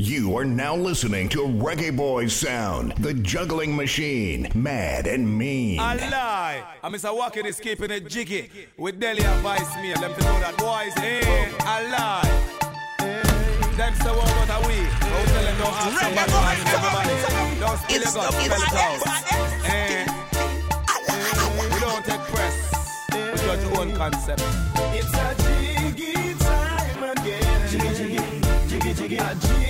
You 0.00 0.36
are 0.36 0.44
now 0.44 0.76
listening 0.76 1.28
to 1.30 1.38
Reggae 1.40 1.90
Boys 1.96 2.32
Sound, 2.32 2.92
the 2.98 3.12
juggling 3.14 3.74
machine, 3.74 4.48
mad 4.54 5.08
and 5.08 5.26
mean. 5.36 5.80
I 5.80 5.96
lie. 6.08 6.62
I'm 6.84 6.92
Mr. 6.92 7.12
Walking 7.12 7.44
is 7.46 7.58
keeping 7.58 7.90
it 7.90 8.06
jiggy. 8.06 8.48
With 8.76 9.00
Delhi 9.00 9.24
advice 9.24 9.74
me, 9.82 9.92
let 9.96 10.16
me 10.16 10.24
know 10.24 10.38
that 10.38 10.56
boys, 10.56 10.94
hey, 11.02 11.50
I 11.62 11.82
lie. 11.90 12.22
Them 13.74 13.92
say 13.96 14.10
what 14.10 14.30
about 14.30 14.62
a 14.62 14.68
we? 14.68 14.76
Don't 14.76 15.26
tell 15.26 15.42
them 15.42 15.58
don't 15.58 15.74
ask 15.74 15.98
somebody, 15.98 16.32
everybody. 16.70 17.58
Don't 17.58 17.78
spill 17.82 18.00
your 18.00 18.12
guts, 18.14 18.36
spell 18.38 18.62
it 18.62 18.74
out. 18.78 19.02
Eh. 19.66 20.06
We 21.74 21.80
don't 21.80 22.04
take 22.04 22.22
press. 22.30 22.56
We 23.14 23.36
judge 23.44 23.62
your 23.68 23.80
own 23.80 23.90
concept. 23.96 24.42
It's 24.94 25.12
a 25.12 25.34
jiggy 25.42 26.34
time 26.38 27.02
again. 27.02 27.68
Jiggy, 27.68 27.90
jiggy, 27.96 28.22
jiggy, 28.68 28.94
jiggy. 28.94 29.16
A 29.16 29.34
jiggy 29.34 29.67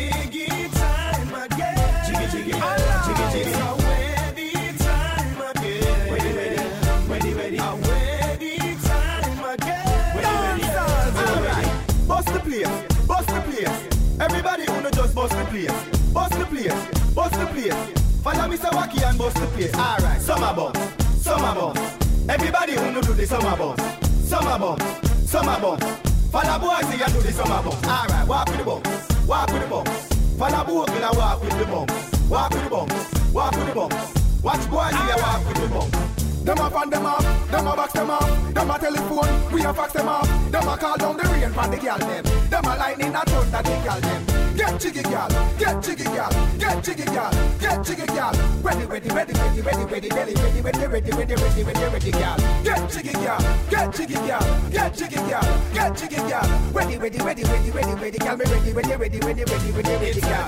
bust 15.18 15.36
the 15.36 15.44
place, 15.46 16.12
bust 16.12 16.38
the 16.38 16.44
place, 16.46 17.12
bust 17.12 17.34
the 17.40 17.46
place. 17.46 17.74
Follow 18.22 18.46
Mr. 18.46 18.70
Wacky 18.70 19.02
and 19.02 19.18
bust 19.18 19.36
the 19.36 19.46
place. 19.48 19.74
Alright, 19.74 20.20
summer 20.20 20.54
bumps, 20.54 20.78
summer 21.20 21.54
bumps. 21.58 21.80
Everybody 22.28 22.76
wanna 22.76 23.02
do 23.02 23.14
the 23.14 23.26
summer 23.26 23.56
bumps, 23.56 23.82
summer 24.28 24.58
bumps, 24.60 24.84
summer 25.28 25.58
bumps. 25.60 25.86
Follow 26.30 26.58
boys 26.60 26.88
here 26.94 27.06
do 27.08 27.20
the 27.20 27.32
summer 27.32 27.60
bumps. 27.64 27.88
Alright, 27.88 28.28
walk 28.28 28.48
with 28.48 28.58
the 28.58 28.64
bumps, 28.64 29.26
walk 29.26 29.52
with 29.52 29.62
the 29.62 29.68
bumps. 29.68 30.06
Follow 30.38 30.64
boys 30.64 30.90
here 30.94 31.10
walk 31.14 31.42
with 31.42 31.58
the 31.58 31.64
bumps, 31.64 32.30
walk 32.30 32.50
with 32.52 32.62
the 32.62 32.70
bumps, 32.70 33.32
walk 33.34 33.56
with 33.56 33.66
the 33.66 33.74
bumps. 33.74 34.18
Watch 34.40 34.70
boys 34.70 34.94
here 34.94 35.16
walk 35.18 35.48
with 35.48 35.60
the 35.60 35.68
bumps. 35.68 36.17
Them 36.48 36.60
a 36.60 36.70
fan 36.70 36.88
them 36.88 37.04
off, 37.04 37.50
them 37.50 37.66
a 37.66 37.76
box 37.76 37.92
them 37.92 38.08
off, 38.08 38.54
them 38.54 38.70
a 38.70 38.78
telephone, 38.78 39.52
we 39.52 39.62
a 39.62 39.74
fax 39.74 39.92
them 39.92 40.08
off, 40.08 40.26
them 40.50 40.66
a 40.66 40.78
call 40.78 40.96
down 40.96 41.14
the 41.18 41.22
rain 41.24 41.52
from 41.52 41.70
the 41.70 41.76
girl 41.76 41.98
them, 41.98 42.24
them 42.48 42.64
a 42.64 42.74
lightning 42.74 43.14
a 43.14 43.20
that 43.20 43.64
the 43.68 43.76
girl 43.84 44.00
them. 44.00 44.56
Get 44.56 44.80
jiggy 44.80 45.02
girl, 45.02 45.28
get 45.58 45.82
jiggy 45.82 46.04
girl, 46.04 46.30
get 46.56 46.82
jiggy 46.82 47.04
girl, 47.04 47.30
get 47.60 47.84
jiggy 47.84 48.06
girl. 48.06 48.32
Ready, 48.62 48.86
ready, 48.86 49.10
ready, 49.10 49.32
ready, 49.34 49.60
ready, 49.60 49.84
ready, 49.84 50.08
ready, 50.08 50.32
ready, 50.32 50.62
ready, 50.62 50.88
ready, 50.88 51.10
ready, 51.12 51.34
ready, 51.36 51.62
ready, 51.64 51.84
ready, 51.84 52.10
girl. 52.12 52.36
Get 52.64 52.90
jiggy 52.96 53.12
girl, 53.12 53.38
get 53.68 53.92
jiggy 53.92 54.14
girl, 54.14 54.70
get 54.72 54.94
jiggy 54.96 55.16
girl, 55.16 55.44
get 55.74 55.96
jiggy 55.98 56.16
girl. 56.16 56.48
Ready, 56.72 56.96
ready, 56.96 57.18
ready, 57.18 57.44
ready, 57.44 57.70
ready, 57.70 57.92
ready, 58.00 58.18
girl. 58.24 58.36
Me 58.38 58.44
ready, 58.48 58.72
ready, 58.72 58.96
ready, 58.96 59.20
ready, 59.20 59.44
ready, 59.44 59.70
ready, 59.70 59.96
ready, 60.00 60.20
girl. 60.22 60.46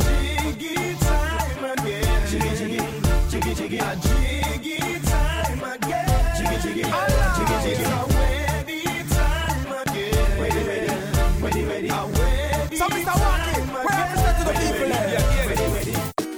Jiggy 0.49 0.97
time 0.97 1.65
again. 1.77 2.27
Jiggy, 2.27 2.57
jiggy, 2.57 3.55
jiggy, 3.55 3.55
jiggy 3.55 4.40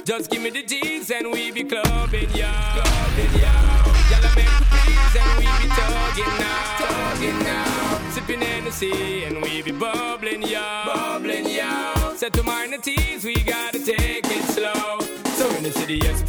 Just 0.05 0.29
give 0.29 0.41
me 0.41 0.49
the 0.49 0.63
G's 0.63 1.09
and 1.11 1.31
we 1.31 1.49
be 1.51 1.63
clubbing, 1.63 2.29
yeah. 2.35 2.73
Clubbing, 2.73 3.39
yeah. 3.39 3.85
Y'all 4.11 4.25
are 4.25 4.35
meant 4.35 4.49
to 4.59 4.65
please 4.65 5.15
and 5.15 5.39
we 5.39 5.45
be 5.63 5.69
talking 5.69 6.33
now. 6.39 6.77
Talking 6.77 7.39
now. 7.39 8.09
Sipping 8.11 8.41
Hennessy 8.41 9.23
and 9.23 9.41
we 9.41 9.61
be 9.61 9.71
bubbling, 9.71 10.41
yeah. 10.41 10.83
Bubbling, 10.85 11.45
yeah. 11.49 12.15
Set 12.15 12.33
to 12.33 12.43
minor 12.43 12.79
teas, 12.79 13.23
we 13.23 13.35
gotta 13.43 13.79
take 13.79 14.25
it 14.25 14.43
slow. 14.51 14.99
So 15.37 15.49
in 15.55 15.63
the 15.63 15.71
city, 15.71 16.01
SP 16.03 16.22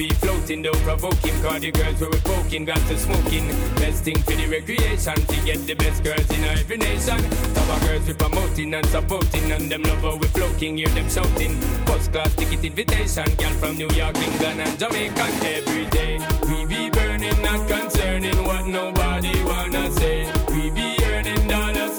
floating, 0.45 0.63
don't 0.63 0.77
provoke 0.83 1.15
him. 1.25 1.43
Cause 1.43 1.61
the 1.61 1.71
girls 1.71 2.01
where 2.01 2.11
we 2.11 2.19
poking, 2.19 2.65
got 2.65 2.77
to 2.77 2.99
smoking. 2.99 3.47
Best 3.77 4.05
thing 4.05 4.19
for 4.19 4.33
the 4.33 4.47
recreation, 4.47 5.15
to 5.15 5.37
get 5.45 5.67
the 5.67 5.75
best 5.75 6.05
girls 6.05 6.31
in 6.31 6.45
every 6.45 6.77
nation. 6.77 7.19
Top 7.55 7.81
girls 7.83 8.07
we 8.07 8.15
promoting 8.15 8.75
and 8.75 8.87
supporting, 8.87 9.53
and 9.53 9.71
them 9.71 9.83
lover 9.83 10.17
we 10.17 10.27
floating, 10.29 10.77
hear 10.77 10.89
them 10.89 11.09
shouting. 11.09 11.55
First 11.87 12.13
class 12.13 12.35
ticket 12.37 12.65
invitation, 12.65 13.25
girl 13.37 13.53
from 13.53 13.77
New 13.77 13.89
York, 13.91 14.17
England, 14.17 14.61
and 14.61 14.79
Jamaica 14.79 15.27
every 15.45 15.87
day. 15.87 16.19
We 16.49 16.67
be 16.67 16.91
burning, 16.91 17.41
not 17.43 17.69
concerning 17.69 18.37
what 18.45 18.67
nobody 18.67 19.45
wanna 19.45 19.91
say. 19.93 20.31
We 20.49 20.71
be 20.71 20.97
earning 21.05 21.49
dollars, 21.49 21.97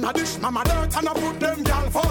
Man, 0.00 0.08
I 0.08 0.12
dish, 0.12 0.38
mama 0.38 0.62
dirt 0.64 0.96
and 0.96 1.08
I 1.08 1.12
put 1.12 1.40
them 1.40 1.62
gal 1.62 1.90
first. 1.90 2.09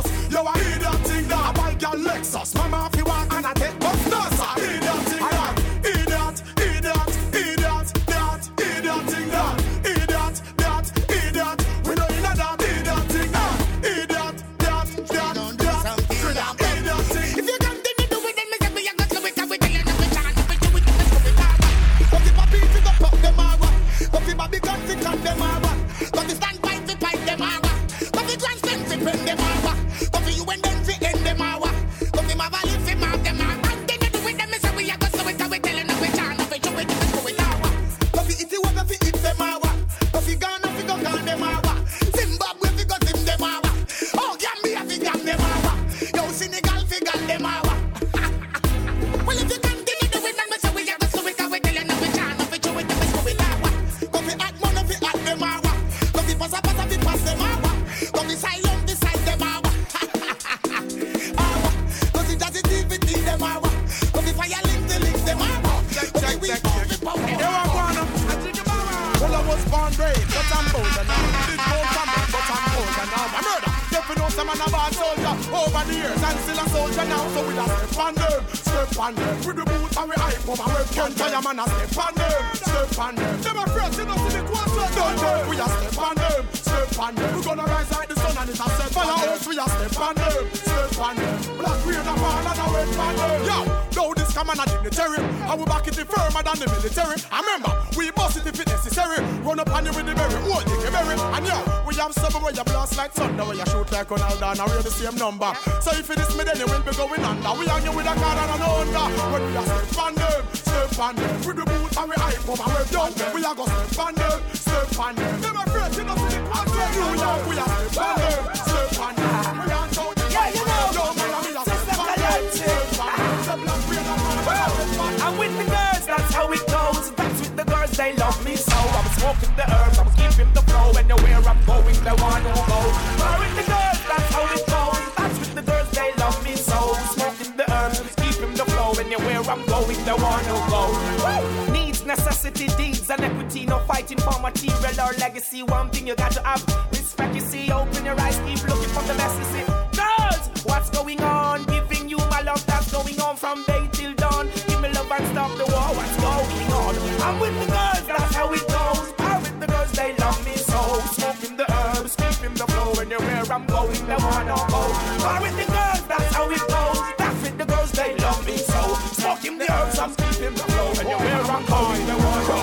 You 146.09 146.15
got 146.15 146.31
to 146.31 146.41
have 146.41 146.65
respect. 146.91 147.35
You 147.35 147.41
see, 147.41 147.71
open 147.71 148.03
your 148.03 148.19
eyes, 148.19 148.38
keep 148.47 148.67
looking 148.67 148.89
for 148.89 149.03
the. 149.06 149.13
You 149.13 149.45
see, 149.53 149.65
girls, 149.94 150.65
what's 150.65 150.89
going 150.89 151.21
on? 151.21 151.63
Giving 151.65 152.09
you 152.09 152.17
my 152.33 152.41
love 152.41 152.65
that's 152.65 152.91
going 152.91 153.19
on 153.21 153.35
from 153.35 153.63
day 153.65 153.88
till 153.91 154.15
dawn. 154.15 154.50
Give 154.67 154.81
me 154.81 154.89
love 154.89 155.11
and 155.11 155.27
stop 155.27 155.51
the 155.56 155.65
war. 155.69 155.89
What's 155.94 156.15
going 156.17 156.71
on? 156.73 156.95
I'm 157.21 157.39
with 157.39 157.53
the 157.61 157.67
girls, 157.69 158.06
that's 158.09 158.35
how 158.35 158.51
it 158.51 158.67
goes. 158.67 159.13
I'm 159.19 159.41
with 159.44 159.59
the 159.59 159.67
girls, 159.67 159.91
they 159.91 160.15
love 160.17 160.44
me 160.45 160.56
so. 160.56 160.81
Smoking 161.13 161.57
the 161.57 161.65
herbs, 161.77 162.15
keeping 162.15 162.56
the 162.57 162.65
flow. 162.65 162.91
Anywhere 163.01 163.44
I'm 163.53 163.65
going, 163.67 164.06
they 164.09 164.17
wanna 164.17 164.57
go. 164.73 164.81
I'm 165.29 165.41
with 165.44 165.57
the 165.61 165.67
girls, 165.69 166.01
that's 166.09 166.33
how 166.33 166.50
it 166.50 166.65
goes. 166.73 167.00
That's 167.19 167.41
with 167.44 167.57
the 167.59 167.65
girls, 167.65 167.91
they 167.91 168.15
love 168.17 168.45
me 168.47 168.57
so. 168.57 168.81
Smoking 169.13 169.59
the 169.59 169.71
herbs, 169.71 170.00
I'm 170.00 170.15
keeping 170.15 170.56
the 170.57 170.65
flow. 170.73 170.89
Anywhere 171.06 171.44
I'm 171.53 171.65
going, 171.69 172.06
they 172.09 172.17
wanna 172.17 172.45
go. 172.50 172.61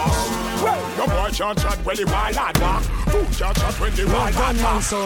Well, 0.67 0.83
your 0.99 1.07
boy 1.07 1.31
can't 1.31 1.59
chat 1.63 1.79
when 1.87 1.97
the 1.97 2.07
wild 2.07 2.35
can't 2.35 2.96
chat 3.55 3.81
when 3.81 3.95
the 3.95 4.05
wild 4.07 4.35
lad 4.35 4.57
walk. 4.63 4.83
Chat 4.83 5.03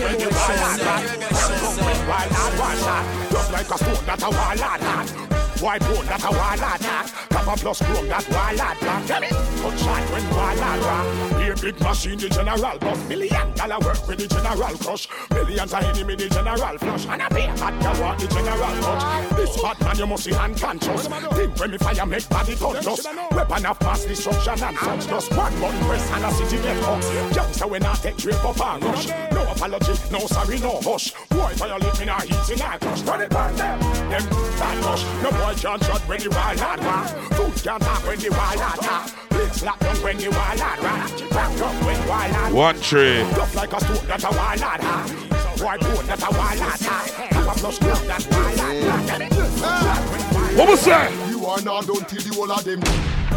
when 0.00 0.18
the 0.18 0.28
wild 0.30 0.60
lad 0.60 0.80
walk. 0.80 1.04
When 1.40 1.88
the 1.90 2.04
wild 2.08 2.30
lad 2.30 2.80
walk. 2.86 3.30
Just 3.30 3.52
like 3.52 3.70
a 3.70 3.78
stone 3.78 4.06
that 4.06 4.22
a 4.22 4.30
wild 4.30 4.60
lad 4.60 4.80
had. 4.80 5.30
White 5.60 5.80
bone 5.80 6.06
that 6.06 6.24
a 6.24 6.30
wild 6.30 6.60
lad 6.60 6.80
had. 6.80 7.06
Copper 7.30 7.60
plus 7.60 7.82
chrome 7.82 8.08
that 8.08 8.28
wild 8.30 8.56
lad 8.56 8.76
had. 8.78 9.06
Tell 9.06 9.20
me, 9.20 9.28
good 9.28 9.78
shot 9.78 10.10
when 10.10 10.30
wild 10.30 10.80
walk. 10.82 11.38
Be 11.38 11.48
a 11.48 11.56
big 11.56 11.80
machine, 11.80 12.18
the 12.18 12.28
general 12.28 12.78
boss. 12.78 13.08
Million 13.08 13.54
dollar 13.54 13.78
work 13.84 14.08
with 14.08 14.18
the 14.18 14.26
general 14.26 14.76
crush. 14.78 15.08
Millions 15.30 15.72
of 15.72 15.82
enemy, 15.82 16.14
the 16.16 16.28
general 16.28 16.78
flush. 16.78 17.06
And 17.06 17.22
a 17.22 17.26
a 17.26 17.58
hot 17.58 17.82
girl 17.82 18.02
want 18.02 18.20
the 18.20 18.26
general 18.28 18.74
touch. 18.80 19.36
This 19.36 19.60
hot 19.60 19.80
man, 19.80 19.98
you 19.98 20.06
must 20.06 20.26
be 20.26 20.34
unconscious. 20.34 21.06
Think 21.06 21.58
when 21.58 21.70
me 21.70 21.78
fire 21.78 22.06
make 22.06 22.28
body 22.28 22.54
touch 22.56 22.86
us. 22.86 23.06
Weapon 23.40 23.64
of 23.64 23.80
mass 23.80 24.04
destruction 24.04 24.62
and 24.62 24.76
such. 24.76 25.08
Just 25.08 25.34
one 25.34 25.60
button 25.60 25.80
press 25.86 26.10
and 26.10 26.24
a 26.26 26.30
city 26.30 26.62
get 26.62 26.76
hot. 26.84 27.34
Youngster 27.34 27.66
when 27.68 27.82
I 27.82 27.94
take 27.94 28.18
trip 28.18 28.44
up 28.44 28.60
and 28.60 28.84
rush. 28.84 29.08
No 29.32 29.42
apology, 29.50 29.94
no 30.12 30.18
sorry, 30.26 30.58
no 30.58 30.78
hush. 30.82 31.12
Boy 31.30 31.52
violate 31.54 31.98
me 32.00 32.04
now, 32.04 32.20
heat 32.20 32.50
in 32.52 32.60
a 32.60 32.78
crush. 32.78 33.00
Turn 33.00 33.22
it 33.22 33.30
back 33.30 33.54
them, 33.54 33.80
them 34.10 34.22
that 34.28 34.84
rush. 34.84 35.04
No 35.22 35.30
boy 35.30 35.54
can't 35.56 35.82
shot 35.82 36.02
when 36.02 36.20
the 36.20 36.28
wild 36.28 36.58
lad 36.58 36.84
walk. 36.84 37.08
Food 37.32 37.64
can't 37.64 37.82
talk 37.82 38.06
when 38.06 38.18
the 38.18 38.28
wild 38.28 38.58
lad 38.58 38.76
talk. 38.76 39.30
Blitz 39.30 39.62
lock 39.62 39.78
down 39.80 39.96
when 39.96 40.18
the 40.18 40.28
wild 40.28 40.58
lad 40.60 40.78
rock. 40.84 41.30
Back 41.30 41.60
up 41.62 41.84
when 41.86 42.08
wild 42.08 42.32
lad 42.32 42.52
One 42.52 42.80
tree. 42.80 43.24
Tough 43.32 43.54
like 43.54 43.72
a 43.72 43.80
stone 43.80 44.06
that 44.06 44.22
a 44.22 44.30
wild 44.36 44.60
lad 44.60 44.80
have. 44.82 45.62
White 45.62 45.80
bone 45.80 46.06
that 46.06 46.20
a 46.20 46.30
wild 46.36 46.58
lad 46.60 46.80
have. 46.80 47.10
Have 47.32 47.48
a 47.48 47.58
plus 47.58 47.78
club 47.78 48.04
that 48.04 48.26
wild 48.30 48.56
lad 48.58 49.22
have. 49.22 50.58
What 50.58 50.68
was 50.68 50.84
that? 50.84 51.10
You 51.30 51.46
are 51.46 51.62
not 51.62 51.86
done 51.86 52.04
till 52.04 52.20
the 52.20 52.34
whole 52.34 52.52
of 52.52 52.64
them 52.64 52.80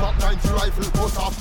Mark 0.04 0.20
90 0.20 0.50
rifle 0.60 0.92
goes 1.00 1.16
off 1.16 1.32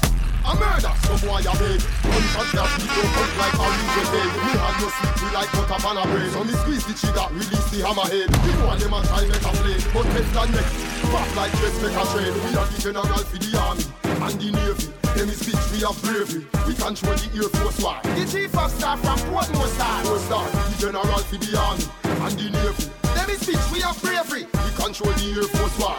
a 0.46 0.54
murder, 0.54 0.94
some 1.02 1.18
boy 1.26 1.42
a 1.42 1.54
beg 1.58 1.82
One 1.82 2.26
shot 2.30 2.46
that 2.54 2.70
beat 2.78 2.90
don't 2.94 3.10
cut 3.10 3.30
like 3.42 3.58
a 3.58 3.66
reason 3.74 4.06
bag 4.14 4.30
Me 4.38 4.52
had 4.54 4.74
no 4.78 4.86
sleep, 4.86 5.14
we 5.18 5.28
like 5.34 5.50
up 5.50 5.82
on 5.82 5.98
a 5.98 6.04
brain 6.06 6.30
So 6.30 6.46
me 6.46 6.54
squeeze 6.62 6.86
the 6.86 6.94
trigger, 6.94 7.26
release 7.34 7.68
the 7.74 7.82
hammerhead. 7.82 8.30
You 8.30 8.54
know 8.62 8.70
them 8.78 8.94
a 8.94 8.98
try 9.02 9.26
make 9.26 9.42
a 9.42 9.52
play 9.58 9.78
But 9.90 10.06
Teflon 10.14 10.48
make 10.54 10.70
Pop 11.10 11.26
like 11.34 11.50
dress 11.58 11.74
make 11.82 11.94
a 11.94 12.04
train 12.10 12.34
We 12.38 12.50
are 12.54 12.66
the 12.70 12.78
general 12.78 13.22
for 13.26 13.38
the 13.42 13.50
army 13.58 13.82
And 14.06 14.34
the 14.38 14.48
navy. 14.54 14.86
Them 15.14 15.28
is 15.30 15.42
bitch, 15.42 15.64
we 15.74 15.78
have 15.82 15.98
bravery. 15.98 16.46
We 16.66 16.72
control 16.78 17.18
the 17.18 17.28
Air 17.34 17.50
Force 17.58 17.78
One 17.82 17.98
The 18.14 18.24
chief 18.30 18.54
of 18.54 18.70
staff 18.70 18.98
from 19.02 19.18
Portmore 19.26 19.70
Star 19.74 20.06
Four 20.06 20.18
star, 20.22 20.46
the 20.46 20.76
general 20.78 21.22
for 21.26 21.38
the 21.38 21.50
army 21.58 21.86
And 22.06 22.34
the 22.38 22.46
navy. 22.46 22.86
Them 23.10 23.28
is 23.30 23.42
bitch, 23.42 23.66
we 23.74 23.82
have 23.82 23.98
bravery. 23.98 24.46
We 24.46 24.70
control 24.78 25.14
the 25.18 25.26
Air 25.34 25.50
Force 25.50 25.78
One 25.82 25.98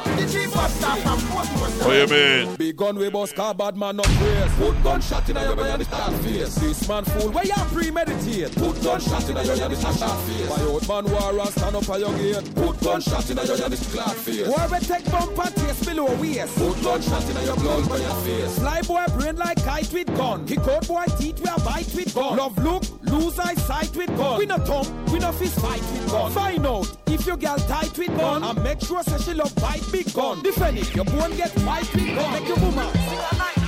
What 1.83 1.97
you 1.97 2.07
mean? 2.07 2.56
Big 2.56 2.77
gun 2.77 2.95
we 2.95 3.09
bust 3.09 3.35
car 3.35 3.53
bad 3.53 3.75
man 3.75 3.97
no 3.97 4.03
praise. 4.03 4.53
Put 4.56 4.83
gunshot 4.83 5.30
in 5.30 5.35
your 5.35 5.56
body 5.56 5.83
start 5.83 6.13
face. 6.21 6.56
This 6.56 6.88
man 6.88 7.03
fool 7.03 7.30
where 7.31 7.44
you 7.45 7.53
premeditate. 7.53 8.56
Put 8.56 8.81
gunshot 8.81 9.30
in 9.30 9.35
your 9.35 9.57
body 9.57 9.75
start 9.75 10.19
face. 10.21 10.50
My 10.50 10.63
old 10.63 10.88
man 10.88 11.12
war 11.12 11.39
and 11.39 11.50
stand 11.50 11.75
up 11.75 11.89
at 11.89 12.00
your 12.00 12.18
gate. 12.18 12.56
Put 12.56 12.80
gunshot 12.80 13.30
in 13.30 13.35
your 13.35 13.57
body 13.57 13.75
clad 13.75 14.15
face. 14.15 14.47
War 14.47 14.68
we 14.71 14.80
take 14.80 15.12
bumper 15.12 15.51
taste 15.59 15.85
below 15.85 16.15
waist. 16.21 16.56
Put 16.56 16.81
gunshot 16.83 17.30
in 17.30 17.45
your 17.45 17.56
blood 17.57 17.89
by 17.89 17.97
your 17.97 18.15
face. 18.24 18.59
Fly 18.59 18.81
boy 18.83 19.06
brain 19.18 19.36
like 19.36 19.62
kite 19.65 19.91
with 19.91 20.07
gun. 20.15 20.47
Kick 20.47 20.59
out 20.59 20.88
boy 20.88 21.06
teeth 21.19 21.39
we 21.41 21.50
a 21.50 21.59
bite 21.65 21.94
with 21.94 22.15
gun. 22.15 22.38
Love 22.38 22.57
look, 22.63 22.83
lose 23.03 23.38
eyesight 23.39 23.94
with 23.97 24.15
gun. 24.15 24.39
We 24.39 24.45
no 24.45 24.57
tongue, 24.57 25.06
we 25.12 25.19
no 25.19 25.33
fist 25.33 25.59
fight 25.59 25.81
with 25.81 26.09
gun. 26.09 26.31
Find 26.31 26.65
out 26.65 26.97
if 27.07 27.27
your 27.27 27.38
girl 27.38 27.57
tight 27.57 27.97
with 27.97 28.15
gun 28.18 28.41
and 28.41 28.63
make 28.63 28.79
sure 28.79 29.03
say 29.03 29.18
she 29.18 29.33
love 29.33 29.53
bite 29.56 29.83
big 29.91 30.12
gun. 30.13 30.41
Defend 30.41 30.77
it, 30.77 30.95
your 30.95 31.06
bone 31.06 31.36
get 31.36 31.53
white 31.73 31.89
with. 31.93 32.05
Make 32.31 32.47
your 32.47 32.57
woman 32.57 32.87
sing 32.93 33.19
a 33.19 33.35
night. 33.37 33.59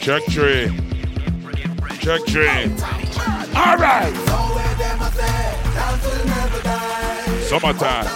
Check 0.00 0.22
tree. 0.26 0.64
Check 2.00 2.20
tree. 2.26 2.48
All 3.56 3.76
right. 3.76 4.14
Summertime. 7.48 8.06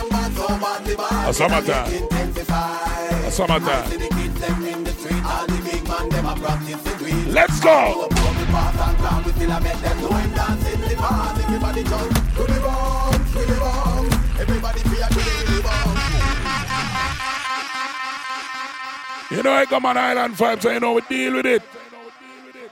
A 1.28 1.32
summertime. 1.32 1.92
A 3.24 3.30
summertime. 3.30 3.86
Let's 7.30 7.60
go. 7.60 8.08
You 19.30 19.42
know 19.42 19.52
I 19.52 19.66
come 19.66 19.84
on 19.84 19.96
Island 19.96 20.34
Vibes, 20.34 20.62
so 20.62 20.70
you 20.70 20.80
know 20.80 20.94
we 20.94 21.02
deal 21.02 21.34
with 21.34 21.46
it. 21.46 21.62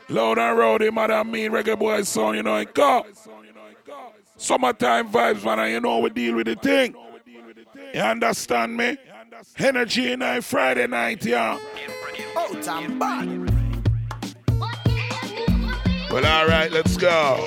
Loud 0.08 0.38
and 0.38 0.56
rowdy, 0.56 0.90
madam, 0.90 1.30
mean 1.30 1.50
reggae 1.50 1.78
boy 1.78 2.02
son, 2.02 2.36
you 2.36 2.42
know 2.42 2.54
I 2.54 2.64
go. 2.64 3.04
Summertime 4.38 5.10
vibes, 5.10 5.44
man, 5.44 5.58
and 5.58 5.72
you 5.72 5.80
know 5.80 5.98
we 5.98 6.10
deal 6.10 6.36
with 6.36 6.46
the 6.46 6.54
thing. 6.56 6.94
You 7.92 8.00
understand 8.00 8.76
me? 8.76 8.96
Energy 9.58 10.16
night, 10.16 10.44
Friday 10.44 10.86
night, 10.86 11.24
yeah. 11.24 11.58
Oh, 12.36 12.60
damn 12.62 12.98
bad. 12.98 13.50
Well, 16.10 16.24
all 16.24 16.46
right, 16.46 16.70
let's 16.70 16.96
go. 16.96 17.46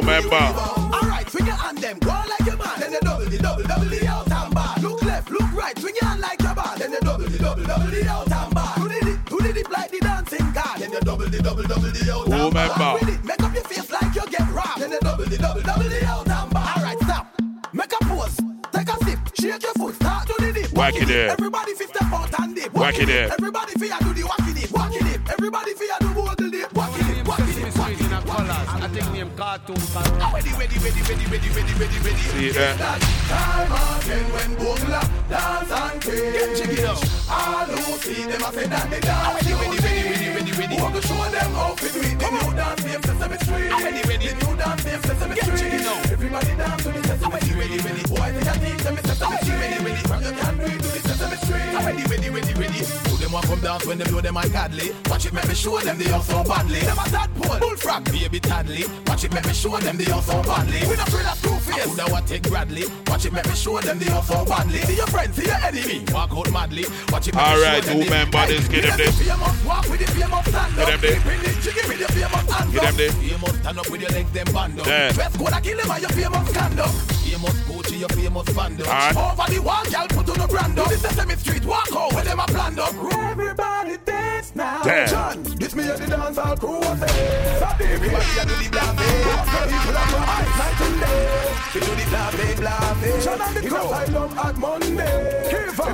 fear, 0.00 0.22
fear. 0.22 0.30
Who 0.30 0.30
member? 0.30 0.36
Alright, 0.36 1.28
swing 1.30 1.46
your 1.46 1.54
hand 1.56 1.78
them, 1.78 1.98
go 1.98 2.08
like 2.08 2.46
your 2.46 2.56
man. 2.56 2.80
Then 2.80 2.92
you 2.92 3.00
double 3.00 3.24
the 3.26 3.38
double, 3.38 3.62
double 3.64 3.84
the 3.84 4.06
out 4.08 4.30
and 4.30 4.54
bar. 4.54 4.76
Look 4.80 5.02
left, 5.02 5.30
look 5.30 5.52
right, 5.52 5.78
swing 5.78 5.94
your 6.00 6.08
hand 6.08 6.20
like 6.20 6.40
your 6.42 6.54
bar. 6.54 6.78
Then 6.78 6.92
you 6.92 7.00
double 7.00 7.24
the 7.28 7.38
double, 7.38 7.64
double 7.64 7.90
the 7.90 8.08
out 8.08 8.32
and 8.32 8.54
bar. 8.54 8.74
Do 8.76 8.88
the 8.88 9.00
dip, 9.04 9.24
do 9.28 9.38
the 9.38 9.52
dip 9.52 9.70
like 9.70 9.90
the 9.90 9.98
dancing 9.98 10.52
car. 10.52 10.78
Then 10.78 10.92
you 10.92 11.00
double 11.00 11.28
the 11.28 11.42
double, 11.42 11.62
double 11.64 11.90
the 11.90 12.12
out 12.12 12.28
and 12.28 12.54
bar. 12.54 12.68
member? 12.68 13.12
It, 13.12 13.24
make 13.24 13.42
up 13.42 13.54
your 13.54 13.64
face 13.64 13.90
like 13.90 14.14
you 14.14 14.26
get 14.30 14.50
robbed. 14.52 14.80
Then 14.80 14.92
you 14.92 15.00
double 15.00 15.24
the 15.24 15.38
double, 15.38 15.62
double 15.62 15.88
the 15.88 16.04
out 16.06 16.28
and 16.28 16.50
bar. 16.52 16.72
Alright, 16.76 16.98
stop. 17.00 17.40
Make 17.72 17.92
a 17.92 18.04
pose, 18.04 18.36
take 18.72 18.88
a 18.88 18.96
sip, 19.04 19.18
shake 19.38 19.62
your 19.62 19.74
foot, 19.74 19.94
start 19.96 20.26
to 20.28 20.34
the 20.40 20.52
dip. 20.52 20.72
Whack 20.72 20.96
it 20.96 21.08
there. 21.08 21.30
Everybody 21.30 21.74
fi 21.74 21.84
step 21.84 22.12
out 22.12 22.40
and 22.40 22.54
dip. 22.54 22.72
Whack 22.72 22.98
it 22.98 23.06
there. 23.06 23.32
Everybody 23.32 23.72
fi 23.74 23.98
do 23.98 24.14
the 24.14 24.22
whacky 24.22 24.54
dip. 24.54 24.70
Whacky 24.70 25.00
dip. 25.04 25.28
Everybody 25.30 25.74
fi 25.74 26.01
think 29.42 29.68
name 29.68 29.82
cartoon 29.82 30.32
Ready, 30.32 30.50
ready, 30.50 30.78
ready, 30.78 31.02
ready, 31.02 31.26
ready, 31.26 31.48
ready, 31.50 31.74
ready, 31.74 31.98
ready. 31.98 32.16
See 32.16 32.50
that? 32.50 32.78
That 32.78 33.00
time 33.28 33.72
again 34.00 34.26
when 34.32 34.50
Bogle 34.56 35.00
dance 35.28 35.70
and 35.70 36.02
craze. 36.02 36.32
Get 36.32 36.56
jiggy 36.56 36.82
now. 36.82 36.96
All 37.30 37.66
who 37.66 37.98
see 37.98 38.22
them 38.24 38.42
a 38.42 38.52
say 38.52 38.66
that 38.66 38.90
they 38.90 39.00
dance. 39.00 39.42
Ready, 39.42 39.54
ready, 39.54 39.78
ready, 39.82 40.02
ready, 40.10 40.28
ready, 40.36 40.51
ready. 40.72 40.82
Want 40.82 40.94
to 40.94 41.02
show 41.06 41.14
them 41.14 41.52
how 41.54 41.74
to 41.74 41.92
do 41.92 42.00
it. 42.00 42.18
The 42.18 42.30
new 42.30 42.56
dance 42.56 42.84
name 42.84 43.02
Sesame 43.02 43.36
Street. 43.38 43.70
Ready, 43.70 44.02
ready. 44.08 44.28
The 44.28 44.34
new 44.46 44.56
dance 44.56 44.84
name 44.84 45.02
Sesame 45.02 45.36
Street. 45.36 45.46
Get 45.46 45.58
jiggy 45.58 45.84
now. 45.84 46.12
Everybody 46.12 46.52
dance 46.56 46.82
to 46.82 46.88
the 46.92 47.02
Sesame 47.08 47.40
Street. 47.40 47.58
Ready, 47.58 47.78
ready. 47.78 48.02
Boy, 48.08 48.32
they 48.32 48.42
can 48.42 48.58
teach 48.60 48.82
them 48.84 48.98
it's 48.98 49.08
Sesame 49.08 49.36
Street. 49.36 49.60
Ready, 49.60 49.84
ready. 49.84 50.02
From 50.08 50.22
you 50.22 50.32
can 50.32 50.54
do 50.58 50.64
it 50.64 50.80
to 50.82 50.88
the 50.88 51.00
Sesame 51.08 51.36
Street. 51.36 51.68
Ready, 51.82 52.04
ready, 52.10 52.28
ready, 52.30 52.54
ready. 52.54 52.80
Do 53.04 53.16
them 53.16 53.32
want 53.32 53.46
come 53.46 53.60
dance 53.60 53.86
when 53.86 53.98
they 53.98 54.04
blow 54.04 54.20
them 54.20 54.36
ungodly. 54.36 54.88
Watch 55.08 55.26
it, 55.26 55.32
make 55.32 55.48
me 55.48 55.54
show 55.54 55.78
them 55.80 55.98
they 55.98 56.10
are 56.10 56.22
so 56.22 56.44
badly. 56.44 56.80
Them 56.80 56.98
a 56.98 57.04
tadpole, 57.08 57.58
bullfrog, 57.58 58.04
baby 58.04 58.40
Tadley. 58.40 58.84
Watch 59.08 59.24
it, 59.24 59.32
make 59.32 59.46
me 59.46 59.52
show 59.52 59.76
them 59.78 59.96
they 59.96 60.10
are 60.10 60.22
so 60.22 60.42
badly. 60.42 60.80
We 60.88 60.96
not 60.96 61.08
afraid 61.08 61.26
of 61.26 61.38
screw 61.38 61.58
face. 61.60 61.84
Who 61.84 62.12
what 62.12 62.26
take 62.26 62.42
Bradley? 62.44 62.84
Watch 63.06 63.26
it, 63.26 63.32
make 63.32 63.46
me 63.46 63.54
show 63.54 63.78
them 63.80 63.98
they 63.98 64.10
are 64.12 64.22
so 64.22 64.44
badly. 64.44 64.78
See 64.80 64.96
your 64.96 65.06
friends, 65.06 65.36
see 65.36 65.46
your 65.46 65.56
enemy. 65.56 66.04
Walk 66.12 66.32
out 66.32 66.50
madly. 66.50 66.84
Watch 67.10 67.28
it, 67.28 67.34
make 67.34 67.44
All 67.44 67.56
me 67.56 67.62
right, 67.62 67.84
show 67.84 67.90
them 67.90 68.02
two 68.04 68.10
men 68.10 68.30
bodies, 68.30 68.68
get 68.68 68.82
them 68.84 68.96
there. 68.98 69.12
Famous, 70.62 70.76
walk 70.76 70.78
with 70.78 70.78
the 70.78 70.78
famous 70.78 70.78
stand 70.78 70.78
Get 70.78 70.86
them 70.86 71.00
there. 71.00 71.20
Bring 71.22 71.40
the 71.42 71.50
jiggy 71.62 71.82
with 71.88 72.00
your 72.00 72.08
famous 72.08 72.50
hands 72.52 72.72
Get 72.72 72.82
them 72.82 72.88
up. 72.88 72.94
there. 72.96 73.10
Famous, 73.12 73.56
stand 73.60 73.78
up 73.78 73.90
with 73.90 74.00
your 74.00 74.10
legs 74.10 74.30
them 74.32 74.48
band 74.52 74.80
up. 74.80 74.86
Yeah. 74.86 75.12
Best 75.12 75.38
go 75.38 75.46
to 75.46 75.60
kill 75.60 75.78
him 75.78 75.90
and 75.90 76.00
your 76.02 76.10
famous 76.10 76.48
stand 76.50 76.80
up. 76.80 76.90
Famous 77.22 77.56
Gucci, 77.66 77.98
your 78.00 78.08
famous 78.08 78.48
band 78.54 78.80
up. 78.82 78.88
Alright. 78.88 79.16
Over 79.16 79.46
the 79.52 79.58
wall, 79.62 79.84
girl, 79.90 80.06
put 80.08 80.28
on 80.30 80.38
the 80.38 80.46
brand 80.48 80.78
up. 80.78 80.88
This 80.88 81.00
Sesame 81.02 81.34
Street, 81.36 81.64
walk 81.64 81.88
out 81.96 82.12
where 82.12 82.24
them 82.24 82.40
a 82.40 82.46
planned 82.46 82.78
up. 82.78 82.94
Everybody 82.94 83.96
dance 84.04 84.52
now. 84.54 84.82
Damn. 84.82 85.08
John, 85.08 85.42
this 85.58 85.74
me 85.74 85.88
and 85.90 85.98
the 85.98 86.06
dance 86.06 86.38
all 86.38 86.56
crew 86.56 86.78
was 86.78 87.00
there. 87.00 87.58
Saturday, 87.58 87.92
everybody 87.92 88.38
a 88.38 88.44
do 88.46 88.54
the 88.62 88.68
blase. 88.70 88.92
People 89.72 89.98
are 89.98 90.08
from 90.12 90.22
eyes 90.22 90.52
night 90.60 90.80
and 90.86 91.00
day. 91.00 91.54
We 91.74 91.80
do 91.80 91.86
the 91.86 92.06
blase, 92.32 92.60
blase. 92.60 93.24
John 93.24 93.40
and 93.40 93.56
the 93.56 93.60
crew. 93.68 93.78
Asylum 93.78 94.38
at 94.38 94.56
Monday. 94.58 95.48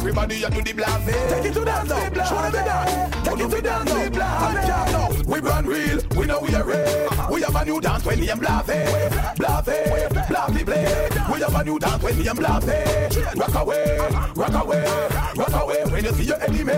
Kiva. 0.09 0.21
Everybody 0.21 0.43
a 0.45 0.51
do 0.51 0.63
the 0.63 0.73
blase. 0.73 1.05
Take 1.29 1.45
it 1.45 1.55
to 1.55 1.65
dance 1.65 1.89
now. 1.89 2.25
Show 2.25 2.37
them 2.37 2.53
the 2.53 2.63
dance. 2.65 3.15
Take 3.25 3.41
it 3.41 3.51
to 3.51 3.61
dance 3.63 4.13
now. 4.15 5.09
Blase. 5.09 5.27
We 5.27 5.41
run 5.41 5.67
real. 5.67 6.01
We 6.17 6.27
know 6.27 6.41
we 6.41 6.55
are 6.55 6.65
real. 6.65 6.77
Uh-huh. 6.79 7.29
We 7.33 7.43
have 7.43 7.55
a 7.55 7.65
new 7.65 7.81
dance 7.81 8.05
when 8.05 8.21
we 8.21 8.31
am 8.31 8.39
blase. 8.39 8.65
Blase. 9.37 10.29
Blase 10.29 10.65
blase. 10.65 11.29
We 11.33 11.41
have 11.41 11.55
a 11.55 11.65
new 11.65 11.79
dance 11.79 12.03
when 12.03 12.17
we 12.17 12.29
am 12.29 12.37
blase. 12.37 13.17
Rock 13.37 13.55
away. 13.55 13.99
Rock 14.35 14.65
away. 14.65 14.85
Rock 15.37 15.63
away 15.63 15.85
when 15.91 16.05
you 16.05 16.13
see 16.13 16.25
your 16.25 16.43
enemy. 16.43 16.73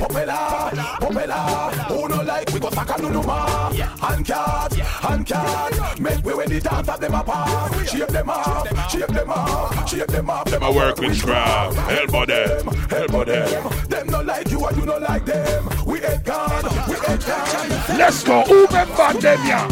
Popela. 0.00 0.70
Popela. 1.00 1.70
Who 1.88 2.08
no 2.08 2.22
like 2.22 2.50
we 2.52 2.60
go 2.60 2.70
saka 2.70 3.02
no 3.02 3.08
no 3.08 3.22
ma. 3.22 3.70
Hand 3.72 4.24
cat. 4.24 4.72
Hand 4.72 5.26
cat. 5.26 6.00
Make 6.00 6.24
way 6.24 6.34
when 6.34 6.48
the 6.48 6.60
dance 6.60 6.88
of 6.88 7.00
them 7.00 7.14
apart. 7.14 7.88
Shape 7.88 8.08
them 8.08 8.30
up. 8.30 8.68
Shape 8.90 9.08
them 9.08 9.30
up. 9.30 9.88
Shape 9.88 10.06
them 10.06 10.30
up. 10.30 10.48
Them 10.48 10.62
I 10.62 10.70
work 10.70 10.98
with 10.98 11.16
scrap. 11.16 11.76
Elbow 11.90 12.24
them. 12.64 12.86
Elbow 12.90 13.24
them. 13.24 13.88
Them 13.88 14.06
no 14.08 14.20
like 14.22 14.50
you 14.50 14.64
and 14.64 14.76
you 14.76 14.86
no 14.86 14.98
like 14.98 15.24
them. 15.24 15.68
We 15.86 16.02
ain't 16.04 16.24
gone. 16.24 16.64
We 16.88 16.96
ain't 17.08 17.26
gone. 17.26 17.98
Let's 17.98 18.22
go. 18.22 18.42
Who 18.42 18.66
remember 18.66 19.12
them, 19.20 19.38
yeah? 19.46 19.66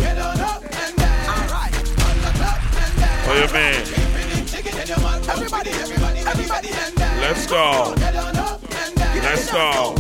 What 3.27 3.37
you 3.37 3.55
mean? 3.55 3.83
Everybody, 5.29 5.71
everybody, 5.71 6.21
everybody, 6.21 6.69
Let's 7.21 7.47
go. 7.47 7.95
Let's 9.23 9.53
go. 9.53 9.95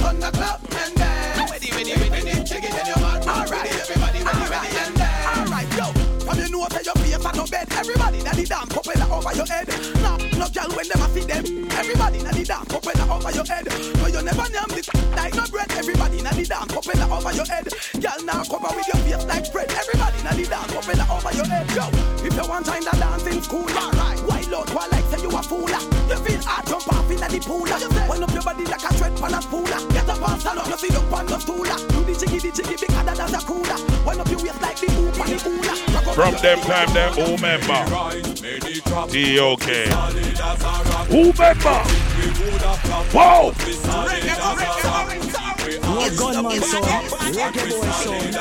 Everybody 7.18 8.20
that 8.20 8.36
the 8.36 8.44
dance 8.44 8.72
propeller 8.72 9.08
over 9.10 9.34
your 9.34 9.46
head. 9.46 9.68
Nah, 10.02 10.16
no 10.38 10.46
girl 10.50 10.70
when 10.76 10.86
them 10.88 11.02
a 11.02 11.08
see 11.10 11.26
them. 11.26 11.44
Everybody 11.72 12.18
that 12.22 12.34
the 12.34 12.44
dance 12.44 12.68
propeller 12.68 13.06
over 13.10 13.30
your 13.32 13.44
head. 13.44 13.66
No, 13.98 14.06
you 14.06 14.22
never 14.22 14.46
name 14.50 14.70
this 14.70 14.88
like 15.14 15.34
no 15.34 15.44
bread. 15.50 15.70
Everybody 15.72 16.20
that 16.22 16.34
the 16.34 16.44
dance 16.44 16.72
propeller 16.72 17.08
over 17.10 17.32
your 17.34 17.46
head. 17.46 17.66
Girl 17.98 18.20
now 18.22 18.44
cover 18.44 18.70
with 18.74 18.86
your 18.86 19.00
face 19.02 19.26
like 19.26 19.46
spread. 19.46 19.70
Everybody 19.72 20.18
that 20.22 20.36
the 20.36 20.44
dance 20.46 20.70
propeller 20.70 21.06
over 21.10 21.32
your 21.34 21.46
head. 21.46 21.66
Yo, 21.74 21.86
if 22.22 22.34
you 22.34 22.46
want 22.46 22.66
time 22.66 22.82
to 22.82 22.94
dance 22.98 23.26
in 23.26 23.42
school, 23.42 23.66
alright. 23.66 24.20
Wild 24.26 24.54
out, 24.54 24.70
while 24.74 24.90
like 24.90 25.06
say 25.10 25.22
you 25.22 25.30
a 25.30 25.42
fool. 25.42 25.70
Ah, 25.74 25.82
you 26.10 26.18
feel 26.22 26.42
hard, 26.42 26.66
jump 26.66 26.86
off 26.92 27.10
in 27.10 27.18
the 27.18 27.38
pool. 27.42 27.66
Ah, 27.66 28.06
wind 28.06 28.22
up 28.22 28.32
your 28.34 28.42
body 28.42 28.64
like 28.66 28.84
a 28.84 28.90
tread 28.94 29.14
pan 29.18 29.34
a 29.34 29.40
spool. 29.42 29.66
Ah, 29.74 29.82
get 29.90 30.08
up 30.08 30.22
and 30.22 30.40
stand 30.40 30.58
up, 30.58 30.66
you 30.66 30.78
sit 30.78 30.94
up 30.94 31.12
on 31.12 31.26
the 31.26 31.38
stool. 31.38 31.66
Do 31.66 31.98
the 32.06 32.14
jiggy, 32.14 32.38
the 32.38 32.50
jiggy, 32.54 32.76
big 32.78 32.92
harder 32.94 33.14
than 33.14 33.34
a 33.34 33.40
cooler. 33.42 33.78
Wind 34.06 34.20
up 34.22 34.28
your 34.30 34.42
waist 34.42 34.60
like 34.62 34.78
the 34.78 34.88
hoop 34.92 35.18
and 35.18 35.30
the 35.34 35.38
hula. 35.42 35.74
From 36.14 36.34
them 36.42 36.58
time, 36.62 36.90
them 37.14 37.26
who 37.26 37.36
member? 37.42 37.84
D.O.K. 39.10 39.88
Who 41.08 41.32
member? 41.38 41.82
Whoa! 43.12 43.52
No 45.82 46.08
gunman 46.16 46.62
sound, 46.62 46.86
reggae 47.34 47.64
boy 47.70 47.90
sound. 47.90 48.34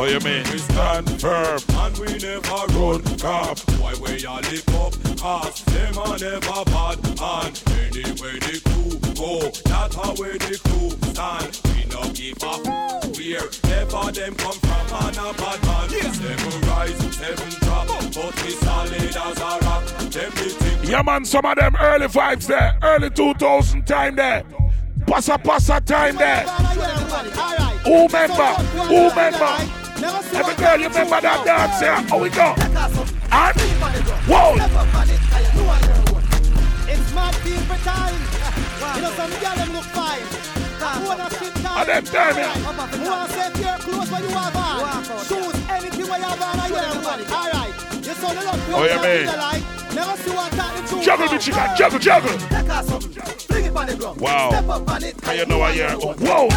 Oh, 0.00 0.04
you 0.04 0.20
mean? 0.20 0.44
We 0.52 0.58
stand 0.58 1.20
firm. 1.20 1.60
And 1.70 1.98
we 1.98 2.06
never 2.18 2.66
run 2.78 3.02
cap. 3.18 3.58
Why 3.80 3.94
we 4.00 4.24
all 4.26 4.40
live 4.40 4.68
up? 4.74 4.94
Cause 5.18 5.64
them 5.64 5.98
are 5.98 6.18
never 6.18 6.64
bad. 6.64 6.98
And 7.20 7.96
anyway 7.96 8.38
the 8.38 8.60
crew 8.64 8.90
go, 9.14 9.50
that's 9.64 9.94
how 9.96 10.14
where 10.14 10.38
the 10.38 10.58
crew 10.62 10.90
stand. 11.12 11.67
We 12.08 12.14
no 12.14 12.14
give 12.14 12.44
up. 12.44 12.64
Where 13.16 13.48
ever 13.78 14.12
them 14.12 14.34
come 14.34 14.52
from, 14.52 15.06
and 15.06 15.16
a 15.16 15.32
bad 15.34 15.62
man. 15.64 15.88
Seven 16.14 16.60
rise, 16.62 17.16
seven 17.16 17.50
drop. 17.60 17.86
But 17.86 18.42
we 18.42 18.50
solid 18.50 19.16
as 19.16 19.38
a 19.38 19.58
rock. 19.64 19.84
Them 20.10 20.32
Yeah, 20.82 21.02
man, 21.02 21.24
some 21.24 21.44
of 21.44 21.56
them 21.56 21.76
early 21.80 22.06
vibes 22.06 22.46
there. 22.46 22.78
Early 22.82 23.10
2000 23.10 23.86
time 23.86 24.16
there. 24.16 24.44
Passa 25.06 25.38
passa 25.38 25.80
time 25.84 26.16
there. 26.16 26.44
Who 27.84 28.08
member? 28.08 28.54
Who 28.84 29.14
member? 29.14 29.56
Every 30.34 30.54
girl, 30.54 30.78
you 30.78 30.88
remember 30.88 31.20
that 31.20 31.44
dance 31.44 31.80
here? 31.80 31.94
How 32.08 32.18
we 32.18 32.30
go? 32.30 32.54
And 33.30 33.60
whoa! 34.26 34.54
It's 36.88 37.14
my 37.14 37.32
people 37.42 37.76
time. 37.84 38.14
You 38.96 39.02
know 39.02 39.10
some 39.10 39.30
girl 39.30 39.56
them 39.56 39.72
look 39.74 39.84
fine. 39.84 40.37
Who 40.96 41.08
wanna 41.08 41.30
sit 41.30 41.54
them 41.88 42.04
time, 42.04 42.36
yeah. 42.36 42.52
Who 42.52 43.10
wanna 43.10 43.28
set 43.32 43.58
your 43.58 43.76
clothes 43.78 44.10
when 44.10 44.22
you 44.22 44.28
have 44.30 44.56
on? 44.56 45.04
Shoes, 45.24 45.56
anything 45.68 46.08
when 46.08 46.20
you 46.20 46.28
have 46.28 46.42
on, 46.42 46.60
I 46.60 46.70
wear 46.70 46.84
them. 46.92 47.04
Alright. 47.32 47.74
You 48.06 48.14
saw 48.14 48.28
the 48.32 48.40
look. 48.40 48.60
Oh, 48.76 48.84
yeah, 48.84 49.02
man. 49.02 49.26
Never 49.94 50.16
see 50.22 50.30
one 50.30 50.50
that 50.56 50.76
the 50.76 50.88
truth. 50.88 51.04
Juggle 51.04 51.28
the 51.28 51.38
chicken, 51.38 51.76
juggle, 51.76 51.98
juggle. 51.98 52.38
Take 52.38 52.66
her 52.66 52.82
something. 52.82 53.22
Fling 53.48 53.64
it 53.64 53.76
on 53.76 53.86
the 53.86 53.96
ground. 53.96 54.20
Wow. 54.20 54.50
Step 54.50 54.68
up 54.68 54.88
on 54.90 55.02
it. 55.02 55.20
How 55.24 55.32
you 55.32 55.46
know 55.46 55.62
I 55.62 55.72
hear? 55.72 55.90
Whoa! 55.90 56.48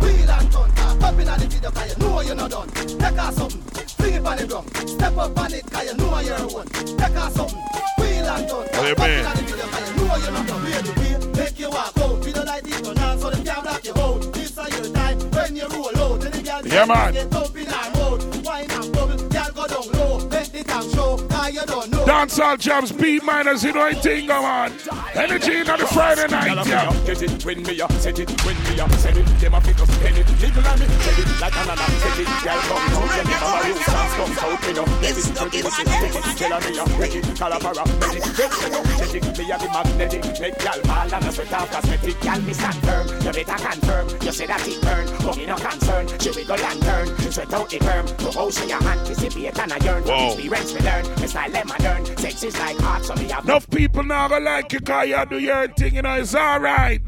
Wheel 0.00 0.30
and 0.30 0.52
turn. 0.52 0.70
Pop 1.00 1.18
in 1.18 1.26
the 1.26 1.46
video, 1.48 1.70
cause 1.70 1.88
you 1.90 1.96
know 2.04 2.20
you're 2.20 2.34
not 2.34 2.50
done. 2.50 2.68
Take 2.70 3.16
her 3.20 3.32
something. 3.32 3.60
Fling 3.98 4.14
it 4.14 4.26
on 4.26 4.36
the 4.36 4.46
ground. 4.46 4.68
Step 4.88 5.16
up 5.16 5.38
on 5.38 5.52
it, 5.54 5.64
cause 5.70 5.84
you 5.90 5.96
know 5.96 6.18
you're 6.20 6.48
one. 6.48 6.66
Take 6.68 7.16
her 7.18 7.30
something. 7.30 7.62
Wheel 7.98 8.26
and 8.26 8.48
turn. 8.48 8.66
Oh, 8.74 8.94
Pop 8.96 9.08
in 9.08 9.24
the 9.24 9.42
video, 9.44 9.66
cause 9.70 9.88
you 9.90 9.96
know 9.96 10.16
you're 10.16 10.32
not 10.32 10.46
done. 10.46 10.62
Wheel 10.64 10.82
to 10.82 10.92
wheel, 11.00 11.20
make 11.36 11.58
you 11.58 11.70
walk 11.70 11.98
out. 11.98 12.24
We 12.24 12.32
don't 12.32 12.46
like 12.46 12.62
this, 12.64 12.88
on, 12.88 13.18
so 13.18 13.30
them 13.30 13.44
can't 13.44 13.62
block 13.62 13.84
you 13.84 13.94
out. 13.96 14.32
This 14.32 14.50
is 14.50 14.56
your 14.56 14.94
time 14.94 15.18
when 15.30 15.56
you 15.56 15.66
roll 15.68 15.96
out. 15.98 16.20
Then 16.20 16.32
the 16.32 16.42
girl 16.42 16.66
Yeah, 16.66 16.84
man. 16.84 17.12
get 17.14 17.34
up 17.34 17.56
in 17.56 17.66
her 17.66 17.90
mode. 17.94 18.44
Wine 18.44 18.70
and 18.70 18.92
bubble, 18.92 19.28
girl 19.28 19.50
go 19.54 19.66
down 19.66 19.86
low. 19.94 20.16
Let 20.28 20.46
the 20.52 20.64
tank 20.64 20.90
show, 20.94 21.16
cause 21.40 21.54
you 21.54 21.66
don't 21.66 21.90
know. 21.90 22.04
Dancehall 22.04 22.58
jams, 22.58 22.92
beat 22.92 23.22
miners, 23.22 23.64
you 23.64 23.72
know 23.72 23.86
anything, 23.86 24.26
come 24.26 24.44
on. 24.44 24.72
Energy 25.14 25.60
on 25.60 25.78
the 25.78 25.86
Friday 25.86 26.28
night, 26.28 26.66
yeah. 26.66 26.92
Get 27.06 27.22
it 27.22 27.44
when 27.44 27.62
me 27.62 27.80
up, 27.80 27.92
set 27.92 28.18
it 28.18 28.30
when 28.44 28.56
me 28.64 28.80
up, 28.80 28.92
set 28.92 29.16
it. 29.16 29.26
Them 29.40 29.54
a 29.54 29.60
fit 29.60 29.80
us 29.80 29.98
pen 29.98 30.16
it, 30.16 30.26
jiggle 30.38 30.66
on 30.66 30.78
me, 30.78 30.86
set 30.86 31.18
it 31.18 31.40
like 31.40 31.56
an 31.56 31.70
alarm, 31.70 31.92
set 32.00 32.18
it. 32.20 32.28
Girl 32.44 32.60
come 32.68 32.84
out, 32.90 33.08
let 33.16 33.26
me 33.26 33.34
come 33.34 33.54
a 33.54 33.64
real 33.64 33.78
dance, 33.80 34.14
come 34.16 34.32
out 34.44 34.60
me 34.66 34.72
now. 34.72 34.86
Let 35.00 35.16
it, 35.16 35.26
let 35.40 35.54
it, 35.54 35.64
let 35.64 35.80
it, 35.80 36.36
tell 36.36 36.60
me 36.60 36.78
up, 36.78 36.98
let 36.98 37.14
it, 37.14 37.24
calabara, 37.40 37.84
let 38.00 38.16
it, 38.16 38.24
let 38.38 38.52
it, 38.60 39.00
let 39.00 39.14
it, 39.14 39.38
me 39.38 39.50
a 39.50 39.58
the 39.58 39.68
magnetic, 39.70 40.40
make 40.40 40.62
y'all 40.62 40.80
ball 40.84 41.14
and 41.14 41.24
a 41.24 41.32
sweat 41.32 41.52
off 41.52 41.70
cosmetic. 41.70 42.24
Y'all 42.24 42.40
me 42.40 42.52
stand 42.52 42.76
firm, 42.84 43.06
you 43.08 43.32
better 43.32 43.58
confirm. 43.64 44.08
You 44.22 44.32
say 44.32 44.46
that 44.46 44.66
it 44.68 44.80
burn, 44.82 45.06
but 45.24 45.36
me 45.36 45.46
no 45.46 45.56
concern. 45.56 46.06
She 46.18 46.30
wiggle 46.30 46.60
and 46.60 46.82
turn, 46.82 47.06
sweat 47.30 47.52
out 47.52 47.70
the 47.70 47.78
perm. 47.78 48.06
Go 48.18 48.30
ocean 48.40 48.68
your 48.68 48.82
anticipate 48.82 49.58
and 49.58 49.72
I 49.72 49.78
yearn. 49.84 50.02
Whoa. 50.04 50.32
Experience 50.32 50.74
me 50.74 50.80
learn, 50.80 51.04
me 51.30 51.40
style 51.40 51.50
them 51.50 51.68
modern. 51.68 52.16
Sex 52.18 52.42
is 52.42 52.58
like 52.58 52.82
art, 52.82 53.04
so 53.04 53.14
me 53.14 53.28
have 53.28 53.44
Enough 53.44 53.70
people 53.70 54.02
now 54.02 54.28
gonna 54.28 54.44
like 54.44 54.72
you 54.72 54.80
cause 54.80 55.08
you 55.08 55.24
do 55.28 55.38
your 55.38 55.68
thing, 55.68 55.94
you 55.94 56.02
know, 56.02 56.14
it's 56.14 56.34
alright. 56.34 57.00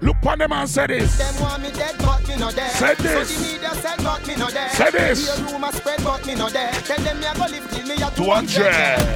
Look 0.00 0.24
on 0.26 0.38
them 0.38 0.52
and 0.52 0.68
say 0.70 0.86
this. 0.86 1.18
Them 1.18 1.42
want 1.42 1.62
me 1.62 1.70
dead, 1.72 1.96
but 1.98 2.28
me 2.28 2.36
no 2.36 2.50
dead. 2.52 2.70
Say 2.70 2.94
So 2.94 3.02
this. 3.02 3.36
the 3.36 3.52
media 3.52 3.74
said, 3.74 3.96
but 3.98 4.26
me 4.28 4.36
no 4.36 4.48
dead. 4.48 4.70
Say 4.70 4.90
this. 4.92 5.26
Hear 5.26 5.46
rumor 5.52 5.72
spread, 5.72 6.04
but 6.04 6.24
me 6.24 6.34
no 6.36 6.48
dead. 6.48 6.72
Tell 6.84 6.98
them 7.02 7.18
me 7.18 7.26
a 7.26 7.34
go 7.34 7.40
live 7.50 7.70
till 7.72 7.86
me 7.88 7.94
a 7.94 8.10
200. 8.14 8.62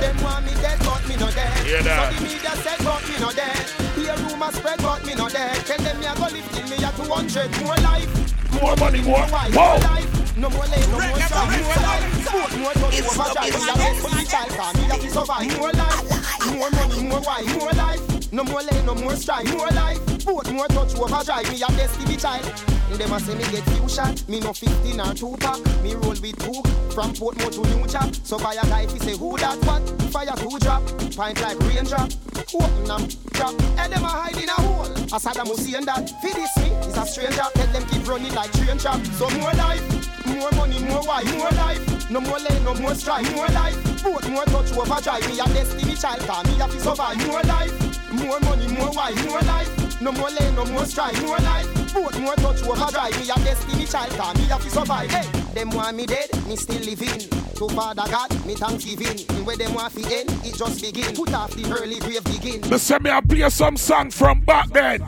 Them 0.03 0.23
want 0.25 0.45
me 0.45 0.53
dead, 0.61 0.79
but 0.81 1.09
me 1.09 1.17
no 1.17 1.31
dead. 1.31 1.67
Hear 1.67 1.83
that. 1.83 2.13
So 2.13 2.19
the 2.19 2.23
media 2.27 2.51
said, 2.67 2.79
but 2.83 3.09
me 3.09 3.15
no 3.21 3.31
dead. 3.31 3.57
Hear 3.95 4.17
rumor 4.27 4.51
spread, 4.51 4.79
but 4.83 5.07
me 5.07 5.15
no 5.15 5.29
dead. 5.29 5.55
Tell 5.67 5.79
them 5.79 6.01
me 6.01 6.07
a 6.07 6.15
go 6.17 6.23
live 6.35 6.51
till 6.51 6.67
me 6.67 6.77
a 6.83 6.91
200. 6.91 7.63
More 7.63 7.77
life. 7.77 8.61
More 8.61 8.77
money, 8.77 9.03
more. 9.03 9.21
wife, 9.31 9.55
Whoa. 9.55 9.79
More 9.79 9.79
life. 9.79 10.12
No 10.37 10.49
more 10.49 10.65
lane, 10.67 10.91
no 10.91 10.99
more 10.99 11.21
strife. 11.21 11.63
More 11.63 11.83
life. 11.83 12.59
More 12.59 12.73
touch, 12.73 13.03
more 13.03 13.11
overdrive. 13.11 13.53
Me 13.53 13.69
a 13.69 13.75
best 13.77 14.31
child, 14.31 14.49
cause 14.51 15.03
me 15.03 15.09
survive. 15.09 15.59
More 15.59 15.73
life. 15.73 16.57
More 16.57 16.71
money, 16.71 17.03
more 17.03 17.21
wife. 17.21 17.59
More 17.59 17.73
life. 17.73 18.33
No 18.33 18.45
more 18.45 18.63
lane, 18.63 18.87
no 18.87 18.95
more 18.95 19.17
strife. 19.17 19.51
More 19.57 19.69
life. 19.69 19.99
Food, 20.23 20.53
more 20.53 20.69
touch, 20.69 20.95
overdrive. 20.97 21.51
Me 21.51 21.63
a 21.63 21.69
the 21.69 22.17
child. 22.19 22.73
Them 22.99 23.13
a 23.13 23.21
say 23.21 23.35
me 23.35 23.45
get 23.51 23.65
few 23.71 23.89
shot. 23.89 24.29
Me 24.29 24.39
no 24.41 24.53
15 24.53 25.01
or 25.01 25.15
two 25.15 25.35
pack. 25.41 25.59
Me 25.83 25.95
roll 25.95 26.11
with 26.11 26.41
hook 26.43 26.67
from 26.93 27.13
Portmore 27.15 27.51
to 27.51 27.77
New 27.77 27.87
Jack. 27.87 28.15
So 28.23 28.39
buy 28.39 28.53
a 28.55 28.63
guy 28.69 28.87
fi 28.87 28.99
say 28.99 29.17
who 29.17 29.37
that 29.39 29.57
what? 29.65 29.83
Fire 30.13 30.37
two 30.37 30.59
drop. 30.59 30.83
Pint 31.17 31.41
like 31.41 31.59
rain 31.61 31.85
drop. 31.85 32.11
Open 32.55 32.85
them 32.85 33.09
drop. 33.33 33.55
And 33.79 33.93
them 33.93 34.05
a 34.05 34.09
hide 34.09 34.37
in 34.37 34.49
a 34.49 34.53
hole. 34.53 34.93
As 34.93 35.25
Saddam 35.25 35.49
Hussein 35.49 35.85
that. 35.87 36.11
Fi 36.21 36.33
this 36.33 36.57
me 36.59 36.69
is 36.87 36.97
a 36.97 37.07
stranger. 37.07 37.49
Tell 37.55 37.67
them 37.69 37.85
keep 37.89 38.07
running 38.07 38.35
like 38.35 38.53
train 38.53 38.77
trap. 38.77 39.05
So 39.17 39.29
more 39.31 39.53
life. 39.53 40.02
More 40.35 40.51
money, 40.53 40.79
more 40.85 41.03
wife, 41.03 41.37
more 41.39 41.51
life. 41.51 42.11
No 42.11 42.21
more 42.21 42.39
lane, 42.39 42.65
no 42.65 42.75
more 42.75 42.95
strife, 42.95 43.35
more 43.35 43.49
life. 43.49 44.03
Both 44.03 44.29
more 44.29 44.45
touch 44.45 44.73
overdrive. 44.77 45.27
Me 45.29 45.41
a 45.41 45.45
destiny 45.45 45.95
child, 45.95 46.21
cause 46.21 46.47
me 46.47 46.61
a 46.61 46.69
fi 46.69 46.79
survive. 46.79 47.27
More 47.27 47.43
life, 47.43 48.13
more 48.13 48.41
money, 48.41 48.69
more 48.69 48.91
wife, 48.91 49.29
more 49.29 49.41
life. 49.41 50.01
No 50.01 50.13
more 50.13 50.31
lane, 50.31 50.55
no 50.55 50.65
more 50.67 50.85
strife, 50.85 51.23
more 51.25 51.39
life. 51.39 51.95
Both 51.95 52.21
more 52.21 52.35
touch 52.37 52.63
overdrive. 52.65 53.13
Me 53.21 53.31
a 53.31 53.35
destiny 53.45 53.87
child, 53.87 54.11
cause 54.11 54.37
me 54.37 54.51
a 54.51 54.59
fi 54.59 54.69
survive. 54.69 55.11
Hey, 55.11 55.55
them 55.55 55.71
want 55.71 55.97
me 55.97 56.07
dead, 56.07 56.29
me 56.47 56.57
still 56.57 56.81
living. 56.81 57.29
To 57.57 57.69
Father 57.69 58.05
God, 58.11 58.47
me 58.47 58.55
thanksgiving. 58.55 59.19
Where 59.47 59.57
them 59.57 59.75
want 59.75 59.93
fi 59.93 60.03
end, 60.13 60.31
it 60.45 60.57
just 60.57 60.83
begin. 60.83 61.15
Put 61.15 61.33
off 61.33 61.53
the 61.55 61.65
early 61.73 61.99
grave 62.01 62.25
begin. 62.25 62.79
Send 62.79 63.05
me 63.05 63.11
a 63.11 63.23
play 63.23 63.49
some 63.49 63.77
song 63.77 64.11
from 64.11 64.41
back 64.41 64.69
then. 64.71 65.03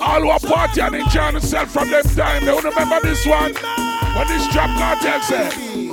All 0.00 0.20
who 0.20 0.28
are 0.28 0.38
party 0.38 0.80
and 0.80 0.94
enjoying 0.94 1.34
themselves 1.34 1.72
from 1.72 1.90
them 1.90 2.04
time. 2.04 2.44
They 2.44 2.52
don't 2.52 2.64
remember 2.64 3.00
this 3.00 3.26
one. 3.26 3.87
When 4.16 4.26
this 4.28 4.46
trap 4.48 4.70
cartel 4.78 5.20
said. 5.22 5.52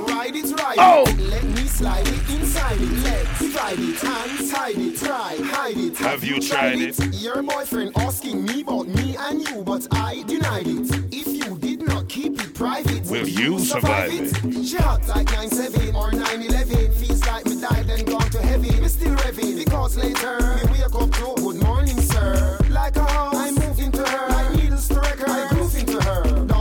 Ride 0.09 0.35
it, 0.35 0.59
ride 0.59 0.77
Oh. 0.79 1.03
it. 1.07 1.19
Let 1.19 1.43
me 1.43 1.65
slide 1.67 2.07
it 2.07 2.29
inside 2.29 2.77
it. 2.81 2.91
Let's 3.03 3.41
ride 3.55 3.79
it, 3.79 3.99
hands 3.99 4.51
hide 4.51 4.77
it, 4.77 4.97
try, 4.97 5.37
hide 5.43 5.77
it. 5.77 5.97
Have 5.97 6.23
you 6.23 6.39
tried 6.41 6.79
it? 6.79 6.97
Your 7.15 7.43
boyfriend 7.43 7.91
asking 7.97 8.45
me 8.45 8.61
about 8.61 8.87
me 8.87 9.15
and 9.19 9.47
you, 9.47 9.63
but 9.63 9.87
I 9.91 10.23
denied 10.27 10.67
it. 10.67 10.89
If 11.11 11.27
you 11.27 11.57
did 11.57 11.85
not 11.87 12.09
keep 12.09 12.39
it 12.41 12.53
private, 12.55 13.05
Will 13.05 13.27
you 13.27 13.59
survive 13.59 14.11
it? 14.13 14.65
She 14.65 14.77
hot 14.77 15.07
like 15.07 15.27
9-7 15.27 15.93
or 15.95 16.11
9-11. 16.11 16.93
Feels 16.95 17.21
like 17.27 17.45
me 17.45 17.61
died 17.61 17.89
and 17.89 18.05
gone 18.07 18.29
to 18.31 18.41
heaven. 18.41 18.81
Me 18.81 18.87
still 18.87 19.15
revving 19.17 19.63
because 19.63 19.97
later 19.97 20.39
me 20.55 20.71
wake 20.71 20.95
up 20.95 21.11
to 21.11 21.35
good 21.43 21.61
morning, 21.63 21.99
sir. 22.01 22.57
Like 22.69 22.95
a 22.95 23.03
house, 23.03 23.35
I 23.35 23.51
move 23.51 23.79
into 23.79 24.03
her. 24.03 24.29
Like 24.29 24.55
needles 24.55 24.87
to 24.87 24.95
record, 24.99 25.29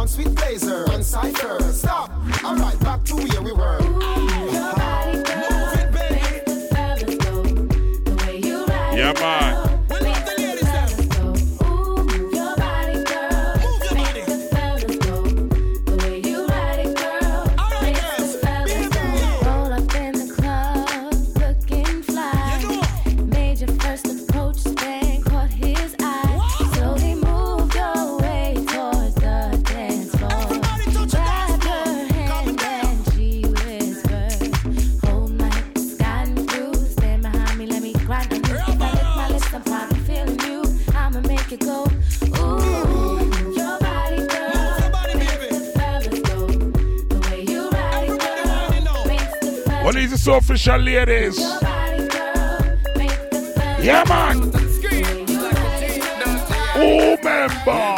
I 0.05 0.07
groove 0.07 0.27
into 0.27 0.35
her. 0.35 0.35
Dance 0.35 0.35
with 0.35 0.37
blazer 0.37 0.85
and 0.93 1.05
cipher. 1.05 1.63
Stop. 1.73 2.11
All 2.45 2.57
right, 2.57 2.79
back 2.81 3.05
to 3.05 3.17
where 3.17 3.43
we 3.43 3.53
were. 3.53 3.81
Yeah, 8.95 9.13
man. 9.15 9.64
Is 50.25 50.29
official, 50.29 50.79
ladies? 50.79 51.39
Yeah, 53.83 54.05
man. 54.09 54.41
Who 56.75 57.17
member? 57.23 57.97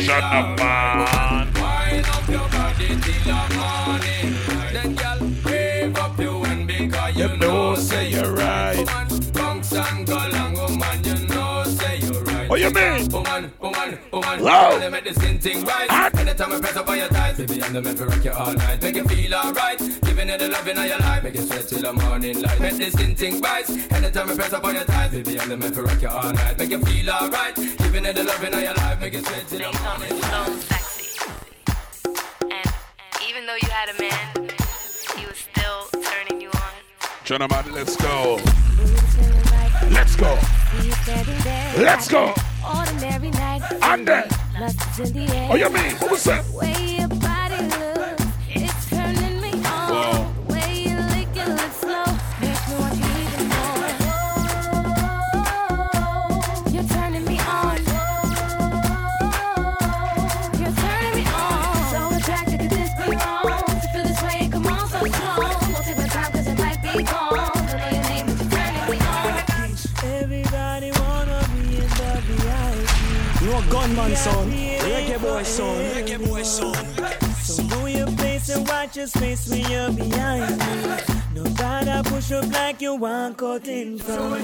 Shut 0.00 0.24
up, 0.24 0.58
man. 0.58 1.52
Wind 1.54 2.06
up 2.06 2.28
your 2.28 2.48
body 2.48 2.88
till 2.88 3.22
the 3.24 3.38
morning. 3.54 4.28
Then 4.72 4.94
girl, 4.96 5.18
wave 5.44 5.96
up 5.98 6.18
your 6.18 6.46
hand 6.46 6.66
because 6.66 7.16
you, 7.16 7.28
You 7.28 7.36
know, 7.36 7.74
say 7.76 8.10
you're 8.10 8.32
right. 8.32 8.76
Woman, 8.76 9.32
bounce 9.32 9.72
and 9.72 10.06
go 10.06 10.14
long, 10.32 10.54
woman, 10.54 11.04
you 11.04 11.26
know, 11.28 11.64
say 11.64 11.98
you're 11.98 12.24
right. 12.24 12.50
What 12.50 12.60
you 12.60 12.70
mean? 12.70 13.08
Woman, 13.10 13.52
woman, 13.60 13.98
woman, 14.12 14.42
Wow. 14.42 14.70
wanna 14.72 14.90
make 14.90 15.04
this 15.04 15.18
thing 15.18 15.64
right. 15.64 16.14
Anytime 16.18 16.52
I 16.52 16.60
press 16.60 16.76
up 16.76 16.88
on 16.88 16.96
your 16.98 17.08
thighs, 17.08 17.36
baby, 17.36 17.62
I'm 17.62 17.72
the 17.72 17.82
man 17.82 17.96
for 17.96 18.06
rock 18.06 18.24
you 18.24 18.32
all 18.32 18.52
night. 18.54 18.82
Make 18.82 18.96
you 18.96 19.04
feel 19.04 19.34
alright. 19.34 19.97
Giving 20.18 20.34
it 20.34 20.38
the 20.40 20.48
love 20.48 20.66
in 20.66 20.76
your 20.76 20.98
life, 20.98 21.22
make 21.22 21.34
you 21.36 21.42
sweat 21.42 21.68
till 21.68 21.80
the 21.80 21.92
morning 21.92 22.42
light. 22.42 22.58
Make 22.58 22.74
this 22.74 22.92
thing 22.92 23.14
think 23.14 23.40
right. 23.40 23.70
Anytime 23.70 24.30
I 24.30 24.34
press 24.34 24.52
up 24.52 24.64
on 24.64 24.74
your 24.74 24.82
thighs, 24.82 25.12
baby, 25.12 25.38
I'm 25.38 25.48
the 25.48 25.56
man 25.56 25.72
for 25.72 25.84
rock 25.84 26.02
you 26.02 26.08
all 26.08 26.32
night. 26.32 26.58
Make 26.58 26.70
you 26.70 26.80
feel 26.84 27.08
alright. 27.08 27.54
Giving 27.54 28.04
it 28.04 28.16
the 28.16 28.24
love 28.24 28.42
in 28.42 28.52
your 28.52 28.74
life, 28.74 29.00
make 29.00 29.12
you 29.12 29.20
sweat 29.22 29.46
till 29.46 29.58
the 29.58 29.78
morning 29.78 30.20
light. 30.22 30.48
Even 33.28 33.46
though 33.46 33.54
you 33.62 33.68
had 33.70 33.90
a 33.90 34.00
man, 34.00 34.50
he 35.16 35.24
was 35.24 35.38
still 35.38 35.86
turning 36.02 36.40
you 36.40 36.48
on. 36.48 36.72
Gentlemen, 37.24 37.72
let's 37.72 37.94
go. 37.94 38.40
Let's 39.92 40.16
go. 40.16 40.36
Let's 41.78 42.08
go. 42.08 42.34
Ordinary 42.66 43.30
night. 43.30 43.62
And 43.82 44.08
then. 44.08 44.28
Lust 44.58 44.98
is 44.98 45.12
in 45.12 45.26
the 45.26 45.32
air. 45.32 45.48
Oh, 45.52 45.54
you 45.54 45.70
mean? 45.70 45.94
What 45.94 46.10
was 46.10 46.24
that? 46.24 46.44
VIP. 73.94 74.52
You 74.52 74.76
a 74.76 74.80
reggae 74.82 75.20
boy 75.20 75.42
son, 75.42 75.76
reggae 75.94 76.28
boy 76.28 76.42
son. 76.42 76.74
So 77.42 77.62
know 77.64 77.86
your 77.86 78.06
place 78.12 78.48
and 78.50 78.66
watch 78.68 78.96
your 78.96 79.06
space 79.06 79.48
when 79.48 79.70
you're 79.70 79.90
behind 79.92 80.58
me. 80.58 80.96
No 81.34 81.44
bother 81.54 82.02
push 82.04 82.32
up 82.32 82.50
like 82.52 82.80
you 82.80 82.94
want 82.96 83.38
cut 83.38 83.66
in 83.66 83.98
from 83.98 84.32
me. 84.32 84.38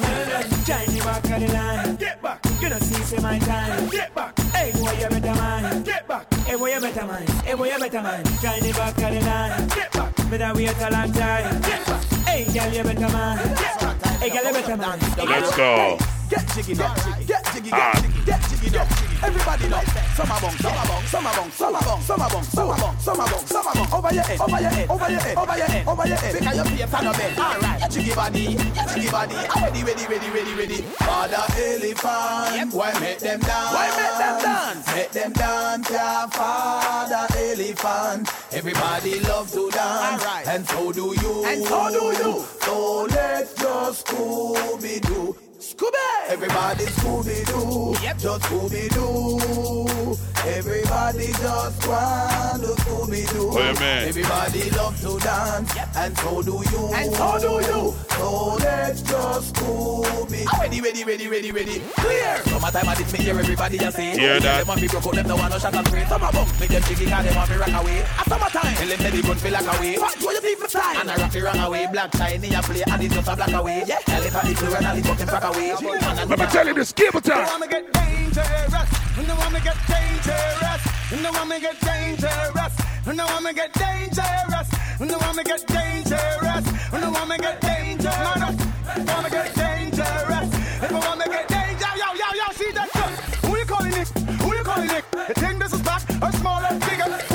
Join 0.64 0.86
the 0.86 1.00
back 1.04 1.24
of 1.24 1.40
the 1.40 1.52
line. 1.52 1.96
Get 1.96 2.22
back. 2.22 2.40
You 2.60 2.68
don't 2.70 2.80
see 2.82 3.02
say 3.02 3.18
my 3.20 3.38
time. 3.40 3.88
Get 3.90 4.14
back. 4.14 4.38
Hey 4.54 4.72
boy 4.72 4.92
you 4.92 5.08
better 5.08 5.34
mind. 5.34 5.84
Get 5.84 6.08
back. 6.08 6.32
Hey 6.34 6.56
boy 6.56 6.72
you 6.72 6.80
better 6.80 7.06
mind. 7.06 7.28
Hey 7.28 7.54
boy 7.54 7.68
you 7.68 7.78
better 7.78 8.02
mind. 8.02 8.24
Join 8.40 8.60
the 8.60 8.72
back 8.72 8.96
of 8.96 9.14
the 9.14 9.20
line. 9.20 9.68
Get 9.68 9.92
back. 9.92 10.30
Better 10.30 10.52
wait 10.54 10.80
a 10.80 10.90
long 10.90 11.12
time. 11.12 11.60
Get 11.62 11.86
back. 11.86 12.04
Hey 12.26 12.44
girl 12.44 12.72
you 12.72 12.82
better 12.82 13.12
mind. 13.12 13.40
Get 13.58 13.80
back. 13.80 14.02
Hey 14.20 14.30
girl 14.30 14.44
you 14.46 14.52
better 14.52 14.76
mind. 14.76 15.02
Let's 15.18 15.56
go. 15.56 15.98
Get 16.30 16.48
jiggy, 16.54 16.74
get 16.74 16.96
jiggy, 16.96 17.24
get 17.26 17.44
jiggy, 17.52 17.70
Ah. 17.70 17.92
get 18.24 18.40
jiggy, 18.48 18.70
get 18.70 18.88
jiggy, 18.88 19.03
Everybody 19.24 19.68
know. 19.68 19.80
Summer 20.14 20.36
bong, 20.38 20.56
summer 20.60 20.84
bong, 20.86 21.02
summer 21.06 21.30
bong, 21.34 21.50
summer 21.50 21.80
bong, 21.80 22.00
summer 22.02 22.28
bong, 22.28 22.44
summer 22.44 22.76
bong, 22.76 22.98
summer 22.98 23.24
bong, 23.24 23.46
summer 23.46 23.72
bong. 23.74 23.88
Over 23.92 24.14
your 24.14 24.22
head, 24.22 24.40
over 24.40 24.60
your 24.60 24.70
head, 24.70 24.90
over 24.90 25.10
your 25.10 25.20
head, 25.20 25.38
over 25.38 25.56
your 25.56 25.66
head, 25.66 25.88
over 25.88 26.06
your 26.06 26.16
head. 26.16 26.34
Because 26.34 26.56
your 26.56 26.64
face 26.64 26.94
on 26.94 27.04
the 27.04 27.12
bed. 27.12 27.38
All 27.38 27.58
right, 27.60 27.80
your 27.80 27.88
jiggy 27.88 28.14
body, 28.14 28.40
your 28.40 28.86
jiggy 28.92 29.10
body. 29.10 29.36
I'm 29.36 29.62
ready, 29.64 29.82
ready, 29.82 30.06
ready, 30.06 30.30
ready, 30.30 30.54
ready. 30.54 30.82
Father 31.00 31.44
elephant, 31.56 32.74
why 32.74 33.00
make 33.00 33.18
them 33.18 33.40
dance? 33.40 33.74
Why 33.74 33.88
make 33.96 34.18
them 34.20 34.42
dance? 34.44 34.86
Make 34.94 35.10
them 35.10 35.32
dance, 35.32 35.90
yeah. 35.90 36.26
Father 36.26 37.26
elephant, 37.38 38.28
everybody 38.52 39.20
love 39.20 39.50
to 39.52 39.70
dance, 39.70 40.24
and 40.46 40.68
so 40.68 40.92
do 40.92 41.14
you, 41.20 41.44
and 41.46 41.64
so 41.64 41.88
do 41.90 42.04
you. 42.22 42.44
So 42.60 43.04
let's 43.10 43.54
just 43.54 44.06
Scooby 44.06 45.00
Doo. 45.00 45.43
Scooby! 45.64 45.96
Everybody 46.28 46.84
Scooby 46.84 47.40
Doo, 47.46 47.96
yep. 48.04 48.18
just 48.18 48.42
Scooby 48.44 48.84
Doo. 48.92 50.14
Everybody 50.44 51.28
just 51.28 51.88
want 51.88 52.60
to 52.60 52.68
Scooby 52.84 53.24
Doo. 53.32 53.48
Oh, 53.50 53.58
yeah. 53.80 54.04
Everybody 54.04 54.70
love 54.76 55.00
to 55.00 55.18
dance, 55.24 55.74
yep. 55.74 55.88
and 55.96 56.18
so 56.18 56.42
do 56.42 56.60
you. 56.70 56.92
And 56.92 57.14
so 57.16 57.38
do 57.40 57.52
you. 57.64 57.94
So 58.12 58.56
let's 58.60 59.00
just 59.00 59.54
Scooby. 59.54 60.44
Ah, 60.52 60.60
ready, 60.60 60.82
ready, 60.82 61.02
ready, 61.02 61.28
ready, 61.28 61.50
ready. 61.50 61.80
Clear. 61.96 62.36
Summertime 62.44 62.88
I 62.88 62.94
did 62.96 63.12
me 63.12 63.18
hear 63.20 63.38
everybody 63.40 63.78
just 63.78 63.96
say. 63.96 64.18
Hear 64.18 64.40
that? 64.40 64.58
Them 64.58 64.68
want 64.68 64.82
me 64.82 64.88
broke 64.88 65.06
out, 65.06 65.14
them 65.14 65.26
no 65.28 65.36
want 65.36 65.50
no 65.50 65.58
shot 65.58 65.74
and 65.74 65.86
spray. 65.88 66.04
Summer 66.04 66.30
bump, 66.30 66.60
make 66.60 66.68
them 66.68 66.82
jiggy 66.82 67.06
'cause 67.08 67.24
they 67.24 67.34
want 67.34 67.48
me 67.48 67.56
rock 67.56 67.72
away. 67.80 68.04
A 68.04 68.28
summertime, 68.28 68.74
tell 68.76 68.88
them 68.88 68.98
say 69.00 69.10
the 69.16 69.22
gun 69.22 69.36
feel 69.38 69.52
like 69.52 69.78
away. 69.78 69.96
What 69.96 70.12
do 70.20 70.28
you 70.28 70.40
think 70.44 70.58
for 70.58 70.68
time? 70.68 71.00
And 71.00 71.10
I 71.10 71.16
rock 71.16 71.32
the 71.32 71.40
wrong 71.40 71.58
away, 71.58 71.88
black 71.90 72.14
shiny 72.16 72.52
a 72.52 72.60
play, 72.60 72.82
and 72.84 73.02
it's 73.02 73.14
just 73.14 73.28
a 73.28 73.36
black 73.36 73.52
away. 73.52 73.82
Yeah, 73.86 73.98
tell 74.04 74.22
it 74.22 74.34
on 74.34 74.44
the 74.44 74.54
floor 74.54 74.76
and 74.76 74.86
all 74.86 74.96
the 74.96 75.02
fucking 75.02 75.26
fuck 75.26 75.44
away. 75.44 75.53
Let 75.56 76.38
me 76.38 76.46
tell 76.46 76.66
you 76.66 76.74
this, 76.74 76.92
give 76.92 77.14
it 77.14 77.26
You 77.26 77.32
time. 77.32 77.60
me 77.60 77.68
get 77.68 77.92
dangerous? 77.92 78.90
You 79.16 79.22
know 79.22 79.36
want 79.36 79.52
get 79.60 79.76
dangerous? 79.86 80.82
You 81.12 81.22
want 81.30 81.48
me 81.48 81.60
get 81.60 81.80
dangerous? 81.80 82.72
You 83.06 83.14
want 83.14 83.44
me 83.44 83.52
get 83.54 83.72
dangerous? 83.72 84.68
You 84.98 85.06
want 85.06 85.36
me 85.36 85.44
get 85.44 85.66
dangerous? 85.66 86.66
You 86.92 87.10
want 87.12 87.28
me 87.28 87.36
get 87.38 87.60
dangerous? 87.60 88.56
You 88.96 89.04
me 89.24 89.30
get 89.30 89.54
dangerous? 89.54 90.48
If 90.82 90.90
you 90.90 90.96
want 90.96 91.18
me 91.20 91.24
get 91.26 91.48
dangerous, 91.48 91.98
yo 92.02 92.08
yo 92.18 92.28
yo, 92.34 92.46
see 92.54 92.72
that 92.72 92.88
shit? 92.92 93.10
Who 93.46 93.56
you 93.56 93.64
calling 93.64 93.92
it? 93.92 94.08
Who 94.42 94.54
you 94.56 94.64
calling 94.64 94.90
it? 94.90 95.04
You 95.28 95.34
think 95.34 95.62
this 95.62 95.72
is 95.72 95.82
back 95.82 96.02
or 96.20 96.32
small 96.32 96.64
or 96.64 96.78
bigger? 96.80 97.33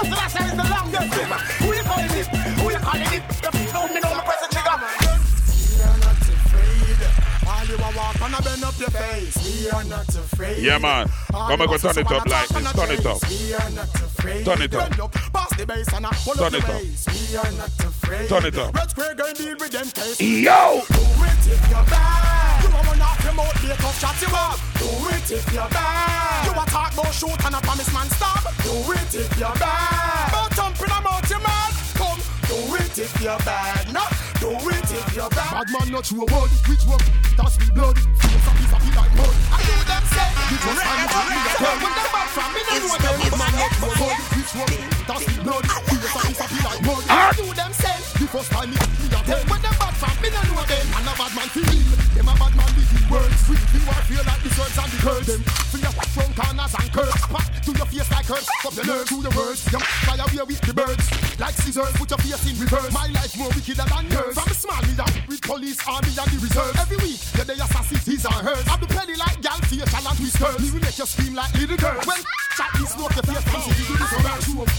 Who 0.00 0.06
after 0.06 0.16
that 0.16 0.30
side 0.30 0.56
the 0.56 0.64
longest 0.64 1.12
thing? 1.14 1.28
Who 1.60 1.74
you 1.74 1.82
calling 1.84 2.10
it? 2.16 2.26
Who 2.26 2.70
you 2.70 2.78
calling 2.78 3.12
it? 3.12 3.22
You 3.60 3.72
know 3.72 3.86
me 3.88 4.00
know 4.00 4.14
me 4.16 4.22
press 4.24 4.40
the 4.40 4.48
trigger. 4.48 4.76
We 4.80 5.82
are 5.84 5.98
not 6.00 6.20
afraid. 6.24 7.00
While 7.44 7.66
you 7.66 7.76
are 7.76 7.92
walk 7.96 8.20
and 8.20 8.34
I 8.34 8.40
bend 8.40 8.64
up 8.64 8.78
your 8.80 8.90
face. 8.90 9.36
We 9.44 9.70
are 9.70 9.84
not 9.84 10.08
afraid. 10.08 10.58
Yeah, 10.62 10.78
man. 10.78 11.08
Come 11.30 11.60
on, 11.60 11.66
go 11.66 11.76
turn 11.76 11.98
it 11.98 12.10
up 12.10 12.26
like 12.26 12.48
this. 12.48 12.72
Turn 12.72 12.90
it 12.90 13.06
up. 13.06 13.18
We 13.28 13.54
are 13.54 13.70
not 13.70 13.94
afraid. 13.94 14.44
Turn 14.44 14.62
it 14.62 14.74
up. 14.74 15.12
Pass 15.32 15.56
the 15.56 15.66
bass 15.66 15.92
and 15.92 16.06
I 16.06 16.10
pull 16.24 16.34
Turn 16.34 16.46
up 16.46 16.54
it 16.54 16.62
the 16.66 16.72
up. 16.72 16.80
bass. 16.80 17.06
We 17.30 17.36
are 17.36 17.52
not 17.52 17.84
afraid. 17.84 18.28
Turn 18.28 18.44
it 18.46 18.56
up. 18.58 18.74
Red 18.74 18.90
Square 18.90 19.14
girl 19.16 19.32
deal 19.34 19.56
with 19.58 19.70
them 19.70 19.90
case. 19.90 20.20
Yo! 20.20 20.82
Do 20.88 20.94
it 20.94 21.46
if 21.52 21.70
you're 21.70 21.84
bad. 21.84 22.49
You 22.62 22.68
a 22.68 22.80
run 22.82 23.02
off 23.02 23.24
your 23.24 23.32
mouth, 23.32 23.64
a 23.64 23.76
tough 23.76 23.98
shot 24.00 24.20
you 24.20 24.28
up. 24.36 24.58
Do 24.78 24.88
it 25.14 25.30
if 25.30 25.52
you're 25.52 25.68
bad. 25.68 26.46
You 26.46 26.52
a 26.52 26.64
talk 26.66 26.92
about 26.92 27.12
shoot 27.14 27.44
and 27.44 27.54
a 27.54 27.60
promise 27.60 27.92
man 27.92 28.08
stop. 28.10 28.42
Do 28.64 28.74
it 28.92 29.14
if 29.14 29.38
you're 29.38 29.56
bad. 29.56 30.32
But 30.32 30.52
thump 30.54 30.80
in 30.80 30.90
a 30.90 31.00
mouth, 31.00 31.30
you 31.30 31.38
mad. 31.40 31.72
Come, 31.94 32.20
do 32.48 32.74
it 32.76 32.98
if 32.98 33.20
you're 33.22 33.38
bad. 33.38 33.92
No, 33.92 34.04
do 34.40 34.56
it 34.56 34.88
if 34.88 35.14
you're 35.14 35.28
bad. 35.28 35.52
Bad 35.52 35.68
man 35.68 35.86
not 35.92 36.04
true 36.08 36.24
word. 36.24 36.50
Which 36.64 36.84
one? 36.88 37.04
That's 37.36 37.60
with 37.60 37.72
blood. 37.76 37.96
Feel 38.00 38.40
some 38.40 38.56
piece 38.56 38.72
of 38.72 38.80
it 38.80 38.94
like 38.96 39.12
mud. 39.20 39.34
I 39.52 39.60
do 39.60 39.76
them 39.84 40.04
say. 40.08 40.28
Which 40.48 40.64
one? 40.64 40.80
I'm 40.80 41.04
not 41.12 41.24
me 41.28 41.36
a 41.36 41.52
girl. 41.60 41.76
When 41.76 41.92
them 41.92 42.08
bad 42.08 42.28
from 42.32 42.50
me, 42.56 42.60
no 42.64 42.74
know 42.80 42.96
them. 42.96 43.16
Bad 43.20 43.36
man 43.36 43.52
not 43.60 43.72
true 43.76 43.94
word. 44.00 44.20
Which 44.32 44.52
one? 44.56 44.74
That's 45.04 45.24
with 45.28 45.40
blood. 45.44 45.64
Feel 45.68 46.04
some 46.08 46.24
piece 46.24 46.40
of 46.40 46.50
it 46.56 46.62
like 46.64 46.82
mud. 46.88 47.04
I 47.04 47.16
ah! 47.20 47.30
do 47.36 47.46
them 47.52 47.72
say. 47.76 47.96
The 48.16 48.26
first 48.32 48.50
time 48.50 48.70
me, 48.72 48.76
me 48.80 49.06
a 49.12 49.20
tell. 49.28 49.42
When 49.44 49.60
them 49.60 49.76
bad 49.76 49.94
from 50.00 50.16
me, 50.24 50.28
no 50.32 50.40
know 50.48 50.64
them. 50.64 50.86
And 50.96 51.04
a 51.04 51.12
bad 51.20 51.32
man 51.36 51.48
feel. 51.52 52.00
Them 52.16 52.28
a 52.28 52.34
bad 52.40 52.52
man 52.56 52.70
with 52.76 52.88
the 52.96 53.00
words. 53.12 53.40
We 53.44 53.56
feel 53.60 53.84
what 53.84 54.02
feel 54.08 54.24
like 54.24 54.40
the 54.40 54.50
words 54.56 54.76
and 54.80 54.88
the 54.88 54.98
curves. 55.04 55.26
Them 55.28 55.40
feel 55.68 55.80
your 55.84 55.94
front 56.16 56.32
corners 56.32 56.74
and 56.80 56.88
curves. 56.96 57.22
Pop 57.28 57.44
to 57.44 57.70
your 57.76 57.88
face 57.92 58.10
like 58.10 58.24
curves. 58.24 58.48
Up 58.64 58.72
your 58.72 58.86
nerves 58.88 59.08
to 59.12 59.16
the 59.20 59.32
words. 59.36 59.60
Them 59.68 59.84
fly 60.04 60.16
away 60.16 60.44
with 60.48 60.60
the 60.64 60.72
birds. 60.72 61.04
Like 61.40 61.56
scissors, 61.56 61.92
put 61.96 62.08
your 62.08 62.20
face 62.20 62.44
in 62.48 62.56
reverse. 62.60 62.92
My 62.92 63.06
life 63.08 63.32
more 63.38 63.48
wickeder 63.56 63.88
than 63.88 64.04
yours. 64.12 64.29
From 64.30 64.46
the 64.46 64.54
small 64.54 64.78
me 64.86 64.94
down 64.94 65.10
with 65.26 65.42
police, 65.42 65.82
army 65.90 66.14
and 66.14 66.30
the 66.30 66.38
reserve. 66.38 66.70
Every 66.78 67.02
week, 67.02 67.18
yeah, 67.34 67.42
they 67.42 67.58
assassins, 67.58 68.06
his 68.06 68.22
and 68.22 68.46
hers. 68.46 68.62
I'm 68.70 68.78
the 68.78 68.86
penny 68.86 69.18
like 69.18 69.42
gal, 69.42 69.58
facial 69.66 69.90
and 69.90 70.18
whiskers. 70.22 70.54
Me 70.62 70.70
will 70.70 70.78
make 70.86 70.94
you 70.94 71.06
scream 71.10 71.34
like 71.34 71.50
little 71.58 71.74
girl. 71.74 71.98
When 72.06 72.22
chat 72.54 72.70
this 72.78 72.94
smoke 72.94 73.10
your 73.10 73.26
face, 73.26 73.42
and 73.42 73.62
see 73.66 73.74
you 73.74 73.86
do 73.90 73.94
this 73.98 74.12
over 74.14 74.30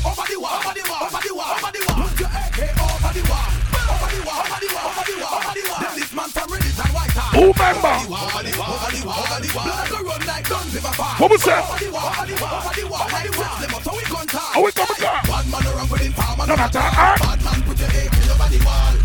Over 0.08 0.24
the 0.24 0.38
wall, 0.40 0.56
over 0.56 0.72
the 0.72 0.84
wall, 0.88 1.04
over 1.04 1.20
the 1.20 1.34
wall, 1.36 1.52
over 1.52 1.68
the 1.68 1.82
wall. 1.84 2.00
Put 2.00 2.16
your 2.24 2.32
AK 2.32 2.60
over 2.80 3.12
the 3.12 3.24
wall. 3.28 3.50
Over 3.92 4.08
the 4.08 4.22
wall, 4.24 4.40
over 4.40 4.60
the 4.64 4.70
wall, 4.72 4.88
over 4.88 5.04
the 5.04 5.16
wall, 5.20 5.36
over 5.36 5.52
the 5.52 5.64
wall. 5.68 5.82
Them 5.84 5.94
this 6.00 6.12
man 6.16 6.30
from 6.32 6.48
Reddit 6.48 6.80
and 6.80 6.94
White 6.96 7.12
House. 7.12 7.36
Who 7.36 7.46
member? 7.52 7.92
Over 7.92 8.42
the 8.48 8.54
wall, 8.56 8.72
over 8.72 8.92
the 8.96 9.04
wall, 9.04 9.20
over 9.20 9.40
the 9.44 9.52
wall. 9.52 9.68
Blood 9.68 9.88
go 9.92 10.00
run 10.00 10.22
like 10.32 10.46
guns 10.48 10.74
if 10.80 10.86
I 10.88 10.92
fall. 10.96 11.16
What 11.20 11.30
was 11.36 11.44
that? 11.44 11.60
Over 11.68 11.76
the 11.76 11.90
wall, 11.92 12.08
over 12.08 12.24
the 12.24 12.36
wall, 12.40 12.56
over 12.56 12.72
the 12.72 12.86
wall. 12.88 13.08
Like 13.12 13.36
West, 13.36 13.58
them 13.60 13.76
up, 13.76 13.84
so 13.84 13.92
we 14.00 14.04
gun 14.08 14.28
time. 14.32 14.56
Oh, 14.56 14.64
we 14.64 14.72
come 14.72 14.92
again. 14.96 15.20
Bad 15.28 15.46
man 15.52 15.64
around 15.68 15.92
with 15.92 16.02
him, 16.08 16.14
farm 16.16 16.40
and 16.40 16.48
No 16.48 16.56
matter, 16.56 16.80
ah. 16.80 17.20
Bad 17.20 17.40
man 17.44 17.60
put 17.68 17.76
your 17.84 17.92
AK 17.92 18.16
over 18.32 18.48
the 18.48 18.60
wall. 18.64 19.01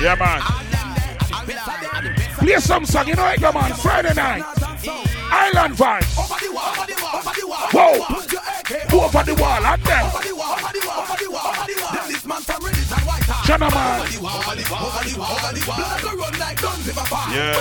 Yeah, 0.00 0.16
man. 0.16 0.40
Play 2.38 2.56
some 2.56 2.84
song, 2.84 3.08
you 3.08 3.14
know 3.14 3.26
it, 3.28 3.40
come 3.40 3.56
on. 3.56 3.72
Friday 3.74 4.14
night. 4.14 4.42
Island 5.30 5.74
vibes. 5.74 6.14
Whoa. 7.72 8.04
AK 8.92 8.94
Over 8.94 9.22
the 9.24 9.34
wall, 9.40 9.64
and. 9.64 9.88
Them 11.88 12.04
this 12.06 12.24
man 12.26 12.42
go. 12.42 14.04
Yeah. 17.32 17.54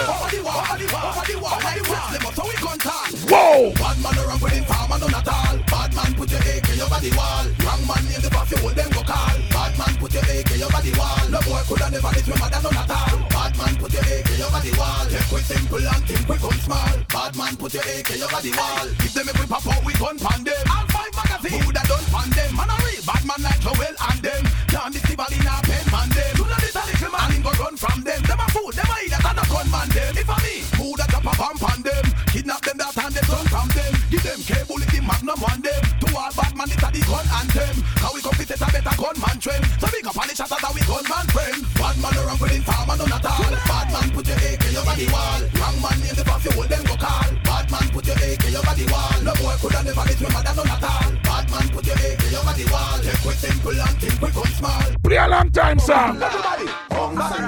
Whoa. 3.30 3.74
Bad 3.74 3.98
man 4.02 4.18
around 4.18 4.42
with 4.42 4.52
him 4.54 4.64
farm 4.66 4.92
and 4.92 5.02
none 5.02 5.14
at 5.14 5.28
all. 5.28 5.58
Bad 5.68 5.96
man 5.96 6.14
put 6.16 6.32
your 6.32 6.40
AK 6.40 6.70
over 6.82 7.00
the 7.00 7.12
wall. 7.16 7.46
Wrong 7.66 7.88
man 7.88 8.06
in 8.14 8.22
the 8.22 8.30
back, 8.30 8.52
you 8.52 8.58
hold 8.58 8.76
them 8.76 8.90
go 8.92 9.04
call. 9.04 9.53
Put 10.14 10.30
your 10.30 10.46
AK 10.46 10.52
over 10.62 10.82
the 10.86 10.94
wall. 10.94 11.26
No 11.26 11.40
boy 11.42 11.62
coulda 11.66 11.90
never 11.90 12.14
let 12.14 12.22
you 12.22 12.38
mother 12.38 12.62
none 12.62 12.78
at 12.78 12.94
all. 12.94 13.18
Bad 13.34 13.58
man 13.58 13.74
put 13.82 13.94
your 13.98 14.06
AK 14.06 14.30
over 14.46 14.62
the 14.62 14.72
wall. 14.78 15.06
Take 15.10 15.32
we 15.34 15.42
simple 15.42 15.82
and 15.90 16.04
think 16.06 16.30
we 16.30 16.38
come 16.38 16.60
small. 16.62 16.94
Bad 17.10 17.34
man 17.34 17.54
put 17.58 17.74
your 17.74 17.82
AK 17.82 18.10
over 18.22 18.42
the 18.46 18.52
wall. 18.54 18.86
If 19.02 19.10
them 19.10 19.26
if 19.26 19.42
we 19.42 19.46
pop 19.50 19.66
out, 19.66 19.82
we 19.82 19.94
gun 19.98 20.22
pan 20.22 20.46
them. 20.46 20.66
All 20.70 20.86
five 20.94 21.14
magazine. 21.18 21.66
Who 21.66 21.74
that 21.74 21.90
done 21.90 22.06
pan 22.14 22.30
them? 22.30 22.52
Man 22.54 22.70
a 22.70 22.76
real 22.86 23.02
bad 23.10 23.24
man 23.26 23.42
like 23.42 23.58
Joel 23.58 23.96
and 24.06 24.20
them. 24.22 24.44
Can't 24.70 24.94
this 24.94 25.16
ball 25.18 25.34
in 25.34 25.50
a 25.50 25.56
pen 25.66 25.86
man 25.90 26.10
them. 26.14 26.34
Do 26.38 26.44
not 26.46 26.62
a 26.62 26.70
little 26.78 27.10
man, 27.10 27.30
him 27.34 27.42
go 27.42 27.52
run 27.58 27.74
from 27.74 28.00
them. 28.06 28.22
Them 28.22 28.38
a 28.38 28.48
fool, 28.54 28.70
them 28.70 28.86
a 28.86 28.96
idiot 29.02 29.26
and 29.26 29.42
a 29.42 29.44
gun 29.50 29.68
man 29.74 29.90
them. 29.98 30.14
If 30.14 30.30
a 30.30 30.38
me, 30.46 30.56
who 30.78 30.94
that 30.94 31.10
drop 31.10 31.26
a 31.26 31.34
bomb 31.34 31.58
on 31.58 31.82
them? 31.82 32.06
Kidnap 32.30 32.62
them 32.62 32.78
that 32.78 32.94
and 33.02 33.14
them 33.18 33.26
turn 33.26 33.46
from 33.50 33.68
them. 33.74 33.94
Give 34.14 34.22
them 34.22 34.42
cable, 34.46 34.78
the 34.78 35.00
magnum 35.02 35.42
on 35.42 35.58
them. 35.66 36.03
To 36.14 36.22
bad 36.38 36.54
man, 36.54 36.70
it's 36.70 36.78
a 36.78 36.90
the 36.94 37.02
gun 37.10 37.26
anthem. 37.42 37.82
How 37.98 38.14
we 38.14 38.22
compete 38.22 38.54
it 38.54 38.62
a 38.62 38.70
better 38.70 38.94
gunman 39.02 39.38
trend. 39.42 39.66
So 39.82 39.90
big 39.90 40.06
up 40.06 40.14
on 40.14 40.30
the 40.30 40.36
shatter 40.38 40.62
that 40.62 40.70
we 40.70 40.82
gunman 40.86 41.26
friend. 41.34 41.58
Bad 41.74 41.98
man 41.98 42.14
around 42.22 42.38
with 42.38 42.54
him 42.54 42.62
farm 42.62 42.90
and 42.94 43.00
none 43.02 43.18
at 43.18 43.26
all. 43.26 43.50
Bad 43.50 43.88
man 43.90 44.08
put 44.14 44.30
your 44.30 44.38
AK 44.38 44.62
over 44.78 44.94
the 44.94 45.10
wall. 45.10 45.42
Wrong 45.58 45.78
man 45.82 45.98
in 46.06 46.14
the 46.14 46.22
path, 46.22 46.46
you 46.46 46.54
hold 46.54 46.70
them 46.70 46.86
go 46.86 46.94
call. 47.02 47.30
Bad 47.42 47.66
man 47.74 47.88
put 47.90 48.06
your 48.06 48.22
AK 48.22 48.46
over 48.46 48.76
the 48.78 48.86
wall. 48.94 49.18
No 49.26 49.34
boy 49.42 49.58
coulda 49.58 49.82
never 49.82 50.06
let 50.06 50.20
me 50.22 50.28
mother 50.30 50.54
none 50.54 50.70
at 50.70 50.86
all. 50.86 51.10
Bad 51.26 51.46
man 51.50 51.66
put 51.74 51.86
your 51.90 51.98
AK 51.98 52.24
over 52.30 52.54
the 52.62 52.66
wall. 52.70 52.98
Take 53.02 53.24
we 53.26 53.34
simple 53.34 53.74
and 53.74 53.98
think 53.98 54.18
we 54.22 54.30
gun 54.30 54.52
small. 54.54 54.86
Play 55.02 55.18
a 55.18 55.26
long 55.34 55.50
time 55.50 55.80
song. 55.82 56.22
Everybody, 56.22 56.70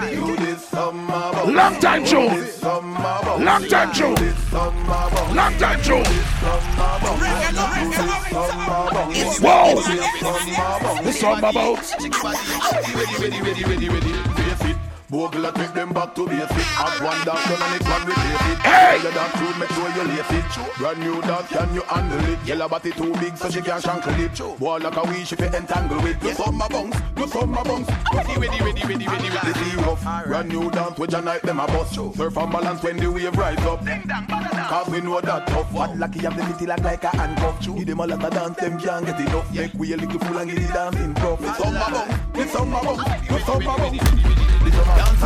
You 0.09 0.33
this 0.41 0.65
summer. 0.73 1.53
Long 1.53 1.77
time 1.77 2.01
tune. 2.01 2.33
This 2.33 2.57
summer 2.57 3.13
bump. 3.21 3.45
Long 3.45 3.63
time 3.69 3.93
tune. 3.93 4.17
This 4.17 4.41
summer 4.49 5.05
bump. 5.13 5.37
Long 5.37 5.53
time 5.61 5.81
tune. 5.85 6.09
Whoa. 8.35 9.75
The 11.03 11.13
song 11.13 11.39
about. 11.39 11.79
Ready, 12.93 13.15
ready, 13.15 13.41
ready, 13.41 13.63
ready, 13.63 13.89
ready. 13.89 14.34
Bogle 15.09 15.51
take 15.51 15.73
them 15.73 15.93
back 15.93 16.15
to 16.15 16.25
basic. 16.25 16.49
Have 16.49 17.01
one 17.03 17.25
dance 17.25 17.45
done 17.45 17.61
and 17.61 17.75
it 17.79 17.87
one 17.87 18.01
replace 18.09 18.47
it. 18.49 18.57
Hey! 18.65 18.99
Your 19.03 19.11
dance 19.11 19.37
should 19.37 19.59
make 19.59 19.69
sure 19.69 19.89
you 19.93 20.03
lace 20.09 20.31
it. 20.31 20.77
Brand 20.79 20.99
new 20.99 21.21
dance, 21.21 21.47
can 21.49 21.73
you 21.75 21.81
handle 21.81 22.25
it? 22.33 22.39
Yellow 22.45 22.67
body 22.67 22.91
too 22.91 23.13
big 23.13 23.37
so 23.37 23.49
she 23.51 23.61
can't 23.61 23.83
shankle 23.83 24.17
it. 24.17 24.59
Boy 24.59 24.77
like 24.77 24.95
a 24.97 25.03
wish 25.03 25.31
if 25.31 25.39
you 25.39 25.45
entangle 25.45 26.03
it. 26.07 26.19
Do 26.19 26.33
summer 26.33 26.67
bounce, 26.69 26.97
do 27.15 27.27
summer 27.27 27.63
bounce. 27.63 27.89
Ready, 28.13 28.33
ready, 28.39 28.63
ready, 28.63 28.81
ready, 28.81 29.05
ready, 29.05 29.29
ready. 29.29 29.53
This 29.53 29.67
is 29.67 29.75
rough. 29.75 30.25
Brand 30.25 30.49
new 30.49 30.71
dance 30.71 30.97
with 30.97 31.11
your 31.11 31.21
night 31.21 31.43
them 31.43 31.59
a 31.59 31.67
bust. 31.67 31.93
Surf 31.93 32.37
and 32.37 32.51
balance 32.51 32.81
when 32.81 32.97
the 32.97 33.11
wave 33.11 33.37
rise 33.37 33.59
up. 33.59 33.85
Cause 33.85 34.89
we 34.89 35.01
know 35.01 35.21
that 35.21 35.45
tough. 35.47 35.71
What 35.71 35.95
lucky 35.97 36.19
have 36.21 36.35
the 36.35 36.43
fitty 36.45 36.65
like 36.65 36.83
like 36.83 37.03
a 37.03 37.09
handcuff. 37.09 37.61
Give 37.61 37.85
them 37.85 37.99
a 37.99 38.07
lot 38.07 38.23
of 38.23 38.33
dance, 38.33 38.57
them 38.57 38.79
can't 38.79 39.05
get 39.05 39.19
enough. 39.19 39.53
Make 39.53 39.73
we 39.75 39.93
a 39.93 39.97
little 39.97 40.19
fool 40.19 40.37
and 40.39 40.49
get 40.49 40.67
the 40.67 40.73
dancing 40.73 41.15
It's 44.97 45.19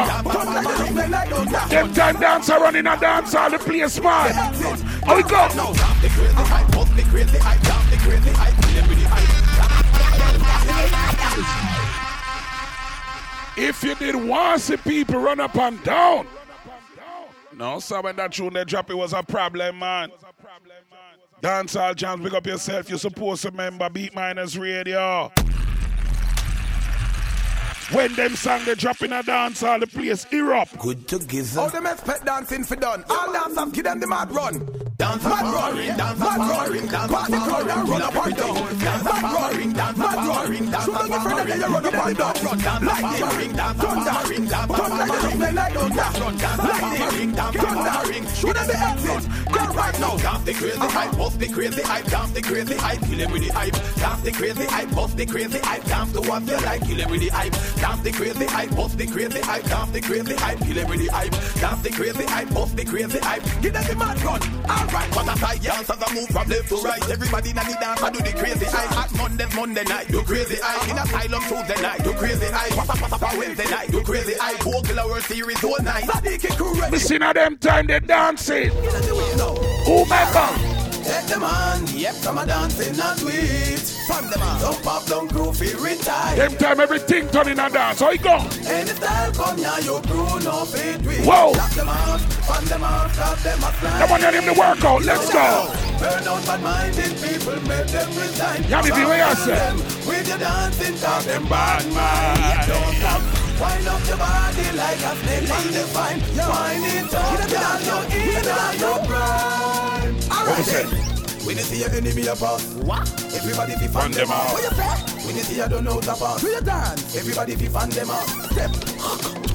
Them 1.69 1.93
time 1.95 2.21
dancer 2.21 2.55
running 2.55 2.87
a 2.87 2.97
dance 2.99 3.35
all 3.35 3.51
the 3.51 3.59
place, 3.59 4.01
man. 4.01 4.33
How 5.05 5.19
it 5.19 5.29
go? 5.29 5.49
If 13.57 13.85
you 13.85 13.95
did 13.95 14.17
want 14.17 14.61
see 14.61 14.77
people 14.77 15.21
run 15.21 15.41
up 15.41 15.55
and 15.57 15.83
down, 15.85 16.27
No, 17.57 17.79
sir, 17.79 18.01
when 18.01 18.17
that 18.17 18.33
tune 18.33 18.53
they 18.53 18.65
drop, 18.65 18.91
it 18.91 18.97
was 18.97 19.13
a 19.13 19.23
problem, 19.23 19.79
man. 19.79 20.11
Dancehall 21.43 21.95
jams, 21.95 22.23
pick 22.23 22.33
up 22.33 22.47
yourself. 22.47 22.89
You're 22.89 22.99
supposed 22.99 23.43
to 23.43 23.51
remember 23.51 23.89
Beat 23.91 24.15
Miners 24.15 24.57
Radio. 24.59 25.31
When 27.93 28.15
them 28.15 28.35
song 28.35 28.65
they 28.65 28.75
drop 28.75 29.03
in 29.03 29.13
a 29.13 29.23
dancehall, 29.23 29.81
the 29.81 29.87
place 29.87 30.27
erupt. 30.33 30.79
Good 30.79 31.07
together. 31.07 31.61
All 31.61 31.69
them 31.69 31.87
expect 31.87 32.25
dancing 32.25 32.65
for 32.65 32.77
done. 32.77 33.05
All 33.11 33.33
dancers 33.33 33.73
give 33.73 33.85
them 33.85 34.01
the 34.01 34.07
mad 34.07 34.31
run. 34.33 34.67
Dance 34.97 35.25
mad 35.25 35.43
roaring, 35.53 35.97
dance 35.97 36.19
mad 36.19 36.39
roaring, 36.39 36.87
dance 36.87 37.11
mad 37.11 37.31
roaring, 37.31 37.67
run 37.67 38.03
up 38.03 38.27
and 38.27 38.37
down. 38.37 38.55
Dance 38.79 39.05
mad 39.05 39.35
roaring, 39.35 39.73
dance 39.73 39.99
mad 39.99 40.27
roaring, 40.27 40.71
dance 40.71 40.87
mad 40.87 41.11
roaring, 41.11 41.61
you 41.61 41.67
run 41.67 41.87
up 41.87 42.07
and 42.07 42.17
down. 42.17 42.85
Lightning, 42.85 43.53
dance 43.57 43.79
thundering, 43.83 44.45
dance 44.47 44.73
thunder, 44.73 45.05
like 45.55 45.73
thunder. 45.75 46.65
Lightning, 46.65 47.33
dance 47.33 47.57
thundering. 47.57 48.27
Show 48.35 48.53
them 48.53 48.67
the 48.67 48.77
exit. 48.79 49.25
Go 49.53 49.61
right 49.75 50.01
now. 50.01 50.17
Dance 50.17 50.45
the 50.45 50.53
crazy 50.55 50.79
hype, 50.79 51.19
bust 51.19 51.39
the 51.39 51.49
crazy 51.49 51.83
hype, 51.83 52.07
dance 52.07 52.31
the 52.33 52.43
crazy 52.43 52.75
hype, 52.77 53.01
kill 53.01 53.19
him 53.19 53.33
with 53.33 53.43
the 53.43 53.53
hype. 53.53 53.73
Dance 53.97 54.23
the 54.23 54.33
crazy 54.33 54.65
hype, 54.65 54.91
bust 54.95 55.17
the 55.17 55.27
crazy 55.27 55.59
hype, 55.59 55.85
dance 55.85 56.13
to 56.13 56.21
what 56.21 56.43
you 56.47 56.57
like, 56.57 56.87
kill 56.87 56.99
him 56.99 57.11
with 57.11 57.21
the 57.21 57.29
hype. 57.29 57.53
Dance 57.81 58.03
the 58.03 58.13
crazy 58.13 58.47
hype, 58.47 58.71
bust 58.77 58.99
the 58.99 59.07
crazy 59.07 59.41
hype, 59.41 59.65
dance 59.65 59.91
the 59.91 60.01
crazy 60.01 60.35
hype, 60.35 60.59
kill 60.59 60.89
with 60.89 60.99
the 61.01 61.07
hype. 61.07 61.33
Dance 61.61 61.83
the 61.83 61.91
crazy 61.91 62.25
hype, 62.25 62.55
bust 62.55 62.77
the 62.77 62.85
crazy 62.85 63.19
hype, 63.19 63.43
give 63.61 63.73
them 63.73 63.85
the 63.85 63.97
mad 63.97 64.23
run. 64.23 64.41
Alright, 64.65 65.15
what 65.15 65.29
a 65.29 65.39
sight, 65.39 65.63
dance 65.63 65.91
as 65.91 66.03
I 66.03 66.15
move 66.15 66.29
from 66.29 66.49
left 66.49 66.69
to 66.69 66.77
right. 66.77 67.11
Everybody 67.11 67.51
in 67.51 67.57
the 67.57 67.77
dance, 67.81 68.03
I 68.03 68.11
do 68.11 68.19
the 68.21 68.33
crazy 68.33 68.67
hype. 68.67 68.93
At 68.97 69.13
Monday, 69.17 69.47
Monday 69.55 69.85
night, 69.85 70.09
do 70.09 70.23
crazy 70.23 70.57
hype. 70.61 70.89
In 70.91 70.99
asylum 70.99 71.43
Tuesday 71.43 71.83
night, 71.83 72.05
do 72.05 72.13
crazy 72.15 72.47
hype. 72.47 72.77
What's 72.77 72.91
up, 72.91 73.01
what's 73.01 73.23
up, 73.23 73.39
Wednesday 73.39 73.71
night, 73.71 73.91
do 73.91 74.03
crazy 74.03 74.35
hype. 74.39 74.61
Vocal 74.63 75.01
Hour 75.01 75.21
Series 75.21 75.63
all 75.65 75.83
night. 75.83 76.05
Sadiq 76.05 76.57
crew 76.57 76.75
ready. 76.81 76.93
Missing 76.93 77.23
at 77.23 77.35
them 77.35 77.57
time 77.59 77.87
they 77.87 78.01
dancing. 78.01 78.71
Who 78.71 80.03
remember? 80.03 80.74
Take 81.05 81.27
them 81.27 81.45
on, 81.45 81.87
yep, 81.89 82.15
come 82.23 82.39
a 82.39 82.47
dancing 82.47 82.99
and 82.99 83.19
sweet. 83.19 83.79
From 84.07 84.31
them 84.31 84.43
on, 84.43 84.61
don't 84.61 84.83
pop, 84.83 85.05
don't 85.07 85.31
grow, 85.31 85.53
feel 85.53 85.79
retire. 85.79 86.37
Them 86.37 86.57
time 86.57 86.81
everything 86.81 87.29
turn 87.29 87.49
in 87.49 87.59
a 87.59 87.69
dance. 87.69 88.01
How 88.01 88.11
you 88.11 88.19
go? 88.19 88.37
Any 88.67 88.89
style 88.89 89.33
come 89.33 89.59
here, 89.59 89.81
you 89.83 90.01
crew 90.09 90.41
no 90.41 90.65
fit 90.65 91.03
with. 91.05 91.27
Whoa. 91.27 91.53
Lock 91.53 91.71
them 91.73 91.89
out, 91.89 92.21
fan 92.21 92.65
them 92.65 92.85
out, 92.85 93.11
cut 93.13 93.39
them 93.39 93.59
a 93.59 93.71
fly. 93.77 93.99
Come 94.01 94.13
on, 94.13 94.21
let 94.23 94.35
him 94.35 94.47
the 94.47 94.55
workout. 94.55 95.03
Let's 95.05 95.31
go. 95.31 95.69
Burn 96.01 96.27
out 96.27 96.45
bad-minded 96.47 97.15
people, 97.21 97.61
make 97.69 97.87
them 97.89 98.09
resign. 98.17 98.63
Yami, 98.65 98.91
be 98.97 99.05
where 99.05 99.29
you 99.29 99.35
say? 99.37 99.73
With 100.09 100.29
your 100.29 100.39
dancing, 100.39 100.97
cause 100.99 101.27
them 101.27 101.45
bad 101.49 101.85
mind. 101.93 102.69
Don't 102.69 102.97
stop. 102.97 103.23
Wind 103.61 103.87
up 103.87 104.07
your 104.09 104.17
body 104.17 104.67
like 104.75 104.99
a 104.99 105.15
snake 105.21 105.51
on 105.53 105.67
the 105.71 105.85
vine. 105.95 106.21
Wind 106.35 106.85
it 106.91 107.15
up, 107.15 107.39
girl, 107.53 107.79
you're 107.87 108.41
in 108.41 108.49
on 108.49 108.79
your 108.81 108.99
prime. 109.07 109.44
Then. 110.65 110.87
When 111.47 111.57
you 111.57 111.63
see 111.63 111.81
your 111.81 111.91
enemy 111.91 112.27
apart, 112.27 112.63
what? 112.85 113.09
Everybody 113.35 113.75
be 113.79 113.87
fan 113.89 114.11
them 114.13 114.31
out. 114.31 114.53
What 114.53 114.63
you 114.63 114.71
say? 114.71 115.14
When 115.25 115.37
you 115.37 115.43
see 115.43 115.57
you 115.57 115.69
don't 115.69 115.85
know 115.85 116.01
the 116.01 116.13
part, 116.13 116.41
do 116.41 116.49
you 116.49 116.61
dance? 116.61 117.17
Everybody 117.17 117.57
be 117.57 117.67
fan 117.67 117.89
them 117.91 118.11
out. 118.11 118.29
Step, 118.53 118.71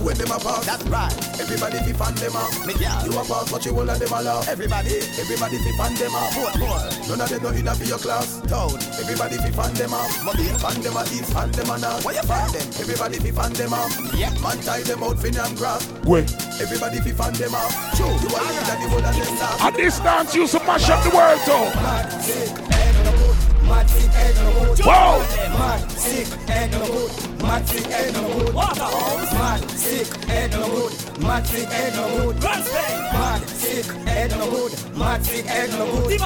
when 0.01 0.17
them 0.17 0.31
apart. 0.31 0.65
That's 0.65 0.83
right. 0.89 1.13
Everybody 1.39 1.77
be 1.85 1.93
fan 1.93 2.15
them 2.15 2.35
out. 2.35 2.49
Me 2.65 2.73
yeah. 2.79 3.05
You 3.05 3.13
apart, 3.13 3.47
but 3.51 3.63
you 3.65 3.77
all 3.77 3.89
of 3.89 3.99
them 3.99 4.09
allow. 4.09 4.41
Everybody, 4.49 4.97
everybody 5.21 5.57
be 5.61 5.71
fan 5.77 5.93
them 5.93 6.15
out. 6.15 6.33
More, 6.33 6.53
more. 6.57 6.81
None 7.05 7.21
of 7.21 7.29
them 7.29 7.43
know 7.43 7.53
enough 7.53 7.77
for 7.77 7.85
your 7.85 7.99
class. 8.01 8.41
Town. 8.49 8.73
Everybody 8.97 9.37
be 9.37 9.51
fan 9.53 9.73
them 9.77 9.93
out. 9.93 10.09
Money, 10.25 10.49
fan 10.57 10.81
them 10.81 10.97
out. 10.97 11.11
East, 11.13 11.33
fan 11.33 11.51
them 11.51 11.69
out. 11.69 11.81
Now. 11.81 12.01
What 12.01 12.15
you 12.15 12.25
fan 12.25 12.49
them? 12.49 12.67
Everybody 12.81 13.19
be 13.19 13.29
fan 13.29 13.53
them 13.53 13.73
out. 13.73 13.93
Yeah. 14.17 14.33
Man 14.41 14.57
tie 14.65 14.81
them 14.81 15.03
out, 15.03 15.19
fin 15.19 15.37
and 15.37 15.53
grass. 15.53 15.85
Wait. 16.01 16.33
Everybody 16.57 16.97
be 17.05 17.11
fan 17.13 17.33
them 17.33 17.53
out. 17.53 17.69
True. 17.93 18.09
You 18.09 18.29
are 18.33 18.41
leader, 18.41 18.73
the 18.73 18.87
whole 18.89 19.05
of 19.05 19.13
them 19.13 19.35
now. 19.37 19.67
At 19.67 19.77
this 19.77 19.99
dance, 19.99 20.33
you 20.33 20.47
to 20.47 20.59
mash 20.65 20.89
up 20.89 21.03
the 21.05 21.13
world, 21.13 21.39
too. 21.45 22.78
Mad, 23.69 23.87
sick, 23.87 24.11
egg 24.15 24.35
no 24.37 24.65
good. 24.65 24.79
Mad, 24.79 24.81
sick, 24.81 24.89
egg 24.89 25.11
no 25.11 25.19
good. 25.19 25.49
Whoa. 25.49 25.59
Mad, 25.59 25.91
sick, 25.91 26.49
egg 26.49 26.71
no 26.71 26.85
good. 26.87 27.28
Mad, 27.49 27.67
sick, 27.67 27.87
egg 27.87 28.13
no 28.13 28.27
good. 28.27 28.53
Mad, 28.53 29.69
sick, 29.71 30.29
egg 30.29 30.51
no 30.51 30.69
good. 30.69 31.19
Mad, 31.19 31.47
sick, 31.47 31.67
egg 31.71 31.95
no 31.95 32.07
good. 32.09 32.43
Mad, 32.43 33.47
sick, 33.47 34.05
egg 34.07 34.31
no 34.37 34.49
good. 34.51 34.71
Mad, 34.95 35.25
sick, 35.25 35.45
no 35.71 35.85
good. 35.91 36.19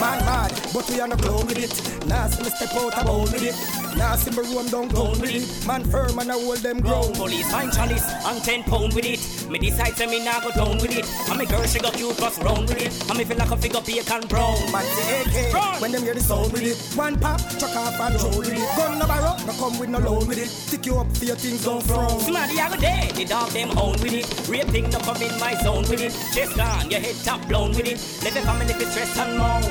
Man, 0.00 0.24
mad, 0.24 0.50
but 0.72 0.88
we 0.88 1.00
are 1.00 1.06
not 1.06 1.20
clone 1.20 1.46
with 1.46 1.58
it. 1.58 2.06
Nah, 2.06 2.28
see 2.28 2.42
me 2.42 2.48
step 2.48 2.74
out 2.76 2.94
about 3.00 3.30
with 3.30 3.42
it. 3.42 3.54
Nah, 3.96 4.16
see 4.16 4.30
me 4.30 4.54
run 4.54 4.66
downtown 4.68 5.20
with 5.20 5.30
it. 5.30 5.66
Man 5.66 5.84
firm 5.84 6.18
and 6.18 6.32
I 6.32 6.34
hold 6.34 6.58
them 6.58 6.80
ground. 6.80 7.14
Police 7.14 7.50
find 7.50 7.70
chalice 7.72 8.08
and 8.24 8.42
ten 8.42 8.62
pound 8.62 8.94
with 8.94 9.04
it. 9.04 9.20
Me 9.50 9.58
decide 9.58 9.96
say 9.96 10.06
me 10.06 10.24
nah 10.24 10.40
go 10.40 10.50
down 10.52 10.78
with 10.78 10.96
it. 10.96 11.04
And 11.28 11.38
me 11.38 11.46
girl 11.46 11.62
she 11.66 11.78
got 11.78 11.92
cute 11.92 12.16
plus 12.16 12.38
round 12.42 12.68
with 12.68 12.80
it. 12.80 13.10
And 13.10 13.18
me 13.18 13.24
feel 13.24 13.36
like 13.36 13.50
a 13.50 13.56
figure 13.56 13.82
bacon 13.82 14.26
brown. 14.28 14.56
Man 14.72 14.84
say 14.84 15.22
AK 15.22 15.80
when 15.80 15.92
them 15.92 16.02
hear 16.02 16.14
the 16.14 16.20
sound 16.20 16.52
with 16.52 16.62
it. 16.62 16.76
One 16.96 17.18
pop, 17.18 17.40
chuck 17.58 17.76
off 17.76 18.00
and 18.00 18.22
roll 18.22 18.38
with 18.38 18.48
it. 18.48 18.76
Gun 18.76 18.98
no 18.98 19.06
barrel, 19.06 19.36
no 19.46 19.52
come 19.52 19.78
with 19.78 19.90
no 19.90 19.98
load 19.98 20.26
with 20.26 20.38
it. 20.38 20.48
Stick 20.70 20.86
you 20.86 20.98
up 20.98 21.16
for 21.16 21.24
your 21.24 21.34
things 21.34 21.64
don't 21.64 21.82
frown. 21.82 22.20
Smarty 22.20 22.54
go 22.54 22.76
there, 22.76 23.10
the 23.10 23.24
dog 23.24 23.50
them 23.50 23.76
own 23.76 23.98
with 23.98 24.14
it. 24.14 24.48
Raping 24.48 24.88
no 24.90 25.00
come 25.00 25.20
in 25.20 25.36
my 25.40 25.52
zone 25.64 25.82
with 25.90 25.98
it. 25.98 26.14
Chest 26.32 26.56
gone, 26.56 26.88
your 26.88 27.00
head 27.00 27.16
top 27.24 27.42
blown 27.48 27.70
with 27.70 27.90
it. 27.90 27.98
Let 28.22 28.34
the 28.34 28.40
family 28.46 28.72
be 28.78 28.86
stress 28.86 29.18
and 29.18 29.36
moan. 29.36 29.66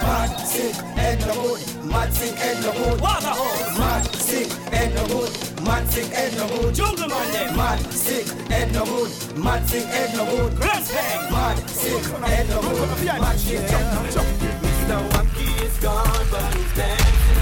Mad, 0.00 0.32
sick, 0.40 0.74
head 0.96 1.20
no 1.28 1.34
good. 1.44 1.60
Mad, 1.84 2.10
sick, 2.14 2.34
head 2.36 2.56
no 2.64 2.72
good. 2.72 3.00
Water 3.02 3.36
hose. 3.36 3.78
Mad, 3.78 4.06
sick, 4.16 4.48
head 4.72 4.94
no 4.94 5.06
good. 5.08 5.30
Mad, 5.62 5.86
sick, 5.90 6.08
head 6.08 6.32
no 6.34 6.48
good. 6.48 6.74
Jungle 6.74 7.08
man 7.10 7.32
them. 7.32 7.56
Mad, 7.58 7.92
sick, 7.92 8.26
head 8.48 8.72
no 8.72 8.84
good. 8.86 9.12
Mad, 9.36 9.68
sick, 9.68 9.84
head 9.84 10.16
no 10.16 10.24
good. 10.24 10.56
Grass 10.56 10.90
hang. 10.90 11.30
Mad, 11.30 11.58
sick, 11.68 12.02
head 12.24 12.48
no 12.48 12.62
good. 12.62 13.04
Mad, 13.04 13.38
sick, 13.38 13.60
head 13.60 13.92
no 13.92 14.00
good. 14.08 14.24
Mr. 14.64 15.10
Wacky 15.10 15.66
is 15.66 15.76
gone, 15.84 16.26
but 16.30 16.54
he's 16.54 16.74
dancing 16.74 17.39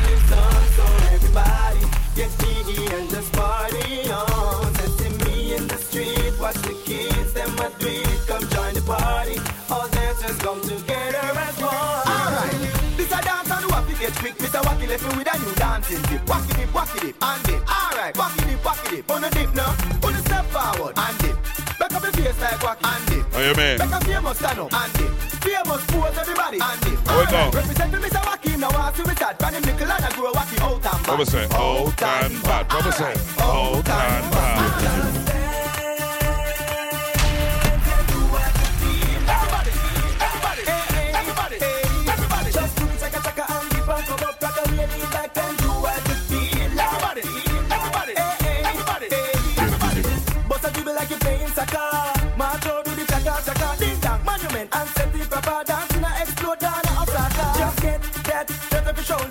Wacky 16.28 16.57
dip, 16.59 16.68
wacky 16.70 17.00
dip, 17.00 17.16
and 17.22 17.42
dip. 17.44 17.62
Alright, 17.70 18.14
wacky 18.14 18.48
dip, 18.48 18.61
wacky 18.61 18.90
dip. 18.90 19.11
On 19.11 19.24
a 19.24 19.31
dip 19.31 19.54
now, 19.54 19.76
on 20.02 20.14
a 20.14 20.18
step 20.18 20.44
forward, 20.46 20.98
and 20.98 21.18
dip. 21.18 21.57
Back 21.78 21.94
up 21.94 22.02
your 22.02 22.12
face 22.12 22.40
like 22.40 22.58
wacky, 22.58 22.84
and 22.90 23.06
dip. 23.06 23.26
Oh, 23.34 23.40
you 23.40 23.54
mean? 23.54 23.78
Back 23.78 23.92
up 23.92 24.04
famous 24.04 24.38
stand 24.38 24.58
up, 24.58 24.72
and 24.74 24.92
dip. 24.94 25.10
Famous 25.42 25.84
pose 25.86 26.18
everybody, 26.18 26.58
and 26.60 26.80
dip. 26.80 26.98
How 27.06 27.18
we 27.18 27.56
Represent 27.56 27.94
for 27.94 28.00
Mr. 28.00 28.20
Wacky, 28.26 28.58
now 28.58 28.68
I 28.70 28.92
see 28.92 29.02
we 29.02 29.14
start. 29.14 29.38
Brand 29.38 29.56
him 29.56 29.62
nickel 29.62 29.92
and 29.92 30.04
I 30.04 30.10
grow 30.10 30.32
wacky 30.32 30.60
out 30.60 30.74
and 30.74 30.82
back. 30.82 31.08
What 31.08 31.18
was 31.18 31.28
that? 31.28 31.54
Old 31.54 32.02
and 32.02 32.42
bad. 32.42 32.72
What 32.72 32.84
was 32.84 32.98
that? 32.98 33.16
Old 33.42 33.88
and 33.88 34.30
bad. 34.32 35.17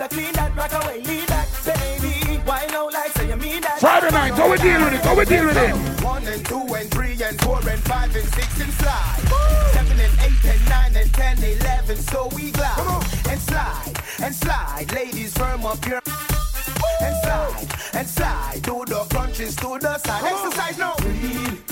Up 0.08 0.14
your 0.14 0.22
clean 0.22 0.34
that, 0.34 0.56
rock 0.56 0.84
away, 0.84 1.02
lean 1.04 1.26
back, 1.26 1.48
baby. 1.66 2.40
Why 2.46 2.66
no 2.72 2.86
like 2.86 3.12
say 3.12 3.28
you 3.30 3.36
mean 3.36 3.62
that? 3.62 3.80
Friday 3.80 4.12
night, 4.12 4.34
how 4.34 4.50
we 4.50 4.58
deal 4.58 4.84
with 4.84 4.94
it? 4.94 5.02
How 5.02 5.16
we 5.18 5.26
deal 5.26 5.46
with 5.46 5.58
it? 5.58 6.04
One 6.04 6.26
and 6.28 6.46
two 6.46 6.62
and 6.76 6.90
three 6.92 7.18
and 7.24 7.40
four 7.42 7.58
and 7.58 7.82
five 7.84 8.16
and 8.16 8.28
six 8.36 8.60
and 8.62 8.74
slide. 8.74 9.20
Seven 9.74 10.00
and 10.00 10.14
eight 10.22 10.46
and 10.46 10.70
nine 10.70 10.96
and 10.96 11.14
ten, 11.14 11.38
eleven, 11.44 11.98
so 11.98 12.30
we 12.36 12.52
glide 12.52 13.04
and 13.30 13.40
slide 13.42 13.94
and 14.24 14.36
slide. 14.36 14.92
Ladies, 14.94 15.34
firm 15.38 15.66
up 15.66 15.86
your 15.86 16.02
and 17.02 17.16
slide 17.24 17.68
and 17.94 18.08
slide. 18.08 18.62
Do 18.64 18.86
the 18.86 19.06
crunches 19.10 19.56
to 19.58 19.78
the 19.80 19.98
side. 19.98 20.24
Exercise 20.24 20.78
now. 20.78 20.96
Breathe, 20.98 21.67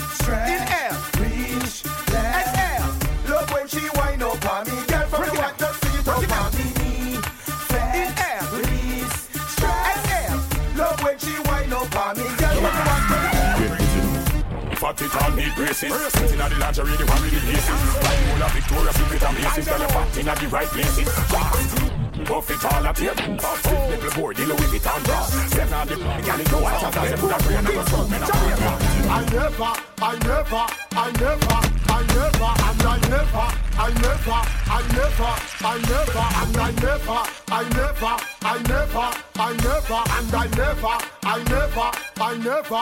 Fat 14.76 15.02
it 15.02 15.16
all 15.24 15.32
need 15.32 15.56
braces. 15.56 15.94
Sitting 16.12 16.42
at 16.42 16.52
the 16.52 16.58
lingerie, 16.60 16.98
the 16.98 17.06
one 17.06 17.22
with 17.22 17.32
the 17.32 17.40
laces 17.48 17.82
Like 18.04 18.20
the 18.20 18.26
whole 18.28 18.44
of 18.44 18.52
Victoria's 18.52 18.96
Secret 18.96 19.24
and 19.24 19.38
Macy's 19.38 19.68
Got 19.68 19.82
a 19.82 19.88
fat 19.88 20.18
in 20.18 20.26
the 20.26 20.48
right 20.50 20.68
places 20.68 21.95
Buff 22.24 22.50
it 22.50 22.64
all 22.66 22.88
at 22.88 22.98
here 22.98 23.14
Fast 23.14 23.68
it, 23.68 23.90
little 23.90 24.22
boy, 24.22 24.34
deal 24.34 24.56
with 24.56 24.74
it 24.74 24.88
and 24.88 25.04
draw 25.04 25.24
Seven 25.52 25.74
on 25.74 25.88
the 25.88 25.96
Can 25.96 26.40
it 26.40 26.50
go 26.50 26.66
out 26.66 26.84
as 26.84 26.96
I 26.96 27.16
put 27.18 27.32
a 27.32 27.44
brain 27.44 27.58
on 27.58 27.64
the 27.66 27.72
a 27.72 27.84
brain 27.84 28.96
I 29.06 29.22
never, 29.36 29.72
I 30.02 30.18
never, 30.24 30.64
I 30.96 31.12
never, 31.20 31.60
I 31.86 32.04
never, 32.16 32.36
never, 32.36 32.52
and 32.66 32.84
I 32.84 33.00
never, 33.12 33.48
I 33.76 33.92
never, 34.02 34.40
I 34.56 34.82
never, 34.96 35.32
I 35.62 35.78
never, 35.86 36.26
and 36.42 36.58
I 36.58 36.72
never, 36.82 37.20
I 37.48 37.70
never, 37.76 38.14
I 38.42 38.64
never, 38.64 39.08
I 39.36 39.54
never, 39.60 40.00
and 40.16 40.34
I 40.34 40.48
never, 40.56 40.96
I 41.24 41.44
never, 41.44 41.88
I 42.18 42.38
never. 42.38 42.82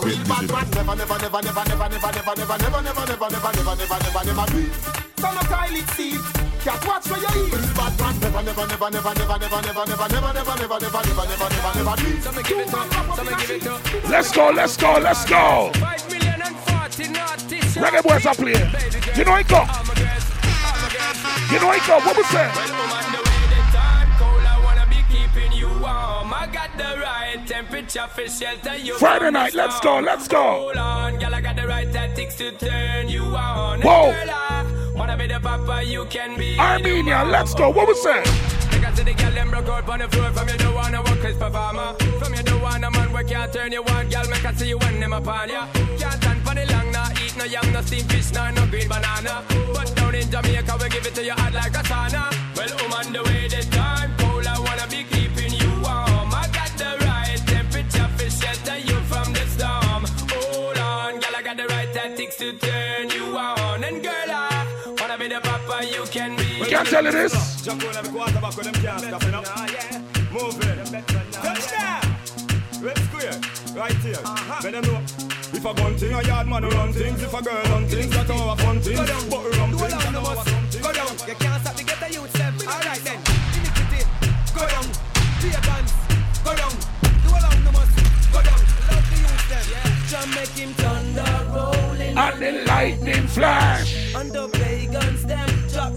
Real 0.00 0.22
bad 0.28 0.44
man 0.50 0.70
never, 0.70 0.94
never, 0.96 1.18
never, 1.18 1.40
never, 1.40 1.64
never, 1.64 1.88
never, 1.88 2.10
never, 2.10 2.36
never, 2.36 2.56
never, 2.56 2.60
never, 2.60 2.80
never, 2.80 3.00
never, 3.00 3.30
never, 3.30 3.50
never, 3.50 3.98
never, 4.00 4.24
never 4.24 4.46
do 4.52 4.58
it. 4.58 4.74
Some 5.18 5.38
of 5.38 5.48
toilet 5.48 5.88
seat. 5.96 6.49
Cat 6.60 6.86
watch 6.86 7.08
where 7.08 7.20
you 7.20 7.46
eat. 7.46 7.52
Real 7.52 7.74
bad 7.74 7.98
man 8.00 8.20
never, 8.20 8.42
never, 8.42 8.66
never, 8.66 8.90
never, 8.90 9.14
never, 9.14 9.34
never, 9.34 9.60
never, 9.60 9.60
never, 9.60 9.86
never, 9.86 10.08
never, 10.08 10.36
never, 10.36 10.56
never, 10.60 10.80
never, 10.80 11.00
never, 11.00 11.48
never, 11.48 11.72
never 11.74 11.96
do 11.96 12.06
it. 12.06 12.22
Some 12.22 12.42
give 12.42 12.58
it 12.58 12.74
up, 12.74 13.16
some 13.16 13.26
give 13.26 13.50
it 13.50 13.66
up. 13.66 14.10
Let's 14.10 14.30
go, 14.32 14.50
let's 14.50 14.76
go, 14.76 14.98
let's 15.00 15.24
go. 15.24 15.70
Five 15.74 16.10
million 16.10 16.42
and 16.42 16.56
forty 16.56 17.08
naughty. 17.08 17.60
Reggae 17.80 18.02
boys 18.02 18.26
are 18.26 18.34
playing. 18.34 18.68
You 19.16 19.24
know 19.24 19.36
it 19.36 19.48
go. 19.48 19.64
You 21.50 21.60
know 21.60 21.72
it 21.72 21.82
go. 21.86 21.98
What 22.00 22.16
we 22.16 22.24
say? 22.24 22.50
I 26.32 26.46
got 26.46 26.70
the 26.78 26.98
right 26.98 27.46
temperature 27.46 28.06
for 28.06 28.26
shelter 28.26 28.74
you 28.76 28.96
Friday 28.96 29.30
night, 29.30 29.52
let's 29.54 29.78
go, 29.80 29.98
let's 29.98 30.26
go. 30.26 30.42
Hold 30.42 30.76
on, 30.78 31.18
girl, 31.18 31.34
I 31.34 31.40
got 31.42 31.56
the 31.56 31.66
right 31.66 31.92
tactics 31.92 32.36
to 32.36 32.52
turn 32.52 33.10
you 33.10 33.24
on. 33.24 33.82
Whoa. 33.82 34.10
Girl, 34.10 34.30
I 34.30 34.59
wanna 35.00 35.16
be 35.16 35.26
the 35.26 35.40
papa, 35.40 35.82
you 35.82 36.04
can 36.06 36.36
be. 36.36 36.58
Armenia, 36.58 37.24
let's 37.24 37.54
go. 37.54 37.70
What 37.70 37.88
was 37.88 38.02
that? 38.04 38.24
Make 38.70 38.94
the 38.94 39.14
girl 39.14 39.32
them 39.32 39.50
broke 39.50 39.68
out 39.68 39.88
on 39.88 39.98
the 40.00 40.08
floor. 40.08 40.30
From 40.32 40.48
you 40.48 40.58
don't 40.58 40.74
wanna 40.74 41.02
work 41.02 41.24
as 41.24 41.36
performer 41.36 41.94
From 42.18 42.34
you 42.34 42.42
don't 42.42 42.60
wanna 42.62 42.90
man 42.90 43.12
we 43.12 43.24
can't 43.24 43.52
turn 43.52 43.72
you 43.72 43.82
on. 43.82 44.08
Girl 44.10 44.28
make 44.28 44.44
I 44.44 44.52
see 44.52 44.68
you 44.68 44.78
when 44.78 45.00
them 45.00 45.12
upon 45.12 45.48
ya. 45.48 45.66
Can't 45.98 46.16
stand 46.20 46.40
for 46.44 46.54
the 46.54 46.64
long 46.72 46.90
Nah 46.92 47.08
eat 47.24 47.34
no 47.36 47.44
yam, 47.44 47.72
no 47.72 47.80
steamed 47.80 48.10
fish 48.10 48.30
Nor 48.32 48.52
no 48.52 48.66
green 48.66 48.88
banana. 48.88 49.42
But 49.74 49.94
down 49.96 50.14
in 50.14 50.30
Jamaica 50.30 50.74
we 50.80 50.88
give 50.90 51.06
it 51.06 51.14
to 51.14 51.24
you 51.24 51.32
hot 51.32 51.54
like 51.54 51.76
a 51.80 51.82
sauna. 51.90 52.22
Well 52.56 52.72
I'm 52.80 52.92
on 52.92 53.12
the 53.12 53.22
way 53.24 53.48
the 53.48 53.62
time 53.76 54.12
cold 54.18 54.46
I 54.46 54.58
wanna 54.66 54.86
be 54.88 55.04
keeping 55.12 55.52
you 55.60 55.70
warm. 55.84 56.30
I 56.42 56.44
got 56.58 56.72
the 56.82 56.90
right 57.06 57.40
temperature 57.46 58.08
for 58.16 58.30
shelter 58.30 58.78
you 58.88 58.98
from 59.10 59.32
the 59.32 59.44
storm. 59.54 60.02
Hold 60.32 60.78
on 60.78 61.20
girl 61.20 61.36
I 61.36 61.42
got 61.42 61.56
the 61.56 61.66
right 61.68 61.90
tactics 61.92 62.36
to 62.36 62.52
turn 62.52 63.10
you 63.10 63.38
on 63.38 63.59
can't 66.70 66.88
tell 66.88 67.04
you 67.04 67.10
this. 67.10 67.62
Jump 67.62 67.82
on 67.82 67.96
every 67.96 68.12
quarterback 68.12 68.56
with 68.56 68.64
them 68.64 68.74
can't 68.74 69.02
stop 69.02 69.24
it 69.24 69.34
up. 69.34 69.44
Moving. 70.30 71.02
Touchdown. 71.32 72.02
Red 72.80 72.98
square. 73.10 73.40
Right 73.74 73.98
here. 73.98 74.22
Them 74.62 74.84
know. 74.86 75.02
If 75.52 75.64
a 75.64 75.74
gun 75.74 75.96
thing, 75.98 76.14
a 76.14 76.22
yard 76.22 76.46
man 76.46 76.62
run 76.62 76.92
things. 76.92 77.22
If 77.22 77.34
a 77.34 77.42
girl 77.42 77.62
run 77.64 77.86
things, 77.86 78.10
that's 78.10 78.30
our 78.30 78.56
fun 78.56 78.80
things. 78.80 79.00
Go 79.00 79.06
down. 79.06 79.28
But 79.28 79.56
run 79.58 79.70
Do 79.72 79.78
things, 79.78 79.92
that's 79.92 80.14
our 80.14 80.36
fun 80.36 80.66
things. 80.70 80.86
Go 80.86 80.92
down. 80.92 81.10
You 81.26 81.34
can't 81.34 81.60
stop 81.60 81.74
the 81.74 82.14
youth 82.14 82.32
them. 82.34 82.54
All 82.62 82.80
right 82.86 83.02
then. 83.02 83.18
Iniquity. 83.58 84.06
Go 84.54 84.62
down. 84.70 84.86
Be 85.42 85.48
a 85.50 85.60
guns. 85.66 85.92
Go 86.46 86.54
down. 86.54 86.74
Do 87.02 87.30
along 87.34 87.64
the 87.66 87.72
bus. 87.74 87.90
Go 88.30 88.40
down. 88.46 88.60
Love 88.86 89.06
the 89.10 89.18
youth 89.18 89.46
them. 89.50 89.64
Yeah. 89.74 90.06
Jam 90.06 90.30
make 90.38 90.54
him 90.54 90.72
thunder 90.74 91.34
rolling. 91.50 92.16
And 92.16 92.38
the 92.40 92.64
lightning 92.64 93.26
flash. 93.26 94.14
And 94.14 94.30
the 94.30 94.48
pagans 94.48 95.24
them 95.24 95.49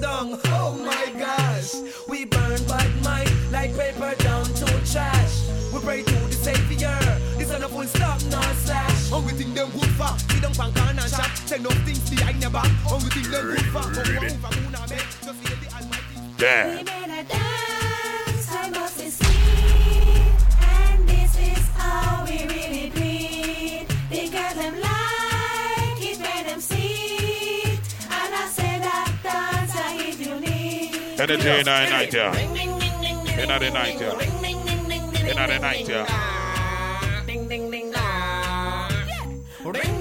drop 0.04 0.30
down. 0.30 0.40
Oh 0.46 0.74
my 0.74 1.20
gosh. 1.20 1.76
We 2.08 2.26
burn 2.26 2.64
bad 2.66 3.04
mind 3.04 3.32
like 3.52 3.76
paper 3.78 4.14
down 4.24 4.46
to 4.46 4.66
trash. 4.92 5.50
We 5.74 5.80
pray 5.80 6.04
to 6.04 6.14
the 6.14 6.34
savior. 6.34 6.98
This 7.38 7.50
is 7.50 7.64
a 7.64 7.70
full 7.70 7.84
stop, 7.84 8.22
no 8.26 8.42
slash. 8.66 9.12
Only 9.12 9.34
thing 9.34 9.54
them 9.54 9.70
good 9.72 9.90
for. 9.98 10.14
We 10.34 10.42
don't 10.42 10.56
pan 10.56 10.74
can 10.74 11.00
and 11.00 11.10
shot. 11.10 11.32
Say 11.46 11.60
no 11.60 11.70
things 11.86 12.10
behind 12.10 12.42
your 12.42 12.52
back. 12.52 12.70
Only 12.92 13.10
thing 13.10 13.32
them 13.32 13.48
good 13.48 13.66
for. 13.74 13.84
But 13.96 14.08
we 14.08 14.14
move 14.14 14.46
and 14.46 14.56
move 14.64 14.76
and 14.76 14.90
make. 14.90 15.10
Just 15.24 15.40
feel 15.42 15.58
the 15.62 15.68
almighty. 15.76 16.16
Damn. 16.38 16.70
We 16.70 16.84
made 16.84 17.20
a 17.20 17.24
dance, 17.24 18.48
I 18.52 18.70
must 18.72 18.98
be 19.00 19.10
sweet, 19.10 20.34
and 20.62 21.08
this 21.08 21.38
is 21.38 21.68
how 21.78 22.26
we 22.26 22.46
really 22.48 22.90
bleed. 22.90 23.03
Energy 31.20 31.48
in 31.48 31.64
the 31.64 31.64
night, 31.64 32.14
yeah. 32.14 32.34
In 32.40 33.48
the 33.48 33.70
night, 33.70 34.02
yeah. 34.02 34.20
In 35.30 35.38
the 35.38 35.60
night, 35.60 35.88
yeah. 35.88 37.24
Ding 37.28 37.48
ding 37.48 37.70
ding 37.72 37.92
da. 37.92 38.90
Ring 39.64 39.74
ding 39.74 39.82
ding 39.82 39.93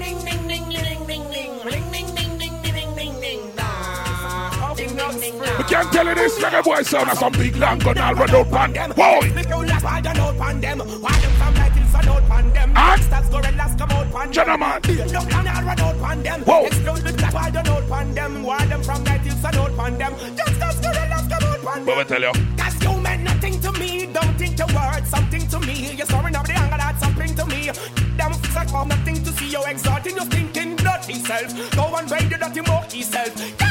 We 5.31 5.63
can't 5.63 5.91
tell 5.93 6.05
you 6.05 6.15
this. 6.15 6.37
Reggae 6.39 6.63
boy 6.63 6.81
sound 6.81 7.09
of 7.09 7.17
some 7.17 7.31
big 7.33 7.55
long 7.55 7.79
gun 7.79 7.97
all 7.97 8.13
run 8.13 8.29
out 8.29 8.49
pan. 8.51 8.91
Whoa. 8.91 9.21
Make 9.33 9.47
you 9.47 9.65
last 9.65 9.83
why 9.83 9.97
you 9.97 10.13
know 10.13 10.33
pan 10.37 10.59
them. 10.59 10.79
Why 10.79 11.19
them 11.19 11.31
from 11.39 11.55
like 11.55 11.73
this 11.73 11.95
and 11.95 12.07
out 12.07 12.27
pan 12.27 12.53
them. 12.53 12.73
Gangsters 12.73 13.29
gorillas 13.29 13.75
come 13.77 13.91
out 13.91 14.11
pan 14.11 14.25
them. 14.25 14.33
Gentlemen. 14.33 15.13
Look 15.13 15.29
down 15.29 15.47
and 15.47 15.65
run 15.65 15.79
out 15.79 15.99
pan 16.01 16.23
them. 16.23 16.41
Whoa. 16.41 16.65
Explode 16.65 17.03
with 17.03 17.17
that 17.17 17.33
why 17.33 17.51
pan 17.93 18.13
them. 18.13 18.43
Why 18.43 18.65
them 18.65 18.83
from 18.83 19.03
like 19.05 19.23
this 19.23 19.45
and 19.45 19.55
out 19.55 19.77
pan 19.77 19.97
them. 19.97 20.13
Gangsters 20.35 20.79
gorillas 20.81 21.27
come 21.31 21.43
out 21.43 21.61
pan 21.63 21.85
them. 21.85 21.97
we 21.97 22.03
tell 22.03 22.21
you. 22.21 22.33
Cause 22.57 22.83
you 22.83 22.99
meant 22.99 23.23
nothing 23.23 23.61
to 23.61 23.71
me, 23.73 24.05
don't 24.07 24.35
think 24.37 24.57
the 24.57 24.65
word 24.75 25.07
something 25.07 25.47
to 25.47 25.59
me. 25.59 25.95
You're 25.95 26.07
up 26.35 26.45
the 26.47 26.53
angle, 26.53 26.77
that's 26.77 26.99
something 26.99 27.35
to 27.35 27.45
me. 27.45 27.71
Damn 28.17 28.33
fuck 28.33 28.87
nothing 28.87 29.23
to 29.23 29.31
see 29.31 29.51
you 29.51 29.63
exalting 29.65 30.15
your 30.15 30.25
stinking 30.25 30.75
dirty 30.75 31.15
self. 31.15 31.75
Go 31.75 31.95
and 31.95 32.11
raid 32.11 32.29
the 32.29 32.37
dirty 32.37 32.61
monkey 32.61 33.03
self. 33.03 33.62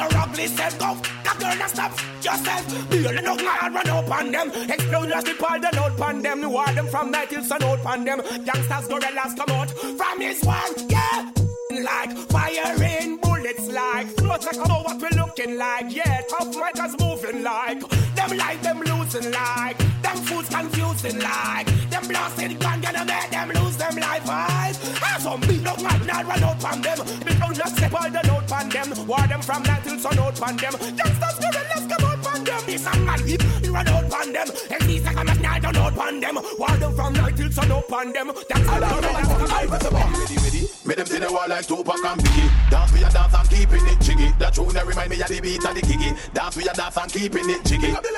Your 0.00 0.16
ugly 0.22 0.46
self. 0.46 0.78
Go 0.78 0.86
f- 0.92 1.38
girl 1.40 1.50
and 1.50 1.70
stop 1.70 1.92
yourself. 2.24 2.90
Build 2.90 3.06
a 3.06 3.22
dog 3.22 3.40
and 3.40 3.74
run 3.74 3.90
up 3.90 4.10
on 4.10 4.32
them. 4.32 4.48
Explode 4.70 5.12
as 5.12 5.24
the 5.24 5.34
pile 5.34 5.60
the 5.60 5.70
note 5.76 5.96
pan 5.98 6.22
them. 6.22 6.50
War 6.50 6.66
them 6.72 6.86
from 6.88 7.10
night 7.10 7.30
till 7.30 7.42
sun 7.42 7.62
out 7.62 7.82
pan 7.82 8.04
them. 8.04 8.20
Youngsters 8.44 8.86
gorillas 8.88 9.34
come 9.38 9.50
out 9.58 9.70
from 9.70 10.20
his 10.20 10.42
one, 10.42 10.72
yeah. 10.88 11.30
Like 11.70 12.12
firing 12.34 13.18
bullets 13.18 13.68
like 13.68 14.08
floats 14.18 14.46
like 14.46 14.56
about 14.56 14.84
what 14.86 15.00
we're 15.00 15.18
looking 15.22 15.56
like. 15.56 15.94
Yeah, 15.94 16.20
tough 16.28 16.54
micers 16.56 16.98
moving 17.00 17.42
like 17.42 17.80
them 18.16 18.36
like 18.36 18.60
them 18.62 18.80
losing 19.12 19.32
like 19.32 19.78
them 20.02 20.16
fools 20.18 20.48
confusing 20.48 21.18
like 21.18 21.66
them 21.90 22.06
blasted 22.06 22.58
gun 22.60 22.80
gonna 22.80 23.04
make 23.04 23.30
them 23.30 23.48
lose 23.50 23.76
them 23.76 23.96
life 23.96 24.28
eyes. 24.28 24.78
As 25.02 25.22
some 25.22 25.40
big 25.40 25.64
dog 25.64 25.82
might 25.82 26.06
not 26.06 26.26
run 26.26 26.44
out 26.44 26.64
on 26.64 26.80
them. 26.80 26.98
Big 27.24 27.38
dog 27.40 27.54
just 27.54 27.76
step 27.76 27.92
all 27.94 28.10
the 28.10 28.22
note 28.22 28.52
on 28.52 28.68
them. 28.68 29.06
War 29.06 29.26
them 29.26 29.42
from 29.42 29.62
night 29.64 29.82
till 29.84 29.98
sun 29.98 30.18
out 30.18 30.40
on 30.40 30.56
them. 30.56 30.72
Just 30.72 30.98
Youngsters 30.98 31.38
gorillas 31.40 31.86
come 31.90 32.04
out 32.06 32.26
on 32.34 32.44
them. 32.44 32.62
This 32.66 32.86
a 32.86 32.98
man 33.00 33.26
hip 33.26 33.42
run 33.68 33.88
out 33.88 34.12
on 34.12 34.32
them. 34.32 34.48
And 34.70 34.82
these 34.82 35.06
a 35.06 35.12
come 35.12 35.28
at 35.28 35.40
night 35.40 35.62
run 35.64 35.76
out 35.76 35.98
on 35.98 36.20
them. 36.20 36.38
War 36.58 36.76
them 36.76 36.94
from 36.94 37.12
night 37.14 37.36
till 37.36 37.50
sun 37.50 37.72
out 37.72 37.92
on 37.92 38.12
them. 38.12 38.30
That's 38.48 38.68
all 38.68 38.80
the 38.80 38.86
gorillas 38.86 39.28
come 39.28 39.50
out 39.50 39.70
on 39.70 39.78
them. 39.78 40.20
Ready, 40.20 40.36
ready. 40.36 40.68
Make 40.86 40.96
them 40.96 41.06
see 41.06 41.18
the 41.18 41.32
wall 41.32 41.48
like 41.48 41.66
Tupac 41.66 42.04
and 42.04 42.20
Biggie. 42.20 42.70
Dance 42.70 42.92
with 42.92 43.00
your 43.00 43.10
dance 43.10 43.34
and 43.34 43.50
keeping 43.50 43.86
it 43.86 44.00
jiggy. 44.00 44.32
That 44.38 44.54
tune 44.54 44.68
that 44.68 44.86
remind 44.86 45.10
me 45.10 45.20
of 45.20 45.28
the 45.28 45.40
beat 45.40 45.64
and 45.64 45.76
the 45.76 45.82
kiggy. 45.82 46.32
Dance 46.32 46.56
with 46.56 46.64
your 46.64 46.74
dance 46.74 46.96
and 46.96 47.12
keeping 47.12 47.50
it 47.50 47.64
jiggy. 47.64 47.90
The 47.90 48.10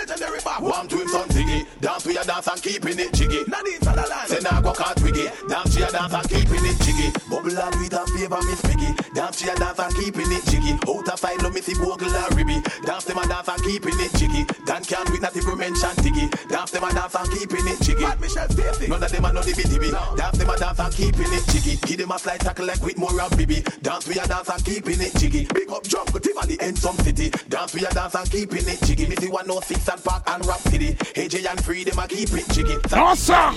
legendary 0.82 0.88
to 0.88 0.96
him 0.96 1.08
son 1.08 1.28
Ziggy. 1.28 1.66
Dance 1.80 2.06
with 2.06 2.14
your 2.14 2.24
dance 2.24 2.46
and 2.48 2.62
keeping 2.62 2.98
it 2.98 3.12
jiggy. 3.12 3.44
Nadine 3.46 3.80
Sutherland. 3.80 4.28
Say 4.28 4.40
now 4.40 4.60
go 4.60 4.72
can't 4.72 5.00
wiggy. 5.02 5.26
Dance 5.48 5.74
with 5.74 5.78
your 5.78 5.90
dance 5.90 6.14
and 6.14 6.28
keeping 6.28 6.64
it 6.64 6.78
jiggy. 6.82 7.08
Bubble 7.30 7.58
and 7.58 7.74
with 7.76 7.94
and 7.94 8.10
favor 8.10 8.42
Miss 8.42 8.60
Piggy. 8.62 8.90
Dance 9.14 9.40
with 9.40 9.46
your 9.46 9.56
dance 9.56 9.78
and 9.78 9.94
keeping 9.94 10.32
it 10.32 10.44
jiggy. 10.46 10.72
Out 10.88 11.08
of 11.08 11.18
sight, 11.18 11.42
love 11.42 11.54
me 11.54 11.60
see 11.60 11.74
Bogle 11.74 12.14
and 12.14 12.34
Ribby. 12.34 12.62
Dance 12.84 13.04
them 13.04 13.18
and 13.18 13.28
dance 13.28 13.48
and 13.48 13.62
keeping 13.62 13.98
it 13.98 14.12
jiggy. 14.14 14.42
Dan 14.66 14.82
can't 14.84 15.08
wait 15.10 15.22
not 15.22 15.34
we 15.34 15.54
mention 15.54 15.94
Tiggy. 16.02 16.26
Dance 16.48 16.70
them 16.70 16.84
and 16.84 16.94
dance 16.94 17.14
and 17.14 17.30
keeping 17.30 17.66
it 17.66 17.80
jiggy. 17.82 18.06
Michelle 18.20 18.48
Stacy. 18.48 18.88
None 18.88 19.02
of 19.02 19.10
them 19.10 19.24
are 19.24 19.32
no 19.32 19.42
the 19.42 19.54
bitty 19.54 19.78
Dance 20.16 20.38
them 20.38 20.50
and 20.50 20.60
dance 20.60 20.78
and 20.78 20.94
keeping 20.94 21.32
it 21.32 21.44
jiggy. 21.50 21.76
Give 21.86 21.98
them 21.98 22.12
a 22.12 22.18
slight 22.18 22.40
tackle 22.40 22.66
like 22.66 22.82
Whitmore 22.82 23.20
and 23.20 23.36
Bibi. 23.36 23.62
Dance 23.82 24.06
with 24.06 24.16
your 24.16 24.26
dance 24.26 24.48
and 24.48 24.64
keeping 24.64 25.00
it 25.00 25.14
jiggy. 25.16 25.46
Big 25.52 25.70
up 25.70 25.84
jump, 25.84 26.12
good 26.12 26.22
Tivoli 26.22 26.58
and 26.60 26.78
some 26.78 26.96
city. 26.98 27.30
Dance 27.48 27.72
with 27.74 27.82
your 27.82 27.90
dance 27.92 28.14
and 28.14 28.30
keeping 28.30 28.66
it 28.66 28.80
jiggy. 28.82 29.06
Missy 29.06 29.28
106 29.28 29.88
and 29.88 30.04
Park 30.04 30.22
and 30.26 30.46
Rock 30.46 30.60
City. 30.72 30.94
AJ 31.20 31.50
and 31.50 31.62
Freedom 31.62 31.98
and 31.98 32.08
keep 32.08 32.32
it 32.32 32.48
jiggy. 32.48 32.76
No, 32.96 33.14
sir. 33.14 33.52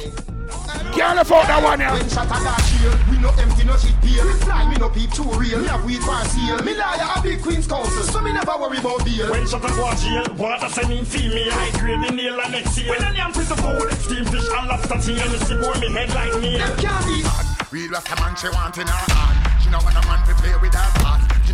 Can't 0.91 1.19
afford 1.19 1.47
that 1.47 1.63
one, 1.63 1.79
yeah. 1.79 1.95
When 1.95 2.09
shot 2.11 2.27
a 2.27 2.37
dash 2.43 2.75
here, 2.75 2.91
we 3.07 3.15
no 3.23 3.31
empty, 3.39 3.63
no 3.63 3.75
shit 3.79 3.95
beer. 4.03 4.19
We 4.27 4.35
fly, 4.43 4.67
me 4.67 4.75
no 4.75 4.89
peep 4.89 5.11
too 5.15 5.23
real. 5.39 5.63
Me 5.63 5.67
have 5.71 5.85
weed 5.87 6.03
for 6.03 6.19
seal. 6.27 6.59
Me 6.59 6.75
liar 6.75 7.07
a 7.15 7.21
big 7.23 7.41
queen's 7.41 7.67
council, 7.67 8.03
so 8.03 8.19
me 8.19 8.33
never 8.33 8.51
worry 8.59 8.83
about 8.83 9.05
beer. 9.07 9.31
When 9.31 9.47
shot 9.47 9.63
a 9.63 9.71
go 9.71 9.87
to 9.87 9.95
jail, 9.95 10.27
water 10.35 10.67
send 10.67 10.89
me 10.89 11.03
female 11.07 11.51
high 11.55 11.71
grade 11.79 12.03
the 12.03 12.11
nail 12.11 12.35
and 12.35 12.51
next 12.51 12.77
year. 12.77 12.91
When 12.91 13.01
I 13.03 13.15
am 13.15 13.31
prison 13.31 13.57
food, 13.63 13.91
steam 14.03 14.25
fish 14.27 14.49
and 14.51 14.67
lobster 14.67 14.99
tail, 14.99 15.27
me 15.31 15.37
see 15.47 15.55
boy 15.55 15.75
me 15.79 15.87
head 15.95 16.11
like 16.11 16.35
me. 16.43 16.59
Them 16.59 16.75
can't 16.83 17.05
be. 17.07 17.23
Real 17.71 17.91
Rasta 17.91 18.15
man 18.19 18.35
she 18.35 18.47
want 18.51 18.75
in 18.77 18.87
her 18.87 19.05
heart. 19.15 19.35
She 19.63 19.71
know 19.71 19.79
want 19.79 19.95
a 19.95 20.03
man 20.03 20.19
to 20.27 20.35
play 20.35 20.51
with 20.59 20.75
her 20.75 20.79
heart. 20.79 20.99
She 20.99 21.04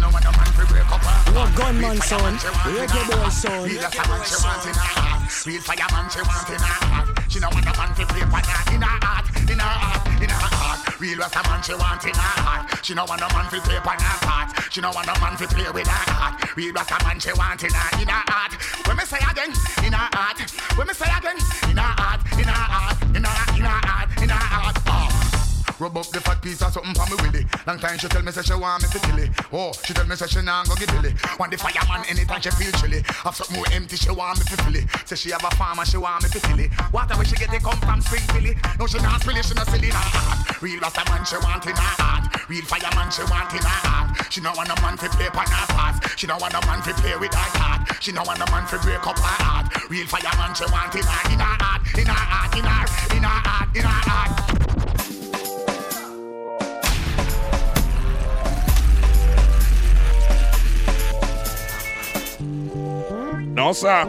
know 0.02 0.10
want 0.10 0.26
a 0.26 0.32
man 0.34 0.50
to 0.58 0.66
break 0.66 0.90
up 0.90 1.06
her 1.06 1.14
heart. 1.14 1.36
What 1.38 1.50
gunman 1.54 2.02
son? 2.02 2.34
fireman 2.42 2.74
Reggae 2.74 3.04
boy 3.06 3.30
son. 3.30 3.70
Real 3.70 3.82
Rasta 3.86 4.04
man 4.10 4.22
she 4.26 4.38
want 4.42 4.66
in 4.66 4.74
her 4.74 4.92
heart. 4.98 5.46
Real 5.46 5.62
fireman 5.62 6.06
she 6.10 6.22
want 6.26 6.50
in 6.50 6.58
her 6.58 6.80
heart. 6.90 7.08
She 7.30 7.38
know 7.40 7.50
want 7.54 7.70
a 7.70 7.74
man 7.78 7.90
to 7.96 8.04
play 8.10 8.26
with 8.26 8.50
her 8.50 8.64
in 8.74 8.82
her 8.82 8.98
heart, 9.06 9.26
in 9.46 9.60
her 9.62 9.76
heart, 9.78 10.04
in 10.18 10.30
her 10.30 10.50
heart. 10.58 10.80
Real 11.00 11.18
Rasta 11.22 11.42
man 11.46 11.62
she 11.62 11.74
want 11.78 12.04
in 12.04 12.18
her 12.18 12.36
heart. 12.42 12.62
She 12.82 12.94
no 12.98 13.06
want 13.06 13.22
no 13.22 13.30
man 13.30 13.46
fi 13.54 13.60
play 13.62 13.78
on 13.78 14.00
her 14.02 14.18
part. 14.26 14.50
She 14.74 14.82
no 14.82 14.90
want 14.92 15.06
no 15.06 15.14
man 15.22 15.38
fi 15.38 15.46
play 15.46 15.70
with 15.70 15.88
her 15.88 16.06
heart. 16.18 16.34
Real 16.58 16.74
Rasta 16.74 16.98
man 17.06 17.20
she 17.22 17.32
want 17.38 17.62
in 17.62 17.72
her 17.72 17.90
in 18.02 18.10
her 18.10 18.24
heart. 18.26 18.54
When 18.90 18.98
me 18.98 19.06
say 19.06 19.22
again, 19.22 19.54
in 19.86 19.94
her 19.94 20.10
heart. 20.18 20.42
When 20.76 20.88
me 20.90 20.94
say 20.98 21.10
again, 21.14 21.38
in 21.70 21.78
her 21.78 21.94
heart, 22.02 22.20
in 22.42 22.50
her 22.50 22.66
heart, 22.74 22.98
in 23.16 23.24
her 23.24 23.42
in 23.54 23.66
her 23.70 23.80
heart, 23.86 24.10
in 24.18 24.30
her 24.30 24.46
heart. 24.50 24.81
Rub 25.82 25.98
up 25.98 26.06
the 26.14 26.22
fat 26.22 26.38
piece 26.46 26.62
of 26.62 26.70
something 26.70 26.94
for 26.94 27.10
me 27.10 27.18
willy. 27.26 27.44
Long 27.66 27.82
time 27.82 27.98
she 27.98 28.06
tell 28.06 28.22
me 28.22 28.30
say 28.30 28.46
she 28.46 28.54
want 28.54 28.86
me 28.86 28.88
to 28.94 29.02
kill 29.02 29.18
it. 29.18 29.34
Oh, 29.50 29.74
she 29.82 29.98
tell 29.98 30.06
me 30.06 30.14
say 30.14 30.30
she 30.30 30.38
nah 30.46 30.62
go 30.70 30.78
get 30.78 30.94
billy. 30.94 31.10
Want 31.42 31.50
the 31.50 31.58
fireman 31.58 32.06
anytime 32.06 32.38
she 32.38 32.54
feel 32.54 32.70
chilly. 32.78 33.02
Have 33.26 33.34
something 33.34 33.58
more 33.58 33.66
empty 33.74 33.98
she 33.98 34.14
want 34.14 34.38
me 34.38 34.46
to 34.46 34.58
fill 34.62 34.78
it. 34.78 34.86
Say 35.10 35.18
she 35.18 35.34
have 35.34 35.42
a 35.42 35.50
farm 35.58 35.82
and 35.82 35.90
she 35.90 35.98
want 35.98 36.22
me 36.22 36.30
to 36.30 36.38
fill 36.38 36.62
it. 36.62 36.70
Water 36.94 37.18
where 37.18 37.26
she 37.26 37.34
get 37.34 37.50
it 37.50 37.66
come 37.66 37.82
from 37.82 37.98
spring 37.98 38.22
filly. 38.30 38.54
No 38.78 38.86
she 38.86 39.02
not 39.02 39.26
spill 39.26 39.34
it, 39.34 39.42
she 39.42 39.58
not 39.58 39.66
silly 39.74 39.90
her 39.90 40.06
heart. 40.14 40.62
Real 40.62 40.78
Rasta 40.86 41.02
man 41.10 41.26
she 41.26 41.42
want 41.42 41.66
in 41.66 41.74
her 41.74 41.94
heart. 41.98 42.30
Real 42.46 42.66
fireman 42.70 43.10
she 43.10 43.26
want 43.26 43.50
in 43.50 43.66
her 43.66 43.82
heart. 43.82 44.10
She 44.30 44.38
no 44.38 44.54
want 44.54 44.70
a 44.70 44.78
man 44.86 45.02
to 45.02 45.10
play 45.18 45.34
upon 45.34 45.50
her 45.50 45.66
past. 45.74 46.14
She 46.14 46.30
no 46.30 46.38
want 46.38 46.54
a 46.54 46.62
man 46.62 46.86
to 46.86 46.94
play 47.02 47.18
with 47.18 47.34
her 47.34 47.50
heart. 47.58 47.90
She 47.98 48.14
no 48.14 48.22
want 48.22 48.38
a 48.38 48.46
man 48.54 48.70
to 48.70 48.78
break 48.86 49.02
up 49.02 49.18
her 49.18 49.38
heart. 49.42 49.66
Real 49.90 50.06
fireman 50.06 50.54
she 50.54 50.70
want 50.70 50.94
in 50.94 51.02
her 51.02 51.22
in 51.34 51.42
her 51.42 51.58
heart, 51.58 51.82
in 51.98 52.06
her 52.06 52.14
heart, 52.14 52.54
in 52.54 52.70
her 52.70 52.86
in 53.18 53.24
her 53.26 53.42
heart, 53.50 53.70
in 53.74 53.82
her 53.82 54.02
heart. 54.06 54.81
No, 63.54 63.74
sir. 63.74 64.04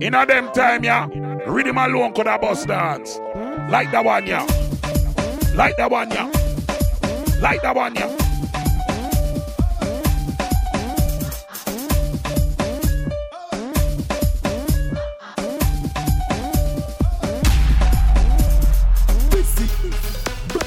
In 0.00 0.14
a 0.14 0.26
them 0.26 0.52
time, 0.52 0.84
yeah, 0.84 1.08
rhythm 1.46 1.78
alone 1.78 2.12
could 2.12 2.26
have 2.26 2.42
bust 2.42 2.68
dance. 2.68 3.18
Like 3.70 3.90
that 3.92 4.04
one, 4.04 4.26
yeah. 4.26 4.44
Like 5.54 5.76
that 5.78 5.90
one, 5.90 6.10
yeah. 6.10 6.30
Like 7.40 7.62
that 7.62 7.74
one, 7.74 7.94
yeah. 7.94 8.16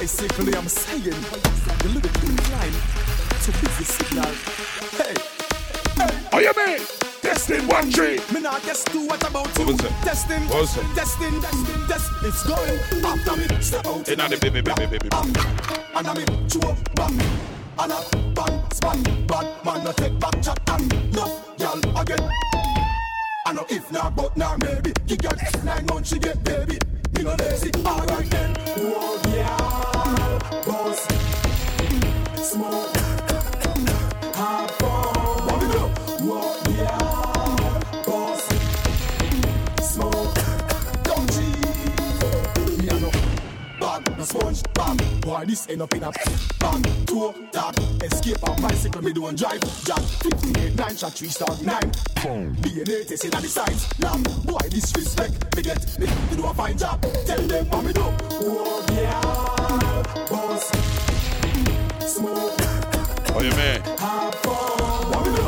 Basically, 0.00 0.54
I'm 0.54 0.68
saying 0.68 1.02
the 1.04 1.88
little 1.88 2.10
clean 2.20 2.36
line 2.52 2.72
to 3.42 3.52
busy 3.52 3.84
signal. 3.84 4.30
Hey, 4.98 5.14
Oh, 6.32 6.40
you 6.40 6.52
mean? 6.56 7.03
Testing 7.24 7.66
one 7.68 7.90
tree. 7.90 8.20
me 8.32 8.40
not 8.40 8.62
just 8.62 8.92
do 8.92 9.06
what 9.06 9.22
about 9.28 9.46
What 9.58 9.68
you. 9.68 9.74
it? 9.74 9.92
Testing, 10.04 10.42
What 10.48 10.64
it? 10.76 10.94
testing, 10.94 11.40
testing, 11.40 11.86
test. 11.88 12.10
It's 12.22 12.42
going 12.46 12.78
after 13.04 13.36
me. 13.36 13.46
Step 13.62 13.86
out. 13.86 14.08
In 14.08 14.18
the 14.18 14.38
baby, 14.40 14.60
baby, 14.60 14.86
baby. 14.86 15.08
And 15.96 16.06
I'm 16.06 16.16
in 16.18 16.48
two 16.48 16.60
bang. 16.94 17.20
And 17.78 17.92
a 17.92 18.00
bang, 18.34 18.62
span, 18.72 19.02
bad 19.26 19.64
man, 19.64 19.84
no 19.84 19.92
take 19.92 20.18
back 20.20 20.40
chat 20.42 20.60
and 20.68 21.12
no, 21.14 21.40
y'all 21.58 21.98
again. 22.00 22.30
I 23.46 23.52
know 23.52 23.66
if 23.68 23.90
not, 23.90 24.14
but 24.14 24.36
now 24.36 24.56
maybe. 24.58 24.92
You 25.08 25.16
got 25.16 25.36
nine 25.64 25.86
months, 25.86 26.10
she 26.10 26.18
get 26.18 26.42
baby. 26.44 26.78
Me 27.16 27.22
no 27.24 27.34
lazy, 27.34 27.70
alright 27.84 28.30
then. 28.30 28.54
Whoa, 28.76 29.20
yeah, 29.34 30.62
boss. 30.66 31.06
Smoke, 32.50 32.96
have 34.34 34.70
fun. 34.72 35.46
What 35.46 35.60
we 35.60 35.66
do? 35.72 35.84
Whoa, 36.26 36.63
bag, 44.32 44.42
no 44.42 44.52
sponge 44.52 44.62
bag. 44.74 45.20
Boy, 45.20 45.44
this 45.46 45.68
end 45.68 45.82
up 45.82 45.94
in 45.94 46.02
a 46.02 46.10
bag. 46.10 47.06
Two 47.06 47.34
that 47.52 47.78
escape 48.02 48.42
a 48.42 48.60
bicycle, 48.60 49.02
me 49.02 49.12
don't 49.12 49.38
drive. 49.38 49.60
Jack 49.84 50.00
58, 50.00 50.74
9 50.76 50.96
shot, 50.96 51.12
3 51.12 51.28
star 51.28 51.56
9. 51.62 51.82
DNA 52.62 53.06
testing 53.06 53.34
on 53.34 53.42
the 53.42 53.48
sides. 53.48 53.98
Lamb, 54.00 54.22
boy, 54.44 54.58
disrespect. 54.70 55.56
Me 55.56 55.62
get 55.62 55.98
me 55.98 56.06
to 56.06 56.36
do 56.36 56.44
a 56.46 56.54
fine 56.54 56.76
job. 56.78 57.00
Tell 57.26 57.40
them 57.42 57.66
what 57.68 57.84
me 57.84 57.92
do. 57.92 58.00
Oh, 58.04 58.86
yeah, 58.92 59.20
boss. 60.28 60.70
Smoke, 62.06 62.60
Oh, 63.36 63.40
you 63.42 63.50
mean? 63.50 63.80
have 63.98 64.34
fun. 64.36 65.10
What 65.10 65.26
me 65.26 65.36
do? 65.36 65.42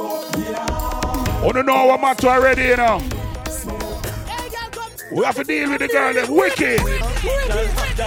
Oh, 0.00 0.30
yeah. 0.38 1.44
Oh, 1.44 1.50
no, 1.54 1.62
know 1.62 1.86
what 1.86 2.00
matter 2.00 2.28
already, 2.28 2.62
you 2.64 2.76
know. 2.76 3.00
We 5.10 5.24
have 5.24 5.36
to 5.36 5.44
deal 5.44 5.70
with 5.70 5.78
the 5.80 5.88
girl 5.88 6.12
that's 6.12 6.28
wicked. 6.28 7.87
You 7.98 8.04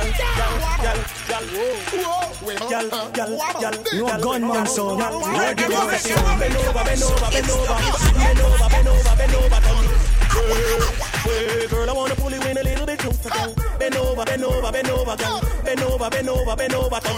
a 4.07 4.17
gunman, 4.21 4.65
son. 4.65 4.99
Reggae 5.35 5.67
boy, 5.67 5.97
son. 5.97 6.39
Bend 6.39 6.55
over, 6.55 6.83
bend 6.85 7.03
over, 7.03 7.29
bend 7.29 7.49
over, 7.51 7.75
bend 8.15 8.39
over, 8.39 8.69
bend 8.71 8.87
over, 8.87 9.19
bend 9.19 9.35
over, 9.35 9.59
it. 9.59 10.95
Hey, 11.27 11.67
girl, 11.67 11.89
I 11.89 11.93
wanna 11.93 12.15
pull 12.15 12.31
you 12.31 12.41
in 12.41 12.57
a 12.57 12.63
little 12.63 12.85
bit 12.85 12.99
closer, 12.99 13.29
girl. 13.29 13.53
Bend 13.77 13.95
over, 13.97 14.23
bend 14.23 14.43
over, 14.45 14.71
bend 14.71 14.89
over, 14.89 15.17
girl. 15.17 15.41
Bend 15.65 15.81
over, 15.81 16.09
bend 16.09 16.29
over, 16.29 16.55
bend 16.55 16.73
over, 16.73 16.95
it. 16.95 17.11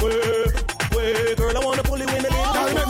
Hey, 0.00 1.12
hey, 1.12 1.34
girl, 1.34 1.54
I 1.54 1.60
wanna 1.62 1.82
pull 1.82 1.98
you 1.98 2.08
in 2.08 2.24
a 2.24 2.30
little 2.30 2.54
bit 2.54 2.86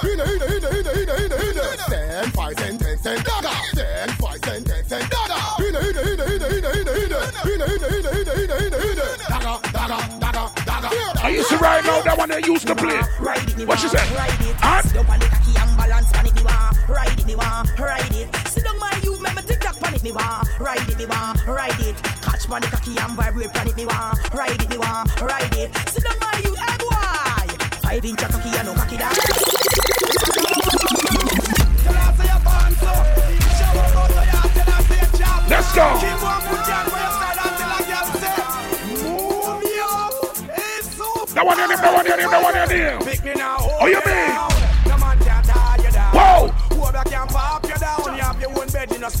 Ten, 0.00 0.99
I 11.22 11.30
used 11.32 11.48
to 11.50 11.56
ride 11.58 11.84
now 11.84 12.02
that 12.02 12.18
one 12.18 12.28
they 12.30 12.42
used 12.44 12.66
to 12.66 12.74
play. 12.74 12.96
What 13.64 13.78
she 13.78 13.88
said? 13.88 14.02
Ride 14.10 14.40
it. 14.40 14.56
Ride 16.88 17.20
it. 17.28 17.38
Ride 17.78 18.14
it. 18.16 18.28
My 18.80 18.90
youth. 19.04 19.20
Ride 19.20 20.90
it. 20.90 21.06
Ride 21.46 21.80
it. 21.80 21.96
Catch 22.22 22.48
cocky 22.48 22.96
and. 22.98 23.16
Ride 23.16 23.36
it. 23.36 23.54
Ride 25.22 25.54
it. 25.54 25.70
Five 27.82 28.04
inch 28.04 28.18
cocky 28.18 28.50
and 28.58 28.66
no 28.66 28.74
cocky. 28.74 28.96
Let's 35.48 35.74
go. 35.74 36.19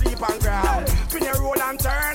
Sleep 0.00 0.22
on 0.28 0.38
ground. 0.38 0.88
Spin 1.08 1.24
your 1.24 1.40
roll 1.42 1.60
and 1.60 1.78
turn 1.78 2.09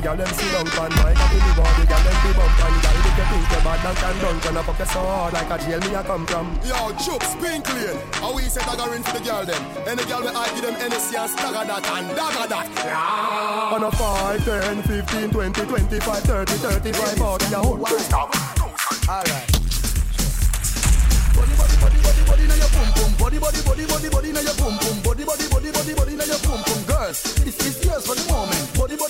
the 0.00 0.08
girl 0.08 0.16
them 0.16 0.32
sit 0.32 0.52
down 0.52 0.66
pan 0.72 0.90
mic 0.96 1.20
up 1.20 1.32
in 1.32 1.42
the 1.44 1.52
body, 1.60 1.84
girl 1.84 2.00
them 2.00 2.16
be 2.24 2.30
bump 2.32 2.64
and 2.64 2.76
girl 2.80 2.96
if 2.96 3.18
you 3.20 3.24
think 3.28 3.64
bad 3.64 3.80
dunk 3.84 4.46
and 4.46 4.58
I 4.58 4.62
fuck 4.62 4.78
you 4.78 4.84
so 4.86 5.00
hard 5.00 5.32
like 5.34 5.50
a 5.50 5.56
jail 5.60 5.80
me 5.80 5.94
I 5.94 6.02
come 6.02 6.26
from. 6.26 6.46
Yo, 6.64 6.92
Chuck, 6.96 7.22
spin 7.22 7.60
clean. 7.60 7.96
How 8.16 8.34
we 8.34 8.42
set 8.48 8.64
a 8.64 8.94
in 8.94 9.02
for 9.02 9.18
the 9.18 9.24
girl 9.24 9.44
them? 9.44 9.62
Any 9.84 10.04
girl 10.08 10.22
we 10.22 10.28
I 10.28 10.48
give 10.56 10.64
them 10.64 10.74
NSC 10.80 11.20
and 11.20 11.30
stagger 11.30 11.64
that 11.68 11.84
and 11.84 12.08
dagger 12.16 12.48
that. 12.48 12.66
Yeah. 12.80 13.76
On 13.76 13.84
a 13.84 13.90
5, 13.90 14.44
10, 14.44 14.82
15, 14.82 15.30
20, 15.30 15.66
25, 15.66 16.22
30, 16.22 16.52
35, 16.52 17.18
40, 17.18 17.44
a 17.44 17.58
whole 17.58 17.76
Alright. 19.10 19.60
Body, 21.34 21.56
body, 21.56 21.76
body, 21.80 21.98
body, 22.04 22.22
body, 22.28 22.44
now 22.46 22.54
your 22.54 22.68
pum 22.68 22.88
pum. 22.92 23.10
Body, 23.18 23.38
body, 23.38 23.60
body, 23.64 23.84
body, 23.86 24.08
body, 24.08 24.32
now 24.32 24.40
your 24.40 24.54
pum 24.54 24.78
pum. 24.78 24.96
Body, 25.02 25.24
body, 25.24 25.48
body, 25.48 25.70
body, 25.72 25.94
body, 25.94 26.14
now 26.16 26.24
your 26.24 26.38
pum 26.40 26.62
pum. 26.64 26.80
Girls, 26.84 27.22
this 27.44 27.56
is 27.64 27.84
yours 27.84 28.06
for 28.06 28.14
the 28.14 28.24
moment. 28.30 28.60
Body, 28.76 28.96
body, 28.96 29.09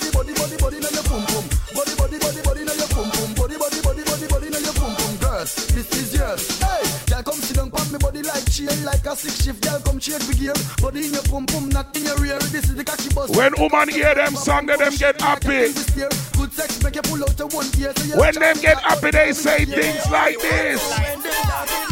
like 8.85 9.05
a 9.05 9.15
six 9.15 9.43
shift. 9.43 9.63
Girl, 9.63 9.79
come 9.79 9.99
change 9.99 10.25
the 10.27 10.33
gear. 10.33 10.53
Body 10.81 11.05
in 11.05 11.13
your 11.13 11.23
pum 11.23 11.45
pum, 11.45 11.69
not 11.69 11.95
in 11.95 12.05
your 12.05 12.17
rear. 12.17 12.39
This 12.39 12.65
is 12.65 12.75
the 12.75 12.83
cocky 12.83 13.09
bus. 13.13 13.29
When 13.35 13.53
woman 13.57 13.89
hear 13.89 14.15
them 14.15 14.35
song, 14.35 14.65
they 14.65 14.77
them 14.77 14.95
get 14.95 15.19
happy. 15.19 15.73
Good 15.73 16.53
sex 16.53 16.83
make 16.83 16.95
you 16.95 17.01
pull 17.01 17.23
out 17.23 17.53
one 17.53 17.67
ear. 17.77 17.93
When 18.15 18.33
them 18.35 18.57
get 18.61 18.79
happy, 18.79 19.11
they 19.11 19.33
say 19.33 19.65
things 19.65 20.09
like 20.09 20.39
this. 20.39 21.90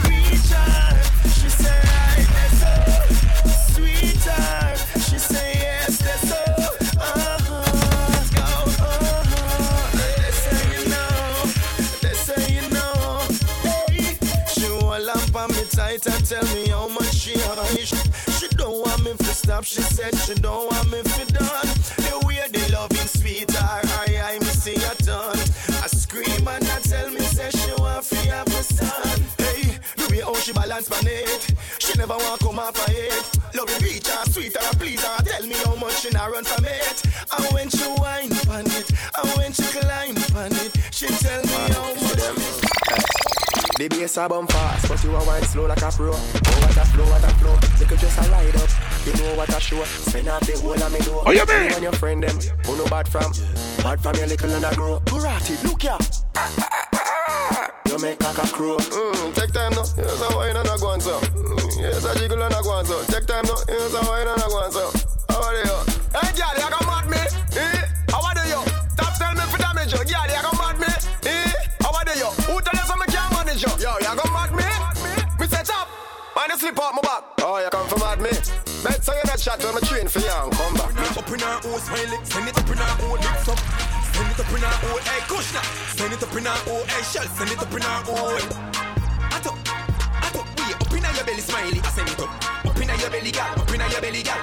Up, 19.49 19.63
she 19.63 19.81
said 19.81 20.15
she 20.19 20.35
don't 20.35 20.71
want 20.71 20.91
me 20.91 21.01
for 21.03 21.25
done. 21.33 21.69
The 21.97 22.23
way 22.25 22.41
the 22.51 22.71
loving 22.73 23.07
sweet, 23.07 23.49
I, 23.55 23.81
I, 24.23 24.39
see 24.39 24.77
her 24.79 24.95
turn. 24.95 25.39
I 25.83 25.87
scream 25.87 26.47
and 26.47 26.65
I 26.65 26.79
tell 26.81 27.09
me, 27.09 27.19
say 27.21 27.49
she 27.51 27.71
want 27.81 28.05
to 28.05 28.15
have 28.29 28.47
a 28.47 28.63
son. 28.63 29.19
Hey, 29.37 29.77
the 29.97 30.07
way 30.11 30.21
how 30.21 30.35
she 30.35 30.53
balance 30.53 30.91
on 30.91 31.05
it, 31.07 31.53
she 31.79 31.97
never 31.97 32.17
want 32.17 32.41
come 32.41 32.59
off 32.59 32.75
of 32.75 32.93
it. 32.93 33.55
Love 33.55 33.69
it, 33.69 33.81
reach 33.81 34.07
her, 34.07 34.25
sweet 34.31 34.55
her, 34.55 34.73
please 34.77 35.03
her, 35.03 35.23
tell 35.23 35.45
me 35.47 35.55
how 35.65 35.75
much 35.75 36.01
she 36.01 36.09
not 36.09 36.31
run 36.31 36.43
from 36.43 36.65
it. 36.65 37.03
And 37.37 37.45
when 37.53 37.69
she 37.69 37.85
whine 38.01 38.33
on 38.49 38.65
it, 38.65 38.89
and 39.17 39.29
when 39.37 39.51
she 39.53 39.63
climb 39.63 40.17
on 40.35 40.51
it, 40.53 40.77
she 40.91 41.07
tell 41.07 41.41
me. 41.43 41.48
The 43.79 43.87
bass 43.87 44.17
a 44.17 44.27
bump 44.27 44.51
fast, 44.51 44.89
but 44.89 45.01
you 45.05 45.15
a 45.15 45.23
wine 45.23 45.41
slow 45.43 45.65
like 45.65 45.81
a 45.81 45.89
pro. 45.89 46.11
Oh, 46.11 46.11
what 46.11 46.75
a 46.75 46.83
flow, 46.91 47.05
what 47.07 47.23
a 47.23 47.31
flow. 47.39 47.55
You 47.79 47.85
could 47.85 47.97
just 47.97 48.17
a 48.19 48.29
ride 48.29 48.55
up. 48.59 48.69
You 49.07 49.13
know 49.15 49.35
what 49.39 49.55
a 49.55 49.59
show. 49.61 49.81
Spend 49.85 50.27
off 50.27 50.41
the 50.43 50.59
whole 50.59 50.75
of 50.75 50.91
me 50.91 50.99
door. 50.99 51.23
Oh, 51.25 51.31
you 51.31 51.45
mean? 51.47 51.69
You 51.71 51.75
and 51.79 51.83
your 51.83 51.93
friend 51.93 52.21
them, 52.21 52.35
who 52.65 52.75
no 52.75 52.83
bad 52.91 53.07
from. 53.07 53.31
Bad 53.79 54.03
from 54.03 54.15
your 54.19 54.27
little 54.27 54.51
and 54.51 54.65
a 54.65 54.75
grow. 54.75 54.99
Burati, 55.07 55.55
look 55.63 55.81
ya. 55.81 55.95
You 57.87 57.97
make 58.03 58.19
like 58.19 58.37
a 58.37 58.47
crow. 58.51 58.75
Mm, 58.83 59.33
take 59.33 59.53
time 59.55 59.71
now. 59.71 59.87
Here's 59.95 60.21
a 60.27 60.35
wine 60.35 60.57
and 60.59 60.67
a 60.67 60.75
go 60.75 60.87
on 60.91 60.99
so. 60.99 61.15
Mm, 61.15 61.79
Here's 61.79 62.03
a 62.03 62.19
jiggle 62.19 62.43
and 62.43 62.51
a 62.51 62.61
go 62.61 62.71
on 62.75 62.83
so. 62.85 62.99
Take 63.07 63.27
time 63.27 63.45
now. 63.47 63.63
Here's 63.63 63.95
a 63.95 64.01
wine 64.03 64.27
and 64.27 64.43
a 64.43 64.47
go 64.51 64.59
slip 76.59 76.79
out 76.79 76.93
my 76.93 77.01
back. 77.01 77.23
Oh, 77.39 77.57
you 77.63 77.69
come 77.69 77.87
from 77.87 77.99
mad 77.99 78.19
me? 78.19 78.31
Bet 78.83 78.99
so 79.03 79.15
you 79.15 79.23
not 79.25 79.39
chat 79.39 79.63
when 79.63 79.75
me 79.75 79.81
train 79.87 80.07
for 80.07 80.19
you 80.19 80.27
and 80.27 80.51
come 80.51 80.73
back. 80.75 80.91
Up 81.15 81.31
in 81.31 81.39
her 81.39 81.59
old 81.71 81.81
smile, 81.81 82.25
send 82.25 82.47
it 82.49 82.57
up 82.59 82.69
in 82.69 82.77
her 82.77 82.93
old 83.07 83.19
lips 83.23 83.47
up. 83.47 83.59
Send 84.11 84.31
it 84.31 84.39
up 84.39 84.51
in 84.51 84.63
her 84.67 84.75
old, 84.91 85.03
hey, 85.07 85.21
Kushna. 85.31 85.61
Send 85.95 86.13
it 86.13 86.23
up 86.23 86.35
in 86.35 86.45
her 86.45 86.59
old, 86.67 86.87
hey, 86.91 87.03
Shell. 87.07 87.27
Send 87.39 87.51
it 87.51 87.59
up 87.63 87.71
in 87.71 87.81
her 87.81 87.99
old. 88.11 88.43
At 89.31 89.47
up, 89.47 89.57
at 90.19 90.35
up, 90.35 90.47
we 90.59 90.65
up 90.75 90.91
in 90.91 91.03
your 91.15 91.25
belly, 91.25 91.41
smiley. 91.41 91.79
I 91.79 91.89
send 91.95 92.09
it 92.09 92.19
up. 92.19 92.31
Up 92.67 92.75
in 92.75 92.89
your 92.91 93.09
belly, 93.09 93.31
gal. 93.31 93.59
Up 93.59 93.71
in 93.71 93.79
your 93.79 94.01
belly, 94.01 94.23
gal. 94.23 94.38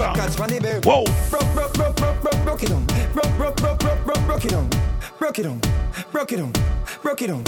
Song. 0.00 0.14
Catch 0.14 0.34
funny 0.36 0.58
babe. 0.58 0.84
Whoa. 0.84 1.04
Broke, 1.30 1.54
broke, 1.54 1.72
broke, 1.74 1.96
broke, 1.96 2.20
broke, 2.22 2.44
broke 2.44 2.62
it 2.62 2.72
on. 2.72 2.84
Broke, 3.12 3.36
broke, 3.36 3.56
broke, 3.56 3.78
broke, 3.78 4.04
broke, 4.04 4.26
broke 4.26 4.44
it 4.44 4.54
on. 4.54 4.68
Broke 5.18 5.38
it 5.38 5.46
on. 5.46 5.60
Broke 6.12 6.32
it 6.32 6.40
on. 6.40 6.52
Broke 7.02 7.22
it 7.22 7.30
on. 7.30 7.42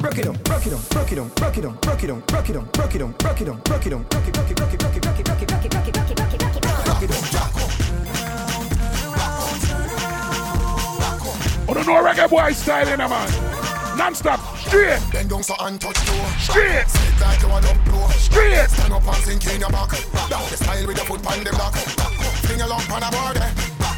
Broke 0.00 0.18
it 0.18 0.26
on. 0.28 0.36
Broke 0.44 0.66
it 0.66 0.72
on. 0.74 0.88
Broke 0.88 1.12
it 1.12 1.18
on. 1.18 1.28
Broke 1.36 1.58
it 1.58 1.68
on. 1.68 1.78
Broke 1.80 2.04
it 2.04 2.10
on. 2.10 2.20
Broke 2.20 2.48
it 2.48 2.56
on. 2.56 2.66
Broke 2.72 2.94
it 2.94 3.02
on. 3.02 3.12
Broke 3.12 3.40
it 3.40 3.48
on. 3.48 3.60
Broke 3.60 3.86
it 3.86 3.92
on. 3.92 4.02
Broke 4.04 4.26
it, 4.26 4.34
broke 4.34 4.50
it, 4.50 4.56
broke 4.56 4.72
it, 4.72 4.78
broke 4.78 4.96
it, 4.96 5.02
broke 5.02 5.18
it, 5.18 5.24
broke 5.24 5.42
it, 5.42 5.48
broke 5.48 5.64
it, 5.64 5.70
broke 5.70 5.88
it, 5.88 5.94
broke 5.94 6.08
it, 6.08 6.16
broke 6.16 6.24
it, 6.24 6.24
broke 6.24 6.34
it, 6.34 6.54
broke 6.84 7.02
it 7.02 7.10
on. 7.10 7.28
Oh, 11.70 11.74
don't 11.74 11.86
know 11.86 12.02
reggae 12.02 12.30
boy 12.30 12.52
style 12.52 12.88
in 12.88 13.00
a 13.00 13.08
man. 13.08 13.58
Non-stop, 13.98 14.40
straight. 14.56 15.00
Bend 15.12 15.28
down 15.28 15.42
so 15.42 15.54
and 15.60 15.80
touch 15.80 15.96
toe. 15.96 16.26
Straight. 16.38 16.88
Sit 16.88 17.20
like 17.20 17.42
you 17.42 17.48
want 17.48 17.66
up 17.66 17.84
blow. 17.84 18.08
Straight. 18.10 18.70
Stand 18.70 18.92
up 18.92 19.06
and 19.06 19.16
sink 19.16 19.46
in 19.52 19.60
your 19.60 19.70
back. 19.70 19.90
Down 20.30 20.48
the 20.48 20.56
style 20.56 20.86
with 20.86 20.96
your 20.96 21.06
foot 21.06 21.26
on 21.26 21.44
the 21.44 21.50
block. 21.50 21.97
Fling 22.48 22.62
along 22.64 22.80
on 22.88 23.02
a 23.04 23.10
board. 23.12 23.36
eh. 23.36 23.52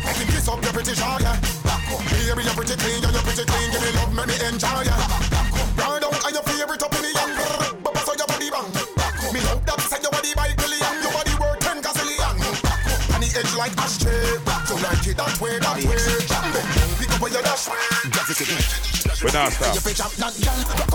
Make 0.04 0.16
him 0.18 0.28
kiss 0.34 0.48
up 0.50 0.58
your 0.62 0.72
pretty 0.74 0.94
jaw, 0.98 1.18
yeah. 1.22 1.38
Baby, 2.10 2.42
you're 2.42 2.54
pretty 2.58 2.74
clean, 2.74 2.98
yeah, 3.02 3.14
you're 3.14 3.22
pretty 3.22 3.44
clean. 3.46 3.70
Give 3.70 3.82
me 3.82 3.90
love, 3.94 4.10
make 4.10 4.26
me 4.26 4.36
enjoy, 4.42 4.82
yeah. 4.90 4.98
Ride 5.78 6.02
down 6.02 6.10
on 6.10 6.32
your 6.34 6.42
favorite 6.42 6.82
up 6.82 6.94
in 6.98 7.02
the 7.06 7.12
young 7.14 7.32
girl. 7.38 7.78
But 7.78 7.94
so 8.02 8.12
your 8.18 8.26
body 8.26 8.50
bang. 8.50 8.66
Me 9.30 9.40
love 9.46 9.62
that 9.66 9.78
side 9.86 10.02
your 10.02 10.10
body 10.10 10.34
by 10.34 10.50
billion. 10.58 10.94
Your 10.98 11.12
body 11.14 11.34
worth 11.38 11.62
ten 11.62 11.78
gazillion. 11.78 12.34
And 13.14 13.22
the 13.22 13.30
edge 13.38 13.54
like 13.54 13.74
ashtray. 13.78 14.42
So 14.66 14.74
like 14.82 15.06
it 15.06 15.14
that 15.14 15.34
way, 15.38 15.54
that 15.62 15.78
way. 15.86 15.94
Pick 16.98 17.10
up 17.14 17.22
where 17.22 17.30
you 17.30 17.42
dash. 17.46 17.70
We 19.22 19.30
not 19.30 19.52
stop. 19.52 20.89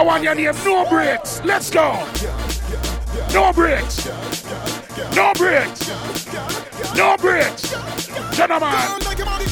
I 0.00 0.02
want 0.02 0.24
your 0.24 0.34
name, 0.34 0.54
no 0.64 0.88
breaks. 0.88 1.44
Let's 1.44 1.68
go. 1.68 1.92
No 3.34 3.52
breaks. 3.52 4.06
No 5.14 5.34
breaks. 5.34 5.88
No 6.96 7.18
breaks. 7.18 7.70
Gentlemen. 8.34 8.72
Make 9.04 9.18
your 9.18 9.26
body 9.26 9.44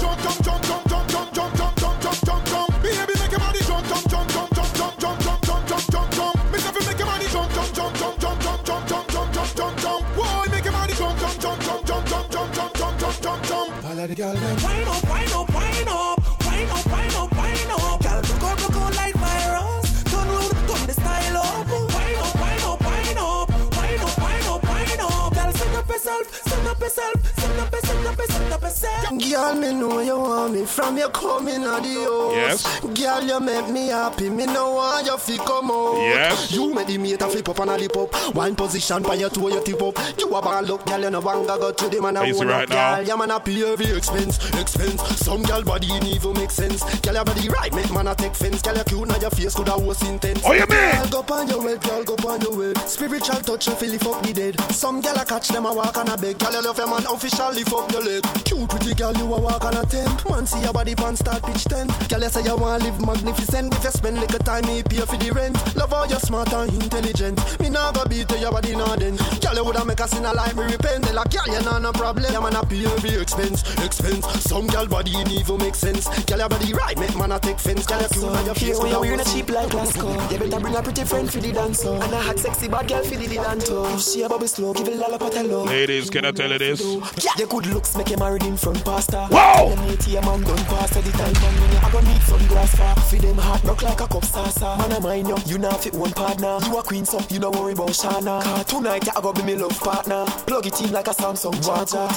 Girl, 29.18 29.54
me 29.54 29.72
know 29.72 30.00
you 30.00 30.16
want 30.18 30.54
me 30.54 30.64
from 30.64 30.96
your 30.96 31.10
coming 31.10 31.64
out 31.64 31.82
the 31.82 31.94
house. 31.94 32.62
Yes. 32.64 32.80
Girl, 32.80 33.22
you 33.22 33.40
make 33.40 33.68
me 33.68 33.88
happy. 33.88 34.30
Me 34.30 34.46
know 34.46 34.74
want 34.74 35.06
you 35.06 35.16
fi 35.18 35.36
come 35.44 35.70
out. 35.70 35.96
Yes. 35.96 36.52
You 36.52 36.72
make 36.72 36.86
the 36.86 36.98
mate 36.98 37.20
a 37.22 37.28
flip 37.28 37.48
up 37.48 37.58
and 37.58 37.70
a 37.70 37.76
lip 37.78 37.96
up. 37.96 38.14
One 38.34 38.54
position 38.54 39.02
by 39.02 39.14
your 39.14 39.30
toe, 39.30 39.48
you 39.48 39.62
tip 39.64 39.82
up. 39.82 39.98
You 40.18 40.28
a 40.28 40.42
ball 40.42 40.72
up, 40.72 40.86
girl. 40.86 41.00
You 41.00 41.10
no 41.10 41.20
want 41.20 41.46
go 41.46 41.72
to 41.72 41.88
the 41.88 42.00
man 42.00 42.16
a 42.16 42.24
Easy 42.24 42.40
own 42.40 42.48
right 42.48 42.62
up, 42.64 42.68
now. 42.68 42.96
girl. 42.96 43.06
Yeah, 43.06 43.16
man 43.16 43.30
a 43.30 43.40
pay 43.40 43.72
every 43.72 43.86
expense, 43.96 44.38
expense. 44.54 45.02
Some 45.18 45.42
girl 45.42 45.62
body 45.62 45.90
in 45.96 46.06
even 46.06 46.34
make 46.34 46.50
sense. 46.50 46.82
Girl, 47.00 47.14
your 47.14 47.24
body 47.24 47.48
right, 47.48 47.74
make 47.74 47.90
man 47.92 48.06
a 48.06 48.14
take 48.14 48.34
fence. 48.34 48.62
Girl, 48.62 48.76
you 48.76 48.84
cute, 48.84 49.08
now 49.08 49.18
your 49.18 49.30
face 49.30 49.54
could 49.54 49.68
have 49.68 49.82
was 49.82 50.00
intense. 50.08 50.42
Oh, 50.44 50.52
you 50.52 50.66
mean? 50.66 51.10
Girl, 51.10 51.22
go 51.22 51.34
on 51.34 51.48
your 51.48 51.62
way, 51.64 51.76
girl, 51.78 52.04
go 52.04 52.28
on 52.28 52.40
your 52.40 52.56
way. 52.56 52.74
Spiritual 52.86 53.40
touch, 53.40 53.66
you 53.66 53.74
feel 53.74 53.90
lift 53.90 54.06
up 54.06 54.22
the 54.22 54.32
dead. 54.32 54.60
Some 54.72 55.00
girl 55.00 55.16
a 55.16 55.24
catch 55.24 55.48
them 55.48 55.66
a 55.66 55.72
walk 55.74 55.96
and 55.96 56.08
a 56.08 56.16
beg. 56.16 56.38
Girl, 56.38 56.52
you 56.52 56.62
love 56.62 56.78
your 56.78 56.88
man 56.88 57.04
officially 57.10 57.64
fuck 57.64 57.90
your 57.92 58.02
leg. 58.04 58.22
Cute 58.44 58.68
pretty 58.68 58.94
girl, 58.94 59.07
you 59.16 59.32
a 59.32 59.40
walk 59.40 59.64
on 59.64 59.76
a 59.76 59.84
temp. 59.86 60.28
Man, 60.28 60.46
see 60.46 60.60
your 60.60 60.72
body 60.72 60.94
pan 60.94 61.16
start 61.16 61.42
pitch 61.42 61.64
tent. 61.64 61.90
Girl, 62.08 62.20
you 62.20 62.28
say 62.28 62.42
you 62.42 62.56
wanna 62.56 62.84
live 62.84 63.00
magnificent. 63.00 63.74
If 63.74 63.84
you 63.84 63.90
spend 63.90 64.20
little 64.20 64.38
time, 64.40 64.66
me 64.66 64.82
pay 64.82 64.98
for 65.00 65.16
the 65.16 65.30
rent. 65.32 65.56
Love 65.76 65.90
how 65.90 66.04
you 66.04 66.16
smart 66.16 66.52
and 66.52 66.72
intelligent. 66.74 67.38
Me 67.60 67.70
nah 67.70 67.92
go 67.92 68.04
beat 68.04 68.30
you, 68.30 68.38
your 68.38 68.52
body 68.52 68.76
nah 68.76 68.96
then. 68.96 69.16
Girl, 69.40 69.54
you 69.54 69.64
woulda 69.64 69.84
make 69.84 70.00
a 70.00 70.08
sin 70.08 70.24
a 70.24 70.32
life, 70.32 70.56
me 70.56 70.64
repent. 70.64 71.04
They 71.04 71.12
like, 71.12 71.30
girl, 71.30 71.46
you 71.46 71.62
nah 71.62 71.78
no 71.78 71.92
problem. 71.92 72.32
Yeah, 72.32 72.40
man, 72.40 72.56
a 72.56 72.64
pay 72.64 72.84
every 72.84 73.20
expense, 73.20 73.62
expense. 73.84 74.26
Some 74.44 74.66
girl 74.66 74.86
body 74.86 75.14
in 75.20 75.30
even 75.30 75.58
make 75.58 75.74
sense. 75.74 76.08
Girl, 76.24 76.38
your 76.38 76.48
body 76.48 76.72
right, 76.74 76.98
make 76.98 77.16
man 77.16 77.32
a 77.32 77.38
take 77.38 77.58
fence. 77.58 77.86
Girl, 77.86 78.00
you 78.02 78.08
cute, 78.08 78.32
now 78.32 78.42
your 78.42 78.54
face 78.54 78.62
Here 78.62 78.78
when 78.78 78.80
coulda 78.80 78.92
you're 78.92 79.00
wearing 79.00 79.20
a 79.20 79.24
cheap 79.24 79.50
like 79.50 79.70
Glasgow 79.70 80.28
You 80.30 80.38
better 80.38 80.60
bring 80.60 80.76
a 80.76 80.82
pretty 80.82 81.04
friend 81.04 81.30
for 81.30 81.38
the 81.38 81.52
dancer 81.52 81.88
And 81.88 82.12
a 82.12 82.20
hot 82.20 82.38
sexy 82.38 82.68
bad 82.68 82.88
girl 82.88 83.02
for 83.02 83.16
the 83.16 83.26
danto 83.26 83.94
If 83.94 84.02
she 84.02 84.22
a 84.22 84.28
bubble 84.28 84.48
slow, 84.48 84.72
give 84.72 84.88
it 84.88 84.96
lollipop 84.96 85.32
hello 85.32 85.64
Ladies, 85.64 86.10
can 86.10 86.24
I 86.24 86.32
tell 86.32 86.50
you 86.50 86.58
this? 86.58 86.82
Yeah, 87.24 87.32
your 87.38 87.48
good 87.48 87.66
looks 87.66 87.96
make 87.96 88.10
you 88.10 88.16
married 88.16 88.42
in 88.44 88.56
front 88.56 88.84
pasta 88.98 89.28
Wow! 89.30 89.70
You 89.70 89.88
need 89.88 90.06
your 90.06 90.22
man 90.22 90.42
done 90.42 90.64
pasta 90.66 91.00
the 91.00 91.10
time 91.12 91.32
man 91.32 91.54
when 91.60 91.72
you 91.72 91.78
a 91.78 91.90
go 91.90 92.00
need 92.00 92.22
sunglass 92.22 92.72
for 92.76 93.00
For 93.00 93.16
them 93.22 93.38
heart 93.38 93.64
rock 93.64 93.82
like 93.82 94.00
a 94.00 94.08
cup 94.08 94.22
salsa 94.22 94.78
Man 94.78 94.92
a 94.92 95.00
mind 95.00 95.28
you, 95.28 95.36
you 95.46 95.58
not 95.58 95.82
fit 95.82 95.94
one 95.94 96.12
partner 96.12 96.58
You 96.66 96.78
a 96.78 96.82
queen 96.82 97.04
so 97.04 97.20
you 97.30 97.38
no 97.38 97.50
worry 97.50 97.72
about 97.72 97.90
Shana 97.90 98.42
Car 98.42 98.64
tonight 98.64 99.06
you 99.06 99.12
a 99.14 99.22
go 99.22 99.32
be 99.32 99.42
me 99.42 99.54
love 99.56 99.78
partner 99.80 100.24
Plug 100.46 100.66
it 100.66 100.80
in 100.80 100.92
like 100.92 101.08
a 101.08 101.14
Samsung 101.14 101.54
charger 101.64 102.08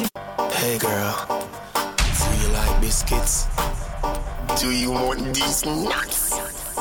Hey 0.56 0.78
girl, 0.78 1.14
do 2.04 2.42
you 2.42 2.54
like 2.54 2.82
biscuits? 2.82 3.48
Do 4.60 4.72
you 4.72 4.92
want 4.92 5.34
these 5.34 5.66
nuts? 5.66 6.32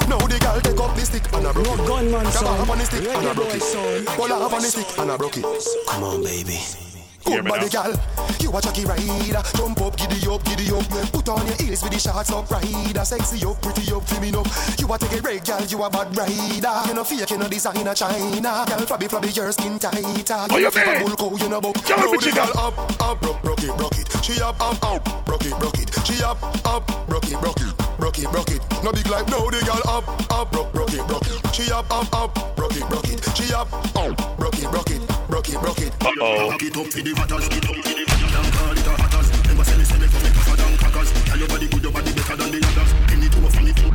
Now 0.09 0.18
the 0.18 0.38
girl 0.40 0.61
take 0.61 0.80
up 0.80 0.94
the 0.96 1.03
stick 1.03 1.32
and 1.32 1.46
a 1.46 1.53
broke 1.53 1.78
it. 1.78 1.86
gunman, 1.86 2.22
Grab 2.22 2.32
son. 2.32 2.57
her 2.57 2.62
up 2.62 2.70
on 2.70 2.78
the 2.78 2.84
stick 2.84 3.07
and 3.07 3.26
a 3.26 3.34
broke 3.34 3.55
it. 3.55 4.07
Pull 4.07 4.28
her 4.28 4.34
up 4.34 4.53
on 4.53 4.61
the 4.61 4.68
stick 4.68 4.98
and 4.98 5.11
a 5.11 5.16
broke 5.16 5.36
it. 5.36 5.44
Come 5.88 6.03
on, 6.03 6.22
baby. 6.22 6.89
Good 7.25 7.45
body 7.45 7.68
girl, 7.68 7.95
you 8.41 8.51
a 8.51 8.61
jockey 8.61 8.85
rider. 8.85 9.43
Jump 9.57 9.81
up, 9.83 9.97
giddy 9.97 10.27
up, 10.27 10.43
giddy 10.45 10.71
up. 10.73 10.85
Put 11.12 11.29
on 11.29 11.47
your 11.47 11.57
heels 11.57 11.83
with 11.83 11.93
the 11.93 11.99
shots 11.99 12.31
up, 12.33 12.51
rider. 12.51 13.05
Sexy 13.05 13.45
up, 13.47 13.61
pretty 13.62 13.93
up, 13.93 14.03
feeling 14.09 14.37
up. 14.37 14.47
You 14.79 14.93
a 14.93 14.99
take 14.99 15.18
a 15.18 15.21
red 15.23 15.45
girl, 15.45 15.62
you 15.62 15.83
a 15.83 15.91
bad 15.91 16.16
rider. 16.16 16.89
You 16.89 16.95
no 16.95 17.05
fake, 17.05 17.31
you 17.31 17.39
no 17.39 17.49
designer 17.49 17.95
China. 17.95 18.64
Girl, 18.66 18.87
flabby, 18.87 19.07
flabby, 19.07 19.29
your 19.29 19.53
skin 19.53 19.79
tighter. 19.79 20.47
Oh, 20.51 20.57
you 20.59 20.71
feel 20.71 20.99
bull 21.01 21.16
cow, 21.16 21.37
you 21.37 21.49
no 21.49 21.61
buck. 21.61 21.75
The 21.75 22.23
you 22.27 22.35
got- 22.35 22.57
up, 22.57 23.01
up, 23.01 23.21
broke, 23.21 23.43
broke 23.43 23.62
it, 23.62 23.77
broke 23.77 23.99
it. 23.99 24.09
She 24.25 24.41
up, 24.41 24.61
up, 24.61 24.83
up, 24.85 25.25
broke 25.27 25.45
it, 25.45 25.59
broke 25.59 25.79
it. 25.79 25.91
She 26.07 26.23
up, 26.23 26.43
up, 26.66 26.87
broke 27.07 27.31
it, 27.31 27.41
broke 27.41 27.61
it, 27.61 27.73
broke 27.99 28.18
it, 28.18 28.31
broke 28.33 28.51
it. 28.51 28.61
No 28.83 28.93
big 28.93 29.07
life, 29.09 29.29
no 29.29 29.51
the 29.51 29.61
girl 29.64 29.83
up, 29.87 30.33
up, 30.33 30.51
broke, 30.53 30.73
broke 30.73 30.93
it, 30.93 31.07
broke 31.07 31.27
it. 31.27 31.55
She 31.55 31.71
up, 31.71 31.87
up, 31.91 32.12
up, 32.14 32.57
broke 32.57 32.77
it, 32.77 32.89
broke 32.89 33.09
it. 33.09 33.21
She 33.37 33.53
up, 33.55 33.68
up, 33.97 34.37
broke 34.39 34.59
it, 34.59 34.71
broke 34.71 34.91
it, 34.91 34.99
broke 35.43 35.49
it, 35.49 35.61
broke 35.61 35.80
it. 35.80 35.93
Uh-oh. 36.05 36.51
Back 36.51 36.62
it 36.62 36.76
up 36.76 36.86
for 36.86 37.01
the 37.01 37.12
vatters, 37.12 37.51
get 37.51 37.64
up 37.64 37.76
for 37.76 37.82
the 37.82 38.05
vatters, 38.05 38.45
and 38.45 38.53
call 38.55 38.72
it 38.72 38.86
a 38.86 38.91
hatters. 38.91 39.30
Remember, 39.41 39.64
say 39.64 39.78
me, 39.78 39.84
say 39.84 39.99
me, 39.99 40.07
come 40.09 40.22
make 40.22 40.34
tougher 40.34 40.57
than 40.57 40.76
crackers. 40.76 41.12
Tell 41.24 41.38
your 41.38 41.49
body 41.49 41.68
good, 41.68 41.82
your 41.82 41.93
body 41.93 42.12
better 42.12 42.36
than 42.36 42.51
the 42.51 42.59
others. 42.66 42.93
Penny 43.09 43.28
to 43.28 43.47
a 43.47 43.51
funny 43.51 43.72
too. 43.72 43.93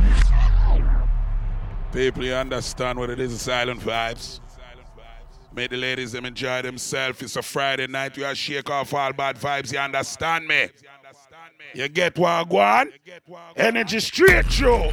People, 1.92 2.24
you 2.24 2.34
understand 2.34 2.98
what 2.98 3.10
it 3.10 3.20
is, 3.20 3.40
silent 3.40 3.80
vibes. 3.80 4.40
May 5.54 5.66
the 5.68 5.76
ladies 5.76 6.12
them 6.12 6.26
enjoy 6.26 6.62
themselves. 6.62 7.22
It's 7.22 7.36
a 7.36 7.42
Friday 7.42 7.86
night. 7.86 8.16
We 8.16 8.24
are 8.24 8.34
shake 8.34 8.68
off 8.68 8.92
all 8.92 9.12
bad 9.12 9.36
vibes. 9.36 9.72
You 9.72 9.78
understand 9.78 10.46
me? 10.46 10.68
You 11.74 11.88
get 11.88 12.18
what 12.18 12.30
I 12.30 12.42
want? 12.42 12.92
Energy 13.56 14.00
straight 14.00 14.50
show. 14.52 14.92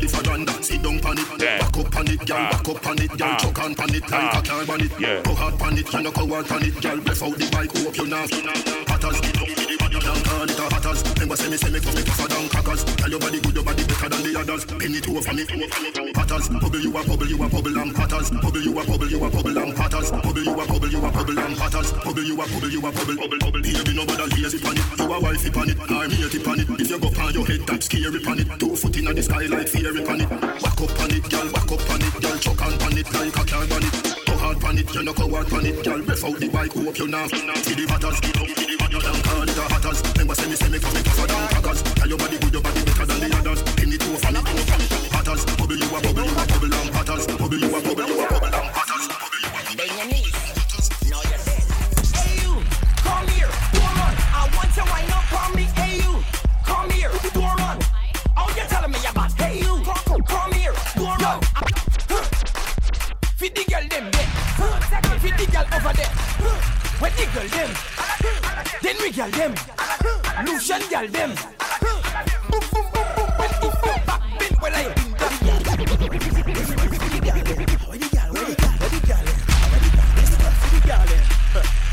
You 0.00 0.08
a 0.08 0.10
bill 0.10 0.18
it 0.18 0.18
out, 0.18 0.18
bill 0.18 0.18
it 0.18 0.18
out. 0.18 0.18
If 0.18 0.18
a 0.18 0.30
randa, 0.30 0.62
sit 0.62 0.82
down 0.82 0.98
pan 1.00 1.18
it. 1.18 1.42
Yeah. 1.42 1.58
Back 1.58 1.76
up 1.78 1.90
pan 1.90 2.08
it, 2.08 2.26
girl, 2.26 2.36
Ah. 2.38 2.50
back 2.50 2.68
up 2.68 2.82
pan 2.82 2.98
it, 2.98 3.18
girl. 3.18 3.28
Ah. 3.28 3.36
Chuck 3.38 3.58
on 3.58 3.74
pan 3.74 3.94
it, 3.94 4.02
like 4.02 4.12
Ah. 4.12 4.38
a 4.38 4.42
car 4.42 4.64
ban 4.66 4.80
it. 4.80 4.92
Yeah. 5.00 5.22
Go 5.22 5.34
hard 5.34 5.58
pan 5.58 5.78
it, 5.78 5.92
you 5.92 6.02
no 6.02 6.10
coward 6.12 6.46
pan 6.46 6.62
it, 6.62 6.80
girl. 6.82 6.96
Bless 6.98 7.22
out 7.22 7.38
the 7.38 7.46
bike, 7.50 7.76
hope 7.76 7.96
you 7.96 8.06
not. 8.06 8.28
Get 8.30 8.46
up, 9.04 9.12
get 9.22 9.82
up, 9.82 9.87
down, 10.14 10.48
it 10.48 10.58
a 10.58 10.64
hatters. 10.74 11.02
Remember, 11.14 11.36
say 11.36 11.50
me, 11.50 11.56
say 11.56 11.70
me, 11.70 11.80
come 11.80 11.94
me 11.94 12.02
tougher 12.02 12.28
than 12.28 12.48
crackers. 12.48 12.84
Tell 12.84 13.10
your 13.10 13.20
body 13.20 13.40
good, 13.40 13.54
your 13.54 13.64
body 13.64 13.84
better 13.84 14.08
than 14.08 14.22
the 14.22 14.32
others. 14.40 14.64
To 14.64 15.16
a 15.16 15.22
funny, 15.22 15.44
to 15.44 15.54
a 15.54 16.18
hatters. 16.18 16.48
Bubble 16.48 16.80
you 16.80 16.96
a 16.96 17.00
bubble, 17.04 17.26
you 17.26 17.42
a 17.42 17.48
bubble 17.48 17.78
and 17.78 17.94
patters. 17.94 18.30
Bubble 18.30 18.60
you 18.60 18.78
a 18.78 18.84
bubble, 18.84 19.08
you 19.08 19.24
a 19.24 19.30
bubble 19.30 19.58
and 19.58 19.76
patters. 19.76 20.10
Bubble 20.10 20.42
you 20.42 20.52
a 20.52 20.66
bubble, 20.66 20.88
you 20.88 20.98
a 20.98 21.10
bubble 21.10 21.38
and 21.38 21.56
patters. 21.56 21.92
Bubble 21.92 22.22
you 22.22 22.34
a 22.34 22.44
bubble, 22.48 22.70
you 22.70 22.78
a 22.78 22.92
bubble, 22.92 23.16
bubble, 23.16 23.38
bubble. 23.38 23.62
Baby, 23.62 23.92
no 23.94 24.06
bother 24.06 24.26
lazy 24.26 24.58
pan 24.58 24.76
it. 24.76 24.98
You 24.98 25.12
a 25.12 25.20
wifey 25.20 25.50
pan 25.50 25.70
it, 25.70 25.78
I'm 25.90 26.10
here 26.10 26.28
to 26.28 26.40
pan 26.40 26.60
it. 26.60 26.68
If 26.80 26.90
you 26.90 26.98
go 26.98 27.10
pan 27.10 27.34
your 27.34 27.46
head, 27.46 27.60
that's 27.66 27.86
scary 27.86 28.20
pan 28.20 28.38
it. 28.40 28.48
Two 28.58 28.76
foot 28.76 28.96
inna 28.96 29.14
the 29.14 29.22
sky 29.22 29.46
like 29.46 29.68
fairy 29.68 30.02
pan 30.04 30.20
it. 30.20 30.28
Back 30.28 30.80
up 30.80 30.90
pan 30.96 31.10
it, 31.10 31.30
girl, 31.30 31.48
back 31.52 31.72
up 31.72 31.80
pan 31.86 32.02
it, 32.02 32.22
girl. 32.22 32.38
Chuck 32.38 32.62
on 32.62 32.78
pan 32.78 32.98
it 32.98 33.12
like 33.12 33.36
a 33.36 33.44
car 33.44 33.66
ban 33.66 33.82
it. 33.82 34.27
Go 34.38 34.44
hard 34.44 34.60
pan 34.60 34.78
it, 34.78 34.94
you 34.94 35.02
no 35.02 35.12
coward 35.12 35.48
pan 35.48 35.66
it, 35.66 35.84
girl. 35.84 35.98
Ref 35.98 36.24
out 36.24 36.38
the 36.38 36.48
bike, 36.48 36.72
hope 36.72 36.98
you 36.98 37.08
not. 37.08 37.28
See 37.30 37.38
the 37.38 37.50
up, 37.50 37.64
see 37.66 37.74
the 37.74 38.76
batters, 38.78 39.02
and 39.04 39.24
call 39.24 39.42
it 39.42 39.58
hatters. 39.58 40.02
Remember, 40.12 40.34
say 40.34 40.48
me, 40.48 40.54
say 40.54 40.68
me, 40.68 40.78
come 40.78 40.94
me 40.94 41.02
tougher 41.02 41.26
than 41.26 41.48
crackers. 41.48 41.82
Tell 41.82 42.08
your 42.08 42.18
body 42.18 42.38
good, 42.38 42.52
your 42.52 42.62
body 42.62 42.84
better 42.84 43.06
than 43.06 43.18
the 43.18 43.36
others. 43.36 43.62
To 43.62 44.14
a 44.14 44.18
funny, 44.18 44.38
to 44.38 44.50
a 44.54 44.64
funny. 44.70 44.86
Hatters, 45.10 45.44
bubble 45.58 45.76
you 45.76 45.86
a 45.86 46.00
bubble, 46.00 46.22
you 46.22 46.30
a. 46.30 46.46
Bubble 46.46 46.77
girl 67.38 67.48
them, 67.50 67.70
then 68.82 68.96
we 69.00 69.12
girl 69.12 69.30
them. 69.30 69.54
Lucian 70.44 70.82
girl 70.90 71.06
them. 71.06 71.34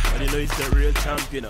I 0.07 0.17
you 0.19 0.31
know 0.31 0.37
it's 0.37 0.57
the 0.57 0.75
real 0.75 0.93
champion. 0.93 1.45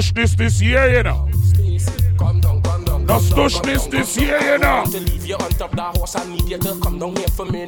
stushness 0.00 0.36
this 0.36 0.60
year, 0.60 0.88
you 0.96 1.02
know. 1.02 1.28
Come 2.18 2.40
down, 2.40 2.62
come 2.62 2.84
down, 2.84 3.06
this 3.90 4.16
year, 4.16 4.40
you 4.40 4.58
know. 4.58 4.84
To 4.86 5.00
leave 5.00 5.26
you 5.26 5.34
on 5.36 5.50
top 5.50 5.72
that 5.72 5.96
horse, 5.96 6.16
I 6.16 6.24
need 6.26 6.48
you 6.48 6.58
to 6.58 6.78
come 6.80 6.98
down 6.98 7.16
here 7.16 7.28
for 7.28 7.46
me. 7.46 7.63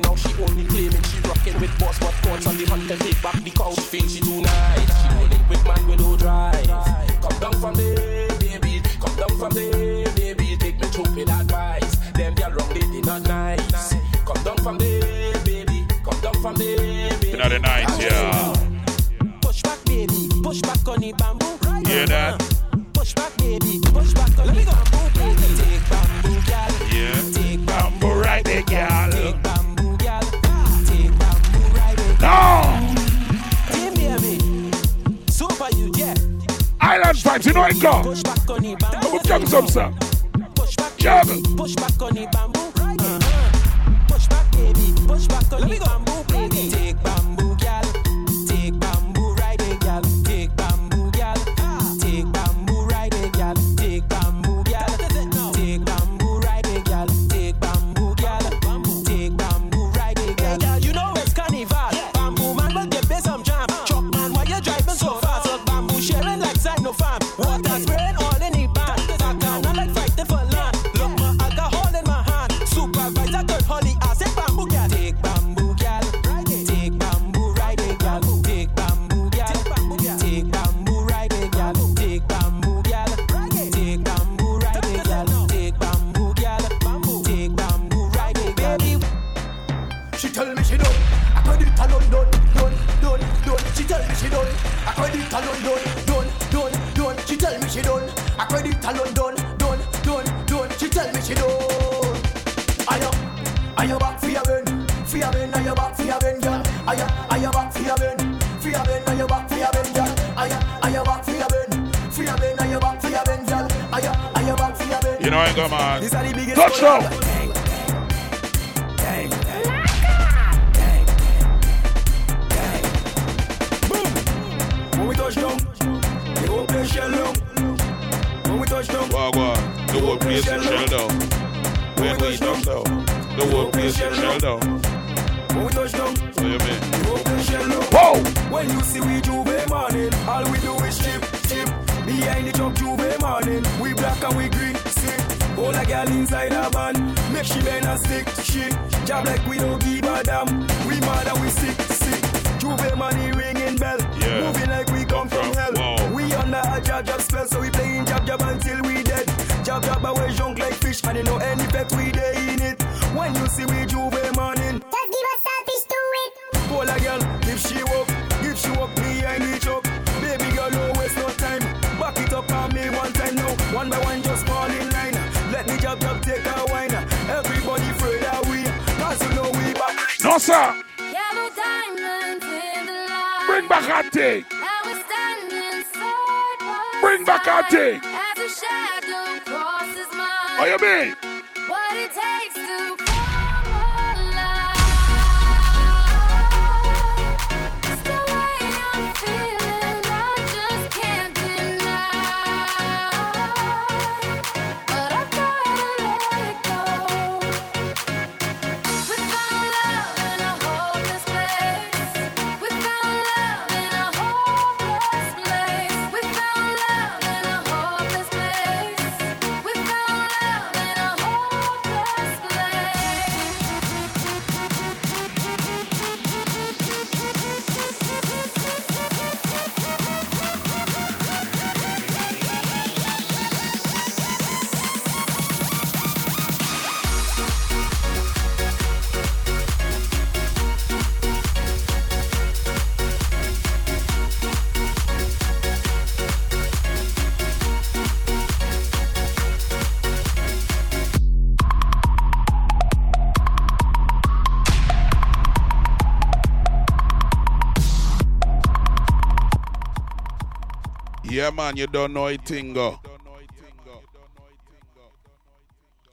Yeah, 261.46 261.52
man, 261.52 261.76
you 261.76 261.86
don't 261.86 262.12
know 262.12 262.26
it, 262.26 262.42
Tingo. 262.42 262.98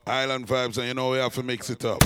Island 0.06 0.46
vibes, 0.46 0.78
and 0.78 0.86
you 0.86 0.94
know 0.94 1.10
we 1.10 1.18
have 1.18 1.34
to 1.34 1.42
mix 1.42 1.70
it 1.70 1.84
up. 1.84 2.00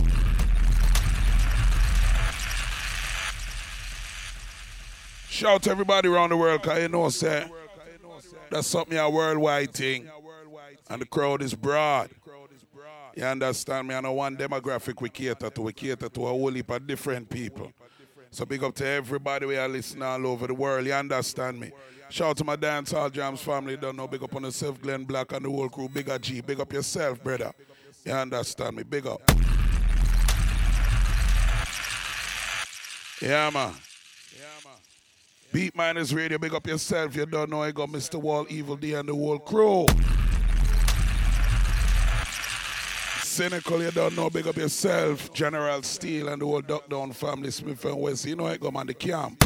Shout 5.29 5.63
to 5.65 5.71
everybody 5.71 6.09
around 6.09 6.31
the 6.31 6.39
world, 6.39 6.63
because 6.63 6.81
you 6.81 6.89
know, 6.89 7.11
sir, 7.11 7.47
that's 8.49 8.67
something 8.67 8.97
a 8.97 9.11
worldwide 9.11 9.75
thing. 9.75 10.09
And 10.89 11.03
the 11.03 11.07
crowd 11.07 11.43
is 11.43 11.53
broad. 11.53 12.09
You 13.15 13.25
understand 13.25 13.89
me? 13.89 13.95
I 13.95 14.01
know 14.01 14.15
one 14.15 14.39
demographic 14.39 15.03
we 15.03 15.11
cater 15.11 15.51
to. 15.51 15.61
We 15.61 15.75
cater 15.75 16.09
to 16.09 16.23
a 16.23 16.29
whole 16.31 16.51
heap 16.51 16.71
of 16.71 16.87
different 16.87 17.29
people. 17.29 17.75
So 18.31 18.45
big 18.45 18.63
up 18.63 18.75
to 18.77 18.87
everybody 18.87 19.47
we 19.47 19.57
are 19.57 19.69
listening 19.69 20.03
all 20.03 20.27
over 20.27 20.47
the 20.47 20.55
world. 20.55 20.87
You 20.87 20.93
understand 20.93 21.59
me? 21.59 21.73
Shout 22.11 22.31
out 22.31 22.37
to 22.39 22.45
my 22.45 22.57
dancehall 22.57 23.13
jams 23.13 23.41
family. 23.41 23.77
Don't 23.77 23.97
know. 23.97 24.07
Big 24.07 24.23
up 24.23 24.35
on 24.35 24.45
yourself, 24.45 24.81
Glenn 24.81 25.05
Black 25.05 25.33
and 25.33 25.45
the 25.45 25.51
whole 25.51 25.69
crew. 25.69 25.89
Big 25.89 26.09
up 26.09 26.21
G. 26.21 26.41
Big 26.41 26.61
up 26.61 26.73
yourself, 26.73 27.23
brother. 27.23 27.53
You 28.05 28.13
understand 28.13 28.77
me? 28.77 28.83
Big 28.83 29.07
up. 29.07 29.21
Yeah, 33.21 33.51
man. 33.51 33.75
Beatminerz 35.53 36.15
Radio, 36.15 36.37
big 36.39 36.55
up 36.55 36.67
yourself. 36.67 37.17
You 37.17 37.25
don't 37.25 37.49
know 37.49 37.63
I 37.63 37.73
got 37.73 37.89
Mr. 37.89 38.21
Walt, 38.21 38.51
Evil 38.51 38.77
Dee, 38.77 38.93
and 38.95 39.09
the 39.09 39.15
whole 39.15 39.39
crew. 39.39 39.87
Cynical, 43.39 43.81
you 43.81 43.93
don't 43.93 44.17
know, 44.17 44.29
big 44.29 44.49
up 44.49 44.57
yourself. 44.57 45.33
General 45.33 45.81
Steel 45.85 46.27
and 46.27 46.43
the 46.43 46.45
whole 46.45 46.61
Duck 46.61 46.89
Down 46.89 47.13
family, 47.13 47.51
Smif-N-Wessun. 47.51 48.27
You 48.27 48.35
know 48.35 48.49
I 48.49 48.57
got 48.57 48.73
man 48.73 48.89
the 48.89 48.95
camp. 48.95 49.45